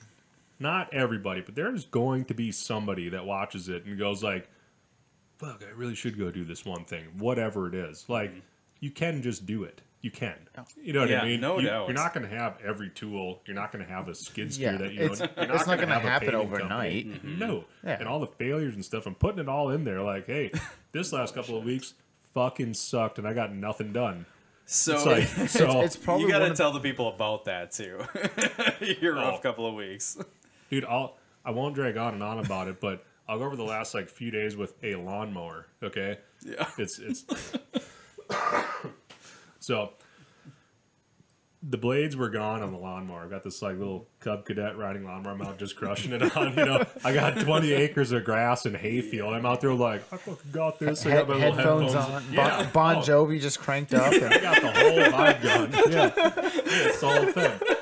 not 0.60 0.94
everybody, 0.94 1.42
but 1.42 1.56
there's 1.56 1.86
going 1.86 2.26
to 2.26 2.34
be 2.34 2.52
somebody 2.52 3.10
that 3.10 3.26
watches 3.26 3.70
it 3.70 3.86
and 3.86 3.98
goes 3.98 4.24
like, 4.24 4.50
"Fuck, 5.38 5.64
I 5.68 5.72
really 5.76 5.96
should 5.96 6.18
go 6.18 6.32
do 6.32 6.44
this 6.44 6.66
one 6.66 6.86
thing, 6.86 7.06
whatever 7.18 7.68
it 7.68 7.76
is." 7.76 8.06
Like, 8.08 8.32
mm-hmm. 8.32 8.40
you 8.80 8.90
can 8.92 9.22
just 9.22 9.46
do 9.46 9.64
it. 9.64 9.82
You 10.02 10.12
can. 10.12 10.36
You 10.82 10.94
know 10.94 11.02
what 11.02 11.10
Yeah, 11.10 11.22
I 11.22 11.26
mean? 11.26 11.42
no 11.42 11.60
you, 11.60 11.68
doubt. 11.68 11.88
You're 11.88 11.96
not 11.96 12.14
going 12.14 12.28
to 12.30 12.34
have 12.36 12.58
every 12.64 12.90
tool. 12.92 13.42
You're 13.46 13.56
not 13.56 13.72
going 13.72 13.84
to 13.84 13.92
have 13.92 14.08
a 14.08 14.16
skid 14.16 14.54
steer 14.54 14.74
Yeah, 14.74 14.78
that 14.78 14.94
you 14.94 15.02
it's- 15.02 15.20
know. 15.20 15.28
You're 15.36 15.56
it's 15.56 15.68
not 15.68 15.80
gonna 15.80 15.88
gonna 15.88 15.94
have 15.96 16.06
a 16.06 16.10
happen 16.10 16.30
painting 16.30 16.48
overnight. 16.48 17.04
company. 17.04 17.04
Mm-hmm. 17.34 17.40
No. 17.40 17.66
Yeah. 17.84 17.98
And 18.00 18.08
all 18.08 18.20
the 18.20 18.28
failures 18.28 18.76
and 18.76 18.86
stuff. 18.86 19.06
I'm 19.08 19.16
putting 19.16 19.40
it 19.40 19.50
all 19.50 19.72
in 19.72 19.84
there. 19.84 20.02
Like, 20.02 20.28
hey, 20.28 20.52
this 20.92 21.12
last 21.12 21.34
couple 21.34 21.58
of 21.58 21.64
weeks 21.66 21.96
fucking 22.36 22.76
sucked, 22.76 23.18
and 23.18 23.28
I 23.28 23.34
got 23.34 23.54
nothing 23.54 23.92
done. 23.92 24.26
So 24.70 24.96
It's 24.96 25.06
like 25.06 25.50
so, 25.50 25.82
It's 25.82 25.96
probably 25.96 26.26
you 26.26 26.30
got 26.32 26.40
to 26.40 26.54
tell 26.54 26.72
the 26.74 26.80
people 26.82 27.08
about 27.08 27.46
that 27.46 27.72
too. 27.72 28.00
Your 29.02 29.16
rough 29.16 29.36
Oh. 29.36 29.40
couple 29.40 29.66
of 29.66 29.74
weeks. 29.76 30.18
dude. 30.70 30.84
I'll 30.86 31.18
I 31.46 31.52
won't 31.52 31.74
drag 31.74 31.96
on 31.96 32.14
and 32.14 32.22
on 32.22 32.40
about 32.40 32.68
it, 32.68 32.82
but 32.82 33.06
I'll 33.30 33.40
go 33.40 33.46
over 33.46 33.56
the 33.56 33.64
last 33.64 33.94
like 33.94 34.10
few 34.10 34.30
days 34.30 34.58
with 34.58 34.74
a 34.84 34.96
lawnmower. 34.96 35.66
Okay, 35.82 36.18
Yeah. 36.46 36.68
it's 36.78 37.00
it's 37.00 37.24
so 39.60 39.92
the 41.70 41.78
blades 41.78 42.16
were 42.16 42.30
gone 42.30 42.64
on 42.64 42.72
the 42.72 42.78
lawnmower. 42.78 43.26
I 43.26 43.28
got 43.28 43.44
this 43.44 43.62
like 43.62 43.78
little 43.78 44.08
Cub 44.22 44.46
Cadet 44.46 44.78
riding 44.78 45.04
lawnmower. 45.04 45.34
I'm 45.34 45.42
out 45.42 45.60
just 45.60 45.76
crushing 45.76 46.14
it 46.14 46.36
on. 46.38 46.56
You 46.58 46.66
know, 46.66 46.84
I 47.04 47.14
got 47.14 47.40
20 47.40 47.74
acres 47.74 48.12
of 48.12 48.24
grass 48.24 48.66
and 48.66 48.76
hayfield. 48.76 49.34
I'm 49.34 49.46
out 49.46 49.62
there 49.62 49.74
like 49.74 50.02
I 50.14 50.18
fucking 50.18 50.52
got 50.52 50.80
this. 50.80 51.06
I 51.06 51.12
got 51.12 51.28
my 51.28 51.36
little 51.36 51.54
headphones, 51.54 51.94
headphones 51.94 52.26
on. 52.26 52.34
Yeah. 52.34 52.64
Bon, 52.64 52.70
bon 52.74 52.96
Oh, 52.98 53.00
Jovi 53.00 53.42
just 53.42 53.60
cranked 53.60 53.94
up. 53.94 54.14
I 54.14 54.16
And 54.16 54.42
got 54.42 54.62
the 54.62 54.72
whole 54.72 55.00
vibe 55.00 55.44
going. 55.44 55.92
Yeah, 55.92 56.12
yeah 56.16 56.50
it's 56.88 57.02
the 57.02 57.08
whole 57.08 57.32
thing. 57.32 57.77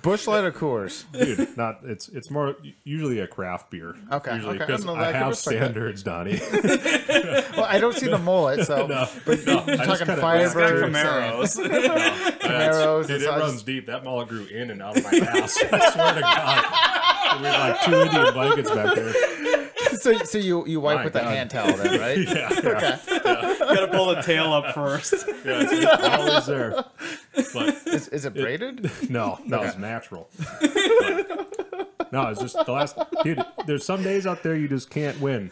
Yep. 0.00 0.02
Busch 0.02 0.26
Light 0.26 0.44
or 0.44 0.52
Coors? 0.52 1.04
dude. 1.12 1.56
Not 1.56 1.80
it's 1.84 2.08
it's 2.08 2.30
more 2.30 2.56
usually 2.84 3.20
a 3.20 3.26
craft 3.26 3.70
beer. 3.70 3.94
Okay, 4.10 4.34
usually 4.34 4.56
okay, 4.56 4.66
because 4.66 4.84
no, 4.84 4.94
I 4.94 5.08
I 5.08 5.12
have 5.12 5.28
respect 5.28 5.58
that. 5.58 5.64
standards, 5.72 6.02
Donnie. 6.02 6.40
Well, 7.60 7.64
I 7.68 7.78
don't 7.78 7.94
see 7.94 8.06
the 8.08 8.16
mullet, 8.18 8.66
so 8.66 8.86
no, 8.86 9.06
but 9.26 9.44
no, 9.44 9.52
you're 9.66 9.76
talking 9.76 9.76
kinda- 9.76 9.92
It's 9.92 10.04
got 10.04 10.18
Firebirds. 10.18 10.84
and- 10.84 10.94
Camaros. 10.94 12.38
Camaros 12.40 13.06
Dude, 13.06 13.20
it 13.20 13.24
such. 13.24 13.40
runs 13.40 13.62
deep. 13.62 13.86
That 13.86 14.04
mullet 14.04 14.28
grew 14.28 14.44
in 14.46 14.70
and 14.70 14.80
out 14.80 14.96
of 14.96 15.04
my 15.04 15.10
ass. 15.18 15.58
I 15.72 15.90
swear 15.90 16.14
to 16.14 16.20
God. 16.20 17.40
We 17.40 17.46
had 17.46 17.68
like 17.70 17.80
two 17.82 17.94
Indian 17.94 18.32
blankets 18.32 18.70
back 18.70 18.94
there. 18.94 19.59
So, 20.00 20.18
so 20.24 20.38
you 20.38 20.66
you 20.66 20.80
wipe 20.80 20.98
My 20.98 21.04
with 21.04 21.12
the 21.12 21.20
God. 21.20 21.28
hand 21.34 21.50
towel 21.50 21.76
then, 21.76 22.00
right? 22.00 22.18
Yeah, 22.28 22.50
yeah, 22.52 22.98
Got 23.58 23.80
to 23.80 23.88
pull 23.92 24.14
the 24.14 24.22
tail 24.22 24.52
up 24.52 24.74
first. 24.74 25.12
yeah. 25.44 25.62
It's, 25.62 25.72
it's 25.72 26.02
always 26.04 26.46
there. 26.46 26.84
But 27.52 27.86
Is, 27.86 28.08
is 28.08 28.24
it 28.24 28.34
braided? 28.34 28.90
No, 29.10 29.38
no, 29.44 29.62
it's 29.62 29.76
natural. 29.78 30.28
But- 30.60 31.46
no, 32.12 32.28
it's 32.28 32.40
just 32.40 32.56
the 32.66 32.72
last 32.72 32.98
dude. 33.22 33.40
There's 33.66 33.84
some 33.84 34.02
days 34.02 34.26
out 34.26 34.42
there 34.42 34.56
you 34.56 34.66
just 34.66 34.90
can't 34.90 35.20
win. 35.20 35.50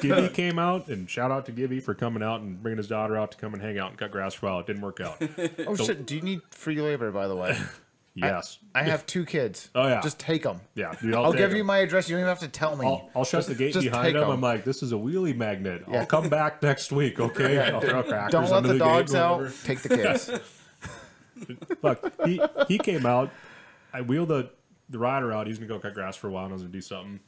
Gibby 0.00 0.30
came 0.30 0.58
out, 0.58 0.88
and 0.88 1.08
shout 1.10 1.30
out 1.30 1.44
to 1.46 1.52
Gibby 1.52 1.78
for 1.80 1.94
coming 1.94 2.22
out 2.22 2.40
and 2.40 2.62
bringing 2.62 2.78
his 2.78 2.88
daughter 2.88 3.18
out 3.18 3.32
to 3.32 3.36
come 3.36 3.52
and 3.52 3.62
hang 3.62 3.78
out 3.78 3.90
and 3.90 3.98
cut 3.98 4.10
grass 4.10 4.32
for 4.32 4.46
a 4.46 4.50
while. 4.50 4.60
It 4.60 4.66
didn't 4.66 4.80
work 4.82 5.00
out. 5.00 5.22
Oh 5.66 5.76
shit! 5.76 6.06
Do 6.06 6.14
you 6.16 6.22
need 6.22 6.40
free 6.52 6.80
labor, 6.80 7.10
by 7.10 7.28
the 7.28 7.36
way? 7.36 7.58
Yes. 8.14 8.58
I 8.74 8.82
have 8.82 9.06
two 9.06 9.24
kids. 9.24 9.70
Oh, 9.74 9.86
yeah. 9.86 10.00
Just 10.00 10.18
take 10.18 10.42
them. 10.42 10.60
yeah, 10.74 10.92
dude, 11.00 11.14
I'll, 11.14 11.26
I'll 11.26 11.32
give 11.32 11.50
'em. 11.52 11.56
you 11.56 11.64
my 11.64 11.78
address. 11.78 12.08
You 12.08 12.16
don't 12.16 12.22
even 12.22 12.28
have 12.28 12.40
to 12.40 12.48
tell 12.48 12.76
me. 12.76 12.84
I'll, 12.86 13.08
I'll 13.14 13.24
shut 13.24 13.46
the 13.46 13.54
gate 13.54 13.74
behind 13.74 14.14
them. 14.16 14.16
him. 14.16 14.22
'em. 14.24 14.30
I'm 14.30 14.40
like, 14.40 14.64
this 14.64 14.82
is 14.82 14.92
a 14.92 14.96
wheelie 14.96 15.36
magnet. 15.36 15.84
Yeah. 15.88 16.00
I'll 16.00 16.06
come 16.06 16.28
back 16.28 16.62
next 16.62 16.90
week, 16.92 17.20
okay? 17.20 17.58
I'll 17.70 17.80
throw 17.80 18.02
crackers 18.02 18.32
don't 18.32 18.44
let 18.44 18.52
under 18.52 18.68
the, 18.68 18.74
gate, 18.74 18.80
dogs 18.80 19.14
out. 19.14 19.50
Take 19.64 19.80
the 19.82 19.88
kids. 19.90 20.30
Look, 21.82 22.12
he 22.26 22.42
he 22.68 22.78
came 22.78 23.06
out. 23.06 23.30
I 23.92 24.02
wheeled 24.02 24.28
the 24.28 24.50
the 24.88 24.98
rider 24.98 25.32
out. 25.32 25.46
He's 25.46 25.58
gonna 25.58 25.68
go 25.68 25.78
cut 25.78 25.94
grass 25.94 26.16
for 26.16 26.28
a 26.28 26.30
while. 26.30 26.44
and 26.44 26.52
I 26.52 26.54
was 26.54 26.62
gonna 26.62 26.72
do 26.72 26.80
something. 26.80 27.20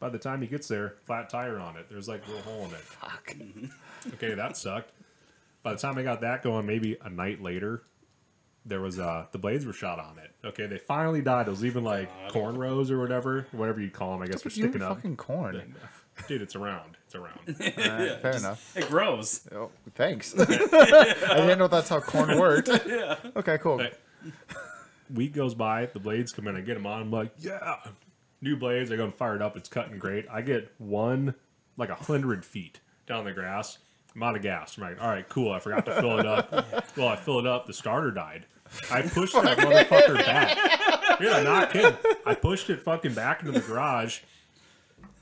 By 0.00 0.08
the 0.10 0.18
time 0.18 0.40
he 0.42 0.46
gets 0.46 0.68
there, 0.68 0.94
flat 1.04 1.28
tire 1.28 1.58
on 1.58 1.76
it. 1.76 1.86
There's 1.90 2.08
like 2.08 2.24
a 2.26 2.30
little 2.30 2.42
hole 2.52 2.64
in 2.66 2.70
it. 2.70 2.76
Fuck. 2.78 3.34
Okay, 4.14 4.34
that 4.34 4.56
sucked. 4.56 4.92
By 5.62 5.72
the 5.72 5.78
time 5.78 5.96
I 5.98 6.02
got 6.02 6.20
that 6.20 6.42
going, 6.42 6.66
maybe 6.66 6.96
a 7.02 7.08
night 7.10 7.42
later, 7.42 7.82
there 8.66 8.80
was 8.80 8.98
uh 8.98 9.26
the 9.32 9.38
blades 9.38 9.66
were 9.66 9.72
shot 9.72 9.98
on 9.98 10.18
it. 10.18 10.30
Okay, 10.46 10.66
they 10.66 10.78
finally 10.78 11.22
died. 11.22 11.46
It 11.46 11.50
was 11.50 11.64
even 11.64 11.84
like 11.84 12.10
cornrows 12.30 12.90
or 12.90 12.98
whatever, 12.98 13.46
whatever 13.52 13.80
you 13.80 13.90
call 13.90 14.12
them. 14.12 14.22
I 14.22 14.26
guess 14.26 14.42
they're 14.42 14.50
sticking 14.50 14.82
up. 14.82 14.96
fucking 14.96 15.16
corn. 15.16 15.74
Dude, 16.28 16.42
it's 16.42 16.54
around. 16.54 16.96
It's 17.06 17.14
around. 17.14 17.40
Alright, 17.48 18.20
fair 18.22 18.36
enough. 18.36 18.76
It 18.76 18.88
grows. 18.88 19.48
Oh, 19.52 19.70
thanks. 19.94 20.34
I 20.38 20.44
didn't 20.44 21.58
know 21.58 21.66
that's 21.68 21.88
how 21.88 22.00
corn 22.00 22.38
worked. 22.38 22.68
Yeah. 22.86 23.16
Okay, 23.36 23.58
cool. 23.58 23.78
Hey. 23.78 23.92
Week 25.12 25.32
goes 25.34 25.54
by, 25.54 25.86
the 25.86 25.98
blades 25.98 26.32
come 26.32 26.46
in. 26.48 26.56
I 26.56 26.60
get 26.60 26.74
them 26.74 26.86
on. 26.86 27.02
I'm 27.02 27.10
like, 27.10 27.32
yeah, 27.38 27.76
new 28.40 28.56
blades. 28.56 28.90
I 28.92 28.96
go 28.96 29.04
and 29.04 29.14
fire 29.14 29.36
it 29.36 29.42
up. 29.42 29.56
It's 29.56 29.68
cutting 29.68 29.98
great. 29.98 30.26
I 30.30 30.40
get 30.40 30.72
one 30.78 31.34
like 31.76 31.88
a 31.90 31.94
hundred 31.94 32.44
feet 32.44 32.80
down 33.06 33.24
the 33.24 33.32
grass. 33.32 33.78
I'm 34.14 34.22
out 34.22 34.36
of 34.36 34.42
gas. 34.42 34.76
I'm 34.78 34.84
like, 34.84 35.02
all 35.02 35.08
right, 35.08 35.28
cool. 35.28 35.52
I 35.52 35.58
forgot 35.58 35.84
to 35.86 36.00
fill 36.00 36.20
it 36.20 36.26
up. 36.26 36.52
well, 36.96 37.08
I 37.08 37.16
fill 37.16 37.40
it 37.40 37.46
up. 37.46 37.66
The 37.66 37.72
starter 37.72 38.12
died. 38.12 38.46
I 38.90 39.02
pushed 39.08 39.34
that 39.34 39.58
motherfucker 39.58 40.16
back. 40.16 41.18
Dude, 41.20 41.32
I'm 41.32 41.44
not 41.44 41.70
kidding. 41.72 41.96
I 42.26 42.34
pushed 42.34 42.70
it 42.70 42.80
fucking 42.80 43.14
back 43.14 43.40
into 43.40 43.52
the 43.52 43.60
garage. 43.60 44.20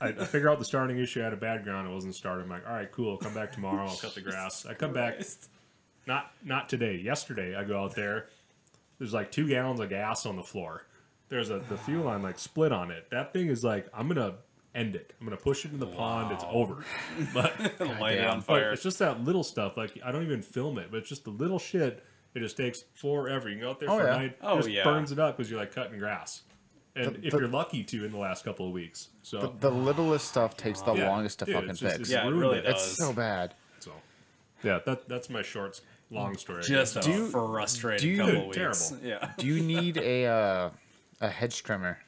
I, 0.01 0.07
I 0.09 0.25
figure 0.25 0.49
out 0.49 0.59
the 0.59 0.65
starting 0.65 0.97
issue. 0.97 1.21
I 1.21 1.25
had 1.25 1.33
a 1.33 1.37
bad 1.37 1.63
ground. 1.63 1.87
It 1.89 1.93
wasn't 1.93 2.15
starting. 2.15 2.45
I'm 2.45 2.49
like, 2.49 2.67
all 2.67 2.73
right, 2.73 2.91
cool. 2.91 3.11
I'll 3.11 3.17
come 3.17 3.33
back 3.33 3.51
tomorrow. 3.51 3.87
I'll 3.87 3.95
cut 3.95 4.15
the 4.15 4.21
grass. 4.21 4.65
I 4.65 4.73
come 4.73 4.91
back. 4.93 5.21
Not 6.05 6.31
not 6.43 6.67
today. 6.67 6.97
Yesterday, 6.97 7.55
I 7.55 7.63
go 7.63 7.81
out 7.81 7.95
there. 7.95 8.27
There's 8.99 9.13
like 9.13 9.31
two 9.31 9.47
gallons 9.47 9.79
of 9.79 9.89
gas 9.89 10.25
on 10.25 10.35
the 10.35 10.43
floor. 10.43 10.85
There's 11.29 11.49
a 11.49 11.59
the 11.69 11.77
fuel 11.77 12.05
line 12.05 12.21
like 12.21 12.37
split 12.37 12.71
on 12.71 12.91
it. 12.91 13.09
That 13.11 13.31
thing 13.33 13.47
is 13.47 13.63
like 13.63 13.87
I'm 13.93 14.07
gonna 14.09 14.35
end 14.75 14.95
it. 14.95 15.13
I'm 15.19 15.25
gonna 15.25 15.37
push 15.37 15.63
it 15.65 15.71
in 15.71 15.79
the 15.79 15.87
pond. 15.87 16.33
It's 16.33 16.43
over. 16.49 16.83
But 17.33 17.57
Light 17.99 18.17
it 18.17 18.25
on 18.25 18.41
fire. 18.41 18.71
it's 18.73 18.83
just 18.83 18.99
that 18.99 19.23
little 19.23 19.43
stuff. 19.43 19.77
Like 19.77 19.97
I 20.03 20.11
don't 20.11 20.23
even 20.23 20.41
film 20.41 20.77
it, 20.77 20.87
but 20.91 20.97
it's 20.97 21.09
just 21.09 21.23
the 21.23 21.29
little 21.31 21.59
shit. 21.59 22.03
It 22.35 22.39
just 22.39 22.57
takes 22.57 22.83
forever. 22.95 23.47
You 23.49 23.55
can 23.55 23.61
go 23.63 23.69
out 23.71 23.79
there 23.79 23.89
Oh, 23.91 23.97
for 23.99 24.05
yeah. 24.05 24.15
a 24.15 24.19
night. 24.19 24.37
Oh, 24.41 24.57
just 24.57 24.69
yeah. 24.69 24.83
burns 24.83 25.11
it 25.11 25.19
up 25.19 25.37
because 25.37 25.49
you're 25.51 25.59
like 25.59 25.73
cutting 25.73 25.99
grass. 25.99 26.41
And 26.95 27.15
The- 27.15 27.27
if 27.27 27.31
the- 27.31 27.39
you're 27.39 27.47
lucky 27.47 27.83
to 27.83 28.05
in 28.05 28.11
the 28.11 28.17
last 28.17 28.43
couple 28.45 28.67
of 28.67 28.71
weeks. 28.73 29.09
So 29.23 29.39
The, 29.39 29.69
the 29.69 29.71
littlest 29.71 30.27
stuff 30.29 30.55
takes 30.57 30.81
the 30.81 30.93
Yeah. 30.93 31.09
longest 31.09 31.39
to 31.39 31.45
Dude, 31.45 31.55
fucking 31.55 31.69
it's 31.71 31.79
just- 31.79 31.91
fix. 31.97 32.01
it's 32.09 32.11
Yeah, 32.11 32.27
it 32.27 32.31
really 32.31 32.59
it. 32.59 32.63
does. 32.63 32.73
It's 32.87 32.97
so 32.97 33.13
bad. 33.13 33.53
so 33.79 33.91
yeah, 34.63 34.79
that 34.85 35.07
that's 35.07 35.29
my 35.29 35.41
short 35.41 35.81
long 36.11 36.37
story. 36.37 36.59
I 36.59 36.61
Just 36.61 36.95
guess. 36.95 37.07
a 37.07 37.09
you- 37.11 37.27
frustrating 37.29 38.01
do 38.03 38.09
you- 38.09 38.17
couple 38.17 38.33
Dude, 38.33 38.45
weeks. 38.67 38.89
terrible. 38.89 39.07
Yeah. 39.07 39.31
Do 39.37 39.47
you 39.47 39.61
need 39.63 39.97
a 40.13 40.25
uh, 40.25 40.69
a 41.21 41.29
hedge 41.29 41.63
trimmer? 41.63 41.99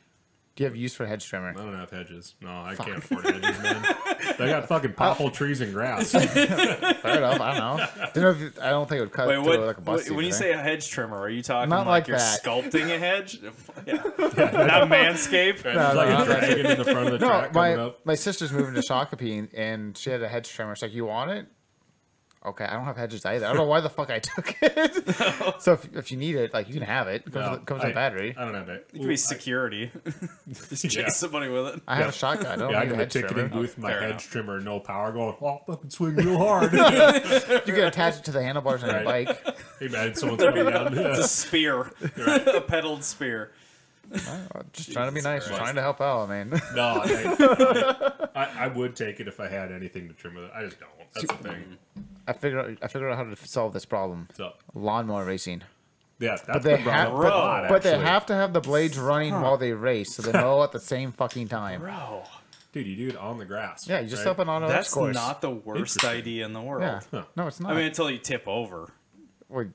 Do 0.56 0.64
you 0.64 0.70
have 0.70 0.76
use 0.78 0.96
for 0.96 1.04
a 1.04 1.08
hedge 1.08 1.28
trimmer? 1.28 1.50
I 1.50 1.54
don't 1.54 1.76
have 1.76 1.90
hedges. 1.90 2.36
No, 2.40 2.50
I 2.50 2.76
can't 2.76 3.00
afford 3.00 3.26
hedges, 3.26 3.62
man. 3.62 3.86
They 4.38 4.48
got 4.48 4.68
fucking 4.68 4.92
oh. 4.92 4.94
popple 4.94 5.30
trees 5.30 5.62
and 5.62 5.72
grass. 5.74 6.12
Fair 6.12 7.18
enough. 7.18 7.40
I 7.42 7.58
don't 7.58 7.78
know. 7.78 7.88
Didn't 8.14 8.24
know 8.24 8.30
if 8.32 8.40
you- 8.40 8.62
I 8.62 8.70
don't 8.70 8.88
think 8.90 9.00
it 9.00 9.02
would 9.02 9.12
cut 9.12 9.28
Wait, 9.28 9.36
through 9.36 9.46
what, 9.46 9.60
like 9.60 9.78
a 9.78 9.82
what- 9.82 9.98
bus. 9.98 10.10
when 10.10 10.26
you 10.26 10.32
say 10.32 10.52
a 10.52 10.58
hedge 10.58 10.90
trimmer, 10.90 11.18
are 11.20 11.30
you 11.30 11.44
talking 11.44 11.70
Not 11.70 11.80
like, 11.86 11.88
like 11.88 12.08
you're 12.08 12.18
that. 12.18 12.42
sculpting 12.44 12.90
a 12.94 12.98
hedge? 12.98 13.40
yeah. 13.86 13.94
Not 13.94 14.90
manscape? 14.90 15.62
There's 15.62 15.76
no, 15.76 15.94
like 15.94 16.10
no, 16.10 16.22
a 16.22 16.26
dragon 16.26 16.66
in 16.66 16.78
the 16.78 16.84
front 16.86 17.08
of 17.08 17.12
the 17.14 17.20
no, 17.20 17.28
track 17.28 17.54
coming 17.54 17.78
my 17.78 17.84
up. 17.84 18.06
my 18.06 18.16
sister's 18.16 18.52
moving 18.52 18.74
to 18.74 18.82
Shakopee 18.82 19.50
and 19.54 19.98
she 19.98 20.10
had 20.10 20.22
a 20.22 20.28
hedge 20.28 20.50
trimmer. 20.50 20.76
She's 20.76 20.84
like, 20.84 20.94
"You 20.94 21.06
want 21.06 21.32
it?" 21.32 21.48
Okay, 22.46 22.64
I 22.66 22.74
don't 22.74 22.86
have 22.86 22.96
hedges 22.96 23.26
either. 23.26 23.46
I 23.46 23.50
don't 23.50 23.58
know 23.58 23.64
why 23.66 23.80
the 23.82 23.90
fuck 23.90 24.12
I 24.12 24.20
took 24.20 24.56
it. 24.62 24.94
so 25.62 25.74
if, 25.74 25.96
if 25.96 26.12
you 26.12 26.18
need 26.18 26.36
it, 26.36 26.54
like 26.54 26.68
you 26.68 26.74
can 26.76 26.84
have 26.84 27.08
it. 27.08 27.24
It 27.26 27.34
comes, 27.34 27.46
No, 27.46 27.52
with, 27.54 27.66
comes 27.66 27.82
I, 27.82 27.86
with 27.88 27.92
a 27.94 27.96
battery. 27.96 28.36
I 28.38 28.46
don't 28.46 28.54
have 28.54 28.70
it. 28.70 28.88
It 28.94 29.00
could 29.00 29.08
be 29.08 29.18
security. 29.18 29.92
Just 30.48 30.84
chase 30.84 30.96
Yeah. 30.96 31.08
somebody 31.10 31.50
with 31.50 31.76
it. 31.76 31.82
I 31.88 31.96
have 31.96 32.10
a 32.10 32.12
shotgun. 32.12 32.46
I 32.46 32.56
don't 32.56 32.70
Yeah, 32.72 32.80
I 32.80 32.84
need 32.84 32.88
a 32.88 32.90
got 32.92 33.00
a 33.00 33.04
hedge 33.04 33.14
ticketing 33.14 33.36
trimmer. 33.36 33.50
booth, 33.50 33.62
with 33.76 33.78
my 33.80 33.90
Fair 33.90 34.02
hedge 34.02 34.10
enough. 34.12 34.30
trimmer, 34.30 34.60
no 34.62 34.80
power, 34.80 35.12
going, 35.12 35.36
oh, 35.42 35.62
fucking 35.66 35.90
swing 35.90 36.16
real 36.18 36.38
hard. 36.38 36.72
You 36.72 36.80
can 37.74 37.84
attach 37.86 38.18
it 38.18 38.26
to 38.26 38.32
the 38.32 38.44
handlebars 38.44 38.84
on 38.84 38.90
your 38.90 39.04
Right. 39.04 39.28
bike. 39.28 39.58
hey, 39.80 39.88
man, 39.88 40.14
someone's 40.16 40.44
coming 40.44 40.66
down. 40.66 40.96
It's 40.98 41.18
a 41.18 41.22
Yeah. 41.22 41.26
spear. 41.26 41.92
a 42.56 42.62
pedaled 42.62 43.04
spear. 43.04 43.52
Uh, 44.14 44.20
Just 44.72 44.92
trying 44.94 45.10
to 45.10 45.16
be 45.16 45.22
nice, 45.22 45.48
Christ. 45.48 45.60
trying 45.60 45.74
to 45.76 45.82
help 45.82 46.00
out, 46.00 46.30
man. 46.30 46.50
No, 46.76 47.02
I, 47.04 48.22
I, 48.36 48.46
I 48.66 48.68
would 48.68 48.96
take 48.96 49.20
it 49.20 49.28
if 49.28 49.40
I 49.40 49.48
had 49.48 49.72
anything 49.72 50.08
to 50.10 50.14
trim 50.14 50.36
with 50.36 50.44
it. 50.46 50.52
I 50.56 50.62
just 50.64 50.80
don't. 50.80 50.90
That's 51.14 51.28
the 51.28 51.34
thing. 51.50 51.78
I 52.28 52.34
figured 52.34 52.66
out, 52.72 52.78
I 52.84 52.88
figured 52.88 53.12
out 53.12 53.18
how 53.18 53.24
to 53.24 53.36
solve 53.48 53.74
this 53.74 53.86
problem. 53.86 54.28
So 54.36 54.54
Lawnmower 54.74 55.26
racing. 55.26 55.62
yeah, 56.20 56.38
that's 56.46 56.64
they 56.64 56.76
been 56.76 56.84
brought 56.84 56.96
have- 56.96 57.12
but- 57.12 57.20
lot, 57.30 57.70
But 57.70 57.82
they 57.84 57.98
have 57.98 58.26
to 58.28 58.34
have 58.36 58.54
the 58.54 58.62
blades 58.62 58.98
running 58.98 59.34
while 59.34 59.58
they 59.58 59.74
race, 59.74 60.16
so 60.16 60.22
they're 60.24 60.42
all 60.46 60.64
at 60.64 60.72
the 60.72 60.80
same 60.80 61.12
fucking 61.12 61.48
time. 61.50 61.82
Bro, 61.82 62.24
Dude, 62.72 62.88
you 62.88 62.96
do 62.98 63.08
it 63.10 63.16
on 63.18 63.38
the 63.38 63.46
grass. 63.46 63.88
Yeah, 63.88 64.02
you 64.02 64.10
just 64.10 64.26
right? 64.26 64.32
up 64.32 64.40
an 64.40 64.50
auto 64.50 64.68
that's 64.68 64.94
course. 64.94 65.14
not 65.16 65.40
the 65.40 65.50
worst 65.52 66.04
idea 66.04 66.46
in 66.46 66.52
the 66.52 66.62
world. 66.62 66.82
Yeah. 66.82 67.00
Huh. 67.10 67.24
No, 67.38 67.48
it's 67.48 67.60
not. 67.62 67.72
I 67.72 67.76
mean, 67.76 67.86
until 67.86 68.10
you 68.12 68.18
tip 68.18 68.44
over. 68.48 68.92
Well, 69.48 69.68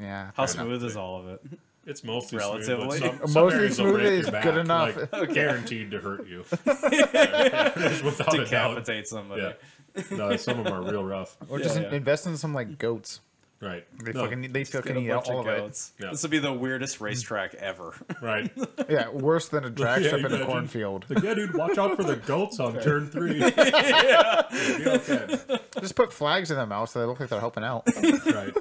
yeah. 0.00 0.30
How 0.34 0.46
fair 0.46 0.54
enough. 0.64 0.66
smooth 0.80 0.84
is 0.90 0.96
all 0.96 1.20
of 1.20 1.28
it? 1.28 1.42
It's 1.86 2.02
mostly 2.02 2.38
Relatively. 2.38 2.98
Smooth, 2.98 3.10
but 3.12 3.18
some, 3.20 3.28
some 3.32 3.42
Mostly 3.44 3.70
smooth 3.70 4.00
is 4.00 4.22
your 4.24 4.32
back, 4.32 4.42
good 4.42 4.56
enough. 4.56 4.96
Like, 5.12 5.32
Guaranteed 5.34 5.90
to 5.92 6.00
hurt 6.00 6.26
you. 6.26 6.44
Just 6.50 8.04
Without 8.04 8.34
a 8.34 8.38
doubt. 8.38 8.74
Decapitate 8.74 9.06
somebody. 9.08 9.42
Yeah. 9.42 9.52
No, 10.10 10.36
some 10.36 10.58
of 10.58 10.64
them 10.64 10.74
are 10.74 10.82
real 10.82 11.04
rough. 11.04 11.36
Or 11.48 11.58
Yeah, 11.58 11.64
just 11.64 11.80
yeah. 11.80 11.92
invest 11.94 12.26
in 12.26 12.36
some 12.36 12.54
like 12.54 12.78
goats. 12.78 13.20
Right. 13.62 13.86
They 14.02 14.12
No, 14.12 14.22
fucking 14.24 14.52
they 14.52 14.64
fucking 14.64 14.96
a 14.96 15.00
eat 15.00 15.08
bunch 15.08 15.28
all 15.28 15.40
of 15.40 15.46
of 15.46 15.52
it. 15.52 15.58
goats. 15.58 15.92
Yeah. 16.00 16.10
This 16.12 16.22
would 16.22 16.30
be 16.30 16.38
the 16.38 16.52
weirdest 16.52 16.98
racetrack 17.02 17.54
ever. 17.56 17.94
right. 18.22 18.50
Yeah, 18.88 19.10
worse 19.10 19.48
than 19.48 19.64
a 19.64 19.70
drag 19.70 20.00
Yeah, 20.02 20.08
strip 20.08 20.20
in 20.20 20.24
a 20.26 20.28
imagine. 20.28 20.46
cornfield. 20.46 21.04
Like, 21.10 21.22
yeah, 21.22 21.34
dude, 21.34 21.54
watch 21.54 21.76
out 21.78 21.94
for 21.96 22.02
the 22.02 22.16
goats 22.16 22.58
on 22.58 22.80
turn 22.80 23.08
three. 23.10 23.38
yeah. 23.38 24.42
Be 24.78 24.88
okay. 24.88 25.58
Just 25.80 25.94
put 25.94 26.12
flags 26.12 26.50
in 26.50 26.56
their 26.56 26.66
mouth 26.66 26.88
so 26.88 27.00
they 27.00 27.06
look 27.06 27.20
like 27.20 27.28
they're 27.28 27.38
helping 27.38 27.62
out. 27.64 27.84
Right. 28.26 28.54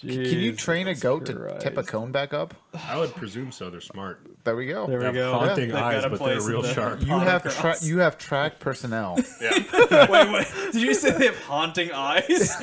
Can 0.00 0.10
you 0.10 0.52
train 0.52 0.86
a 0.86 0.94
goat 0.94 1.26
to 1.26 1.56
tip 1.60 1.76
a 1.76 1.82
cone 1.82 2.12
back 2.12 2.32
up? 2.32 2.54
I 2.86 2.96
would 2.98 3.14
presume 3.14 3.50
so. 3.50 3.68
They're 3.70 3.80
smart. 3.80 4.20
There 4.44 4.54
we 4.54 4.66
go. 4.66 4.86
There 4.86 5.00
They 5.00 5.10
we 5.10 5.18
have 5.18 5.32
go. 5.32 5.32
haunting 5.38 5.68
They've 5.70 5.76
eyes, 5.76 6.02
but 6.04 6.18
they're 6.24 6.40
real 6.40 6.62
the- 6.62 6.72
sharp. 6.72 7.00
You 7.06 7.18
have 7.18 7.42
Autocross. 7.42 7.80
tra- 7.80 7.86
you 7.86 7.98
have 7.98 8.16
track 8.18 8.60
personnel. 8.60 9.18
Yeah. 9.40 9.50
wait, 10.10 10.32
wait. 10.32 10.46
Did 10.72 10.82
you 10.82 10.94
say 10.94 11.10
they 11.12 11.26
have 11.26 11.38
haunting 11.42 11.90
eyes? 11.92 12.56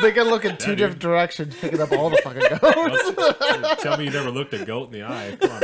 they 0.00 0.12
can 0.12 0.28
look 0.28 0.44
in 0.44 0.56
two 0.56 0.68
dude. 0.70 0.78
different 0.78 0.98
directions, 1.00 1.54
picking 1.56 1.80
up 1.80 1.92
all 1.92 2.10
the 2.10 2.16
fucking 2.18 2.42
goats. 2.60 3.82
Tell 3.82 3.96
me 3.96 4.04
you 4.04 4.10
never 4.10 4.30
looked 4.30 4.54
a 4.54 4.64
goat 4.64 4.92
in 4.92 5.00
the 5.00 5.02
eye. 5.04 5.36
Come 5.40 5.50
on. 5.50 5.60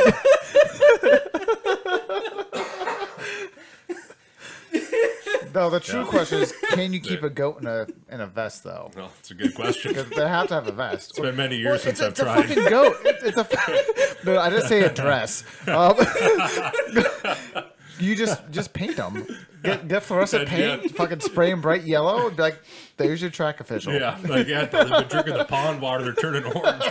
No, 5.57 5.71
the 5.71 5.81
true 5.81 6.01
Yeah. 6.03 6.07
question 6.07 6.43
is, 6.43 6.53
can 6.73 6.93
you 6.93 7.01
keep 7.11 7.23
a 7.23 7.31
goat 7.31 7.63
in 7.63 7.67
a 7.67 7.87
in 8.11 8.21
a 8.21 8.27
vest 8.27 8.63
though? 8.63 8.91
Well, 8.95 9.11
it's 9.21 9.31
a 9.31 9.35
good 9.35 9.55
question. 9.55 9.95
they 10.15 10.29
have 10.29 10.49
to 10.49 10.55
have 10.55 10.69
a 10.69 10.73
vest. 10.73 11.11
It's 11.13 11.19
been 11.19 11.35
many 11.35 11.57
years 11.57 11.83
since 11.83 11.99
I've 12.03 12.11
it's 12.11 12.21
a 12.21 12.25
tried. 12.25 12.47
fucking 12.47 12.65
goat. 12.69 12.97
It- 13.07 13.17
It's 13.25 13.39
a. 13.39 14.25
no, 14.27 14.39
I 14.39 14.51
didn't 14.51 14.69
say 14.69 14.83
a 14.83 14.93
dress. 14.93 15.45
Um, 15.67 15.97
you 17.99 18.15
just 18.15 18.43
just 18.51 18.75
paint 18.75 18.97
them. 18.99 19.27
Get, 19.63 19.89
get 19.89 20.03
fluorescent 20.03 20.47
Yeah. 20.51 20.77
paint. 20.77 20.95
Fucking 20.95 21.21
spray 21.21 21.49
them 21.51 21.63
bright 21.63 21.85
yellow. 21.85 22.29
and 22.29 22.37
Be 22.37 22.43
like, 22.43 22.61
there's 22.99 23.23
your 23.23 23.31
track 23.31 23.59
official. 23.61 23.95
Yeah, 23.95 24.19
like 24.29 24.47
yeah, 24.47 24.67
they've 24.67 24.89
been 24.91 25.09
drinking 25.09 25.39
the 25.39 25.47
pond 25.47 25.81
water. 25.81 26.05
They're 26.05 26.13
turning 26.13 26.45
orange. 26.45 26.85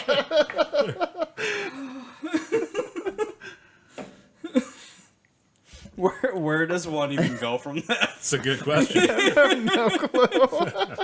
where 6.21 6.35
where 6.35 6.65
does 6.65 6.87
one 6.87 7.11
even 7.11 7.37
go 7.37 7.57
from 7.57 7.81
that? 7.87 8.09
It's 8.17 8.33
a 8.33 8.37
good 8.37 8.61
question. 8.61 9.05
no 9.65 9.89
clue. 9.89 10.95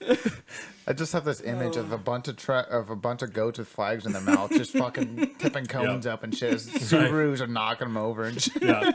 I 0.88 0.92
just 0.92 1.12
have 1.14 1.24
this 1.24 1.40
image 1.40 1.76
of 1.76 1.90
a 1.90 1.98
bunch 1.98 2.28
of 2.28 2.36
tra- 2.36 2.66
of 2.70 2.90
a 2.90 2.96
bunch 2.96 3.22
of 3.22 3.32
goats 3.32 3.58
with 3.58 3.66
flags 3.66 4.06
in 4.06 4.12
their 4.12 4.22
mouth, 4.22 4.50
just 4.52 4.72
fucking 4.72 5.34
tipping 5.38 5.66
cones 5.66 6.06
Yeah. 6.06 6.12
up 6.12 6.22
and 6.22 6.32
shit. 6.36 6.54
Subarus 6.58 7.40
are 7.40 7.48
knocking 7.48 7.88
them 7.88 7.96
over 7.96 8.24
and 8.24 8.40
shit. 8.40 8.62
Yeah. 8.62 8.92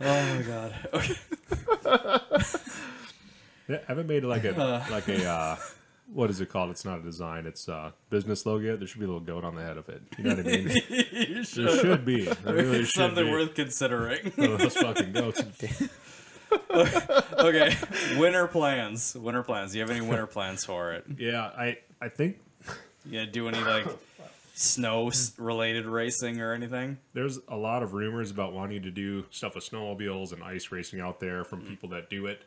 Oh 0.00 0.34
my 0.34 0.42
god. 0.42 0.74
Okay. 0.92 1.14
Yeah, 3.68 3.78
haven't 3.88 4.06
made 4.06 4.22
like 4.24 4.44
a 4.44 4.86
like 4.90 5.08
a 5.08 5.24
uh, 5.28 5.56
what 6.12 6.30
is 6.30 6.40
it 6.40 6.48
called? 6.48 6.70
It's 6.70 6.84
not 6.84 6.98
a 7.00 7.02
design. 7.02 7.46
It's 7.46 7.68
a 7.68 7.92
business 8.10 8.46
logo. 8.46 8.76
There 8.76 8.86
should 8.86 8.98
be 9.00 9.04
a 9.04 9.08
little 9.08 9.20
goat 9.20 9.44
on 9.44 9.54
the 9.54 9.62
head 9.62 9.76
of 9.76 9.88
it. 9.88 10.02
You 10.18 10.24
know 10.24 10.36
what 10.36 10.40
I 10.40 10.42
mean? 10.42 10.68
you 10.88 11.26
There 11.34 11.44
should. 11.44 11.80
should 11.80 12.04
be. 12.04 12.24
There 12.26 12.54
really 12.54 12.78
It's 12.80 12.90
should 12.90 13.00
something 13.00 13.24
be. 13.24 13.30
worth 13.30 13.54
considering. 13.54 14.32
Oh, 14.38 14.56
those 14.56 14.76
fucking 14.76 15.12
goats. 15.12 15.42
okay. 17.38 17.76
Winter 18.16 18.46
plans. 18.46 19.14
Winter 19.14 19.42
plans. 19.42 19.72
Do 19.72 19.78
you 19.78 19.82
have 19.82 19.90
any 19.90 20.00
winter 20.00 20.26
plans 20.26 20.64
for 20.64 20.92
it? 20.92 21.04
Yeah, 21.18 21.42
I 21.56 21.78
I 22.00 22.08
think 22.08 22.38
Yeah, 23.08 23.24
do 23.24 23.48
any 23.48 23.58
like 23.58 23.86
snow 24.54 25.10
related 25.38 25.86
racing 25.86 26.40
or 26.40 26.52
anything? 26.54 26.98
there's 27.12 27.38
a 27.48 27.56
lot 27.56 27.82
of 27.82 27.92
rumors 27.94 28.30
about 28.30 28.52
wanting 28.52 28.82
to 28.82 28.90
do 28.90 29.24
stuff 29.30 29.54
with 29.54 29.68
snowmobiles 29.68 30.32
and 30.32 30.42
ice 30.42 30.70
racing 30.72 31.00
out 31.00 31.20
there 31.20 31.44
from 31.44 31.62
mm. 31.62 31.68
people 31.68 31.88
that 31.90 32.08
do 32.10 32.26
it. 32.26 32.42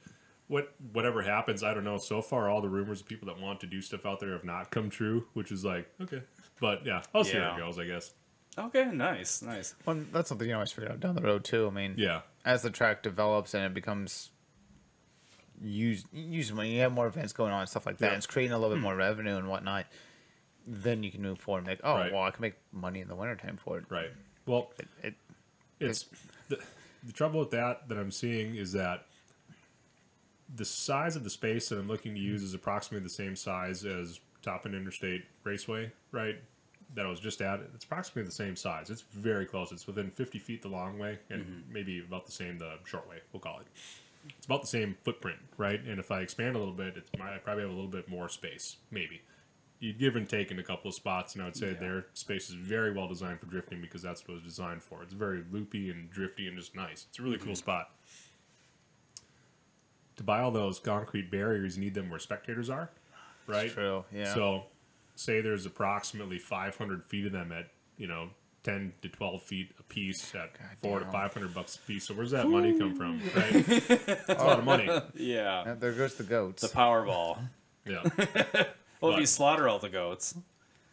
What 0.50 0.74
whatever 0.91 1.22
happens, 1.22 1.64
I 1.64 1.74
don't 1.74 1.86
know. 1.86 1.97
So 1.97 2.22
far, 2.22 2.50
all 2.50 2.60
the 2.60 2.70
rumors 2.70 3.00
of 3.02 3.08
people 3.08 3.28
that 3.28 3.39
want 3.39 3.62
to 3.62 3.68
do 3.68 3.82
stuff 3.82 4.06
out 4.06 4.20
there 4.20 4.34
have 4.34 4.43
not 4.43 4.72
come 4.72 4.89
true, 4.89 5.26
which 5.34 5.52
is 5.52 5.64
like 5.64 5.89
okay. 6.02 6.22
But 6.60 6.86
yeah, 6.86 7.04
I'll 7.16 7.24
see 7.24 7.38
Yeah. 7.38 7.52
how 7.52 7.56
it 7.56 7.60
goes. 7.60 7.80
I 7.80 7.86
guess. 7.86 8.12
Okay, 8.58 8.86
nice, 8.91 9.41
nice. 9.41 9.76
Well, 9.86 10.04
that's 10.12 10.28
something 10.28 10.50
you 10.50 10.54
always 10.56 10.72
figure 10.72 10.91
out 10.91 11.00
down 11.00 11.16
the 11.16 11.22
road 11.22 11.43
too. 11.45 11.68
I 11.68 11.70
mean, 11.70 11.93
Yeah. 11.97 12.22
as 12.43 12.64
the 12.64 12.70
track 12.70 13.04
develops 13.04 13.54
and 13.54 13.64
it 13.64 13.74
becomes 13.74 14.32
used, 15.62 16.08
used 16.12 16.54
when 16.56 16.68
you 16.68 16.80
have 16.82 16.91
more 16.91 17.08
events 17.08 17.32
going 17.32 17.52
on 17.54 17.62
and 17.62 17.70
stuff 17.70 17.86
like 17.86 17.97
that, 18.00 18.08
Yeah. 18.08 18.12
and 18.14 18.18
it's 18.18 18.28
creating 18.28 18.54
a 18.54 18.58
little 18.58 18.76
bit 18.76 18.80
hmm. 18.80 18.86
more 18.86 18.95
revenue 18.95 19.38
and 19.38 19.47
whatnot. 19.47 19.86
Then 20.66 21.04
you 21.04 21.12
can 21.12 21.22
move 21.22 21.39
forward 21.39 21.60
and 21.60 21.68
like, 21.68 21.82
oh, 21.84 21.93
Right. 21.95 22.12
well, 22.12 22.24
I 22.24 22.32
can 22.32 22.41
make 22.41 22.56
money 22.72 23.00
in 23.02 23.08
the 23.08 23.16
wintertime 23.16 23.58
for 23.58 23.78
it. 23.78 23.86
Right. 23.88 24.12
Well, 24.45 24.72
It, 24.80 24.88
it, 25.04 25.14
it's 25.80 26.06
the, 26.50 26.60
the 27.04 27.14
trouble 27.14 27.39
with 27.39 27.52
that 27.52 27.88
that 27.88 27.97
I'm 27.97 28.12
seeing 28.12 28.56
is 28.56 28.74
that 28.74 29.06
the 30.56 30.66
size 30.66 31.16
of 31.16 31.24
the 31.24 31.30
space 31.30 31.70
that 31.70 31.80
I'm 31.80 31.88
looking 31.88 32.14
to 32.16 32.20
use 32.20 32.43
is 32.43 32.54
approximately 32.54 33.04
the 33.04 33.14
same 33.14 33.36
size 33.36 33.86
as 33.86 34.20
Toppin 34.41 34.74
Interstate 34.74 35.26
Raceway, 35.43 35.91
right? 36.12 36.38
That 36.95 37.06
I 37.06 37.10
was 37.10 37.20
just 37.20 37.41
at. 37.41 37.60
It's 37.76 37.86
approximately 37.86 38.24
the 38.24 38.32
same 38.32 38.56
size. 38.56 38.89
It's 38.89 39.02
very 39.14 39.45
close. 39.45 39.72
It's 39.72 39.86
within 39.86 40.10
50 40.10 40.39
feet 40.39 40.62
the 40.62 40.70
long 40.70 40.97
way 40.97 41.20
and 41.30 41.41
mm-hmm. 41.43 41.74
maybe 41.74 42.00
about 42.00 42.26
the 42.26 42.32
same 42.32 42.58
the 42.58 42.74
short 42.86 43.08
way, 43.08 43.18
we'll 43.32 43.41
call 43.41 43.60
it. 43.60 43.68
It's 44.38 44.45
about 44.45 44.62
the 44.62 44.68
same 44.68 44.97
footprint, 45.04 45.39
right? 45.58 45.82
And 45.82 46.00
if 46.00 46.12
I 46.12 46.22
expand 46.22 46.56
a 46.56 46.60
little 46.60 46.74
bit, 46.74 46.97
it's, 46.97 47.10
I 47.22 47.38
probably 47.38 47.64
have 47.64 47.72
a 47.72 47.76
little 47.76 47.89
bit 47.89 48.10
more 48.10 48.28
space, 48.28 48.78
maybe. 48.91 49.22
You'd 49.80 49.97
give 49.97 50.18
and 50.18 50.28
take 50.28 50.52
in 50.52 50.60
a 50.60 50.64
couple 50.64 50.89
of 50.89 50.95
spots, 50.95 51.36
and 51.36 51.41
I 51.41 51.45
would 51.45 51.56
say 51.56 51.74
their 51.74 52.08
space 52.14 52.50
is 52.50 52.56
very 52.56 52.91
well 52.91 53.08
designed 53.08 53.39
for 53.39 53.45
drifting 53.45 53.80
because 53.80 54.02
that's 54.02 54.22
what 54.28 54.32
it 54.32 54.43
was 54.43 54.43
designed 54.43 54.84
for. 54.84 55.02
It's 55.04 55.14
very 55.14 55.41
loopy 55.52 55.89
and 55.89 56.10
drifty 56.10 56.47
and 56.50 56.58
just 56.58 56.76
nice. 56.76 57.06
It's 57.10 57.20
a 57.20 57.22
really 57.22 57.38
cool 57.38 57.47
mm-hmm. 57.47 57.56
spot. 57.56 57.91
To 60.20 60.24
buy 60.24 60.42
all 60.42 60.52
those 60.52 60.80
concrete 60.80 61.32
barriers, 61.32 61.78
you 61.78 61.84
need 61.86 61.94
them 61.94 62.10
where 62.10 62.20
spectators 62.20 62.70
are, 62.70 62.90
right? 63.48 63.72
true, 63.72 64.04
yeah. 64.14 64.34
So, 64.34 64.64
say 65.16 65.40
there's 65.40 65.66
approximately 65.66 66.38
500 66.38 67.06
feet 67.06 67.26
of 67.26 67.32
them 67.32 67.54
at 67.54 67.68
you 67.96 68.06
know 68.06 68.32
10 68.64 68.92
to 69.02 69.08
12 69.08 69.42
feet 69.42 69.72
a 69.80 69.84
piece 69.84 70.36
at 70.36 70.52
four 70.82 71.00
to 71.00 71.06
500 71.06 71.54
bucks 71.54 71.78
a 71.78 71.80
piece. 71.88 72.06
So 72.06 72.14
where's 72.14 72.32
that 72.32 72.50
money 72.50 72.78
come 72.78 72.96
from? 72.98 73.22
Right? 73.34 73.66
That's 74.28 74.42
a 74.42 74.46
lot 74.46 74.60
of 74.60 74.66
money. 74.66 74.90
Yeah. 75.16 75.70
and 75.72 75.80
there 75.80 75.94
goes 75.94 76.16
the 76.16 76.24
goats. 76.24 76.64
The 76.64 76.68
Powerball. 76.68 77.40
Yeah. 77.86 78.04
Well, 79.02 79.14
if 79.14 79.20
you 79.22 79.26
slaughter 79.28 79.70
all 79.70 79.80
the 79.80 79.88
goats, 79.88 80.36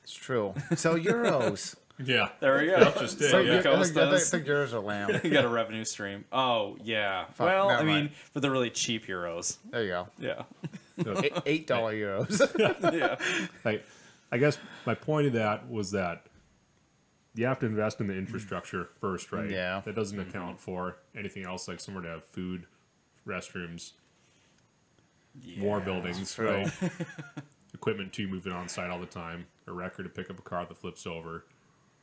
it's 0.05 0.14
true. 0.14 0.55
So 0.77 0.97
gyros. 0.97 1.74
Yeah. 2.05 2.28
there 2.40 2.59
we 2.59 2.66
go. 2.66 2.78
That's 2.80 3.01
just 3.01 3.20
it, 3.22 3.30
so 3.30 3.38
yeah. 3.38 3.53
you- 3.55 3.59
I, 3.59 3.62
think, 3.62 3.66
I 3.76 3.82
think- 3.84 3.97
I 3.97 4.01
Costas. 4.11 4.30
think 4.30 4.47
gyros 4.47 4.74
are 4.74 4.80
lamb. 4.80 5.20
you 5.24 5.30
got 5.30 5.44
a 5.44 5.49
revenue 5.49 5.84
stream. 5.84 6.24
Oh 6.32 6.76
yeah. 6.82 7.24
well, 7.38 7.68
never 7.68 7.80
I 7.80 7.84
mean, 7.84 7.94
mind. 7.94 8.11
for 8.32 8.40
the 8.40 8.51
really 8.51 8.70
cheap 8.70 9.07
gyros. 9.07 9.59
There 9.70 9.82
you 9.82 9.88
go. 9.90 10.09
Yeah. 10.18 10.42
Eight- 11.22 11.32
Eight 11.47 11.66
dollar 11.66 11.92
gyros. 11.99 12.40
yeah. 12.59 13.16
I, 13.64 13.80
I 14.30 14.38
guess 14.38 14.59
my 14.84 14.94
point 14.94 15.26
of 15.28 15.32
that 15.34 15.70
was 15.70 15.90
that 15.92 16.26
you 17.34 17.47
have 17.47 17.59
to 17.61 17.66
invest 17.66 18.01
in 18.01 18.07
the 18.07 18.14
infrastructure 18.16 18.88
first, 19.01 19.30
right? 19.32 19.51
Yeah. 19.51 19.82
That 19.84 19.94
doesn't 19.94 20.18
account 20.18 20.61
for 20.61 20.97
anything 21.16 21.44
else, 21.44 21.68
like 21.68 21.80
somewhere 21.80 22.03
to 22.03 22.09
have 22.11 22.24
food, 22.24 22.66
restrooms, 23.26 23.92
more 25.59 25.80
buildings, 25.80 26.38
right? 26.38 26.70
Equipment 27.74 28.12
to 28.14 28.26
move 28.26 28.47
it 28.47 28.53
on 28.55 28.68
site 28.68 28.90
all 28.90 28.99
the 28.99 29.05
time, 29.07 29.47
a 29.66 29.72
record 29.72 30.05
to 30.05 30.09
pick 30.09 30.30
up 30.30 30.38
a 30.38 30.42
car 30.42 30.64
that 30.66 30.78
flips 30.78 31.07
over. 31.07 31.44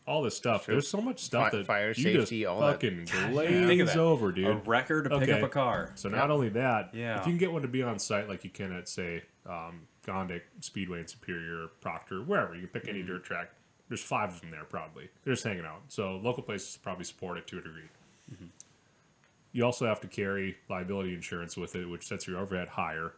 All 0.05 0.21
this 0.21 0.35
stuff. 0.35 0.65
There's 0.65 0.87
so 0.87 0.99
much 0.99 1.19
stuff 1.21 1.51
Fi- 1.51 1.57
that 1.57 1.65
fire 1.65 1.87
you 1.89 1.93
safety, 1.93 2.41
just 2.41 2.45
all 2.49 2.59
that. 2.61 2.73
fucking 2.73 3.05
Think 3.05 3.23
of 3.29 3.31
glaze 3.31 3.87
that. 3.87 3.97
over, 3.97 4.29
A 4.29 4.35
dude. 4.35 4.67
record 4.67 5.03
to 5.05 5.09
pick 5.19 5.29
Okay. 5.29 5.39
up 5.39 5.43
a 5.43 5.49
car. 5.49 5.91
So 5.95 6.09
not 6.09 6.29
only 6.29 6.49
that, 6.49 6.89
Yeah. 6.93 7.19
if 7.21 7.25
you 7.25 7.31
can 7.31 7.37
get 7.37 7.53
one 7.53 7.61
to 7.61 7.67
be 7.69 7.83
on 7.83 7.99
site 7.99 8.27
like 8.27 8.43
you 8.43 8.49
can 8.49 8.73
at 8.73 8.89
say 8.89 9.23
um, 9.45 9.87
Gondik 10.05 10.41
Speedway 10.59 10.99
in 10.99 11.07
Superior, 11.07 11.67
Proctor, 11.79 12.21
wherever 12.21 12.53
you 12.53 12.61
can 12.67 12.69
pick 12.81 12.89
any 12.89 12.99
Mm-hmm. 12.99 13.07
dirt 13.13 13.23
track. 13.23 13.51
There's 13.87 14.03
five 14.03 14.29
of 14.33 14.41
them 14.41 14.51
there 14.51 14.63
probably. 14.65 15.09
They're 15.23 15.33
just 15.33 15.45
hanging 15.45 15.65
out. 15.65 15.81
So 15.87 16.17
local 16.17 16.43
places 16.43 16.77
probably 16.81 17.05
support 17.05 17.37
it 17.37 17.47
to 17.47 17.59
a 17.59 17.61
degree. 17.61 17.81
Mm-hmm. 18.33 18.45
You 19.53 19.63
also 19.65 19.85
have 19.85 20.01
to 20.01 20.07
carry 20.07 20.57
liability 20.69 21.13
insurance 21.13 21.55
with 21.55 21.75
it, 21.75 21.85
which 21.87 22.05
sets 22.07 22.27
your 22.27 22.39
overhead 22.39 22.69
higher 22.69 23.13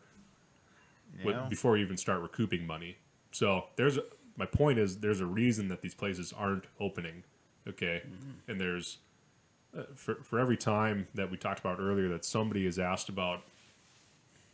with- 1.24 1.36
Yeah. 1.36 1.48
before 1.50 1.78
you 1.78 1.86
even 1.86 1.98
start 1.98 2.22
recouping 2.22 2.68
money. 2.68 2.98
So 3.32 3.66
there's 3.76 3.98
my 4.38 4.46
point 4.46 4.80
is, 4.80 4.98
there's 5.00 5.22
a 5.22 5.26
reason 5.26 5.68
that 5.70 5.82
these 5.82 5.96
places 5.96 6.34
aren't 6.36 6.66
opening. 6.80 7.24
Okay, 7.68 8.04
and 8.48 8.60
there's 8.62 8.98
uh, 9.78 9.84
for 9.96 10.16
for 10.24 10.40
every 10.40 10.58
time 10.58 11.08
that 11.16 11.32
we 11.32 11.38
talked 11.38 11.60
about 11.60 11.80
earlier 11.80 12.08
that 12.10 12.24
somebody 12.26 12.66
is 12.68 12.78
asked 12.80 13.10
about, 13.10 13.42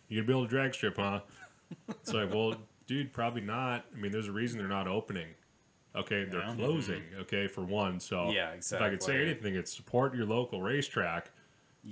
you're 0.07 0.21
gonna 0.23 0.27
build 0.27 0.45
a 0.45 0.49
drag 0.49 0.73
strip, 0.73 0.97
huh? 0.97 1.19
It's 1.89 2.13
like, 2.13 2.33
well, 2.33 2.55
dude, 2.87 3.13
probably 3.13 3.41
not. 3.41 3.85
I 3.95 3.97
mean, 3.99 4.11
there's 4.11 4.27
a 4.27 4.31
reason 4.31 4.59
they're 4.59 4.67
not 4.67 4.87
opening. 4.87 5.27
Okay, 5.95 6.25
they're 6.25 6.41
Yeah. 6.41 6.55
closing. 6.55 7.03
Okay, 7.21 7.47
for 7.47 7.61
one. 7.63 7.99
So 7.99 8.29
Yeah, 8.31 8.51
If 8.53 8.73
I 8.81 8.89
could 8.89 9.01
say 9.03 9.21
anything, 9.21 9.55
it's 9.55 9.73
support 9.75 10.13
your 10.15 10.25
local 10.25 10.61
racetrack. 10.61 11.31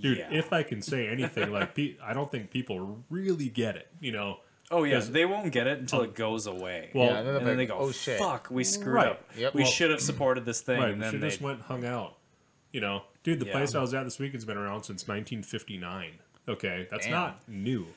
Dude, 0.01 0.17
Yeah. 0.19 0.31
if 0.31 0.51
I 0.53 0.63
can 0.63 0.81
say 0.81 1.07
anything, 1.07 1.51
like 1.51 1.75
pe- 1.75 1.95
I 2.01 2.13
don't 2.13 2.29
think 2.31 2.51
people 2.51 3.03
really 3.09 3.49
get 3.49 3.75
it. 3.75 3.87
You 4.01 4.11
know, 4.11 4.39
Oh 4.71 4.83
yeah, 4.83 4.99
they 4.99 5.25
won't 5.25 5.51
get 5.51 5.65
it 5.67 5.79
until 5.79 6.01
it 6.01 6.13
goes 6.13 6.45
away. 6.45 6.91
Well, 6.93 7.05
Yeah, 7.07 7.17
and 7.19 7.27
then 7.27 7.35
and 7.37 7.47
then 7.47 7.57
they 7.57 7.65
go, 7.65 7.77
oh 7.77 7.91
shit. 7.91 8.19
"Fuck, 8.19 8.49
we 8.51 8.63
mm. 8.63 8.65
screwed 8.65 8.95
Right. 8.95 9.07
up. 9.07 9.23
Yep. 9.35 9.53
We 9.55 9.63
Well- 9.63 9.71
should 9.71 9.89
have 9.91 10.01
supported 10.01 10.45
this 10.45 10.61
thing." 10.61 10.79
right? 10.79 10.91
and 10.91 11.01
then 11.01 11.19
they, 11.19 11.29
just 11.29 11.41
went 11.41 11.61
hung 11.61 11.85
out. 11.85 12.17
You 12.71 12.81
know, 12.81 13.03
dude, 13.23 13.39
the 13.39 13.47
Yeah. 13.47 13.53
place 13.53 13.73
I 13.73 13.81
was 13.81 13.93
at 13.95 14.03
this 14.03 14.19
weekend's 14.19 14.45
been 14.45 14.57
around 14.57 14.83
since 14.83 15.07
1959. 15.07 16.19
Okay, 16.47 16.87
that's 16.91 17.05
Damn. 17.05 17.11
not 17.13 17.49
new. 17.49 17.87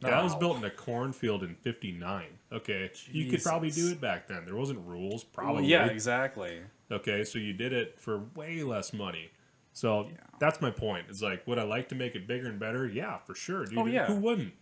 That 0.00 0.22
was 0.22 0.34
built 0.34 0.58
in 0.58 0.64
a 0.64 0.70
cornfield 0.70 1.42
in 1.42 1.54
'59. 1.54 2.26
Okay, 2.52 2.90
you 3.10 3.30
could 3.30 3.42
probably 3.42 3.70
do 3.70 3.90
it 3.90 4.00
back 4.00 4.26
then. 4.28 4.44
There 4.44 4.56
wasn't 4.56 4.80
rules, 4.86 5.24
Well, 5.24 5.44
probably. 5.44 5.66
yeah, 5.66 5.86
exactly. 5.86 6.58
Okay, 6.90 7.24
so 7.24 7.38
you 7.38 7.52
did 7.52 7.72
it 7.72 7.98
for 7.98 8.18
way 8.34 8.62
less 8.62 8.92
money. 8.92 9.30
So 9.72 10.08
that's 10.38 10.60
my 10.60 10.70
point. 10.70 11.06
It's 11.08 11.22
like, 11.22 11.46
would 11.46 11.58
I 11.58 11.64
like 11.64 11.88
to 11.90 11.94
make 11.94 12.14
it 12.14 12.26
bigger 12.26 12.48
and 12.48 12.58
better? 12.58 12.86
Yeah, 12.86 13.18
for 13.18 13.34
sure, 13.34 13.64
dude. 13.64 13.78
Oh, 13.78 13.86
yeah. 13.86 14.06
Who 14.06 14.16
wouldn't? 14.16 14.54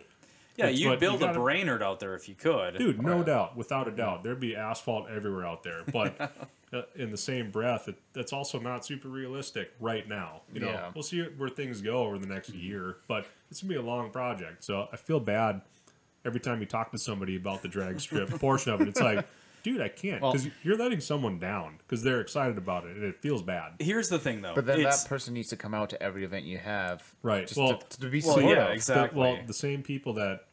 Yeah, 0.57 0.67
That's 0.67 0.79
you'd 0.79 1.01
build 1.01 1.21
you 1.21 1.27
a 1.27 1.29
gotta- 1.31 1.41
Brainerd 1.41 1.83
out 1.83 1.99
there 2.01 2.15
if 2.15 2.29
you 2.29 2.35
could. 2.37 2.79
Dude, 2.79 3.03
no 3.03 3.23
doubt, 3.25 3.57
without 3.57 3.89
a 3.89 3.91
doubt, 3.91 4.23
there'd 4.23 4.39
be 4.39 4.55
asphalt 4.55 5.09
everywhere 5.11 5.45
out 5.45 5.63
there. 5.65 5.83
But 5.93 6.21
uh, 6.73 6.83
in 6.95 7.11
the 7.11 7.17
same 7.17 7.51
breath, 7.51 7.89
it, 7.89 7.97
that's 8.13 8.33
also 8.33 8.61
not 8.61 8.85
super 8.87 9.09
realistic 9.09 9.73
right 9.81 10.09
now. 10.09 10.43
You 10.53 10.61
know, 10.61 10.69
Yeah. 10.69 10.91
we'll 10.95 11.03
see 11.03 11.23
where 11.23 11.49
things 11.49 11.81
go 11.81 11.99
over 12.05 12.19
the 12.19 12.27
next 12.29 12.51
year, 12.51 12.99
but 13.09 13.27
it's 13.51 13.63
gonna 13.63 13.73
be 13.73 13.79
a 13.79 13.83
long 13.83 14.11
project. 14.11 14.63
So 14.63 14.89
I 14.93 14.97
feel 14.97 15.19
bad 15.19 15.61
every 16.25 16.41
time 16.41 16.61
you 16.61 16.67
talk 16.67 16.91
to 16.93 16.99
somebody 16.99 17.35
about 17.37 17.63
the 17.63 17.69
drag 17.69 18.01
strip 18.01 18.31
portion 18.41 18.73
of 18.73 18.81
it. 18.81 18.89
It's 18.89 19.01
like, 19.01 19.27
dude, 19.65 19.81
I 19.81 19.89
can't 19.89 20.23
Well- 20.23 20.31
because 20.33 20.49
you're 20.63 20.77
letting 20.77 21.01
someone 21.01 21.41
down 21.41 21.79
because 21.79 22.05
they're 22.05 22.21
excited 22.21 22.57
about 22.59 22.85
it 22.85 22.95
and 22.95 23.05
it 23.05 23.17
feels 23.17 23.43
bad. 23.43 23.73
Here's 23.81 24.09
the 24.09 24.19
thing, 24.21 24.43
though. 24.43 24.55
But 24.55 24.67
then 24.67 24.81
it's, 24.81 25.03
that 25.03 25.09
person 25.09 25.35
needs 25.35 25.49
to 25.49 25.57
come 25.57 25.75
out 25.75 25.91
to 25.91 26.01
every 26.01 26.23
event 26.25 26.45
you 26.45 26.59
have, 26.59 27.03
Right. 27.23 27.49
Just 27.49 27.59
Well- 27.59 27.79
to, 27.79 27.99
to 28.01 28.09
be 28.09 28.21
Well, 28.21 28.35
supportive. 28.37 28.51
yeah, 28.59 28.67
The- 28.69 28.73
exactly. 28.75 29.19
well, 29.21 29.39
the 29.45 29.53
same 29.55 29.83
people 29.83 30.13
that 30.15 30.45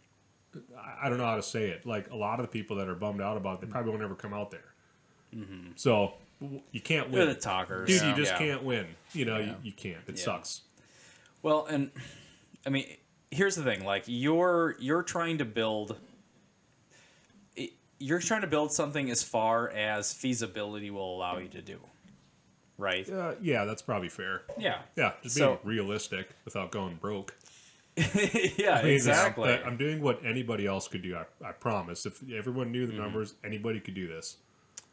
I- 0.77 1.05
I 1.05 1.09
don't 1.09 1.17
know 1.17 1.25
how 1.25 1.35
to 1.37 1.43
say 1.43 1.69
it. 1.69 1.85
Like 1.85 2.09
a 2.09 2.15
lot 2.15 2.39
of 2.39 2.45
the 2.45 2.51
people 2.51 2.75
that 2.77 2.87
are 2.89 2.95
bummed 2.95 3.21
out 3.21 3.37
about 3.37 3.59
it, 3.61 3.65
they 3.67 3.71
probably 3.71 3.91
won't 3.91 4.03
ever 4.03 4.15
come 4.15 4.33
out 4.33 4.49
there. 4.51 4.73
Mm-hmm. 5.35 5.71
So 5.75 6.15
you 6.71 6.81
can't 6.81 7.11
They're 7.11 7.25
win, 7.25 7.33
the 7.33 7.39
talkers. 7.39 7.87
dude. 7.87 8.01
Yeah. 8.01 8.09
You 8.09 8.15
just 8.15 8.31
Yeah. 8.33 8.37
can't 8.37 8.63
win. 8.63 8.87
You 9.13 9.25
know, 9.25 9.37
you, 9.37 9.55
you 9.63 9.71
can't. 9.71 9.99
It 10.07 10.17
Yeah. 10.17 10.23
sucks. 10.25 10.61
Well, 11.41 11.65
and 11.67 11.91
I 12.65 12.69
mean, 12.69 12.85
here's 13.29 13.55
the 13.55 13.63
thing: 13.63 13.85
like 13.85 14.03
you're 14.07 14.75
you're 14.79 15.03
trying 15.03 15.37
to 15.37 15.45
build. 15.45 15.97
You're 18.01 18.19
trying 18.19 18.41
to 18.41 18.47
build 18.47 18.71
something 18.71 19.09
as 19.11 19.23
far 19.23 19.69
as 19.69 20.13
feasibility 20.13 20.89
will 20.91 21.15
allow 21.15 21.37
you 21.37 21.47
to 21.49 21.61
do, 21.61 21.79
right? 22.77 23.07
Uh, 23.09 23.33
yeah, 23.41 23.65
that's 23.65 23.81
probably 23.81 24.09
fair. 24.09 24.41
Yeah. 24.57 24.79
Yeah, 24.95 25.13
just 25.23 25.37
being 25.37 25.57
So- 25.57 25.59
realistic 25.63 26.29
without 26.45 26.71
going 26.71 26.95
broke. 26.95 27.35
yeah, 27.97 28.75
I 28.79 28.83
mean, 28.83 28.93
exactly. 28.93 29.53
I'm 29.53 29.75
doing 29.77 30.01
what 30.01 30.23
anybody 30.25 30.65
else 30.65 30.87
could 30.87 31.01
do. 31.03 31.15
I, 31.15 31.25
I 31.45 31.51
promise. 31.51 32.05
If 32.05 32.23
everyone 32.31 32.71
knew 32.71 32.85
the 32.87 32.93
Mm-hmm. 32.93 33.01
numbers, 33.01 33.33
anybody 33.43 33.79
could 33.81 33.95
do 33.95 34.07
this. 34.07 34.37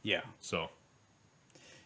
yeah. 0.03 0.23
So 0.41 0.69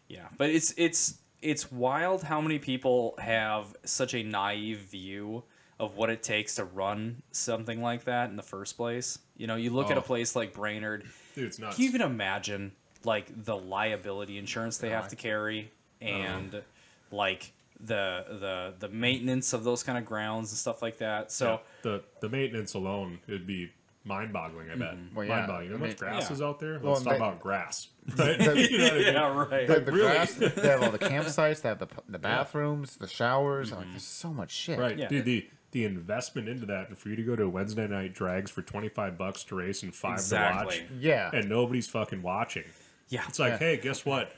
Yeah, 0.08 0.26
but 0.38 0.48
it's 0.50 0.72
it's 0.76 1.18
it's 1.42 1.70
wild 1.70 2.22
how 2.22 2.40
many 2.40 2.58
people 2.58 3.14
have 3.18 3.76
such 3.84 4.14
a 4.14 4.22
naive 4.22 4.78
view 4.78 5.44
of 5.82 5.96
what 5.96 6.08
it 6.10 6.22
takes 6.22 6.54
to 6.54 6.64
run 6.64 7.22
something 7.32 7.82
like 7.82 8.04
that 8.04 8.30
in 8.30 8.36
the 8.36 8.42
first 8.42 8.76
place. 8.76 9.18
You 9.36 9.46
know, 9.48 9.56
you 9.56 9.70
look 9.70 9.90
at 9.90 9.96
a 9.96 10.00
Oh. 10.00 10.02
place 10.04 10.34
like 10.36 10.54
Brainerd. 10.54 11.04
dude, 11.34 11.46
it's 11.46 11.58
nuts. 11.58 11.74
Can 11.76 11.82
you 11.82 11.88
even 11.90 12.00
imagine 12.02 12.72
like 13.04 13.26
the 13.44 13.56
liability 13.56 14.38
insurance 14.38 14.78
they 14.78 14.90
have 14.90 15.08
to 15.08 15.16
carry 15.16 15.70
and 16.00 16.62
like 17.10 17.52
the 17.80 18.24
the 18.28 18.74
the 18.78 18.88
maintenance 18.88 19.52
of 19.52 19.64
those 19.64 19.82
kind 19.82 19.98
of 19.98 20.04
grounds 20.06 20.52
and 20.52 20.58
stuff 20.58 20.82
like 20.82 20.98
that. 20.98 21.32
So 21.32 21.50
Yeah, 21.50 21.58
the 21.82 22.02
the 22.20 22.28
maintenance 22.28 22.74
alone 22.74 23.18
would 23.28 23.44
be 23.46 23.72
mind-boggling. 24.04 24.70
I 24.70 24.74
bet. 24.76 24.94
Well, 25.14 25.24
yeah, 25.26 25.36
mind-boggling. 25.36 25.64
You 25.66 25.72
know 25.72 25.78
how 25.78 25.86
much 25.86 25.96
grass 25.96 26.26
Yeah. 26.28 26.32
is 26.32 26.42
out 26.42 26.58
there? 26.60 26.72
Let's 26.74 26.84
Well, 26.84 26.94
talk 26.96 27.04
they- 27.04 27.16
about 27.16 27.40
grass. 27.40 27.88
Right? 28.16 28.40
you 28.40 28.46
know 28.46 28.52
what 28.54 28.58
I 28.58 28.94
mean? 28.94 29.02
yeah, 29.14 29.36
right. 29.48 29.66
the, 29.68 29.80
the 29.80 29.92
really. 29.92 30.00
grass, 30.12 30.34
they 30.34 30.48
have 30.68 30.82
all 30.82 30.90
the 30.90 30.98
campsites, 31.14 31.62
they 31.62 31.68
have 31.68 31.78
the, 31.78 31.86
the 32.08 32.18
bathrooms, 32.18 32.96
the 32.96 33.06
showers. 33.06 33.70
Like, 33.70 33.80
mm-hmm. 33.82 33.90
there's 33.92 34.02
so 34.02 34.32
much 34.32 34.50
shit. 34.50 34.76
Right, 34.78 34.98
Yeah. 34.98 35.06
dude. 35.08 35.24
The 35.24 35.48
the 35.72 35.84
investment 35.84 36.48
into 36.48 36.66
that, 36.66 36.88
and 36.88 36.96
for 36.98 37.08
you 37.08 37.16
to 37.16 37.22
go 37.22 37.34
to 37.34 37.42
a 37.44 37.48
Wednesday 37.48 37.86
night 37.88 38.14
drags 38.14 38.50
for 38.50 38.62
twenty 38.62 38.88
five 38.88 39.18
bucks 39.18 39.42
to 39.44 39.56
race 39.56 39.82
and 39.82 39.94
five 39.94 40.14
Exactly. 40.14 40.76
to 40.78 40.82
watch, 40.84 40.90
Yeah. 41.00 41.30
and 41.32 41.48
nobody's 41.48 41.88
fucking 41.88 42.22
watching. 42.22 42.64
yeah. 43.08 43.24
It's 43.28 43.38
like, 43.38 43.52
Yeah. 43.52 43.58
hey, 43.58 43.76
guess 43.78 44.04
what? 44.06 44.32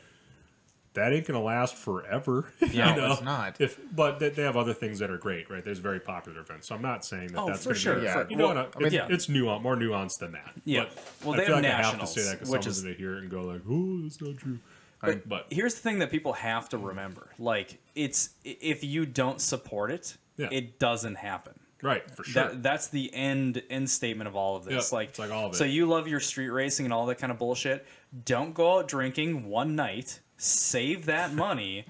That 0.95 1.13
ain't 1.13 1.27
gonna 1.27 1.43
last 1.43 1.75
forever. 1.75 2.53
Yeah, 2.71 2.91
you 2.95 3.01
know? 3.01 3.13
it's 3.15 3.23
not. 3.23 3.61
If 3.61 3.81
but 3.93 4.21
they, 4.21 4.29
they 4.29 4.43
have 4.45 4.57
other 4.57 4.73
things 4.73 5.01
that 5.01 5.11
are 5.11 5.19
great, 5.19 5.51
right? 5.51 5.65
There's 5.65 5.81
very 5.81 5.99
popular 5.99 6.39
events, 6.41 6.69
so 6.69 6.77
I'm 6.77 6.83
not 6.83 7.05
saying 7.05 7.33
that 7.33 7.39
Oh, 7.41 7.47
that's 7.49 7.65
for 7.65 7.71
gonna 7.71 7.79
sure. 7.81 7.97
Be, 7.97 8.03
Yeah. 8.05 8.25
you 8.31 8.37
know, 8.37 8.47
Well, 8.47 8.55
what, 8.55 8.77
I 8.77 8.79
mean- 8.79 8.87
it's, 8.87 8.95
Yeah. 8.95 9.07
it's 9.11 9.29
nuance, 9.29 9.61
more 9.63 9.75
nuanced 9.77 10.19
than 10.21 10.33
that. 10.33 10.53
Yeah. 10.65 10.85
But 10.85 11.25
Well, 11.25 11.35
I 11.35 11.37
they 11.39 11.47
feel 11.47 11.55
have 11.57 11.65
like 11.65 11.73
I 11.75 11.83
have 11.83 12.01
to 12.01 12.07
say 12.07 12.23
that 12.23 12.33
because 12.35 12.49
someone's 12.49 12.67
is- 12.69 12.83
gonna 12.85 12.95
hear 12.95 13.17
it 13.17 13.23
and 13.23 13.31
go 13.31 13.43
like, 13.43 13.63
"Oh, 13.69 14.03
that's 14.03 14.21
not 14.21 14.37
true." 14.39 14.61
But, 15.01 15.29
But 15.29 15.47
here's 15.51 15.75
the 15.75 15.81
thing 15.81 15.99
that 15.99 16.13
people 16.13 16.33
have 16.35 16.69
to 16.69 16.79
remember: 16.79 17.29
like, 17.41 17.79
it's 17.97 18.31
if 18.45 18.85
you 18.85 19.05
don't 19.05 19.41
support 19.41 19.91
it, 19.91 20.17
Yeah. 20.37 20.49
it 20.51 20.79
doesn't 20.79 21.15
happen. 21.17 21.55
right 21.83 22.09
for 22.11 22.25
sure. 22.25 22.45
That 22.49 22.63
that's 22.63 22.89
the 22.89 23.13
end 23.15 23.63
end 23.71 23.89
statement 23.91 24.27
of 24.29 24.35
all 24.37 24.57
of 24.57 24.65
this. 24.65 24.87
Yep, 24.91 24.93
like, 24.93 25.09
it's 25.11 25.19
like 25.19 25.31
all 25.31 25.47
of 25.47 25.53
it. 25.53 25.57
so 25.57 25.65
you 25.65 25.87
love 25.87 26.09
your 26.09 26.21
street 26.21 26.49
racing 26.51 26.87
and 26.87 26.93
all 26.93 27.07
that 27.07 27.17
kind 27.19 27.31
of 27.31 27.39
bullshit. 27.39 27.87
Don't 28.25 28.55
go 28.55 28.79
out 28.79 28.89
drinking 28.89 29.47
one 29.49 29.75
night. 29.77 30.21
Save 30.37 31.07
that 31.07 31.33
money. 31.47 31.85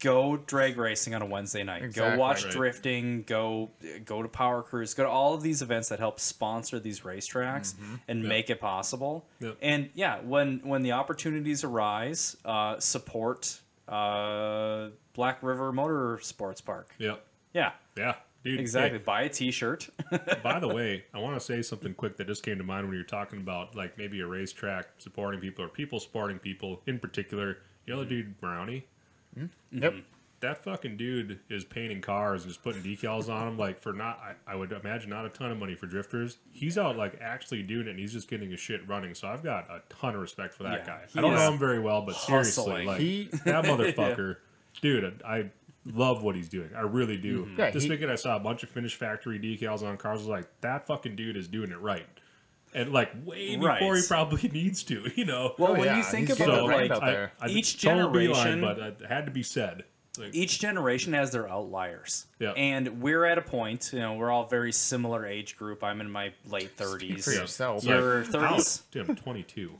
Go 0.00 0.38
drag 0.38 0.78
racing 0.78 1.14
on 1.14 1.20
a 1.20 1.26
Wednesday 1.26 1.62
night. 1.62 1.82
Exactly. 1.84 2.16
Go 2.16 2.18
watch 2.18 2.44
Right. 2.44 2.52
drifting. 2.52 3.24
Go 3.24 3.72
go 4.06 4.22
to 4.22 4.28
Power 4.28 4.62
Cruise. 4.62 4.94
Go 4.94 5.02
to 5.02 5.08
all 5.10 5.34
of 5.34 5.42
these 5.42 5.60
events 5.60 5.90
that 5.90 5.98
help 5.98 6.18
sponsor 6.18 6.80
these 6.80 7.00
racetracks 7.00 7.74
and 8.08 8.22
Yep. 8.22 8.28
make 8.28 8.48
it 8.48 8.58
possible. 8.58 9.26
Yep. 9.40 9.58
And 9.60 9.90
yeah, 9.94 10.20
when 10.22 10.60
when 10.64 10.82
the 10.82 10.92
opportunities 10.92 11.62
arise, 11.62 12.38
uh, 12.46 12.80
support 12.80 13.60
uh, 13.86 14.88
Black 15.12 15.42
River 15.42 15.72
Motor 15.72 16.20
Sports 16.22 16.60
Park. 16.62 16.94
yep. 16.98 17.22
Yeah, 17.56 17.72
Yeah. 17.96 18.14
Dude, 18.44 18.60
exactly. 18.60 18.98
hey, 18.98 19.04
Buy 19.04 19.22
a 19.22 19.28
T-shirt. 19.28 19.88
By 20.44 20.60
the 20.60 20.68
way, 20.68 21.04
I 21.12 21.18
want 21.18 21.34
to 21.34 21.40
say 21.40 21.62
something 21.62 21.94
quick 21.94 22.16
that 22.18 22.28
just 22.28 22.44
came 22.44 22.58
to 22.58 22.64
mind 22.64 22.86
when 22.86 22.94
you're 22.94 23.02
talking 23.04 23.40
about 23.40 23.74
like 23.74 23.98
maybe 23.98 24.20
a 24.20 24.26
racetrack 24.26 24.86
supporting 24.98 25.40
people 25.40 25.64
or 25.64 25.68
people 25.68 25.98
supporting 25.98 26.38
people 26.38 26.80
in 26.86 27.00
particular. 27.00 27.58
You 27.86 27.94
know 27.94 28.00
the 28.00 28.06
dude 28.06 28.40
Brownie? 28.40 28.84
Mm-hmm. 29.36 29.82
Yep. 29.82 29.94
That 30.40 30.62
fucking 30.62 30.96
dude 30.96 31.40
is 31.48 31.64
painting 31.64 32.00
cars 32.02 32.42
and 32.44 32.50
just 32.52 32.62
putting 32.62 32.82
decals 32.82 33.28
on 33.28 33.46
them, 33.46 33.58
like 33.58 33.80
for 33.80 33.92
not, 33.92 34.20
I, 34.20 34.52
I 34.52 34.54
would 34.54 34.70
imagine 34.70 35.10
not 35.10 35.24
a 35.24 35.30
ton 35.30 35.50
of 35.50 35.58
money 35.58 35.74
for 35.74 35.86
drifters. 35.86 36.36
He's 36.52 36.76
out 36.78 36.96
like 36.96 37.18
actually 37.20 37.62
doing 37.64 37.86
it, 37.88 37.90
and 37.90 37.98
he's 37.98 38.12
just 38.12 38.28
getting 38.28 38.50
his 38.50 38.60
shit 38.60 38.86
running. 38.86 39.14
So 39.14 39.26
I've 39.28 39.42
got 39.42 39.68
a 39.70 39.80
ton 39.88 40.14
of 40.14 40.20
respect 40.20 40.52
for 40.54 40.62
that 40.64 40.80
Yeah, 40.80 40.86
guy. 40.86 41.00
I 41.16 41.20
don't 41.20 41.34
know 41.34 41.50
him 41.50 41.58
very 41.58 41.80
well, 41.80 42.02
but 42.02 42.14
seriously, 42.14 42.84
like 42.84 43.00
He- 43.00 43.28
that 43.44 43.64
motherfucker, 43.96 44.36
dude, 44.82 45.20
I 45.26 45.50
love 45.94 46.22
what 46.22 46.34
he's 46.36 46.48
doing. 46.48 46.70
I 46.76 46.80
really 46.82 47.16
do. 47.16 47.44
Mm-hmm. 47.46 47.60
Yeah, 47.60 47.70
This 47.70 47.84
he- 47.84 47.90
weekend 47.90 48.10
I 48.10 48.16
saw 48.16 48.36
a 48.36 48.40
bunch 48.40 48.62
of 48.62 48.68
finished 48.68 48.96
factory 48.96 49.38
decals 49.38 49.82
on 49.82 49.96
cars. 49.96 50.18
I 50.20 50.22
was 50.22 50.28
like, 50.28 50.60
that 50.62 50.86
fucking 50.86 51.16
dude 51.16 51.36
is 51.36 51.48
doing 51.48 51.70
it 51.70 51.80
right. 51.80 52.06
And 52.74 52.92
like 52.92 53.10
way 53.24 53.56
Right. 53.56 53.78
before 53.78 53.96
he 53.96 54.02
probably 54.06 54.48
needs 54.52 54.82
to, 54.84 55.08
you 55.14 55.24
know. 55.24 55.54
Well, 55.58 55.70
Oh, 55.70 55.74
when 55.74 55.84
yeah, 55.84 55.96
you 55.98 56.02
think 56.02 56.28
he's 56.28 56.36
about 56.36 56.46
getting 56.46 56.64
it, 56.64 56.66
it 56.66 56.68
right 56.76 56.90
like 56.90 57.02
out 57.02 57.06
there. 57.06 57.32
I, 57.40 57.46
I 57.46 57.48
each 57.48 57.80
told 57.80 58.12
Beeline, 58.12 58.34
generation- 58.34 58.60
but 58.60 58.78
it 58.78 59.06
had 59.08 59.24
to 59.26 59.30
be 59.32 59.42
said. 59.42 59.84
Like, 60.18 60.34
each 60.34 60.60
generation 60.60 61.12
has 61.12 61.30
their 61.30 61.46
outliers. 61.46 62.24
Yeah. 62.38 62.52
And 62.52 63.02
we're 63.02 63.26
at 63.26 63.36
a 63.36 63.42
point, 63.42 63.90
you 63.92 63.98
know, 63.98 64.14
we're 64.14 64.30
all 64.30 64.46
very 64.46 64.72
similar 64.72 65.26
age 65.26 65.58
group. 65.58 65.84
I'm 65.84 66.00
in 66.00 66.10
my 66.10 66.32
late 66.46 66.70
for 66.70 66.84
30s. 66.98 67.26
yourself. 67.26 67.84
You're 67.84 68.24
Like, 68.24 68.30
30s? 68.32 68.78
how- 68.78 68.84
Dude, 68.92 69.10
I'm 69.10 69.16
22. 69.16 69.72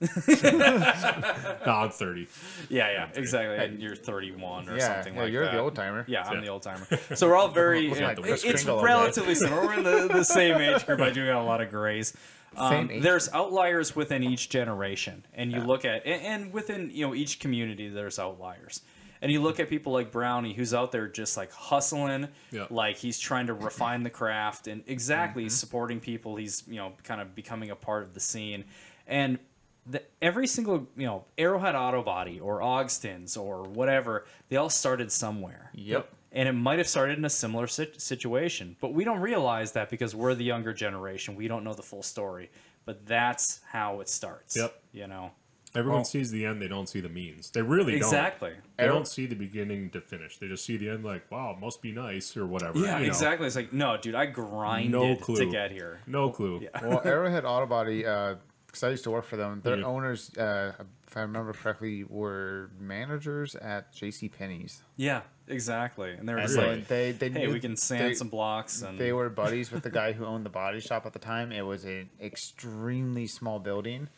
no, 0.00 1.72
I'm 1.72 1.90
30. 1.90 2.26
Yeah, 2.68 2.90
yeah, 2.90 3.08
exactly. 3.14 3.56
And 3.56 3.80
you're 3.80 3.96
31 3.96 4.68
or 4.68 4.76
Yeah, 4.76 4.94
something 4.94 5.14
yeah, 5.14 5.22
like 5.22 5.32
you're 5.32 5.44
that. 5.44 5.52
the 5.52 5.58
old 5.60 5.74
timer. 5.74 6.04
Yeah, 6.08 6.24
I'm 6.26 6.34
Yeah. 6.36 6.40
the 6.40 6.48
old 6.48 6.62
timer. 6.62 6.86
So 7.14 7.28
we're 7.28 7.36
all 7.36 7.48
very. 7.48 7.88
Looking 7.88 8.04
like 8.04 8.18
it- 8.18 8.22
the 8.22 8.28
Kris 8.28 8.44
it's 8.44 8.64
Kringle 8.64 8.78
over 8.78 8.86
there. 8.88 8.96
relatively 8.96 9.34
similar. 9.34 9.66
We're 9.66 9.74
in 9.74 9.84
the, 9.84 10.08
the 10.12 10.24
same 10.38 10.56
age 10.60 10.84
group. 10.86 11.00
I 11.00 11.10
do 11.10 11.26
got 11.26 11.40
a 11.40 11.44
lot 11.44 11.60
of 11.60 11.70
grays. 11.70 12.16
Um, 12.56 12.88
there's 13.00 13.28
outliers 13.32 13.96
within 13.96 14.22
each 14.22 14.48
generation, 14.48 15.24
and 15.34 15.50
you 15.50 15.58
look 15.60 15.84
at 15.84 16.06
and, 16.06 16.22
and 16.22 16.52
within 16.52 16.90
you 16.92 17.06
know 17.06 17.14
each 17.14 17.40
community, 17.40 17.88
there's 17.88 18.18
outliers. 18.18 18.82
And 19.22 19.32
you 19.32 19.40
look 19.40 19.58
at 19.58 19.70
people 19.70 19.92
like 19.92 20.12
Brownie, 20.12 20.52
who's 20.52 20.74
out 20.74 20.92
there 20.92 21.08
just 21.08 21.36
like 21.36 21.50
hustling, 21.50 22.28
Yeah. 22.52 22.66
like 22.70 22.96
he's 22.98 23.18
trying 23.18 23.46
to 23.46 23.54
refine 23.54 24.02
the 24.02 24.10
craft 24.10 24.66
and 24.68 24.84
exactly 24.86 25.48
supporting 25.48 25.98
people. 25.98 26.36
He's 26.36 26.62
you 26.68 26.76
know 26.76 26.92
kind 27.04 27.20
of 27.20 27.34
becoming 27.34 27.70
a 27.70 27.76
part 27.76 28.02
of 28.04 28.12
the 28.14 28.20
scene, 28.20 28.64
and 29.06 29.38
the, 29.86 30.02
every 30.22 30.46
single 30.46 30.86
you 30.96 31.06
know 31.06 31.24
Arrowhead 31.38 31.74
Auto 31.74 32.02
Body 32.02 32.40
or 32.40 32.62
Ogston's 32.62 33.36
or 33.36 33.62
whatever, 33.64 34.24
they 34.48 34.56
all 34.56 34.70
started 34.70 35.10
somewhere. 35.12 35.70
Yep. 35.74 36.10
And 36.32 36.48
it 36.48 36.52
might 36.52 36.78
have 36.78 36.88
started 36.88 37.16
in 37.16 37.24
a 37.24 37.30
similar 37.30 37.68
sit- 37.68 38.00
situation, 38.00 38.74
but 38.80 38.92
we 38.92 39.04
don't 39.04 39.20
realize 39.20 39.72
that 39.72 39.88
because 39.88 40.16
we're 40.16 40.34
the 40.34 40.42
younger 40.44 40.72
generation. 40.72 41.36
We 41.36 41.46
don't 41.46 41.62
know 41.62 41.74
the 41.74 41.82
full 41.82 42.02
story, 42.02 42.50
but 42.86 43.06
that's 43.06 43.60
how 43.70 44.00
it 44.00 44.08
starts. 44.08 44.56
Yep. 44.56 44.74
You 44.92 45.06
know. 45.06 45.30
Everyone 45.76 45.98
Well- 45.98 46.04
sees 46.04 46.30
the 46.32 46.44
end, 46.46 46.60
they 46.62 46.68
don't 46.68 46.88
see 46.88 47.00
the 47.00 47.08
means. 47.08 47.50
They 47.50 47.62
really 47.62 47.94
Exactly. 47.96 48.50
don't. 48.50 48.76
They 48.78 48.86
don't 48.86 49.06
see 49.08 49.26
the 49.26 49.34
beginning 49.36 49.90
to 49.90 50.00
finish. 50.00 50.38
They 50.38 50.46
just 50.48 50.64
see 50.64 50.76
the 50.76 50.88
end 50.88 51.04
like, 51.04 51.28
wow, 51.30 51.52
it 51.52 51.60
must 51.60 51.82
be 51.82 51.90
nice 51.92 52.36
or 52.36 52.46
whatever. 52.46 52.78
Yeah, 52.78 52.98
you 52.98 53.02
know. 53.06 53.08
exactly. 53.08 53.46
It's 53.48 53.56
like, 53.56 53.72
no, 53.72 53.96
dude, 53.96 54.14
I 54.16 54.26
grinded 54.26 55.20
clue. 55.20 55.36
to 55.36 55.46
get 55.46 55.70
here. 55.72 56.00
No 56.06 56.30
clue. 56.30 56.60
Yeah. 56.62 56.84
Well, 56.86 57.00
Arrowhead 57.04 57.44
Auto 57.44 57.66
Body, 57.66 58.06
uh, 58.06 58.36
because 58.74 58.82
I 58.82 58.90
used 58.90 59.04
to 59.04 59.10
work 59.12 59.24
for 59.24 59.36
them, 59.36 59.60
their 59.62 59.78
Yeah. 59.78 59.84
owners, 59.84 60.36
uh, 60.36 60.72
if 61.06 61.16
I 61.16 61.20
remember 61.20 61.52
correctly, 61.52 62.02
were 62.02 62.70
managers 62.80 63.54
at 63.54 63.92
J.C. 63.92 64.28
Penney's. 64.28 64.82
Yeah, 64.96 65.20
exactly. 65.46 66.10
And 66.10 66.28
they 66.28 66.34
were 66.34 66.40
just 66.40 66.54
so 66.56 66.66
like, 66.66 66.88
they, 66.88 67.12
they 67.12 67.30
hey, 67.30 67.46
knew- 67.46 67.52
we 67.52 67.60
can 67.60 67.76
sand 67.76 68.02
they- 68.10 68.14
some 68.14 68.28
blocks 68.28 68.82
and 68.82 68.98
They 68.98 69.12
were 69.12 69.28
buddies 69.30 69.70
with 69.70 69.84
the 69.84 69.90
guy 69.90 70.10
who 70.18 70.24
owned 70.26 70.44
the 70.44 70.50
body 70.50 70.80
shop 70.80 71.06
at 71.06 71.12
the 71.12 71.20
time. 71.20 71.52
It 71.52 71.62
was 71.62 71.84
an 71.84 72.10
extremely 72.20 73.28
small 73.28 73.60
building, 73.60 74.08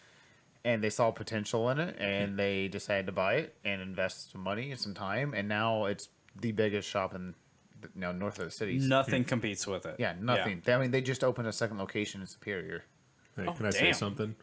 and 0.64 0.82
they 0.82 0.88
saw 0.88 1.10
potential 1.10 1.68
in 1.68 1.78
it, 1.78 1.96
and 1.98 2.38
they 2.38 2.68
decided 2.68 3.04
to 3.06 3.12
buy 3.12 3.34
it 3.34 3.56
and 3.62 3.82
invest 3.82 4.32
some 4.32 4.40
money 4.40 4.70
and 4.70 4.80
some 4.80 4.94
time, 4.94 5.34
and 5.34 5.48
now 5.48 5.84
it's 5.84 6.08
the 6.34 6.52
biggest 6.52 6.88
shop 6.88 7.14
in, 7.14 7.34
the, 7.82 7.88
you 7.94 8.00
know, 8.00 8.12
north 8.12 8.38
of 8.38 8.46
the 8.46 8.50
city. 8.50 8.78
nothing 8.78 9.22
competes 9.22 9.66
with 9.66 9.84
it. 9.84 9.96
Yeah, 9.98 10.14
nothing. 10.18 10.62
They- 10.64 10.72
I 10.72 10.78
mean, 10.78 10.92
they 10.92 11.02
just 11.02 11.22
opened 11.22 11.46
a 11.46 11.52
second 11.52 11.76
location 11.76 12.22
in 12.22 12.26
Superior. 12.26 12.84
Hey, 13.36 13.44
Oh, 13.46 13.52
can 13.52 13.66
I 13.66 13.70
say 13.70 13.92
something? 13.92 14.34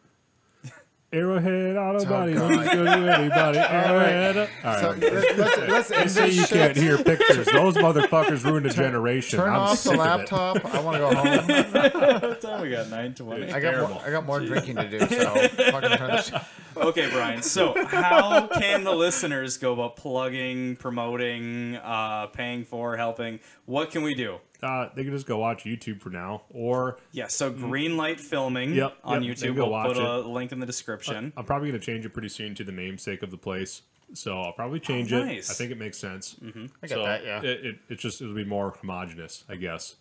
Arrowhead 1.14 1.76
Auto 1.76 1.98
Oh, 2.00 2.04
Body. 2.08 2.34
God. 2.34 2.50
Let's 2.56 2.74
go 2.74 2.84
to 2.84 2.90
anybody. 3.18 3.58
Arrowhead. 3.58 4.36
All 4.36 4.46
right. 4.64 4.80
So 4.80 4.90
let's, 4.90 5.38
let's, 5.38 5.58
let's 5.68 5.88
They 5.88 5.96
end 5.96 6.10
say 6.10 6.26
you 6.30 6.40
shit. 6.42 6.48
can't 6.50 6.76
hear 6.76 6.98
pictures. 6.98 7.46
Those 7.46 7.74
motherfuckers 7.76 8.44
ruined 8.44 8.66
a 8.66 8.70
generation. 8.70 9.38
Turn 9.38 9.50
I'm 9.50 9.60
off 9.60 9.78
sick 9.78 9.92
the 9.92 9.98
laptop. 9.98 10.64
I 10.74 10.80
want 10.80 10.96
to 10.96 10.98
go 10.98 11.14
home. 11.14 12.20
What 12.34 12.40
time 12.40 12.60
we 12.62 12.70
got? 12.70 12.88
Nine 12.90 13.14
twenty. 13.14 13.52
I 13.52 13.60
got 13.60 13.88
more, 13.90 14.02
I 14.04 14.10
got 14.10 14.26
more 14.26 14.40
drinking 14.40 14.76
to 14.76 14.88
do. 14.88 14.98
So 15.00 15.34
fucking 15.70 15.96
turn 15.98 16.10
this. 16.10 16.32
Okay, 16.76 17.08
Brian. 17.10 17.40
So, 17.42 17.74
how 17.86 18.48
can 18.48 18.82
the 18.82 18.92
listeners 18.92 19.58
go 19.58 19.72
about 19.74 19.94
plugging, 19.96 20.74
promoting, 20.76 21.76
uh, 21.76 22.26
paying 22.28 22.64
for, 22.64 22.96
helping? 22.96 23.38
What 23.66 23.90
can 23.92 24.02
we 24.02 24.14
do? 24.16 24.38
Uh, 24.64 24.88
they 24.94 25.04
can 25.04 25.12
just 25.12 25.26
go 25.26 25.36
watch 25.38 25.64
YouTube 25.64 26.00
for 26.00 26.08
now, 26.10 26.42
or 26.50 26.98
Yeah, 27.12 27.26
so 27.26 27.52
Greenlight 27.52 28.18
Filming 28.18 28.72
Yep, 28.74 28.96
on 29.04 29.22
yep, 29.22 29.36
YouTube. 29.36 29.56
go 29.56 29.64
We'll 29.64 29.70
watch 29.72 29.88
put 29.94 29.98
a 29.98 30.20
it. 30.20 30.26
link 30.26 30.52
in 30.52 30.58
the 30.60 30.66
description. 30.66 31.32
I'm 31.36 31.44
probably 31.44 31.68
going 31.68 31.80
to 31.80 31.84
change 31.86 32.06
it 32.06 32.10
pretty 32.10 32.30
soon 32.30 32.54
to 32.54 32.64
the 32.64 32.72
namesake 32.72 33.22
of 33.22 33.30
the 33.30 33.36
place. 33.36 33.82
So 34.14 34.40
I'll 34.40 34.52
probably 34.52 34.80
change 34.80 35.12
Oh, 35.12 35.22
it. 35.22 35.38
I 35.38 35.40
think 35.40 35.70
it 35.70 35.78
makes 35.78 35.98
sense. 35.98 36.36
Mm-hmm. 36.42 36.66
I 36.82 36.86
get 36.86 36.94
so 36.96 37.04
that, 37.04 37.24
yeah. 37.24 37.42
It, 37.42 37.66
it, 37.66 37.78
it's 37.90 38.02
just 38.02 38.22
it'll 38.22 38.34
be 38.34 38.44
more 38.44 38.70
homogenous, 38.80 39.44
I 39.48 39.56
guess. 39.56 39.96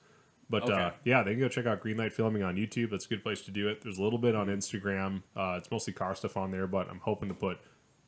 But 0.49 0.69
uh, 0.69 0.91
yeah, 1.03 1.23
they 1.23 1.31
can 1.31 1.39
go 1.39 1.47
check 1.47 1.65
out 1.65 1.81
Greenlight 1.83 2.13
Filming 2.13 2.43
on 2.43 2.55
YouTube. 2.55 2.91
That's 2.91 3.05
a 3.05 3.09
good 3.09 3.23
place 3.23 3.41
to 3.43 3.51
do 3.51 3.69
it. 3.69 3.81
There's 3.81 3.97
a 3.97 4.03
little 4.03 4.19
bit 4.19 4.35
on 4.35 4.47
Instagram. 4.47 5.23
Uh, 5.35 5.55
it's 5.57 5.71
mostly 5.71 5.93
car 5.93 6.13
stuff 6.15 6.37
on 6.37 6.51
there, 6.51 6.67
but 6.67 6.89
I'm 6.89 6.99
hoping 6.99 7.29
to 7.29 7.33
put 7.35 7.59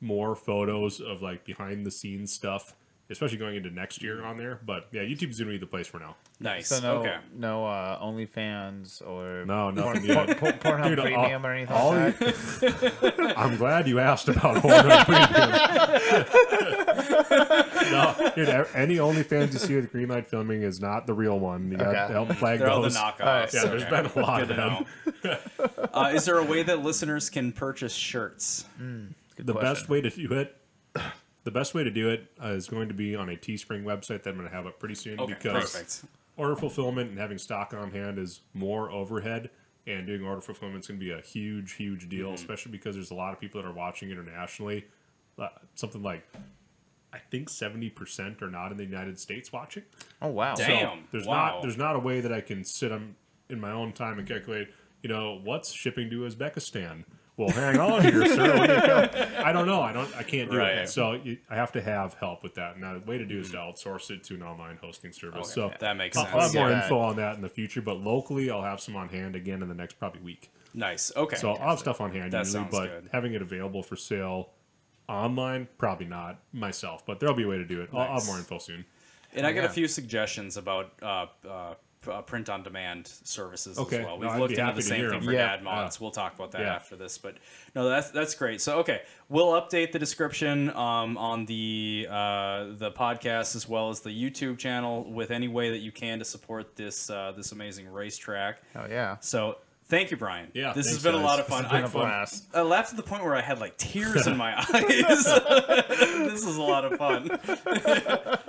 more 0.02 0.36
photos 0.36 1.00
of 1.02 1.22
like 1.22 1.44
behind 1.46 1.86
the 1.86 1.92
scenes 1.92 2.32
stuff, 2.32 2.76
especially 3.10 3.38
going 3.38 3.56
into 3.56 3.70
next 3.70 4.02
year 4.02 4.24
on 4.24 4.38
there. 4.38 4.60
But 4.66 4.88
yeah, 4.92 5.02
YouTube's 5.02 5.38
gonna 5.40 5.52
be 5.52 5.58
the 5.58 5.66
place 5.68 5.88
for 5.88 6.00
now. 6.00 6.16
nice. 6.40 6.68
So 6.68 6.80
no, 6.82 6.98
okay. 7.02 7.18
no 7.36 7.66
uh, 7.66 8.00
OnlyFans 8.04 9.06
or 9.08 9.46
No, 9.46 9.70
no, 9.72 9.84
Porn, 9.84 10.04
yet. 10.06 10.38
Porn- 10.38 10.54
Pornhub 10.54 10.88
Dude, 10.90 11.00
all- 11.00 11.06
Premium 11.06 11.46
or 11.46 11.54
anything 11.54 11.76
all 11.76 11.92
like 11.92 12.18
that. 12.20 13.34
I'm 13.38 13.58
glad 13.58 13.88
you 13.88 14.00
asked 14.00 14.28
about 14.28 14.58
Pornhub 14.58 15.06
Premium. 15.06 16.26
no, 17.92 18.32
dude, 18.36 18.50
a- 18.50 18.68
any 18.76 18.96
OnlyFans 18.96 19.54
you 19.54 19.60
see 19.60 19.76
with 19.76 19.92
Greenlight 19.92 20.26
Filming 20.28 20.62
is 20.64 20.80
not 20.82 21.06
the 21.08 21.14
real 21.14 21.40
one. 21.40 21.72
You 21.72 21.78
got 21.78 21.88
Okay. 21.90 22.08
to 22.08 22.14
help 22.14 22.32
flag 22.34 22.60
They're 22.60 22.70
all 22.70 22.82
the 22.82 22.90
knockoffs. 22.90 23.54
Yeah, 23.54 23.66
there's 23.66 23.86
been 23.86 24.06
a 24.06 24.20
lot 24.20 24.48
Good 24.48 24.58
of 24.60 24.86
them. 25.24 25.38
uh, 25.94 26.12
is 26.14 26.26
there 26.26 26.38
a 26.40 26.44
way 26.44 26.64
that 26.64 26.82
listeners 26.84 27.30
can 27.30 27.52
purchase 27.52 27.94
shirts? 27.94 28.66
Good 28.78 29.14
The 29.48 29.54
question. 29.54 29.74
best 29.74 29.90
way 29.90 30.02
to 30.02 30.10
do 30.10 30.34
it, 30.34 30.56
the 31.46 31.52
best 31.52 31.74
way 31.74 31.84
to 31.86 31.90
do 31.92 32.10
it 32.10 32.28
uh, 32.44 32.50
is 32.50 32.68
going 32.68 32.90
to 32.90 32.94
be 32.94 33.16
on 33.16 33.30
a 33.30 33.36
Teespring 33.38 33.84
website 33.84 34.24
that 34.24 34.28
I'm 34.32 34.36
going 34.38 34.50
to 34.50 34.54
have 34.56 34.68
up 34.68 34.78
pretty 34.80 34.96
soon 34.96 35.20
Okay, 35.20 35.34
because 35.34 35.72
perfect. 35.74 36.06
order 36.38 36.56
fulfillment 36.58 37.10
and 37.12 37.18
having 37.20 37.38
stock 37.38 37.74
on 37.74 37.92
hand 37.92 38.20
is 38.20 38.42
more 38.54 38.92
overhead 38.92 39.50
and 39.88 40.06
doing 40.08 40.24
order 40.24 40.42
fulfillment 40.42 40.84
is 40.84 40.88
going 40.88 41.00
to 41.00 41.06
be 41.06 41.12
a 41.12 41.22
huge 41.22 41.74
huge 41.74 42.10
deal 42.10 42.26
Mm-hmm. 42.28 42.36
especially 42.36 42.72
because 42.74 42.96
there's 42.96 43.12
a 43.12 43.16
lot 43.16 43.32
of 43.34 43.40
people 43.40 43.62
that 43.62 43.68
are 43.68 43.74
watching 43.74 44.10
internationally 44.12 44.86
uh, 45.40 45.48
something 45.76 46.02
like 46.04 46.26
i 47.14 47.20
think 47.32 47.50
70% 47.50 48.42
are 48.42 48.50
not 48.50 48.72
in 48.72 48.78
the 48.78 48.84
united 48.86 49.20
states 49.20 49.52
watching 49.54 49.84
Oh 50.22 50.30
wow. 50.30 50.56
Damn. 50.56 50.98
so 51.00 51.04
there's 51.12 51.26
wow. 51.28 51.36
not 51.54 51.62
there's 51.62 51.78
not 51.78 51.96
a 51.96 52.00
way 52.00 52.20
that 52.22 52.34
i 52.34 52.42
can 52.42 52.64
sit 52.66 52.92
on, 52.92 53.16
in 53.50 53.60
my 53.62 53.72
own 53.72 53.92
time 53.94 54.18
and 54.18 54.28
calculate 54.28 54.70
you 55.04 55.10
know 55.10 55.40
what's 55.44 55.72
shipping 55.72 56.10
to 56.10 56.22
uzbekistan 56.22 57.04
well 57.38 57.50
hang 57.50 57.78
on 57.80 58.02
here 58.02 58.26
sir 58.28 58.56
Let 58.56 58.70
me 58.70 58.76
cal- 58.88 59.46
i 59.46 59.52
don't 59.52 59.66
know 59.68 59.82
i 59.82 59.92
don't 59.92 60.16
i 60.16 60.24
can't 60.24 60.50
do 60.50 60.58
Right. 60.58 60.78
it 60.80 60.90
so 60.90 61.14
you, 61.14 61.38
i 61.50 61.56
have 61.56 61.72
to 61.74 61.82
have 61.82 62.14
help 62.16 62.44
with 62.44 62.56
that 62.56 62.76
and 62.76 62.84
the 62.84 63.06
way 63.06 63.18
to 63.18 63.26
do 63.26 63.40
is 63.40 63.52
to 63.52 63.58
outsource 63.58 64.10
it 64.12 64.24
to 64.26 64.36
an 64.36 64.44
online 64.44 64.78
hosting 64.82 65.12
service 65.12 65.40
Okay, 65.58 65.70
so 65.70 65.74
that 65.80 65.98
makes 65.98 66.16
I'll, 66.18 66.24
sense. 66.24 66.36
I'll 66.36 66.42
have 66.42 66.54
more 66.56 66.70
Yeah. 66.70 66.84
info 66.84 67.00
on 67.00 67.16
that 67.18 67.36
in 67.36 67.42
the 67.42 67.50
future, 67.50 67.82
but 67.82 67.98
locally, 67.98 68.50
I'll 68.50 68.62
have 68.62 68.80
some 68.80 68.96
on 68.96 69.10
hand 69.10 69.36
again 69.36 69.62
in 69.62 69.68
the 69.68 69.74
next 69.76 70.00
probably 70.00 70.22
week. 70.22 70.50
Nice. 70.74 71.12
Okay. 71.16 71.36
So 71.36 71.52
I'll 71.54 71.70
have 71.72 71.80
stuff 71.80 72.00
on 72.02 72.12
hand 72.12 72.32
That 72.34 72.46
usually, 72.46 72.64
sounds 72.64 72.72
but 72.72 72.86
good. 72.88 73.10
having 73.12 73.34
it 73.34 73.42
available 73.42 73.84
for 73.84 73.96
sale 73.96 74.50
online, 75.08 75.68
probably 75.78 76.06
not 76.08 76.40
myself. 76.54 77.06
But 77.06 77.20
there'll 77.20 77.36
be 77.36 77.44
a 77.44 77.48
way 77.48 77.58
to 77.58 77.66
do 77.66 77.82
it. 77.82 77.90
I'll, 77.94 78.00
I'll 78.02 78.14
have 78.20 78.26
more 78.26 78.38
info 78.38 78.58
soon. 78.60 78.86
And 79.34 79.46
I 79.46 79.52
got 79.54 79.66
a 79.66 79.70
few 79.70 79.88
suggestions 79.88 80.58
about 80.58 80.94
uh, 81.02 81.26
uh, 81.48 81.74
p- 81.74 81.80
uh, 82.08 82.22
print 82.22 82.50
on 82.50 82.64
demand 82.64 83.08
services 83.24 83.78
Okay. 83.78 84.00
as 84.00 84.06
well. 84.06 84.18
We've 84.20 84.30
I'd 84.30 84.40
looked 84.40 84.58
into 84.58 84.74
the 84.74 84.82
same 84.82 85.10
thing 85.10 85.22
for 85.22 85.32
Yeah. 85.32 85.56
dad 85.56 85.64
mods. 85.64 86.00
We'll 86.00 86.12
talk 86.12 86.36
about 86.36 86.52
that 86.52 86.62
Yeah. 86.62 86.76
after 86.76 86.96
this, 86.96 87.18
but 87.18 87.36
no, 87.76 87.88
that's 87.90 88.12
that's 88.12 88.36
great. 88.36 88.62
So 88.62 88.80
okay, 88.80 89.02
we'll 89.30 89.54
update 89.54 89.92
the 89.92 90.00
description 90.00 90.70
um, 90.72 91.18
on 91.18 91.46
the 91.46 92.08
uh, 92.10 92.66
the 92.78 92.92
podcast 92.96 93.56
as 93.56 93.68
well 93.68 93.90
as 93.90 94.02
the 94.02 94.10
YouTube 94.10 94.58
channel 94.58 95.04
with 95.12 95.32
any 95.32 95.48
way 95.48 95.70
that 95.72 95.80
you 95.80 95.92
can 95.92 96.20
to 96.20 96.26
support 96.26 96.76
this 96.76 97.10
uh, 97.10 97.34
this 97.36 97.52
amazing 97.52 97.88
racetrack. 97.88 98.62
Oh 98.76 98.86
yeah. 98.90 99.18
So 99.20 99.58
thank 99.88 100.12
you, 100.12 100.18
Brian. 100.18 100.50
Yeah, 100.54 100.74
this 100.74 100.86
has 100.88 100.96
thanks, 100.98 101.04
been 101.04 101.16
a 101.16 101.18
lot 101.24 101.40
of 101.40 101.46
This 101.48 101.56
fun. 101.56 101.64
has 101.66 101.72
been 101.72 101.84
I, 101.84 101.86
a 101.86 101.90
blast. 101.90 102.46
I 102.54 102.62
laughed 102.62 102.90
to 102.92 102.96
the 102.96 103.04
point 103.04 103.24
where 103.24 103.36
I 103.36 103.42
had 103.42 103.60
like 103.60 103.78
tears 103.78 104.28
in 104.28 104.36
my 104.38 104.56
eyes. 104.60 104.68
this 104.88 106.46
is 106.46 106.58
a 106.58 106.62
lot 106.62 106.86
of 106.86 106.98
fun. 106.98 107.30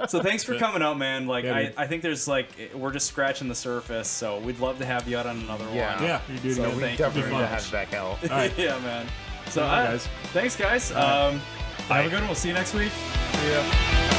so 0.08 0.22
thanks 0.22 0.44
for 0.44 0.56
coming 0.58 0.82
out, 0.82 0.98
man. 0.98 1.26
Like 1.26 1.44
Yeah, 1.44 1.54
I. 1.56 1.72
I 1.76 1.86
think 1.86 2.02
there's 2.02 2.26
like 2.28 2.48
we're 2.74 2.92
just 2.92 3.06
scratching 3.06 3.48
the 3.48 3.54
surface. 3.54 4.08
So 4.08 4.38
we'd 4.40 4.58
love 4.60 4.78
to 4.78 4.86
have 4.86 5.08
you 5.08 5.16
out 5.18 5.26
on 5.26 5.38
another 5.40 5.66
Yeah. 5.72 5.94
one. 5.96 6.04
Yeah, 6.04 6.20
you're 6.28 6.38
doing 6.38 6.54
So 6.54 6.62
good. 6.64 6.74
We 6.74 6.80
thank 6.80 6.98
you 6.98 7.04
definitely 7.04 7.30
very 7.30 7.34
need 7.42 7.46
to 7.46 7.50
much. 7.52 7.62
have 7.64 7.72
back 7.72 7.94
out. 7.94 8.22
All 8.22 8.28
right. 8.36 8.52
yeah, 8.58 8.78
man. 8.80 9.06
So 9.50 9.62
All 9.62 9.68
right, 9.68 9.82
uh, 9.82 9.90
guys. 9.92 10.08
thanks, 10.32 10.56
guys. 10.56 10.90
Um, 10.92 11.38
have 11.88 12.04
a 12.06 12.08
good 12.08 12.18
one. 12.18 12.26
We'll 12.26 12.34
see 12.34 12.48
you 12.48 12.54
next 12.54 12.74
week. 12.74 12.90
Yeah. 13.44 14.15